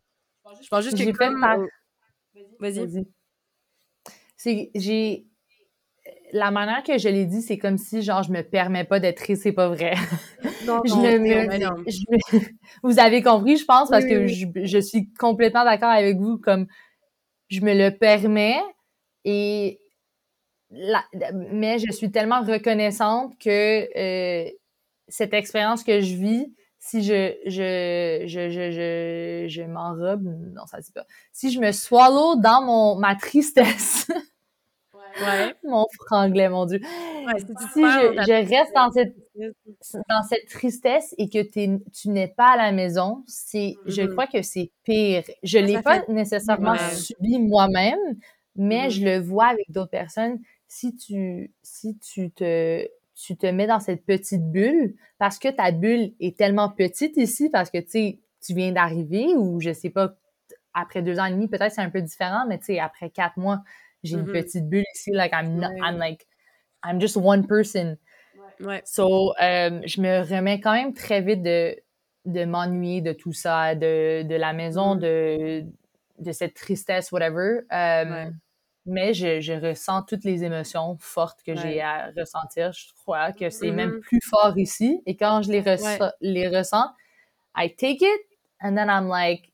Je 0.62 0.68
pense 0.68 0.84
juste 0.84 0.96
que 0.96 1.04
J'ai 1.04 1.12
fait 1.12 1.18
comme... 1.18 1.40
par- 1.40 1.58
Vas-y. 2.60 2.86
Vas-y. 2.86 3.06
C'est, 4.36 4.70
j'ai, 4.74 5.26
la 6.32 6.50
manière 6.50 6.82
que 6.82 6.98
je 6.98 7.08
l'ai 7.08 7.26
dit, 7.26 7.42
c'est 7.42 7.58
comme 7.58 7.78
si, 7.78 8.02
genre, 8.02 8.22
je 8.22 8.30
me 8.32 8.42
permets 8.42 8.84
pas 8.84 9.00
d'être 9.00 9.18
triste, 9.18 9.42
c'est 9.42 9.52
pas 9.52 9.68
vrai. 9.68 9.94
Non, 10.66 10.80
je 10.84 10.90
non, 10.90 11.02
c'est- 11.02 11.18
me- 11.18 11.58
non. 11.64 11.84
je 11.86 12.48
vous 12.82 12.98
avez 12.98 13.22
compris, 13.22 13.56
je 13.56 13.64
pense, 13.64 13.90
parce 13.90 14.04
Oui, 14.04 14.10
que 14.10 14.18
oui. 14.26 14.28
je, 14.34 14.46
je 14.66 14.78
suis 14.78 15.12
complètement 15.14 15.64
d'accord 15.64 15.90
avec 15.90 16.16
vous, 16.16 16.38
comme, 16.38 16.66
je 17.48 17.60
me 17.60 17.74
le 17.74 17.96
permets 17.96 18.60
et, 19.24 19.78
la- 20.70 21.04
mais 21.32 21.78
je 21.78 21.90
suis 21.92 22.10
tellement 22.10 22.42
reconnaissante 22.42 23.38
que 23.38 23.88
euh, 23.98 24.50
cette 25.08 25.32
expérience 25.34 25.82
que 25.84 26.00
je 26.00 26.14
vis, 26.16 26.54
si 26.78 27.02
je, 27.02 27.34
je, 27.46 28.24
je, 28.26 28.50
je, 28.50 28.70
je, 28.70 29.46
je 29.48 29.62
m'enrobe, 29.62 30.22
non, 30.54 30.64
ça 30.66 30.80
dit 30.80 30.92
pas. 30.92 31.04
Si 31.32 31.50
je 31.52 31.60
me 31.60 31.72
swallow 31.72 32.36
dans 32.36 32.62
mon, 32.62 32.96
ma 32.96 33.14
tristesse, 33.16 34.08
Ouais. 35.20 35.54
mon 35.64 35.86
franglais, 36.06 36.48
mon 36.48 36.64
Dieu. 36.66 36.80
Ouais, 36.80 37.40
si 37.40 37.80
je, 37.82 38.22
je 38.26 38.48
reste 38.48 38.72
dans 38.74 38.90
cette, 38.92 39.14
tristesse, 39.34 40.02
dans 40.08 40.22
cette 40.22 40.48
tristesse 40.48 41.14
et 41.18 41.28
que 41.28 41.42
tu 41.92 42.08
n'es 42.10 42.28
pas 42.28 42.52
à 42.52 42.56
la 42.56 42.72
maison, 42.72 43.24
c'est, 43.26 43.74
je 43.86 44.02
Mhm. 44.02 44.12
crois 44.12 44.26
que 44.28 44.42
c'est 44.42 44.70
pire. 44.84 45.24
Je 45.42 45.58
l'ai 45.58 45.74
ça 45.74 45.82
pas 45.82 46.00
fait- 46.02 46.12
nécessairement 46.12 46.72
Ouais. 46.72 46.94
subi 46.94 47.38
moi-même, 47.40 47.98
mais 48.54 48.84
Mhm. 48.84 48.90
je 48.90 49.04
le 49.04 49.18
vois 49.18 49.46
avec 49.46 49.70
d'autres 49.70 49.90
personnes. 49.90 50.38
Si 50.68 50.94
tu, 50.94 51.52
si 51.62 51.98
tu 51.98 52.30
te, 52.30 52.86
tu 53.20 53.36
te 53.36 53.46
mets 53.46 53.66
dans 53.66 53.80
cette 53.80 54.06
petite 54.06 54.50
bulle, 54.52 54.94
parce 55.18 55.38
que 55.40 55.48
ta 55.48 55.72
bulle 55.72 56.12
est 56.20 56.38
tellement 56.38 56.68
petite 56.70 57.16
ici, 57.16 57.50
parce 57.50 57.70
que, 57.70 57.78
tu 57.78 57.90
sais, 57.90 58.18
tu 58.44 58.54
viens 58.54 58.70
d'arriver 58.72 59.34
ou 59.36 59.60
je 59.60 59.72
sais 59.72 59.90
pas, 59.90 60.14
après 60.74 61.02
deux 61.02 61.18
ans 61.18 61.24
et 61.26 61.32
demi, 61.32 61.48
peut-être 61.48 61.72
c'est 61.72 61.80
un 61.82 61.90
peu 61.90 62.02
différent, 62.02 62.46
mais 62.48 62.58
tu 62.58 62.66
sais, 62.66 62.78
après 62.80 63.10
quatre 63.10 63.36
mois, 63.38 63.62
j'ai 64.04 64.16
une 64.16 64.26
Mhm. 64.26 64.32
petite 64.32 64.68
bulle 64.68 64.84
ici, 64.94 65.10
like 65.12 65.32
I'm 65.34 65.56
not, 65.56 65.70
Ouais. 65.70 65.80
I'm 65.82 65.98
like, 65.98 66.26
I'm 66.84 67.00
just 67.00 67.16
one 67.16 67.46
person. 67.46 67.96
Ouais. 68.60 68.82
So, 68.84 69.34
euh, 69.42 69.80
je 69.86 70.00
me 70.00 70.22
remets 70.22 70.60
quand 70.60 70.72
même 70.74 70.94
très 70.94 71.20
vite 71.22 71.42
de, 71.42 71.76
de 72.26 72.44
m'ennuyer 72.44 73.00
de 73.02 73.12
tout 73.12 73.32
ça, 73.32 73.74
de, 73.74 74.22
de 74.22 74.34
la 74.36 74.52
maison, 74.52 74.94
Mhm. 74.94 75.00
de, 75.00 75.64
de 76.20 76.32
cette 76.32 76.54
tristesse, 76.54 77.10
whatever. 77.12 77.60
Euh, 77.72 78.04
Ouais. 78.04 78.30
Mais 78.90 79.12
je, 79.12 79.40
je 79.40 79.52
ressens 79.52 80.02
toutes 80.04 80.24
les 80.24 80.44
émotions 80.44 80.96
fortes 80.98 81.42
que 81.44 81.54
j'ai 81.54 81.74
Ouais. 81.76 81.80
à 81.80 82.10
ressentir. 82.16 82.72
Je 82.72 82.86
crois 83.02 83.32
que 83.32 83.50
c'est 83.50 83.70
même 83.70 83.90
Mhm. 83.96 84.00
plus 84.00 84.20
fort 84.22 84.56
ici. 84.56 85.02
Et 85.06 85.14
quand 85.14 85.42
je 85.42 85.52
les, 85.52 85.60
ressa- 85.60 86.00
Ouais. 86.00 86.10
les 86.22 86.48
ressens, 86.48 86.86
I 87.56 87.74
take 87.76 87.98
it 88.02 88.20
and 88.62 88.74
then 88.76 88.88
I'm 88.88 89.08
like, 89.08 89.52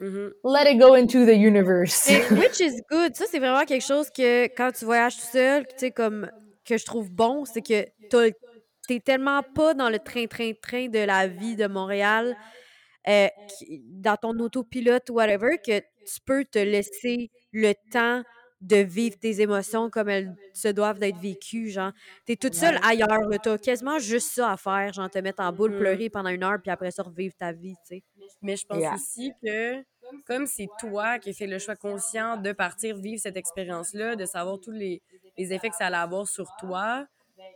Mhm. 0.00 0.32
let 0.44 0.72
it 0.72 0.78
go 0.80 0.94
into 0.94 1.26
the 1.26 1.36
universe. 1.36 2.08
Et 2.08 2.20
which 2.50 2.60
is 2.60 2.80
good. 2.90 3.14
Ça, 3.14 3.24
c'est 3.28 3.38
vraiment 3.40 3.64
quelque 3.66 3.84
chose 3.84 4.08
que 4.10 4.44
quand 4.56 4.70
tu 4.72 4.84
voyages 4.86 5.16
tout 5.16 5.26
seul, 5.32 5.66
tu 5.66 5.74
sais, 5.76 5.90
comme 5.90 6.30
que 6.64 6.78
je 6.78 6.84
trouve 6.86 7.10
bon, 7.10 7.44
c'est 7.44 7.60
que 7.62 7.84
t'es 8.88 9.00
tellement 9.00 9.42
pas 9.54 9.74
dans 9.74 9.90
le 9.90 9.98
train-train-train 9.98 10.88
de 10.88 11.00
la 11.00 11.26
vie 11.26 11.56
de 11.56 11.66
Montréal, 11.66 12.36
euh, 13.08 13.26
dans 13.88 14.16
ton 14.16 14.38
autopilote 14.38 15.10
ou 15.10 15.14
whatever, 15.14 15.58
que 15.58 15.80
tu 15.80 16.20
peux 16.24 16.44
te 16.44 16.58
laisser 16.60 17.30
le 17.52 17.72
temps 17.90 18.22
de 18.62 18.76
vivre 18.76 19.18
tes 19.18 19.40
émotions 19.42 19.90
comme 19.90 20.08
elles 20.08 20.34
se 20.54 20.68
doivent 20.68 20.98
d'être 20.98 21.18
vécues, 21.18 21.68
genre. 21.70 21.92
T'es 22.26 22.36
toute 22.36 22.54
seule 22.54 22.78
ailleurs, 22.84 23.28
là. 23.28 23.38
T'as 23.38 23.58
quasiment 23.58 23.98
juste 23.98 24.32
ça 24.32 24.52
à 24.52 24.56
faire, 24.56 24.92
genre 24.92 25.10
te 25.10 25.18
mettre 25.18 25.42
en 25.42 25.52
boule, 25.52 25.72
Mhm. 25.72 25.78
pleurer 25.78 26.10
pendant 26.10 26.30
une 26.30 26.44
heure, 26.44 26.58
puis 26.62 26.70
après 26.70 26.90
ça, 26.92 27.02
revivre 27.02 27.34
ta 27.36 27.52
vie, 27.52 27.74
tu 27.86 27.96
sais. 27.96 28.02
Mais 28.42 28.56
je 28.56 28.64
pense 28.66 28.78
Yeah. 28.80 28.94
aussi 28.94 29.32
que 29.42 29.84
comme 30.26 30.46
c'est 30.46 30.68
toi 30.78 31.18
qui 31.18 31.30
as 31.30 31.32
fait 31.34 31.46
le 31.46 31.58
choix 31.58 31.76
conscient 31.76 32.36
de 32.36 32.52
partir 32.52 32.96
vivre 32.96 33.20
cette 33.20 33.36
expérience-là, 33.36 34.16
de 34.16 34.26
savoir 34.26 34.58
tous 34.60 34.70
les, 34.72 35.02
les 35.38 35.52
effets 35.52 35.70
que 35.70 35.76
ça 35.76 35.86
allait 35.86 35.96
avoir 35.96 36.28
sur 36.28 36.46
toi, 36.60 37.06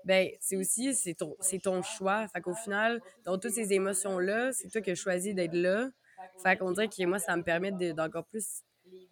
ben 0.05 0.29
c'est 0.41 0.57
aussi 0.57 0.95
c'est 0.95 1.15
ton 1.15 1.37
c'est 1.41 1.61
ton 1.61 1.83
choix. 1.83 2.27
Fait 2.29 2.41
qu'au 2.41 2.55
final, 2.55 3.01
dans 3.25 3.39
toutes 3.39 3.53
ces 3.53 3.73
émotions-là, 3.73 4.53
c'est 4.53 4.69
toi 4.71 4.81
qui 4.81 4.91
as 4.91 4.95
choisi 4.97 5.35
d'être 5.35 5.55
là. 5.55 5.89
Fait 6.43 6.57
qu'on 6.57 6.73
dirait 6.73 6.89
que 6.89 7.05
moi, 7.05 7.19
ça 7.19 7.37
me 7.37 7.43
permet 7.43 7.73
de- 7.73 7.93
d'encore 7.93 8.25
plus 8.27 8.63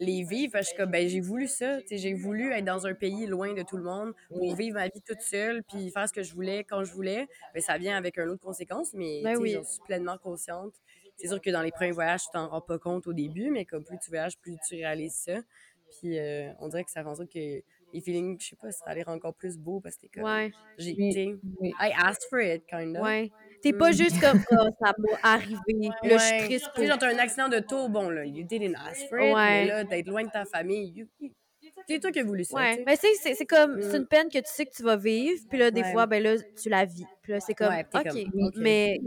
les 0.00 0.22
vivre. 0.24 0.52
Fait 0.52 0.64
que 0.76 0.82
ben 0.84 1.08
j'ai 1.08 1.20
voulu 1.20 1.46
ça. 1.48 1.80
Tu 1.82 1.88
sais, 1.88 1.98
J'ai 1.98 2.14
voulu 2.14 2.52
être 2.52 2.64
dans 2.64 2.86
un 2.86 2.94
pays 2.94 3.26
loin 3.26 3.52
de 3.54 3.62
tout 3.62 3.76
le 3.76 3.84
monde 3.84 4.12
pour 4.38 4.54
vivre 4.54 4.74
ma 4.74 4.88
vie 4.88 5.02
toute 5.06 5.20
seule 5.22 5.62
puis 5.64 5.90
faire 5.90 6.08
ce 6.08 6.12
que 6.12 6.22
je 6.22 6.34
voulais 6.34 6.64
quand 6.64 6.84
je 6.84 6.92
voulais. 6.92 7.28
Ben, 7.54 7.60
ça 7.62 7.78
vient 7.78 7.96
avec 7.96 8.18
un 8.18 8.28
autre 8.28 8.42
conséquence, 8.42 8.92
mais 8.94 9.22
Ben 9.22 9.36
oui. 9.36 9.52
j'en 9.52 9.64
suis 9.64 9.80
pleinement 9.82 10.18
consciente. 10.18 10.74
C'est 11.16 11.28
sûr 11.28 11.40
que 11.40 11.50
dans 11.50 11.62
les 11.62 11.70
premiers 11.72 11.92
voyages, 11.92 12.22
tu 12.24 12.30
t'en 12.32 12.48
rends 12.48 12.60
pas 12.60 12.78
compte 12.78 13.06
au 13.06 13.12
début, 13.12 13.50
mais 13.50 13.64
comme 13.64 13.84
plus 13.84 13.98
tu 13.98 14.10
voyages, 14.10 14.38
plus 14.38 14.56
tu 14.68 14.74
réalises 14.74 15.14
ça. 15.14 15.40
Puis 16.00 16.18
euh, 16.18 16.52
on 16.58 16.68
dirait 16.68 16.84
que 16.84 16.90
ça 16.90 17.02
fait 17.02 17.08
en 17.08 17.14
sorte 17.14 17.30
que 17.32 17.38
les 17.92 18.00
feelings, 18.00 18.40
je 18.40 18.48
sais 18.48 18.56
pas, 18.56 18.72
ça 18.72 18.84
a 18.86 18.94
l'air 18.94 19.08
encore 19.08 19.34
plus 19.34 19.58
beau 19.58 19.80
parce 19.80 19.96
que 19.96 20.02
t'es 20.02 20.08
comme, 20.08 20.24
Ouais, 20.24 20.52
j'ai 20.76 20.92
Oui. 20.98 21.10
été, 21.10 21.36
Oui. 21.60 21.72
I 21.80 21.92
asked 21.96 22.28
for 22.28 22.40
it, 22.40 22.66
kind 22.66 22.96
of. 22.96 23.02
ouais. 23.02 23.30
T'es 23.64 23.72
pas 23.72 23.90
Mm. 23.90 23.94
juste 23.94 24.20
comme, 24.20 24.40
ah, 24.52 24.66
ça 24.78 24.94
m'est 24.98 25.18
arrivé. 25.22 25.88
Là, 25.88 25.92
je 26.02 26.18
suis 26.18 26.32
Ouais. 26.32 26.44
triste 26.44 26.70
Tu 26.74 26.80
sais, 26.82 26.86
genre, 26.86 26.98
t'as 26.98 27.14
un 27.14 27.18
accident 27.18 27.48
de 27.48 27.58
tour, 27.60 27.88
bon, 27.88 28.10
là, 28.10 28.24
you 28.26 28.44
didn't 28.44 28.74
ask 28.76 29.08
for 29.08 29.18
it, 29.18 29.34
Ouais. 29.34 29.34
mais 29.34 29.66
là, 29.66 29.84
d'être 29.84 30.06
loin 30.06 30.22
de 30.22 30.30
ta 30.30 30.44
famille, 30.44 30.92
you- 31.20 31.30
c'est 31.88 31.98
toi 31.98 32.10
qui 32.12 32.20
as 32.20 32.24
voulu 32.24 32.44
ça, 32.44 32.56
Ouais, 32.56 32.72
tu 32.72 32.76
sais. 32.76 32.84
mais 32.86 32.96
c'est, 32.96 33.34
c'est, 33.34 33.46
comme, 33.46 33.80
c'est 33.80 33.98
Mm. 33.98 34.02
une 34.02 34.06
peine 34.06 34.28
que 34.28 34.38
tu 34.38 34.44
sais 34.52 34.66
que 34.66 34.70
tu 34.74 34.82
vas 34.82 34.96
vivre, 34.96 35.40
puis 35.48 35.58
là, 35.58 35.70
des 35.70 35.80
Ouais. 35.80 35.92
fois, 35.92 36.04
ben 36.06 36.22
là, 36.22 36.34
tu 36.62 36.68
la 36.68 36.84
vis. 36.84 37.06
Puis 37.22 37.32
là, 37.32 37.40
c'est 37.40 37.54
comme, 37.54 37.68
Ouais, 37.72 37.84
t'es 37.84 37.98
OK, 37.98 38.04
comme, 38.30 38.50
mais 38.56 39.00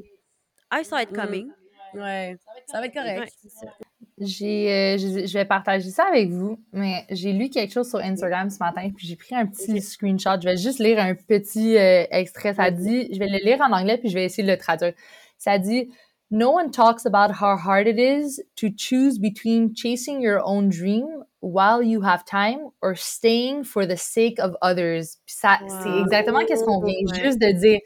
I 0.73 0.83
saw 0.83 0.97
it 0.97 1.11
Mm. 1.11 1.15
coming. 1.15 1.51
Ouais, 1.93 2.35
ça 2.65 2.79
va 2.79 2.87
être 2.87 2.93
correct. 2.95 3.31
Ouais. 3.63 3.69
J'ai, 4.19 4.71
euh, 4.71 4.97
je, 4.97 5.27
je 5.27 5.33
vais 5.33 5.45
partager 5.45 5.89
ça 5.91 6.05
avec 6.11 6.31
vous, 6.31 6.59
mais 6.73 7.05
j'ai 7.11 7.33
lu 7.33 7.49
quelque 7.49 7.71
chose 7.71 7.87
sur 7.87 7.99
Instagram 7.99 8.49
ce 8.49 8.57
matin, 8.59 8.89
puis 8.95 9.05
j'ai 9.05 9.15
pris 9.15 9.35
un 9.35 9.45
petit 9.45 9.79
screenshot. 9.79 10.41
Je 10.41 10.47
vais 10.49 10.57
juste 10.57 10.79
lire 10.79 10.99
un 10.99 11.13
petit 11.13 11.77
euh, 11.77 12.03
extrait. 12.09 12.55
Ça 12.55 12.71
dit, 12.71 13.07
je 13.13 13.19
vais 13.19 13.27
le 13.27 13.37
lire 13.45 13.61
en 13.61 13.71
anglais, 13.71 13.99
puis 13.99 14.09
je 14.09 14.15
vais 14.15 14.25
essayer 14.25 14.43
de 14.43 14.51
le 14.51 14.57
traduire. 14.57 14.93
Ça 15.37 15.59
dit, 15.59 15.89
No 16.29 16.51
one 16.51 16.71
talks 16.71 17.05
about 17.05 17.31
how 17.41 17.55
hard 17.55 17.87
it 17.87 17.97
is 17.97 18.41
to 18.57 18.67
choose 18.75 19.17
between 19.19 19.73
chasing 19.75 20.19
your 20.19 20.41
own 20.45 20.67
dream 20.67 21.05
while 21.39 21.81
you 21.81 22.01
have 22.01 22.25
time 22.25 22.71
or 22.81 22.97
staying 22.97 23.63
for 23.63 23.85
the 23.87 23.95
sake 23.95 24.37
of 24.39 24.55
others. 24.61 25.19
Puis 25.25 25.35
ça, 25.37 25.59
c'est 25.83 25.99
exactement 26.01 26.43
qu'est-ce 26.45 26.65
qu'on 26.65 26.81
vient 26.83 26.95
Ouais. 27.13 27.23
juste 27.23 27.39
de 27.39 27.51
dire. 27.51 27.79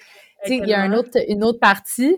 Tu 0.46 0.54
sais, 0.54 0.58
il 0.58 0.68
y 0.68 0.74
a 0.74 0.82
un 0.82 0.94
autre, 0.94 1.20
une 1.28 1.44
autre 1.44 1.60
partie. 1.60 2.16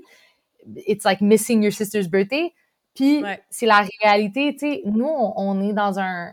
It's 0.87 1.03
like 1.03 1.19
missing 1.19 1.61
your 1.61 1.73
sister's 1.73 2.07
birthday. 2.07 2.53
Puis 2.95 3.23
Ouais. 3.23 3.39
c'est 3.49 3.65
la 3.65 3.85
réalité, 4.01 4.53
tu 4.53 4.59
sais. 4.59 4.81
Nous, 4.85 5.05
on, 5.07 5.33
on 5.37 5.61
est 5.69 5.73
dans 5.73 5.99
un. 5.99 6.31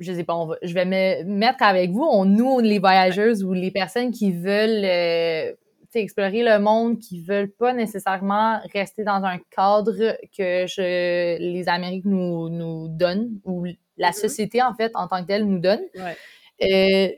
Je 0.00 0.12
sais 0.12 0.24
pas, 0.24 0.34
on 0.34 0.46
va, 0.46 0.56
je 0.62 0.74
vais 0.74 0.84
me 0.84 1.22
mettre 1.24 1.62
avec 1.62 1.90
vous. 1.92 2.02
On, 2.02 2.24
nous, 2.24 2.58
les 2.60 2.78
voyageuses 2.80 3.44
ou 3.44 3.52
les 3.52 3.70
personnes 3.70 4.10
qui 4.10 4.32
veulent 4.32 4.84
euh, 4.84 5.52
tu 5.52 5.86
sais, 5.92 6.00
explorer 6.02 6.42
le 6.42 6.58
monde, 6.58 6.98
qui 6.98 7.20
veulent 7.22 7.50
pas 7.52 7.72
nécessairement 7.72 8.60
rester 8.74 9.04
dans 9.04 9.22
un 9.24 9.38
cadre 9.54 9.92
que 10.36 10.66
je, 10.66 11.38
les 11.38 11.68
Amériques 11.68 12.04
nous, 12.04 12.48
nous 12.48 12.88
donnent 12.88 13.38
ou 13.44 13.64
la 13.96 14.08
Mhm. 14.08 14.12
société, 14.14 14.62
en 14.62 14.74
fait, 14.74 14.90
en 14.94 15.06
tant 15.08 15.22
que 15.22 15.28
telle, 15.28 15.46
nous 15.46 15.58
donne. 15.60 15.80
Ouais. 15.96 16.16
Euh, 16.62 17.12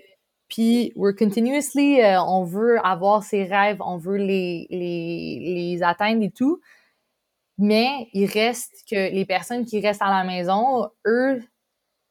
puis, 0.48 0.93
we're 0.97 1.14
continuously, 1.16 2.01
euh, 2.02 2.20
on 2.22 2.44
veut 2.44 2.78
avoir 2.84 3.22
ses 3.24 3.44
rêves, 3.44 3.78
on 3.80 3.97
veut 3.97 4.18
les, 4.18 4.66
les, 4.70 5.39
les 5.72 5.82
atteindre 5.82 6.22
et 6.22 6.30
tout. 6.30 6.60
Mais 7.58 8.08
il 8.12 8.26
reste 8.26 8.72
que 8.90 9.12
les 9.12 9.24
personnes 9.24 9.64
qui 9.64 9.80
restent 9.80 10.02
à 10.02 10.10
la 10.10 10.24
maison, 10.24 10.88
eux, 11.06 11.42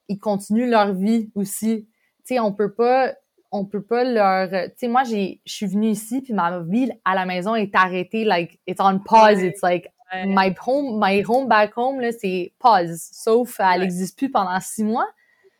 ils 0.08 0.18
continuent 0.18 0.70
leur 0.70 0.92
vie 0.94 1.30
aussi. 1.34 1.86
Tu 2.24 2.34
sais, 2.34 2.40
on 2.40 2.52
peut 2.52 2.72
pas, 2.72 3.12
on 3.50 3.66
peut 3.66 3.82
pas 3.82 4.04
leur, 4.04 4.48
tu 4.48 4.72
sais, 4.76 4.88
moi, 4.88 5.04
j'ai, 5.04 5.40
je 5.44 5.52
suis 5.52 5.66
venue 5.66 5.88
ici, 5.88 6.22
puis 6.22 6.32
ma 6.32 6.60
vie 6.60 6.90
à 7.04 7.14
la 7.14 7.26
maison 7.26 7.54
est 7.54 7.74
arrêtée, 7.74 8.24
like, 8.24 8.60
it's 8.66 8.80
on 8.80 9.00
pause, 9.00 9.42
it's 9.42 9.62
like, 9.62 9.92
my 10.26 10.54
home, 10.66 11.00
my 11.00 11.22
home 11.26 11.48
back 11.48 11.72
home, 11.76 12.00
là, 12.00 12.12
c'est 12.12 12.52
pause. 12.58 13.08
Sauf, 13.12 13.58
elle 13.60 13.80
n'existe 13.80 14.16
plus 14.16 14.30
pendant 14.30 14.58
six 14.60 14.84
mois. 14.84 15.08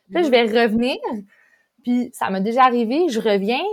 Puis 0.07 0.15
là, 0.15 0.23
je 0.23 0.31
vais 0.31 0.43
revenir, 0.43 0.97
puis 1.83 2.11
ça 2.13 2.31
m'est 2.31 2.41
déjà 2.41 2.65
arrivé, 2.65 3.09
je 3.09 3.21
reviens, 3.21 3.65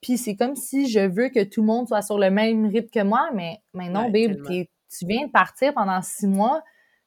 puis 0.00 0.18
c'est 0.18 0.36
comme 0.36 0.56
si 0.56 0.88
je 0.88 1.00
veux 1.00 1.28
que 1.28 1.42
tout 1.44 1.60
le 1.60 1.66
monde 1.66 1.88
soit 1.88 2.02
sur 2.02 2.18
le 2.18 2.30
même 2.30 2.66
rythme 2.66 2.90
que 2.90 3.02
moi, 3.02 3.30
mais, 3.34 3.58
mais 3.72 3.88
non, 3.88 4.10
Ouais, 4.10 4.28
babe, 4.28 4.66
tu 4.90 5.06
viens 5.06 5.26
de 5.26 5.32
partir 5.32 5.74
pendant 5.74 6.00
six 6.02 6.26
mois, 6.26 6.62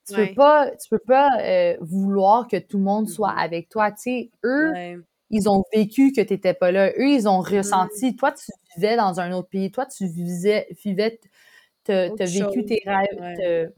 tu 0.08 0.14
Ouais. 0.16 0.28
peux 0.28 0.34
pas, 0.36 0.72
tu 0.72 0.90
peux 0.90 1.00
pas 1.00 1.30
euh, 1.40 1.78
vouloir 1.82 2.48
que 2.48 2.58
tout 2.58 2.78
le 2.78 2.84
monde 2.84 3.08
soit 3.08 3.34
Mhm. 3.34 3.40
avec 3.40 3.70
toi, 3.70 3.92
tu 3.92 4.02
sais, 4.02 4.32
eux, 4.44 4.72
Ouais. 4.72 4.98
ils 5.30 5.48
ont 5.50 5.64
vécu 5.74 6.12
que 6.12 6.22
t'étais 6.22 6.54
pas 6.56 6.72
là, 6.72 6.90
eux, 6.98 7.10
ils 7.10 7.28
ont 7.28 7.42
ressenti, 7.42 8.16
toi, 8.16 8.32
tu 8.32 8.52
vivais 8.76 8.96
dans 8.96 9.20
un 9.20 9.32
autre 9.34 9.50
pays, 9.50 9.70
toi, 9.72 9.86
tu 9.86 10.08
vivais, 10.08 10.68
vivais, 10.84 11.20
t'as 11.84 12.10
vécu 12.10 12.66
tes 12.66 12.82
rêves, 12.86 13.72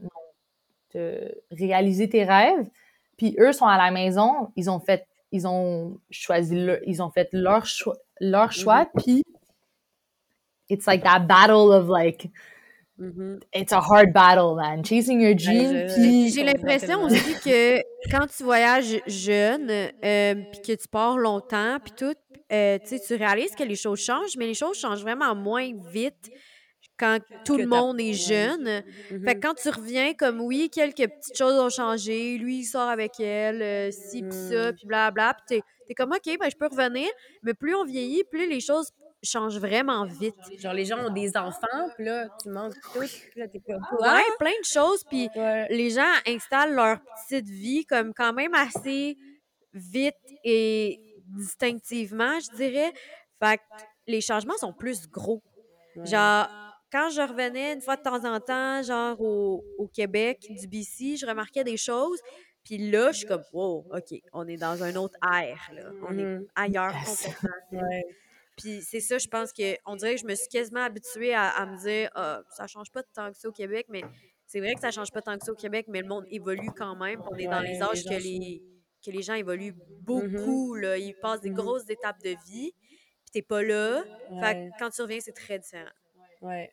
t'as 0.92 1.28
réalisé 1.50 2.08
tes 2.08 2.24
rêves, 2.24 2.68
puis 3.16 3.36
eux 3.38 3.52
sont 3.52 3.66
à 3.66 3.76
la 3.78 3.90
maison, 3.90 4.50
ils 4.56 4.70
ont 4.70 4.80
fait, 4.80 5.06
ils 5.30 5.46
ont 5.46 5.98
choisi, 6.10 6.54
le- 6.54 6.80
ils 6.88 7.02
ont 7.02 7.10
fait 7.10 7.28
leur 7.32 7.66
choix, 7.66 7.96
leur 8.20 8.52
choix, 8.52 8.86
puis 8.96 9.22
it's 10.68 10.86
like 10.86 11.02
that 11.02 11.20
battle 11.20 11.72
of 11.72 11.88
like, 11.88 12.30
Mhm. 13.02 13.40
it's 13.54 13.72
a 13.72 13.80
hard 13.80 14.12
battle, 14.12 14.54
man, 14.56 14.84
chasing 14.84 15.20
your 15.20 15.34
dream, 15.34 15.88
je- 15.88 15.94
puis 15.94 16.28
J'ai 16.30 16.44
l'impression 16.44 17.02
aussi 17.02 17.34
que 17.44 17.78
quand 18.10 18.26
tu 18.26 18.42
voyages 18.44 19.00
jeune, 19.06 19.68
euh, 19.70 20.34
puis 20.52 20.60
que 20.62 20.80
tu 20.80 20.88
pars 20.88 21.18
longtemps, 21.18 21.78
puis 21.82 21.92
tout, 21.96 22.14
euh, 22.52 22.78
tu 22.78 22.86
sais, 22.98 23.00
tu 23.06 23.14
réalises 23.14 23.54
que 23.54 23.64
les 23.64 23.76
choses 23.76 23.98
changent, 24.00 24.36
mais 24.36 24.46
les 24.46 24.54
choses 24.54 24.78
changent 24.78 25.02
vraiment 25.02 25.34
moins 25.34 25.70
vite 25.90 26.30
quand 26.98 27.18
tout 27.44 27.56
le 27.56 27.66
monde 27.66 28.00
est 28.00 28.12
jeune. 28.12 28.82
Mhm. 29.10 29.24
Fait 29.24 29.34
que 29.34 29.40
quand 29.40 29.54
tu 29.54 29.68
reviens, 29.70 30.14
comme 30.14 30.40
oui, 30.40 30.70
quelques 30.70 30.96
petites 31.08 31.36
choses 31.36 31.58
ont 31.58 31.70
changé, 31.70 32.38
lui, 32.38 32.58
il 32.60 32.64
sort 32.64 32.88
avec 32.88 33.18
elle, 33.18 33.62
euh, 33.62 33.90
ci, 33.90 34.22
puis 34.22 34.30
ça, 34.32 34.70
Mm. 34.70 34.74
puis 34.76 34.86
blabla, 34.86 35.34
puis 35.34 35.44
t'es, 35.58 35.62
t'es 35.88 35.94
comme, 35.94 36.12
OK, 36.12 36.38
ben, 36.38 36.48
je 36.50 36.56
peux 36.56 36.68
revenir, 36.68 37.08
mais 37.42 37.54
plus 37.54 37.74
on 37.74 37.84
vieillit, 37.84 38.22
plus 38.30 38.48
les 38.48 38.60
choses 38.60 38.90
changent 39.22 39.58
vraiment 39.58 40.04
vite. 40.04 40.34
Genre, 40.58 40.72
les 40.72 40.84
gens 40.84 40.98
ont 41.06 41.12
des 41.12 41.36
enfants, 41.36 41.88
puis 41.96 42.04
là, 42.04 42.28
tu 42.42 42.48
manques 42.48 42.74
tout, 42.92 43.00
puis 43.00 43.40
là, 43.40 43.48
t'es 43.48 43.60
comme, 43.60 43.82
Ouais, 44.00 44.22
plein 44.38 44.50
de 44.60 44.64
choses, 44.64 45.04
puis 45.04 45.28
Ouais. 45.36 45.66
les 45.70 45.90
gens 45.90 46.12
installent 46.26 46.74
leur 46.74 46.98
petite 47.28 47.46
vie 47.48 47.84
comme 47.86 48.12
quand 48.14 48.32
même 48.32 48.54
assez 48.54 49.16
vite 49.72 50.14
et 50.44 50.98
distinctivement, 51.26 52.38
je 52.40 52.56
dirais. 52.56 52.92
Fait 53.42 53.58
que 53.58 53.62
les 54.06 54.20
changements 54.20 54.56
sont 54.58 54.72
plus 54.72 55.08
gros. 55.08 55.42
Ouais. 55.96 56.06
Genre, 56.06 56.46
quand 56.90 57.10
je 57.10 57.22
revenais 57.22 57.72
une 57.74 57.80
fois 57.80 57.96
de 57.96 58.02
temps 58.02 58.24
en 58.24 58.38
temps, 58.40 58.82
genre 58.82 59.20
au, 59.20 59.64
au 59.78 59.88
Québec, 59.88 60.38
du 60.50 60.66
BC, 60.68 61.16
je 61.16 61.26
remarquais 61.26 61.64
des 61.64 61.76
choses. 61.76 62.20
Puis 62.64 62.78
là, 62.90 63.10
je 63.12 63.18
suis 63.18 63.26
comme, 63.26 63.42
wow, 63.52 63.86
OK, 63.92 64.14
on 64.32 64.46
est 64.46 64.56
dans 64.56 64.82
un 64.84 64.94
autre 64.96 65.16
air, 65.34 65.58
là. 65.74 65.82
On 66.08 66.16
est 66.16 66.22
Mhm. 66.22 66.46
ailleurs 66.54 66.92
Yes. 66.94 67.26
complètement. 67.40 67.88
Ouais. 67.88 68.04
Puis 68.56 68.82
c'est 68.82 69.00
ça, 69.00 69.18
je 69.18 69.28
pense 69.28 69.52
que 69.52 69.76
on 69.86 69.96
dirait 69.96 70.14
que 70.14 70.20
je 70.20 70.26
me 70.26 70.34
suis 70.34 70.48
quasiment 70.48 70.82
habituée 70.82 71.34
à, 71.34 71.48
à 71.48 71.66
me 71.66 71.76
dire 71.78 72.10
ah, 72.14 72.42
ça 72.50 72.66
change 72.66 72.90
pas 72.92 73.02
tant 73.02 73.30
que 73.32 73.36
ça 73.38 73.48
au 73.48 73.52
Québec, 73.52 73.86
mais 73.88 74.02
c'est 74.46 74.60
vrai 74.60 74.74
que 74.74 74.80
ça 74.80 74.90
change 74.90 75.10
pas 75.10 75.22
tant 75.22 75.38
que 75.38 75.44
ça 75.44 75.52
au 75.52 75.56
Québec, 75.56 75.86
mais 75.88 76.02
le 76.02 76.08
monde 76.08 76.24
évolue 76.30 76.70
quand 76.76 76.94
même. 76.96 77.22
On 77.30 77.36
est 77.36 77.46
dans 77.46 77.60
Ouais, 77.60 77.66
les 77.68 77.74
les 77.74 77.82
âges 77.82 78.04
que 78.04 78.10
les, 78.22 78.62
que 79.04 79.10
les 79.10 79.22
gens 79.22 79.34
évoluent 79.34 79.72
Mm-hmm. 79.72 80.04
beaucoup, 80.04 80.74
là. 80.74 80.98
Ils 80.98 81.14
passent 81.14 81.40
des 81.40 81.50
Mhm. 81.50 81.56
grosses 81.56 81.88
étapes 81.88 82.20
de 82.22 82.30
vie, 82.46 82.72
puis 83.22 83.30
t'es 83.32 83.42
pas 83.42 83.62
là. 83.62 84.02
Fait 84.40 84.54
que 84.54 84.78
quand 84.78 84.90
tu 84.90 85.02
reviens, 85.02 85.20
c'est 85.20 85.32
très 85.32 85.58
différent. 85.58 85.90
Ouais. 86.42 86.72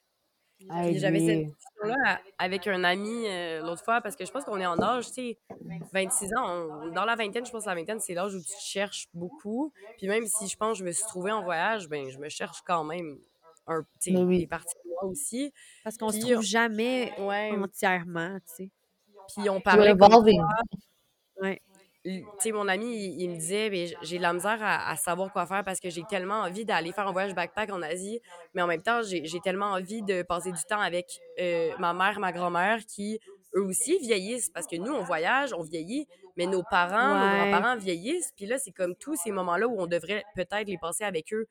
I 0.62 0.90
Puis 0.92 1.00
j'avais 1.00 1.20
cette 1.20 1.46
discussion-là 1.48 2.20
avec 2.38 2.68
un 2.68 2.84
ami 2.84 3.26
euh, 3.28 3.62
l'autre 3.62 3.84
fois 3.84 4.02
parce 4.02 4.16
que 4.16 4.26
je 4.26 4.32
pense 4.32 4.44
qu'on 4.44 4.60
est 4.60 4.66
en 4.66 4.80
âge, 4.82 5.08
tu 5.08 5.14
sais, 5.14 5.38
26 5.94 6.34
ans. 6.36 6.46
on- 6.48 6.92
dans 6.92 7.06
la 7.06 7.16
vingtaine, 7.16 7.46
je 7.46 7.52
pense 7.52 7.64
que 7.64 7.70
la 7.70 7.76
vingtaine, 7.76 8.00
c'est 8.00 8.14
l'âge 8.14 8.36
où 8.36 8.40
tu 8.42 8.46
te 8.48 8.62
cherches 8.62 9.08
beaucoup. 9.14 9.72
Puis 9.98 10.08
même 10.08 10.26
si 10.28 10.48
je 10.48 10.58
pense 10.58 10.74
que 10.74 10.80
je 10.80 10.84
me 10.86 10.92
suis 10.92 11.06
trouvée 11.06 11.32
en 11.32 11.44
voyage, 11.44 11.88
ben 11.88 12.10
je 12.10 12.18
me 12.20 12.28
cherche 12.30 12.62
quand 12.66 12.84
même 12.84 13.18
un, 13.68 13.82
tu 13.82 13.88
sais, 14.00 14.12
Mais 14.12 14.24
oui. 14.24 14.40
des 14.40 14.48
parties 14.48 14.76
de 14.84 14.90
moi 14.90 15.06
aussi. 15.06 15.54
Parce 15.84 15.98
qu'on 15.98 16.10
se 16.10 16.20
trouve 16.20 16.42
jamais 16.44 17.14
Ouais. 17.20 17.52
entièrement, 17.58 18.38
tu 18.40 18.66
sais. 18.66 18.72
Puis 19.36 19.50
on 19.50 19.62
parlait 19.62 19.96
comme 19.96 20.12
evolving. 20.12 20.42
Ouais. 21.42 21.62
Tu 22.06 22.24
sais, 22.40 22.52
mon 22.52 22.68
ami, 22.68 22.86
il, 22.96 23.22
il 23.22 23.30
me 23.30 23.36
disait, 23.36 23.70
j'ai 24.02 24.18
de 24.18 24.22
la 24.22 24.34
misère 24.34 24.58
à, 24.62 24.90
à 24.90 24.96
savoir 24.96 25.32
quoi 25.34 25.46
faire 25.46 25.64
parce 25.66 25.80
que 25.80 25.90
j'ai 25.90 26.04
tellement 26.04 26.42
envie 26.42 26.64
d'aller 26.66 26.92
faire 26.94 27.08
un 27.08 27.12
voyage 27.12 27.36
backpack 27.36 27.72
en 27.72 27.82
Asie, 27.82 28.22
mais 28.54 28.62
en 28.62 28.68
même 28.68 28.82
temps, 28.82 29.02
j'ai 29.04 29.40
tellement 29.44 29.72
envie 29.72 30.02
de 30.02 30.22
passer 30.24 30.52
du 30.52 30.64
temps 30.64 30.80
avec 30.80 31.20
euh, 31.40 31.72
ma 31.78 31.94
mère, 31.94 32.20
ma 32.20 32.32
grand-mère, 32.32 32.80
qui, 32.86 33.20
eux 33.56 33.64
aussi, 33.64 33.98
vieillissent. 34.00 34.50
Parce 34.50 34.66
que 34.66 34.78
nous, 34.78 34.94
on 34.94 35.04
voyage, 35.04 35.54
on 35.54 35.62
vieillit, 35.62 36.08
mais 36.38 36.46
nos 36.46 36.64
parents, 36.64 37.16
nos 37.16 37.52
grands-parents 37.52 37.78
vieillissent. 37.78 38.32
Puis 38.38 38.46
là, 38.46 38.58
c'est 38.58 38.72
comme 38.72 38.96
tous 38.96 39.16
ces 39.18 39.32
moments-là 39.32 39.68
où 39.68 39.80
on 39.80 39.88
devrait 39.88 40.24
peut-être 40.36 40.68
les 40.68 40.78
passer 40.78 41.04
avec 41.04 41.34
eux 41.34 41.48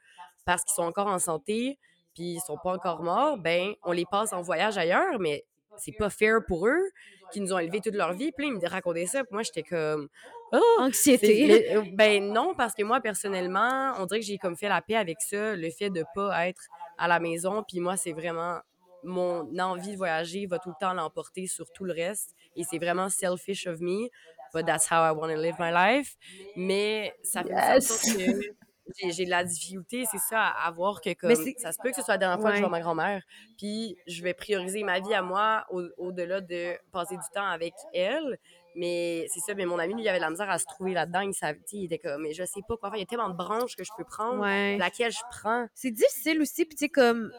parce 0.46 0.64
qu'ils 0.64 0.74
sont 0.74 0.84
encore 0.84 1.08
en 1.08 1.18
santé, 1.18 1.78
puis 2.14 2.36
ils 2.36 2.40
sont 2.40 2.56
pas 2.56 2.72
encore 2.72 3.02
morts. 3.02 3.36
Ben, 3.36 3.74
on 3.82 3.92
les 3.92 4.06
passe 4.10 4.32
en 4.32 4.40
voyage 4.40 4.78
ailleurs, 4.78 5.18
mais 5.18 5.44
c'est 5.76 5.92
pas 5.92 6.08
fair 6.08 6.38
pour 6.46 6.66
eux 6.66 6.90
qui 7.32 7.40
nous 7.40 7.52
ont 7.52 7.58
élevés 7.58 7.80
toute 7.80 7.94
leur 7.94 8.14
vie. 8.14 8.32
Puis 8.32 8.46
là, 8.46 8.52
ils 8.54 8.58
me 8.60 8.68
racontaient 8.68 9.06
ça. 9.06 9.22
Puis 9.24 9.32
moi, 9.34 9.42
j'étais 9.42 9.62
comme... 9.62 10.08
Oh! 10.52 10.76
Anxiété. 10.80 11.74
ben 11.94 12.32
non, 12.32 12.54
parce 12.54 12.74
que 12.74 12.82
moi, 12.82 13.00
personnellement, 13.00 13.92
on 13.98 14.06
dirait 14.06 14.20
que 14.20 14.26
j'ai 14.26 14.38
comme 14.38 14.56
fait 14.56 14.68
la 14.68 14.80
paix 14.80 14.96
avec 14.96 15.20
ça, 15.20 15.54
le 15.56 15.70
fait 15.70 15.90
de 15.90 16.04
pas 16.14 16.48
être 16.48 16.62
à 16.96 17.08
la 17.08 17.20
maison. 17.20 17.62
Puis 17.66 17.80
moi, 17.80 17.96
c'est 17.96 18.12
vraiment 18.12 18.58
mon 19.04 19.56
envie 19.58 19.92
de 19.92 19.96
voyager 19.96 20.46
va 20.46 20.58
tout 20.58 20.70
le 20.70 20.74
temps 20.80 20.92
l'emporter 20.94 21.46
sur 21.46 21.70
tout 21.72 21.84
le 21.84 21.92
reste. 21.92 22.34
Et 22.56 22.64
c'est 22.64 22.78
vraiment 22.78 23.08
selfish 23.08 23.66
of 23.66 23.80
me, 23.80 24.08
but 24.54 24.64
that's 24.66 24.90
how 24.90 25.04
I 25.06 25.12
want 25.14 25.28
to 25.28 25.40
live 25.40 25.54
my 25.58 25.70
life. 25.70 26.16
Mais 26.56 27.14
ça 27.22 27.42
fait 27.44 27.50
Yes. 27.50 28.02
que 28.02 29.10
j'ai- 29.12 29.24
de 29.26 29.30
la 29.30 29.44
difficulté, 29.44 30.06
c'est 30.10 30.18
ça, 30.18 30.46
à, 30.48 30.70
voir 30.70 31.00
que 31.02 31.12
comme, 31.12 31.34
ça 31.58 31.72
se 31.72 31.78
peut 31.80 31.90
que 31.90 31.96
ce 31.96 32.02
soit 32.02 32.14
la 32.14 32.18
dernière 32.18 32.40
fois 32.40 32.50
que 32.50 32.56
je 32.56 32.62
vois 32.62 32.70
Ouais. 32.70 32.78
ma 32.78 32.80
grand-mère. 32.80 33.22
Puis 33.58 33.96
je 34.06 34.22
vais 34.22 34.32
prioriser 34.34 34.82
ma 34.82 34.98
vie 34.98 35.12
à 35.12 35.20
moi 35.22 35.66
au- 35.70 35.88
au-delà 35.98 36.40
de 36.40 36.72
passer 36.90 37.14
du 37.16 37.22
temps 37.34 37.46
avec 37.46 37.74
elle. 37.92 38.38
Mais 38.74 39.26
c'est 39.28 39.40
ça, 39.40 39.54
mais 39.54 39.66
mon 39.66 39.78
ami, 39.78 39.94
lui, 39.94 40.02
il 40.02 40.08
avait 40.08 40.18
de 40.18 40.22
la 40.22 40.30
misère 40.30 40.50
à 40.50 40.58
se 40.58 40.66
trouver 40.66 40.92
là-dedans. 40.92 41.20
Il, 41.20 41.34
savait, 41.34 41.58
il 41.72 41.84
était 41.84 41.98
comme, 41.98 42.22
mais 42.22 42.32
je 42.32 42.44
sais 42.44 42.60
pas 42.66 42.76
quoi 42.76 42.90
faire. 42.90 42.96
Il 42.98 43.00
y 43.00 43.02
a 43.02 43.06
tellement 43.06 43.30
de 43.30 43.36
branches 43.36 43.76
que 43.76 43.84
je 43.84 43.90
peux 43.96 44.04
prendre. 44.04 44.40
Ouais. 44.40 44.76
Laquelle 44.78 45.10
je 45.12 45.22
prends. 45.30 45.66
C'est 45.74 45.90
difficile 45.90 46.40
aussi, 46.40 46.64
puis 46.64 46.76
tu 46.76 46.84
sais, 46.84 46.88
comme 46.88 47.32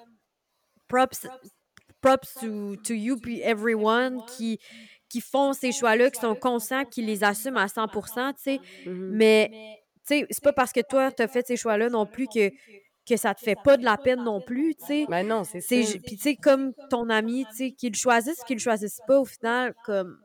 props, 0.87 1.27
props 2.01 2.33
to, 2.41 2.75
to 2.77 2.93
you, 2.93 3.17
puis 3.17 3.41
everyone 3.41 4.21
qui, 4.25 4.59
qui 5.09 5.21
font 5.21 5.53
ces 5.53 5.71
choix-là, 5.71 6.09
qui 6.09 6.19
sont 6.19 6.35
conscients, 6.35 6.85
qui 6.85 7.01
les 7.01 7.23
assument 7.23 7.57
à 7.57 7.67
100% 7.67 8.33
tu 8.33 8.41
sais. 8.41 8.59
Mhm. 8.85 9.09
Mais, 9.13 9.49
tu 10.07 10.19
sais, 10.19 10.25
c'est 10.29 10.43
pas 10.43 10.53
parce 10.53 10.71
que 10.71 10.81
toi, 10.81 11.11
t'as 11.11 11.27
fait 11.27 11.45
ces 11.47 11.57
choix-là 11.57 11.89
non 11.89 12.05
plus 12.05 12.27
que, 12.27 12.49
que 13.07 13.17
ça 13.17 13.33
te 13.33 13.41
fait 13.41 13.57
pas 13.63 13.77
de 13.77 13.83
la 13.83 13.97
peine 13.97 14.23
non 14.23 14.41
plus, 14.41 14.75
tu 14.75 14.85
sais. 14.85 15.05
Ben 15.09 15.27
non, 15.27 15.43
c'est 15.43 15.61
ça. 15.61 15.75
Puis, 16.05 16.15
tu 16.15 16.21
sais, 16.21 16.35
comme 16.35 16.73
ton 16.89 17.09
ami, 17.09 17.45
tu 17.51 17.55
sais, 17.55 17.71
qu'il 17.71 17.95
choisisse, 17.95 18.43
qu'il 18.43 18.57
le 18.57 18.61
choisisse 18.61 18.99
pas, 19.07 19.19
au 19.19 19.25
final, 19.25 19.73
comme, 19.85 20.19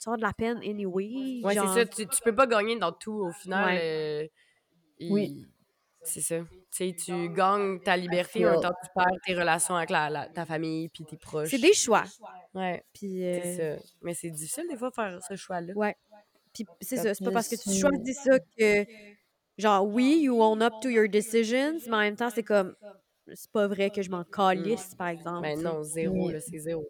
tu 0.00 0.10
as 0.10 0.16
de 0.16 0.22
la 0.22 0.32
peine 0.32 0.58
anyway. 0.58 1.40
Ouais, 1.44 1.54
genre. 1.54 1.72
c'est 1.74 1.80
ça. 1.80 1.86
Tu, 1.86 2.06
tu 2.06 2.22
peux 2.22 2.34
pas 2.34 2.46
gagner 2.46 2.78
dans 2.78 2.92
tout 2.92 3.26
au 3.26 3.32
final. 3.32 3.64
Ouais. 3.66 3.80
euh, 3.82 4.26
Oui. 5.10 5.46
C'est 6.02 6.20
ça. 6.20 6.38
Tu 6.38 6.46
sais, 6.70 6.94
tu 6.94 7.28
gagnes 7.30 7.80
ta 7.80 7.96
liberté 7.96 8.46
en 8.46 8.52
même 8.52 8.60
temps 8.60 8.70
que 8.70 8.86
tu 8.86 8.92
perds 8.94 9.20
tes 9.26 9.34
relations 9.34 9.74
avec 9.74 9.90
la, 9.90 10.08
la- 10.08 10.28
ta 10.28 10.44
famille 10.46 10.88
puis 10.88 11.04
tes 11.04 11.16
proches. 11.16 11.48
C'est 11.50 11.58
des 11.58 11.72
choix. 11.72 12.04
Ouais, 12.54 12.84
Puis, 12.92 13.18
c'est 13.22 13.60
euh, 13.60 13.76
ça. 13.76 13.82
Mais 14.02 14.14
c'est 14.14 14.30
difficile 14.30 14.66
des 14.70 14.76
fois 14.76 14.90
de 14.90 14.94
faire 14.94 15.18
ce 15.28 15.34
choix-là. 15.34 15.72
Ouais. 15.74 15.96
Puis 16.52 16.64
c'est 16.80 16.96
ça, 16.96 17.12
c'est 17.12 17.24
pas 17.24 17.32
parce 17.32 17.48
que 17.48 17.56
tu 17.56 17.70
choisis 17.76 18.18
ça 18.22 18.38
que, 18.38 18.86
genre, 19.58 19.84
oui, 19.86 20.20
you 20.22 20.40
own 20.40 20.62
up 20.62 20.74
to 20.80 20.88
your 20.88 21.08
decisions, 21.08 21.78
mais 21.88 21.94
en 21.96 22.00
même 22.00 22.16
temps, 22.16 22.30
c'est 22.30 22.44
comme, 22.44 22.74
c'est 23.34 23.50
pas 23.50 23.66
vrai 23.66 23.90
que 23.90 24.00
je 24.00 24.10
m'en 24.10 24.22
calisse, 24.24 24.94
par 24.94 25.08
exemple. 25.08 25.42
Ben 25.42 25.56
tu 25.56 25.62
sais. 25.62 25.68
non, 25.68 25.82
zéro, 25.82 26.30
là, 26.30 26.40
c'est 26.40 26.58
zéro. 26.58 26.88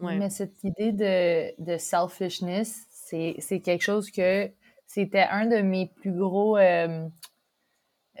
Ouais. 0.00 0.16
Mais 0.16 0.28
cette 0.30 0.62
idée 0.64 0.92
de, 0.92 1.54
de 1.62 1.76
selfishness, 1.78 2.86
c'est 2.90 3.60
quelque 3.60 3.82
chose 3.82 4.10
que 4.10 4.50
c'était 4.86 5.26
un 5.30 5.46
de 5.46 5.56
mes 5.62 5.86
plus 5.86 6.12
gros 6.12 6.58
euh, 6.58 7.08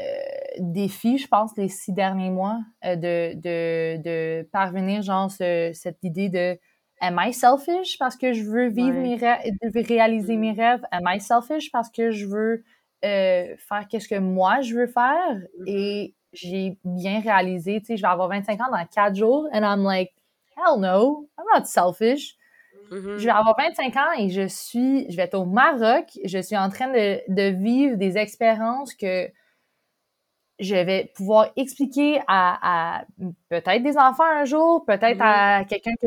défis, 0.58 1.18
je 1.18 1.28
pense, 1.28 1.56
les 1.56 1.68
six 1.68 1.92
derniers 1.92 2.30
mois, 2.30 2.58
euh, 2.84 2.96
de, 2.96 3.34
de, 3.34 4.02
de 4.02 4.42
parvenir, 4.50 5.02
genre, 5.02 5.30
ce- 5.30 5.70
cette 5.74 6.02
idée 6.02 6.28
de 6.28 6.58
Am 7.00 7.18
I 7.20 7.32
selfish 7.32 7.98
parce 7.98 8.16
que 8.16 8.32
je 8.32 8.42
veux 8.44 8.68
vivre 8.68 8.96
Ouais. 8.96 9.02
mes 9.02 9.16
rêves, 9.16 9.40
réaliser 9.86 10.36
mes 10.36 10.52
rêves? 10.52 10.82
Am 10.90 11.02
I 11.06 11.20
selfish 11.20 11.70
parce 11.70 11.90
que 11.90 12.10
je 12.10 12.26
veux 12.26 12.64
faire 13.02 13.86
qu'est-ce 13.90 14.08
que 14.08 14.18
moi 14.18 14.62
je 14.62 14.74
veux 14.74 14.86
faire? 14.86 15.36
Et 15.66 16.14
j'ai 16.32 16.78
bien 16.84 17.20
réalisé, 17.20 17.80
tu 17.80 17.86
sais, 17.86 17.96
je 17.96 18.02
vais 18.02 18.08
avoir 18.08 18.28
25 18.28 18.60
ans 18.62 18.70
dans 18.72 18.84
4 18.86 19.14
jours, 19.16 19.46
and 19.52 19.60
I'm 19.62 19.84
like, 19.84 20.12
hell 20.56 20.78
no, 20.78 21.28
I'm 21.38 21.44
not 21.54 21.66
selfish. 21.66 22.36
Mhm. 22.90 23.18
Je 23.18 23.24
vais 23.24 23.30
avoir 23.30 23.56
25 23.56 23.96
ans 23.96 24.12
et 24.18 24.28
je 24.30 24.46
suis, 24.46 25.10
je 25.10 25.16
vais 25.16 25.22
être 25.24 25.34
au 25.34 25.46
Maroc. 25.46 26.06
Je 26.24 26.38
suis 26.38 26.56
en 26.56 26.68
train 26.68 26.88
de, 26.88 27.20
de 27.28 27.48
vivre 27.56 27.96
des 27.96 28.18
expériences 28.18 28.94
que 28.94 29.30
je 30.60 30.76
vais 30.76 31.10
pouvoir 31.16 31.50
expliquer 31.56 32.20
à, 32.28 32.98
à 33.00 33.04
peut-être 33.48 33.82
des 33.82 33.96
enfants 33.98 34.22
un 34.24 34.44
jour, 34.44 34.84
peut-être 34.86 35.20
à 35.20 35.64
quelqu'un 35.64 35.90
que 36.00 36.06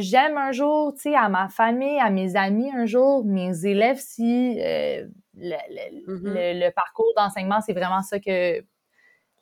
j'aime 0.00 0.36
un 0.36 0.50
jour, 0.50 0.94
tu 0.94 1.02
sais, 1.02 1.14
à 1.14 1.28
ma 1.28 1.48
famille, 1.48 2.00
à 2.00 2.10
mes 2.10 2.34
amis 2.34 2.70
un 2.74 2.86
jour, 2.86 3.24
mes 3.24 3.64
élèves 3.64 3.98
si 4.00 4.58
euh, 4.60 5.06
le, 5.36 5.56
le- 5.70 6.06
le- 6.34 6.66
le 6.66 6.70
parcours 6.72 7.12
d'enseignement, 7.16 7.60
c'est 7.60 7.72
vraiment 7.72 8.02
ça 8.02 8.18
que, 8.18 8.64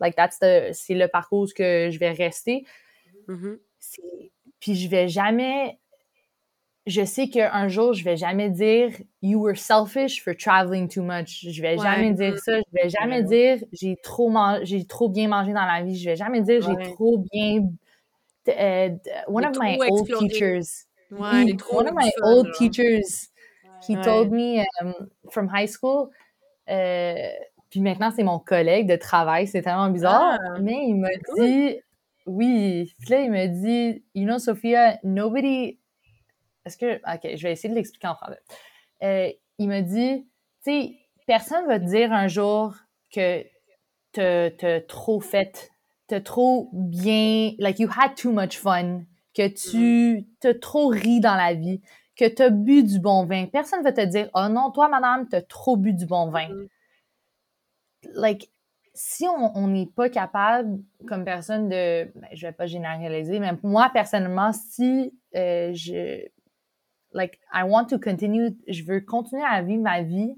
like 0.00 0.16
that's 0.16 0.38
the, 0.38 0.72
c'est 0.74 0.94
le 0.94 1.08
parcours 1.08 1.46
que 1.56 1.88
je 1.90 1.98
vais 1.98 2.10
rester. 2.10 2.66
Puis 4.62 4.76
je 4.76 4.88
vais 4.88 5.08
jamais. 5.08 5.78
Je 6.86 7.04
sais 7.04 7.28
qu'un 7.28 7.68
jour, 7.68 7.92
je 7.92 8.02
vais 8.02 8.16
jamais 8.16 8.48
dire 8.50 8.90
You 9.22 9.40
were 9.40 9.56
selfish 9.56 10.22
for 10.24 10.34
traveling 10.36 10.88
too 10.88 11.02
much. 11.02 11.44
Je 11.48 11.60
vais 11.62 11.76
Ouais. 11.78 11.82
jamais 11.84 12.12
dire 12.12 12.38
ça. 12.38 12.52
Je 12.58 12.64
vais 12.82 12.88
jamais 12.88 13.18
Ouais. 13.18 13.56
dire 13.58 13.66
J'ai 13.72 13.96
trop, 14.02 14.30
man- 14.30 14.60
j'ai 14.64 14.84
trop 14.86 15.08
bien 15.08 15.28
mangé 15.28 15.52
dans 15.52 15.64
la 15.66 15.82
vie. 15.82 15.96
Je 15.96 16.08
vais 16.10 16.16
jamais 16.16 16.40
dire 16.40 16.66
Ouais. 16.66 16.74
J'ai 16.84 16.92
trop 16.94 17.18
bien. 17.32 17.68
one 19.28 19.44
of 19.44 19.56
my 19.60 19.78
old 19.90 20.08
teachers. 20.18 20.86
One 21.10 21.86
of 21.88 21.94
my 21.94 22.10
old 22.22 22.48
teachers. 22.58 23.28
He 23.86 23.96
told 23.96 24.30
me 24.32 24.64
um, 24.80 24.94
from 25.30 25.48
high 25.48 25.66
school. 25.68 26.10
euh, 26.68 27.14
puis 27.70 27.80
maintenant, 27.80 28.10
c'est 28.14 28.22
mon 28.22 28.38
collègue 28.38 28.86
de 28.88 28.96
travail. 28.96 29.46
C'est 29.46 29.62
tellement 29.62 29.88
bizarre. 29.90 30.38
Ah, 30.40 30.60
mais 30.60 30.84
il 30.86 30.94
m'a 30.96 31.08
cool. 31.24 31.44
dit, 31.46 31.80
oui. 32.26 32.92
Puis 33.00 33.10
là, 33.10 33.20
il 33.20 33.30
m'a 33.30 33.46
dit, 33.46 34.04
you 34.14 34.24
know, 34.24 34.38
Sophia, 34.38 34.98
nobody. 35.04 35.78
Est-ce 36.64 36.76
que. 36.76 36.96
Ok, 36.96 37.36
je 37.36 37.42
vais 37.42 37.52
essayer 37.52 37.70
de 37.70 37.74
l'expliquer 37.74 38.08
en 38.08 38.14
français. 38.14 38.40
Euh, 39.02 39.30
il 39.58 39.68
m'a 39.68 39.82
dit, 39.82 40.26
tu 40.64 40.70
sais, 40.72 40.96
personne 41.26 41.66
va 41.66 41.78
te 41.78 41.84
dire 41.84 42.12
un 42.12 42.28
jour 42.28 42.74
que 43.12 43.44
t'as 44.12 44.80
trop 44.82 45.20
fait, 45.20 45.72
t'as 46.06 46.20
trop 46.20 46.70
bien. 46.72 47.52
Like, 47.58 47.78
you 47.78 47.88
had 47.88 48.14
too 48.14 48.32
much 48.32 48.58
fun, 48.58 49.02
que 49.34 49.48
tu 49.48 50.26
t'as 50.40 50.54
trop 50.54 50.88
ri 50.88 51.20
dans 51.20 51.34
la 51.34 51.54
vie, 51.54 51.80
que 52.16 52.28
t'as 52.28 52.50
bu 52.50 52.84
du 52.84 53.00
bon 53.00 53.24
vin. 53.24 53.46
Personne 53.46 53.82
va 53.82 53.92
te 53.92 54.04
dire, 54.04 54.30
oh 54.34 54.48
non, 54.48 54.70
toi, 54.70 54.88
madame, 54.88 55.28
t'as 55.28 55.42
trop 55.42 55.76
bu 55.76 55.92
du 55.92 56.06
bon 56.06 56.30
vin. 56.30 56.48
Mhm. 56.48 56.68
Like, 58.14 58.51
si 58.94 59.26
on 59.26 59.68
n'est 59.68 59.86
pas 59.86 60.10
capable, 60.10 60.78
comme 61.08 61.24
personne 61.24 61.68
de, 61.68 62.04
ben, 62.14 62.28
je 62.32 62.46
vais 62.46 62.52
pas 62.52 62.66
généraliser, 62.66 63.40
mais 63.40 63.52
moi 63.62 63.90
personnellement, 63.92 64.52
si 64.52 65.18
euh, 65.34 65.72
je, 65.72 66.26
like, 67.12 67.40
I 67.52 67.62
want 67.64 67.86
to 67.86 67.98
continue, 67.98 68.56
je 68.68 68.84
veux 68.84 69.00
continuer 69.00 69.44
à 69.44 69.62
vivre 69.62 69.82
ma 69.82 70.02
vie, 70.02 70.36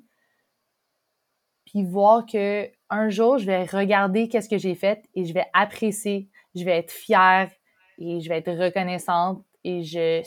puis 1.64 1.84
voir 1.84 2.26
que 2.26 2.70
un 2.90 3.08
jour, 3.08 3.38
je 3.38 3.46
vais 3.46 3.64
regarder 3.64 4.28
qu'est-ce 4.28 4.48
que 4.48 4.58
j'ai 4.58 4.76
fait 4.76 5.04
et 5.14 5.24
je 5.24 5.34
vais 5.34 5.46
apprécier, 5.52 6.30
je 6.54 6.64
vais 6.64 6.78
être 6.78 6.92
fière 6.92 7.50
et 7.98 8.20
je 8.20 8.28
vais 8.28 8.38
être 8.38 8.52
reconnaissante 8.52 9.44
et 9.64 9.82
je, 9.82 10.20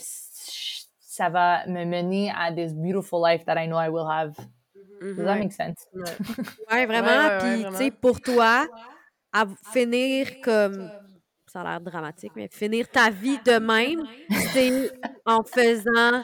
ça 0.99 1.29
va 1.29 1.65
me 1.67 1.85
mener 1.85 2.31
à 2.31 2.51
this 2.51 2.73
beautiful 2.73 3.21
life 3.23 3.45
that 3.45 3.55
I 3.57 3.67
know 3.67 3.79
I 3.79 3.89
will 3.89 4.07
have. 4.09 4.35
Does 5.15 5.25
that 5.25 5.37
Mhm. 5.37 5.39
make 5.39 5.53
sense? 5.53 5.85
Ouais. 5.93 6.17
Ouais, 6.71 6.85
vraiment. 6.85 7.29
Ouais, 7.29 7.37
ouais, 7.37 7.37
ouais, 7.37 7.37
Puis, 7.37 7.67
tu 7.67 7.77
sais, 7.85 7.91
pour 7.91 8.21
toi, 8.21 8.67
à 9.33 9.45
finir 9.63 10.39
comme. 10.41 10.91
Ça 11.47 11.61
a 11.61 11.63
l'air 11.65 11.81
dramatique, 11.81 12.33
mais 12.35 12.49
finir 12.51 12.89
ta 12.89 13.09
vie 13.11 13.39
de 13.39 13.59
même, 13.59 14.07
c'est 14.35 14.91
en 15.25 15.43
faisant 15.45 16.23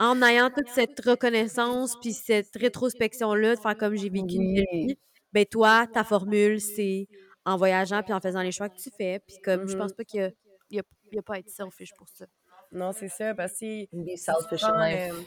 en 0.00 0.22
ayant 0.22 0.50
toute 0.50 0.68
cette 0.70 0.98
reconnaissance 1.04 1.96
puis 1.96 2.12
cette 2.14 2.54
rétrospection-là, 2.56 3.56
de 3.56 3.60
faire 3.60 3.76
comme 3.76 3.96
j'ai 3.96 4.10
vécu 4.10 4.38
une 4.38 4.48
vie, 4.82 4.98
ben 5.32 5.46
toi, 5.46 5.86
ta 5.92 6.04
formule, 6.04 6.60
c'est 6.60 7.08
en 7.46 7.56
voyageant 7.58 8.02
puis 8.02 8.14
en 8.14 8.20
faisant 8.20 8.42
les 8.42 8.52
choix 8.52 8.68
que 8.70 8.76
tu 8.76 8.90
fais. 8.96 9.20
Puis 9.26 9.38
comme, 9.42 9.68
je 9.68 9.76
pense 9.76 9.92
Mhm. 9.92 9.94
pas 9.94 10.04
qu'il 10.04 10.20
y 10.20 10.22
a, 10.24 10.30
il 10.70 10.76
y 10.78 10.80
a, 10.80 10.82
il 11.12 11.16
y 11.16 11.18
a 11.20 11.22
pas 11.22 11.34
à 11.36 11.38
être 11.40 11.50
selfish 11.50 11.94
pour 11.94 12.08
ça. 12.08 12.26
Non, 12.72 12.92
c'est 12.92 13.08
ça, 13.08 13.34
parce 13.34 13.52
que 13.60 13.86
Be 13.92 14.16
si 14.16 14.16
selfish 14.16 14.68
tu 14.68 14.70
in 14.70 14.76
prends, 14.76 14.78
life. 14.78 15.08
euh, 15.10 15.22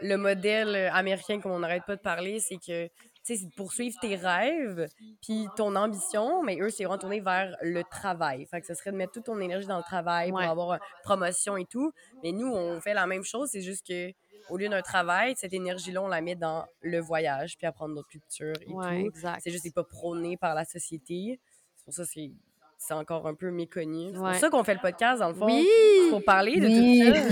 le 0.00 0.16
modèle 0.16 0.74
euh, 0.76 0.92
américain, 0.92 1.40
comme 1.40 1.52
on 1.52 1.58
n'arrête 1.60 1.84
pas 1.86 1.96
de 1.96 2.00
parler, 2.00 2.40
c'est 2.40 2.56
que, 2.56 2.86
tu 2.86 2.90
sais, 3.22 3.36
c'est 3.36 3.46
de 3.46 3.54
poursuivre 3.54 3.96
tes 4.00 4.16
rêves, 4.16 4.86
puis 5.22 5.46
ton 5.56 5.74
ambition, 5.76 6.42
mais 6.42 6.58
eux, 6.60 6.70
c'est 6.70 6.84
retourner 6.84 7.20
vers 7.20 7.56
le 7.62 7.82
travail. 7.84 8.46
Fait 8.46 8.60
que 8.60 8.66
ce 8.66 8.74
serait 8.74 8.92
de 8.92 8.96
mettre 8.96 9.12
toute 9.12 9.24
ton 9.24 9.40
énergie 9.40 9.66
dans 9.66 9.78
le 9.78 9.82
travail 9.82 10.30
Ouais. 10.32 10.42
pour 10.42 10.50
avoir 10.50 10.72
une 10.74 10.80
promotion 11.02 11.56
et 11.56 11.64
tout. 11.64 11.92
Mais 12.22 12.32
nous, 12.32 12.52
on 12.52 12.80
fait 12.80 12.94
la 12.94 13.06
même 13.06 13.24
chose, 13.24 13.48
c'est 13.50 13.62
juste 13.62 13.86
que 13.86 14.12
au 14.50 14.58
lieu 14.58 14.68
d'un 14.68 14.82
travail, 14.82 15.32
cette 15.36 15.54
énergie-là, 15.54 16.02
on 16.02 16.08
la 16.08 16.20
met 16.20 16.34
dans 16.34 16.66
le 16.82 17.00
voyage, 17.00 17.56
puis 17.56 17.66
apprendre 17.66 17.94
notre 17.94 18.08
culture 18.08 18.52
et 18.60 18.70
Ouais, 18.70 19.04
tout. 19.04 19.18
C'est 19.40 19.50
juste, 19.50 19.62
c'est 19.64 19.72
pas 19.74 19.84
prôné 19.84 20.36
par 20.36 20.54
la 20.54 20.66
société. 20.66 21.40
C'est 21.76 21.84
pour 21.84 21.94
ça 21.94 22.02
que 22.02 22.10
c'est 22.12 22.30
c'est 22.78 22.94
encore 22.94 23.26
un 23.26 23.34
peu 23.34 23.50
méconnu. 23.50 24.10
C'est 24.12 24.18
Ouais. 24.18 24.30
pour 24.32 24.40
ça 24.40 24.50
qu'on 24.50 24.64
fait 24.64 24.74
le 24.74 24.80
podcast, 24.80 25.20
dans 25.20 25.28
le 25.28 25.34
fond. 25.34 25.46
Oui! 25.46 25.66
Pour 26.10 26.22
parler 26.24 26.60
de 26.60 26.66
Oui. 26.66 27.02
tout 27.06 27.14
ça. 27.14 27.22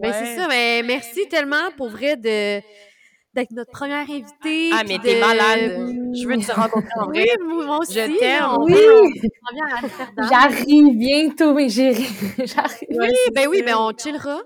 Ben, 0.00 0.10
Ouais. 0.10 0.16
c'est 0.18 0.36
ça, 0.36 0.46
mais 0.48 0.82
merci 0.84 1.28
tellement 1.28 1.70
pour 1.76 1.88
vrai 1.88 2.16
de 2.16 2.60
d'être 3.34 3.50
notre 3.52 3.70
première 3.70 4.08
invitée. 4.10 4.70
Ah, 4.72 4.82
mais 4.88 4.98
t'es 4.98 5.16
de- 5.16 5.20
malade. 5.20 6.12
Je 6.14 6.26
veux 6.26 6.36
te 6.38 6.50
rencontrer 6.52 6.88
en 7.00 7.08
Oui, 7.10 7.18
vrai. 7.20 7.36
moi 7.66 7.78
aussi. 7.78 7.94
Je 7.94 8.18
t'aime. 8.18 8.56
Oui, 8.60 9.20
j'arrive 10.30 10.96
bientôt, 10.96 11.52
mais 11.54 11.68
j'arrive. 11.68 12.08
Oui, 12.90 13.10
ben 13.34 13.46
oui, 13.48 13.62
ben 13.64 13.76
on 13.78 13.92
chillera. 13.96 14.40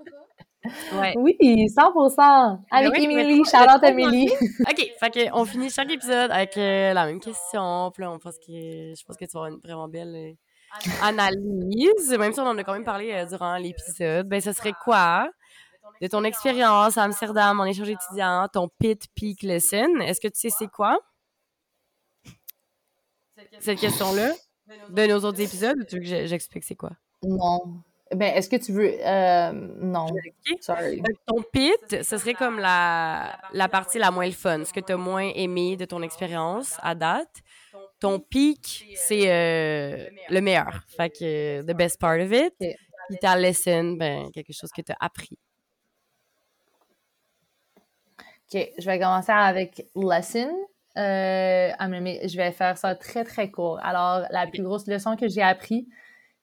Ouais. 0.93 1.13
Oui, 1.17 1.35
100%. 1.41 2.59
Avec 2.71 2.91
oui, 2.93 3.03
Émilie, 3.03 3.43
Charlotte 3.45 3.83
Émilie. 3.83 4.29
OK, 4.61 4.91
fait 4.99 5.09
que 5.11 5.33
on 5.33 5.43
finit 5.45 5.69
chaque 5.69 5.91
épisode 5.91 6.31
avec 6.31 6.55
euh, 6.57 6.93
la 6.93 7.05
même 7.05 7.19
question. 7.19 7.91
Puis 7.93 8.01
là, 8.03 8.11
on 8.11 8.19
pense 8.19 8.37
que 8.37 8.47
je 8.95 9.03
pense 9.05 9.17
que 9.17 9.25
tu 9.25 9.31
vas 9.33 9.41
avoir 9.41 9.51
une 9.51 9.59
vraiment 9.59 9.87
belle 9.89 10.15
euh, 10.15 10.89
analyse. 11.01 12.15
Même 12.17 12.31
si 12.33 12.39
on 12.39 12.47
en 12.47 12.57
a 12.57 12.63
quand 12.63 12.73
même 12.73 12.85
parlé 12.85 13.11
euh, 13.11 13.25
durant 13.25 13.57
l'épisode. 13.57 14.27
Ben, 14.27 14.39
ce 14.39 14.53
serait 14.53 14.73
quoi? 14.83 15.29
De 16.01 16.07
ton 16.07 16.23
expérience 16.23 16.97
à 16.97 17.03
Amsterdam 17.03 17.59
en 17.59 17.65
échange 17.65 17.89
étudiant, 17.89 18.47
ton 18.51 18.69
pit 18.79 19.05
peak 19.15 19.41
lesson? 19.43 19.99
Est-ce 19.99 20.21
que 20.21 20.27
tu 20.29 20.39
sais 20.39 20.49
c'est 20.49 20.67
quoi? 20.71 20.97
Cette 23.59 23.79
question-là? 23.79 24.31
De 24.89 25.05
nos 25.07 25.19
autres 25.25 25.41
épisodes 25.41 25.77
ou 25.77 25.83
tu 25.83 25.95
veux 25.97 26.01
que 26.01 26.07
je- 26.07 26.25
j'explique 26.25 26.63
c'est 26.63 26.75
quoi? 26.75 26.91
Non. 27.21 27.81
Ben, 28.15 28.33
est-ce 28.35 28.49
que 28.49 28.55
tu 28.55 28.71
veux... 28.71 28.93
Euh, 29.05 29.51
non. 29.81 30.07
Sorry. 30.61 31.01
Que 31.01 31.11
Ton 31.25 31.41
pit, 31.51 32.03
ce 32.03 32.17
serait 32.17 32.33
comme 32.33 32.59
la, 32.59 33.37
la 33.53 33.67
partie 33.67 33.99
la 33.99 34.11
moins 34.11 34.25
le 34.25 34.31
fun, 34.31 34.63
ce 34.65 34.73
que 34.73 34.79
tu 34.79 34.93
as 34.93 34.97
moins 34.97 35.31
aimé 35.35 35.77
de 35.77 35.85
ton 35.85 36.01
expérience 36.01 36.77
à 36.81 36.95
date. 36.95 37.41
Ton 37.99 38.19
peak, 38.19 38.85
c'est 38.95 39.31
euh, 39.31 40.09
le 40.29 40.41
meilleur. 40.41 40.83
Fait 40.95 41.09
que 41.09 41.59
euh, 41.59 41.63
the 41.63 41.75
best 41.75 41.99
part 41.99 42.19
of 42.19 42.31
it. 42.31 42.53
Puis 42.59 43.17
ta 43.19 43.35
lesson, 43.35 43.95
ben, 43.97 44.31
quelque 44.31 44.53
chose 44.53 44.71
que 44.71 44.81
tu 44.81 44.91
as 44.91 44.97
appris. 44.99 45.37
OK, 48.53 48.69
je 48.77 48.85
vais 48.85 48.99
commencer 48.99 49.31
avec 49.31 49.87
lesson. 49.95 50.49
Euh, 50.97 51.71
je 51.79 52.37
vais 52.37 52.51
faire 52.51 52.77
ça 52.77 52.95
très, 52.95 53.23
très 53.23 53.49
court. 53.49 53.79
Alors, 53.81 54.27
la 54.29 54.47
plus 54.47 54.61
grosse 54.61 54.85
leçon 54.87 55.15
que 55.15 55.27
j'ai 55.27 55.41
appris, 55.41 55.87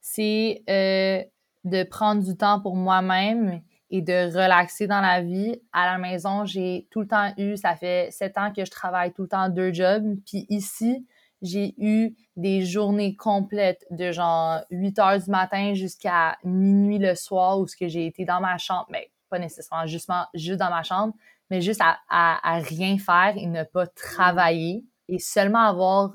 c'est 0.00 0.62
euh, 0.68 1.22
de 1.64 1.82
prendre 1.82 2.22
du 2.22 2.36
temps 2.36 2.60
pour 2.60 2.76
moi-même 2.76 3.62
et 3.90 4.02
de 4.02 4.26
relaxer 4.32 4.86
dans 4.86 5.00
la 5.00 5.20
vie. 5.20 5.60
À 5.72 5.86
la 5.86 5.98
maison, 5.98 6.44
j'ai 6.44 6.86
tout 6.90 7.00
le 7.00 7.08
temps 7.08 7.32
eu, 7.36 7.56
ça 7.56 7.74
fait 7.74 8.10
sept 8.12 8.38
ans 8.38 8.52
que 8.52 8.64
je 8.64 8.70
travaille 8.70 9.12
tout 9.12 9.22
le 9.22 9.28
temps 9.28 9.48
deux 9.48 9.72
jobs. 9.72 10.04
Puis 10.26 10.46
ici, 10.48 11.06
j'ai 11.42 11.74
eu 11.78 12.14
des 12.36 12.64
journées 12.64 13.16
complètes 13.16 13.84
de 13.90 14.12
genre 14.12 14.60
8 14.70 14.98
heures 14.98 15.18
du 15.18 15.30
matin 15.30 15.74
jusqu'à 15.74 16.38
minuit 16.44 16.98
le 16.98 17.14
soir 17.14 17.58
où 17.58 17.66
ce 17.66 17.76
que 17.76 17.88
j'ai 17.88 18.06
été 18.06 18.24
dans 18.24 18.40
ma 18.40 18.58
chambre, 18.58 18.86
mais 18.90 19.10
pas 19.28 19.38
nécessairement 19.38 19.86
justement 19.86 20.26
juste 20.34 20.58
dans 20.58 20.70
ma 20.70 20.82
chambre, 20.82 21.14
mais 21.50 21.60
juste 21.60 21.80
à, 21.80 21.98
à, 22.08 22.56
à 22.56 22.58
rien 22.58 22.98
faire 22.98 23.34
et 23.36 23.46
ne 23.46 23.64
pas 23.64 23.86
travailler 23.86 24.84
et 25.08 25.18
seulement 25.18 25.60
avoir 25.60 26.12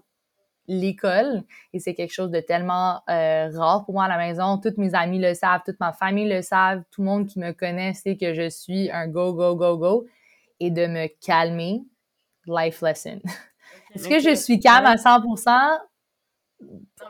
l'école. 0.68 1.44
Et 1.74 1.80
c'est 1.80 1.94
quelque 1.94 2.14
chose 2.14 2.32
de 2.32 2.40
tellement 2.40 3.02
euh, 3.10 3.50
rare 3.54 3.86
pour 3.86 3.94
moi 3.94 4.06
à 4.06 4.08
la 4.08 4.18
maison. 4.18 4.58
Toutes 4.58 4.78
mes 4.78 4.94
amis 4.96 5.20
le 5.20 5.34
savent, 5.34 5.62
toute 5.66 5.80
ma 5.80 5.94
famille 5.94 6.28
le 6.30 6.42
savent, 6.42 6.84
tout 6.92 7.02
le 7.02 7.08
monde 7.08 7.28
qui 7.28 7.40
me 7.40 7.52
connaît 7.52 7.94
sait 7.94 8.18
que 8.18 8.34
je 8.34 8.50
suis 8.50 8.90
un 8.92 9.08
go, 9.08 9.34
go, 9.34 9.56
go, 9.56 9.78
go. 9.78 10.06
Et 10.60 10.72
de 10.72 10.88
me 10.88 11.08
calmer, 11.26 11.84
life 12.48 12.82
lesson. 12.82 13.20
Est-ce 13.96 14.08
que 14.08 14.20
je 14.20 14.36
suis 14.36 14.60
calme 14.60 14.86
à 14.86 14.96
100%? 14.96 15.80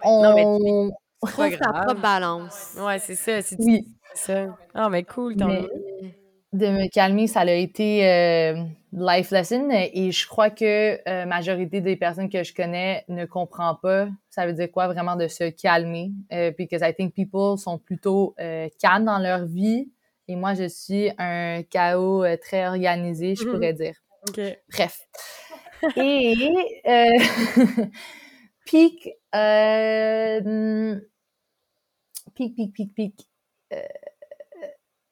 On... 0.03 0.23
Non, 0.23 0.35
mais 0.35 0.93
Trouve 1.31 1.57
ta 1.57 1.71
propre 1.73 2.01
balance. 2.01 2.75
Ouais, 2.79 2.99
c'est 2.99 3.15
ça. 3.15 3.41
C'est 3.41 3.57
Oui, 3.59 3.87
ça. 4.13 4.45
Ah, 4.73 4.89
mais 4.89 5.03
cool. 5.03 5.35
Mais- 5.37 5.67
de 6.53 6.67
me 6.67 6.87
calmer, 6.89 7.27
ça 7.27 7.41
a 7.41 7.51
été 7.51 8.07
euh, 8.07 8.63
life 8.95 9.31
lesson 9.31 9.69
et 9.71 10.11
je 10.11 10.27
crois 10.27 10.49
que 10.49 10.99
euh, 11.09 11.25
majorité 11.25 11.81
des 11.81 11.97
personnes 11.97 12.29
que 12.29 12.43
je 12.43 12.53
connais 12.53 13.03
ne 13.09 13.25
comprend 13.25 13.75
pas 13.75 14.07
ça 14.29 14.47
veut 14.47 14.53
dire 14.53 14.71
quoi 14.71 14.87
vraiment 14.87 15.17
de 15.17 15.27
se 15.27 15.49
calmer 15.49 16.11
euh, 16.31 16.51
because 16.57 16.81
I 16.81 16.93
think 16.93 17.13
people 17.13 17.57
sont 17.57 17.77
plutôt 17.77 18.35
euh, 18.39 18.69
calmes 18.79 19.05
dans 19.05 19.19
leur 19.19 19.45
vie 19.45 19.91
et 20.29 20.35
moi 20.37 20.53
je 20.53 20.67
suis 20.69 21.11
un 21.17 21.63
chaos 21.63 22.23
euh, 22.23 22.37
très 22.37 22.65
organisé 22.67 23.35
je 23.35 23.43
Mhm. 23.43 23.51
pourrais 23.51 23.73
dire 23.73 23.95
OK. 24.27 24.39
Bref. 24.71 25.01
Et 25.95 26.33
euh, 26.87 27.09
pic, 28.65 29.09
pic, 32.35 32.55
pic, 32.55 32.73
pic, 32.73 32.93
pic. 32.95 33.29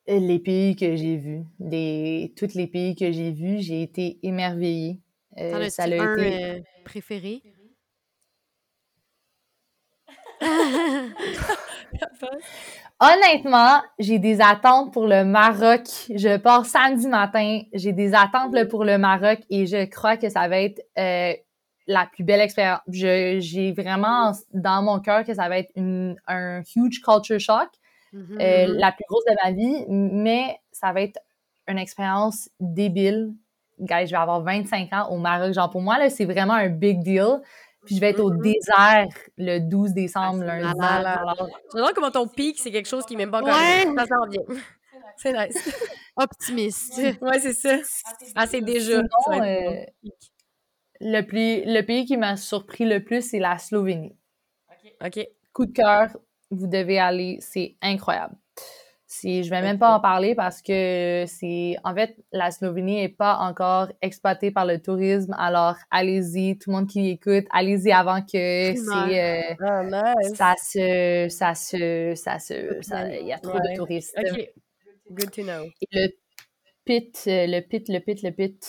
Les 0.07 0.39
pays 0.39 0.75
que 0.75 0.95
j'ai 0.95 1.17
vus, 1.17 1.43
les, 1.59 2.33
tous 2.37 2.53
les 2.55 2.67
pays 2.67 2.95
que 2.95 3.11
j'ai 3.11 3.31
vus, 3.31 3.61
j'ai 3.61 3.81
été 3.81 4.19
émerveillée. 4.23 4.99
Euh, 5.37 5.69
ça 5.69 5.83
as-tu 5.83 5.93
a 5.99 6.03
un 6.03 6.13
été. 6.13 6.43
euh, 6.43 6.59
préféré? 6.83 7.41
Honnêtement, 12.99 13.81
j'ai 13.99 14.19
des 14.19 14.39
attentes 14.41 14.93
pour 14.93 15.07
le 15.07 15.23
Maroc. 15.25 15.87
Je 16.13 16.37
pars 16.37 16.65
samedi 16.65 17.07
matin. 17.07 17.61
J'ai 17.73 17.93
des 17.93 18.13
attentes 18.13 18.53
là, 18.53 18.65
pour 18.65 18.83
le 18.85 18.97
Maroc 18.97 19.39
et 19.49 19.65
je 19.65 19.85
crois 19.85 20.17
que 20.17 20.29
ça 20.29 20.47
va 20.47 20.59
être 20.59 20.81
euh, 20.97 21.33
la 21.87 22.05
plus 22.11 22.23
belle 22.23 22.41
expérience. 22.41 22.81
J'ai 22.87 23.71
vraiment 23.73 24.31
dans 24.53 24.81
mon 24.83 24.99
cœur 24.99 25.23
que 25.25 25.33
ça 25.33 25.49
va 25.49 25.59
être 25.59 25.71
une, 25.75 26.15
un 26.27 26.61
huge 26.75 27.01
culture 27.01 27.39
shock, 27.39 27.69
Mhm. 28.13 28.37
euh, 28.39 28.67
la 28.77 28.91
plus 28.91 29.03
grosse 29.09 29.25
de 29.25 29.35
ma 29.43 29.51
vie, 29.51 29.85
mais 29.89 30.57
ça 30.71 30.93
va 30.93 31.01
être 31.01 31.19
une 31.67 31.77
expérience 31.77 32.49
débile. 32.59 33.33
Guys, 33.79 34.05
je 34.07 34.11
vais 34.11 34.17
avoir 34.17 34.41
25 34.41 34.93
ans 34.93 35.09
au 35.09 35.17
Maroc. 35.17 35.53
Genre, 35.53 35.69
pour 35.69 35.81
moi, 35.81 35.97
là, 35.97 36.09
c'est 36.09 36.25
vraiment 36.25 36.53
un 36.53 36.69
big 36.69 36.99
deal. 37.03 37.41
Puis 37.85 37.95
je 37.95 37.99
vais 37.99 38.11
être 38.11 38.21
au 38.21 38.31
Mhm. 38.31 38.41
désert 38.41 39.07
le 39.37 39.59
12 39.59 39.91
décembre, 39.93 40.43
Ah, 40.47 40.55
c'est 40.55 40.61
lundi. 40.61 40.79
Alors, 40.79 41.49
J'adore 41.73 41.93
comment 41.93 42.11
ton 42.11 42.27
pic, 42.27 42.57
c'est 42.59 42.71
quelque 42.71 42.87
chose 42.87 43.05
qui 43.05 43.17
même 43.17 43.29
pas 43.31 43.41
encore. 43.41 43.53
Ouais. 43.53 43.83
Ça 43.97 44.05
s'en 44.05 44.29
vient. 44.29 44.61
C'est 45.17 45.33
nice. 45.33 45.53
Optimiste. 46.15 46.97
Ouais, 47.21 47.39
c'est 47.39 47.53
ça. 47.53 47.77
Ah, 48.35 48.47
c'est 48.47 48.61
déjà. 48.61 48.97
Sinon, 48.97 49.07
ça 49.25 49.43
euh, 49.43 49.85
le, 51.01 51.21
plus, 51.21 51.63
le 51.65 51.81
pays 51.81 52.05
qui 52.05 52.15
m'a 52.17 52.37
surpris 52.37 52.85
le 52.85 53.03
plus, 53.03 53.21
c'est 53.29 53.39
la 53.39 53.57
Slovénie. 53.57 54.15
OK. 55.03 55.27
Coup 55.51 55.65
de 55.65 55.71
cœur, 55.73 56.07
vous 56.53 56.67
devez 56.67 56.99
aller, 56.99 57.37
c'est 57.41 57.75
incroyable. 57.81 58.35
Si, 59.05 59.43
je 59.43 59.49
vais 59.51 59.61
même 59.61 59.77
pas 59.77 59.95
en 59.95 59.99
parler 59.99 60.33
parce 60.33 60.63
que 60.63 61.25
c'est 61.27 61.75
en 61.83 61.93
fait 61.93 62.17
la 62.31 62.49
Slovénie 62.49 62.99
est 63.03 63.09
pas 63.09 63.37
encore 63.37 63.89
exploitée 64.01 64.49
par 64.49 64.65
le 64.65 64.81
tourisme 64.81 65.35
alors 65.37 65.75
allez-y 65.91 66.57
tout 66.57 66.71
le 66.71 66.77
monde 66.77 66.87
qui 66.89 67.09
écoute 67.09 67.45
allez-y 67.51 67.91
avant 67.91 68.21
que 68.21 68.73
c'est 68.73 69.51
euh, 69.51 69.55
Ah, 69.61 69.83
nice. 69.83 70.33
ça 70.35 70.55
se 70.57 71.27
ça 71.29 71.53
se 71.53 72.13
ça 72.15 72.39
se 72.39 72.79
ça- 72.81 73.07
il 73.15 73.27
y 73.27 73.33
a 73.33 73.37
trop 73.37 73.53
Ouais. 73.53 73.69
de 73.71 73.75
touristes 73.77 74.17
OK. 74.17 74.49
Good 75.11 75.31
to 75.31 75.43
know. 75.43 75.65
Et 75.81 75.87
le 75.91 76.07
pit 76.85 77.23
euh, 77.27 77.45
le 77.45 77.59
pit 77.61 77.87
le 77.89 77.99
pit 77.99 78.23
le 78.23 78.31
pit 78.31 78.65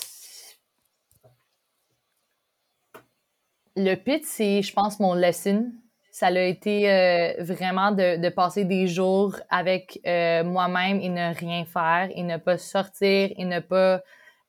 le 3.77 3.95
pit 3.97 4.25
c'est 4.25 4.63
je 4.63 4.73
pense 4.75 5.01
mon 5.01 5.15
lesson 5.15 5.73
ça 6.15 6.29
a 6.29 6.41
été 6.41 6.91
euh, 6.93 7.43
vraiment 7.43 7.91
de, 7.91 8.19
de 8.21 8.29
passer 8.29 8.65
des 8.65 8.87
jours 8.87 9.37
avec 9.51 10.01
euh, 10.07 10.45
moi-même 10.45 11.01
et 11.01 11.09
ne 11.09 11.35
rien 11.35 11.65
faire 11.65 12.09
et 12.15 12.23
ne 12.23 12.37
pas 12.39 12.57
sortir 12.59 13.33
et 13.37 13.45
ne 13.45 13.59
pas 13.61 14.01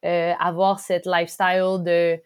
euh, 0.05 0.33
avoir 0.39 0.79
cette 0.79 1.07
lifestyle 1.07 1.79
de 1.83 2.19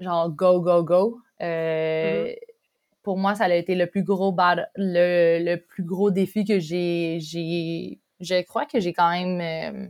genre 0.00 0.30
go 0.30 0.60
go 0.60 0.82
go 0.84 1.20
Euh, 1.42 2.32
pour 3.02 3.18
moi 3.18 3.34
ça 3.34 3.44
a 3.46 3.54
été 3.54 3.74
le 3.74 3.86
plus 3.88 4.04
gros 4.04 4.32
bad- 4.32 4.70
le, 4.76 5.40
le 5.44 5.56
plus 5.58 5.84
gros 5.84 6.10
défi 6.12 6.44
que 6.44 6.58
j'ai 6.60 7.18
j'ai 7.20 8.00
je 8.20 8.42
crois 8.44 8.66
que 8.66 8.80
j'ai 8.80 8.92
quand 8.94 9.10
même. 9.10 9.40
euh, 9.40 9.88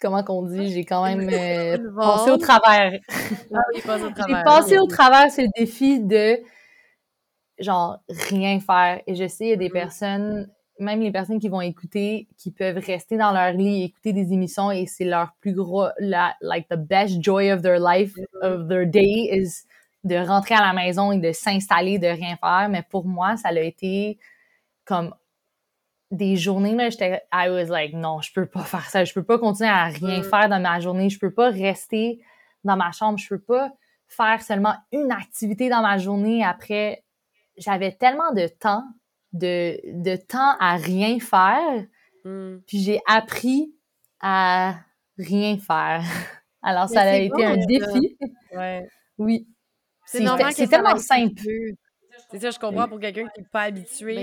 comment 0.00 0.22
qu'on 0.22 0.42
dit? 0.42 0.70
J'ai 0.72 0.84
quand 0.84 1.04
même 1.04 1.28
euh, 1.32 1.76
passé 1.96 2.30
au 2.30 2.36
travers. 2.36 2.98
Ah 3.52 3.58
oui, 3.74 3.80
au 3.86 4.08
J'ai 4.08 4.14
travers. 4.14 4.44
passé 4.44 4.78
au 4.78 4.86
travers 4.86 5.30
ce 5.30 5.42
défi 5.56 6.00
de 6.00 6.38
genre 7.58 7.98
rien 8.08 8.60
faire. 8.60 9.02
Et 9.06 9.14
je 9.14 9.26
sais, 9.28 9.44
il 9.46 9.50
y 9.50 9.52
a 9.52 9.56
des 9.56 9.68
Mhm. 9.68 9.72
personnes, 9.72 10.50
même 10.78 11.00
les 11.00 11.12
personnes 11.12 11.38
qui 11.38 11.48
vont 11.48 11.60
écouter, 11.60 12.26
qui 12.38 12.50
peuvent 12.50 12.78
rester 12.78 13.16
dans 13.16 13.32
leur 13.32 13.52
lit, 13.52 13.84
écouter 13.84 14.12
des 14.12 14.32
émissions 14.32 14.70
et 14.70 14.86
c'est 14.86 15.04
leur 15.04 15.32
plus 15.40 15.52
gros, 15.52 15.86
la, 15.98 16.34
like 16.40 16.68
the 16.68 16.76
best 16.76 17.22
joy 17.22 17.52
of 17.52 17.62
their 17.62 17.78
life, 17.78 18.14
of 18.42 18.68
their 18.68 18.86
day 18.86 19.28
is 19.32 19.64
de 20.04 20.16
rentrer 20.16 20.54
à 20.54 20.62
la 20.62 20.72
maison 20.72 21.12
et 21.12 21.18
de 21.18 21.32
s'installer, 21.32 21.98
de 21.98 22.06
rien 22.06 22.36
faire. 22.36 22.68
Mais 22.70 22.82
pour 22.88 23.04
moi, 23.04 23.36
ça 23.36 23.48
a 23.50 23.60
été 23.60 24.18
comme 24.86 25.14
des 26.10 26.36
journées, 26.36 26.74
là, 26.74 26.90
j'étais, 26.90 27.22
I 27.32 27.48
was 27.48 27.66
like, 27.66 27.94
non, 27.94 28.20
je 28.20 28.32
peux 28.32 28.46
pas 28.46 28.64
faire 28.64 28.88
ça, 28.90 29.04
je 29.04 29.12
peux 29.14 29.22
pas 29.22 29.38
continuer 29.38 29.70
à 29.70 29.84
rien 29.86 30.20
Mm. 30.20 30.24
faire 30.24 30.48
dans 30.48 30.60
ma 30.60 30.80
journée, 30.80 31.08
je 31.10 31.18
peux 31.18 31.32
pas 31.32 31.50
rester 31.50 32.20
dans 32.64 32.76
ma 32.76 32.90
chambre, 32.92 33.18
je 33.18 33.28
peux 33.28 33.38
pas 33.40 33.70
faire 34.08 34.42
seulement 34.42 34.74
une 34.92 35.12
activité 35.12 35.68
dans 35.68 35.82
ma 35.82 35.98
journée. 35.98 36.44
Après, 36.44 37.04
j'avais 37.56 37.92
tellement 37.92 38.32
de 38.32 38.48
temps, 38.48 38.84
de, 39.32 39.78
de 40.02 40.16
temps 40.16 40.56
à 40.58 40.76
rien 40.76 41.18
faire, 41.20 41.84
Mm. 42.24 42.58
puis 42.66 42.78
j'ai 42.82 43.00
appris 43.06 43.72
à 44.20 44.74
rien 45.16 45.56
faire. 45.58 46.02
Alors, 46.62 46.86
Mais 46.90 46.94
ça 46.96 47.00
a 47.02 47.16
été 47.16 47.30
bon, 47.30 47.46
un 47.46 47.56
défi. 47.66 48.18
Ouais. 48.54 48.86
Oui. 49.16 49.46
C'est 50.04 50.68
tellement 50.68 50.96
simple. 50.98 51.40
C'est 52.30 52.38
ça, 52.40 52.50
je 52.50 52.58
comprends 52.58 52.88
pour 52.88 53.00
quelqu'un 53.00 53.28
qui 53.28 53.40
n'est 53.40 53.48
pas 53.48 53.62
habitué. 53.62 54.14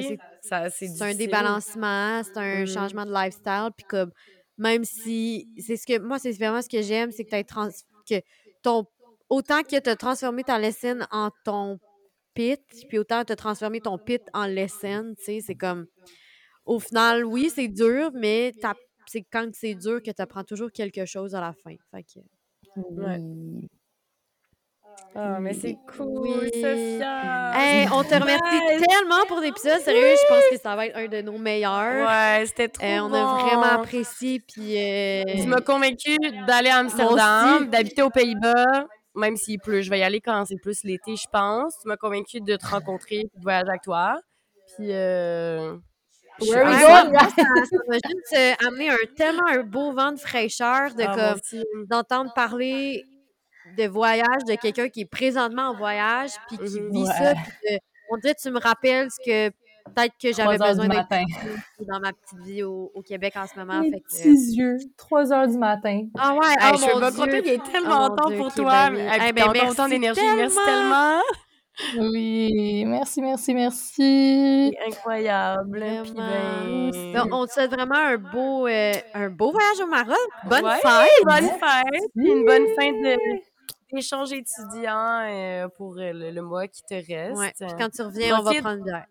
Ben, 0.49 0.69
c'est- 0.69 1.01
un 1.01 1.13
débalancement, 1.15 2.23
c'est 2.23 2.37
un 2.37 2.61
Mhm. 2.61 2.67
changement 2.67 3.05
de 3.05 3.13
lifestyle. 3.13 3.69
Puis 3.75 3.85
comme, 3.85 4.11
même 4.57 4.83
si. 4.85 5.49
C'est 5.59 5.77
ce 5.77 5.85
que. 5.85 5.99
Moi, 5.99 6.19
c'est 6.19 6.31
vraiment 6.31 6.61
ce 6.61 6.69
que 6.69 6.81
j'aime, 6.81 7.11
c'est 7.11 7.25
que 7.25 7.35
tu 7.35 7.45
trans... 7.45 7.69
que 8.09 8.21
ton. 8.63 8.85
Autant 9.29 9.61
que 9.63 9.77
tu 9.79 9.89
as 9.89 9.95
transformé 9.97 10.43
ta 10.43 10.57
lesson 10.57 10.99
en 11.11 11.29
ton 11.43 11.79
pit, 12.33 12.61
puis 12.87 12.97
autant 12.99 13.25
tu 13.25 13.33
as 13.33 13.35
transformé 13.35 13.81
ton 13.81 13.97
pit 13.97 14.21
en 14.33 14.45
lesson, 14.45 15.13
tu 15.17 15.23
sais, 15.23 15.41
c'est 15.41 15.55
comme. 15.55 15.87
Au 16.65 16.79
final, 16.79 17.25
oui, 17.25 17.49
c'est 17.53 17.67
dur, 17.69 18.11
mais 18.13 18.53
t'as- 18.61 18.75
c'est 19.07 19.23
quand 19.31 19.49
c'est 19.53 19.75
dur 19.75 20.01
que 20.03 20.11
tu 20.11 20.21
apprends 20.21 20.43
toujours 20.43 20.71
quelque 20.71 21.05
chose 21.05 21.35
à 21.35 21.41
la 21.41 21.53
fin. 21.53 21.75
Fait 21.91 22.03
que. 22.03 22.19
Oui. 22.77 23.67
Ah, 25.15 25.39
mais 25.39 25.53
c'est 25.53 25.77
cool, 25.97 26.19
Oui. 26.41 26.45
Sophia. 26.53 27.51
Hey, 27.55 27.87
on 27.91 28.03
te 28.03 28.13
remercie 28.13 28.59
Nice. 28.77 28.83
tellement 28.87 29.25
pour 29.27 29.39
l'épisode. 29.39 29.79
Sérieux, 29.79 30.15
je 30.15 30.27
pense 30.33 30.43
que 30.51 30.59
ça 30.61 30.75
va 30.75 30.85
être 30.85 30.95
un 30.97 31.07
de 31.07 31.21
nos 31.21 31.37
meilleurs. 31.39 32.07
Ouais, 32.07 32.45
c'était 32.45 32.67
trop 32.67 32.85
Euh, 32.85 32.99
on 32.99 33.09
bon. 33.09 33.15
a 33.15 33.43
vraiment 33.43 33.63
apprécié. 33.81 34.39
Puis. 34.39 34.77
euh, 34.77 35.23
Tu 35.41 35.47
m'as 35.47 35.61
convaincu 35.61 36.17
d'aller 36.45 36.69
à 36.69 36.77
Amsterdam, 36.77 37.67
d'habiter 37.69 38.03
aux 38.03 38.11
Pays-Bas, 38.11 38.85
même 39.15 39.35
s'il 39.37 39.59
pleut. 39.59 39.81
Je 39.81 39.89
vais 39.89 39.99
y 39.99 40.03
aller 40.03 40.21
quand 40.21 40.45
c'est 40.45 40.61
plus 40.61 40.83
l'été, 40.83 41.15
je 41.15 41.25
pense. 41.31 41.73
Tu 41.81 41.87
m'as 41.87 41.97
convaincu 41.97 42.39
de 42.39 42.55
te 42.55 42.67
rencontrer 42.67 43.15
et 43.21 43.23
de 43.23 43.41
voyager 43.41 43.69
avec 43.69 43.81
toi. 43.81 44.19
Puis, 44.75 44.89
euh, 44.91 45.75
Where 46.41 46.63
we 46.67 46.79
going, 46.79 47.19
ça 47.35 47.43
m'a 47.87 47.95
juste 47.95 48.35
euh, 48.37 48.67
amené 48.67 48.89
un, 48.91 48.95
tellement 49.15 49.47
un 49.49 49.63
beau 49.63 49.91
vent 49.93 50.11
de 50.11 50.19
fraîcheur 50.19 50.93
de 50.93 51.01
Ah, 51.07 51.33
comme 51.49 51.85
d'entendre 51.87 52.31
parler 52.35 53.03
de 53.77 53.87
voyage 53.87 54.43
de 54.47 54.55
quelqu'un 54.55 54.89
qui 54.89 55.01
est 55.01 55.05
présentement 55.09 55.69
en 55.69 55.75
voyage 55.75 56.31
puis 56.47 56.57
qui 56.57 56.79
Mhm. 56.81 56.91
vit 56.91 57.03
Ouais. 57.03 57.05
ça 57.13 57.33
puis 57.33 57.77
on 58.11 58.17
dirait 58.17 58.35
tu 58.35 58.49
me 58.51 58.59
rappelles 58.59 59.09
ce 59.11 59.17
que 59.25 59.49
peut-être 59.93 60.13
que 60.21 60.33
j'avais 60.33 60.57
besoin 60.57 60.87
matin. 60.87 61.23
dans 61.87 61.99
ma 61.99 62.11
petite 62.11 62.39
vie 62.45 62.63
au, 62.63 62.91
au 62.93 63.01
Québec 63.01 63.33
en 63.37 63.47
ce 63.47 63.57
moment 63.57 63.79
Mes 63.81 63.91
fait 63.91 63.99
que 64.01 64.05
petits 64.07 64.55
yeux, 64.57 64.77
3 64.97 65.31
heures 65.31 65.47
du 65.47 65.57
matin. 65.57 66.01
ah 66.19 66.33
ouais 66.35 66.39
Hey, 66.59 66.71
oh 66.73 66.77
je 66.77 66.81
mon 66.99 67.25
Dieu 67.25 67.41
il 67.45 67.51
a 67.55 67.71
tellement 67.71 68.09
Oh 68.11 68.15
temps 68.15 68.27
Dieu, 68.29 68.37
pour 68.37 68.53
toi. 68.53 68.89
ben 68.89 68.95
Eh 69.15 69.19
puis 69.19 69.33
ben, 69.33 69.51
merci 69.53 69.89
d'énergie. 69.89 70.21
Merci 70.35 70.57
tellement. 70.65 71.21
Oui, 71.99 72.85
merci, 72.87 73.21
merci, 73.21 73.53
merci. 73.53 74.75
Incroyable. 74.87 75.85
Puis 76.03 76.13
ben... 76.13 77.13
Donc, 77.13 77.27
on 77.33 77.45
te 77.45 77.51
souhaite 77.53 77.71
vraiment 77.71 77.95
un 77.95 78.17
beau 78.17 78.65
euh, 78.67 78.93
un 79.13 79.29
beau 79.29 79.51
voyage 79.51 79.79
au 79.81 79.87
Maroc 79.87 80.17
bonne 80.49 80.65
Ouais, 80.65 80.79
fête 80.81 81.23
Bonne 81.23 81.49
fête. 81.49 82.03
Puis 82.15 82.31
une 82.31 82.45
bonne 82.45 82.65
fin 82.75 82.91
de- 82.91 83.17
d'échange 83.93 84.31
étudiant 84.33 85.21
euh, 85.29 85.67
pour 85.69 85.97
euh, 85.97 86.11
le, 86.13 86.31
le 86.31 86.41
mois 86.41 86.67
qui 86.67 86.81
te 86.83 86.93
reste. 86.93 87.37
ouais 87.37 87.53
puis 87.59 87.67
quand 87.77 87.89
tu 87.89 88.01
reviens 88.01 88.39
on 88.39 88.43
va 88.43 88.53
prendre 88.55 88.77
une 88.77 88.83
bière 88.83 89.05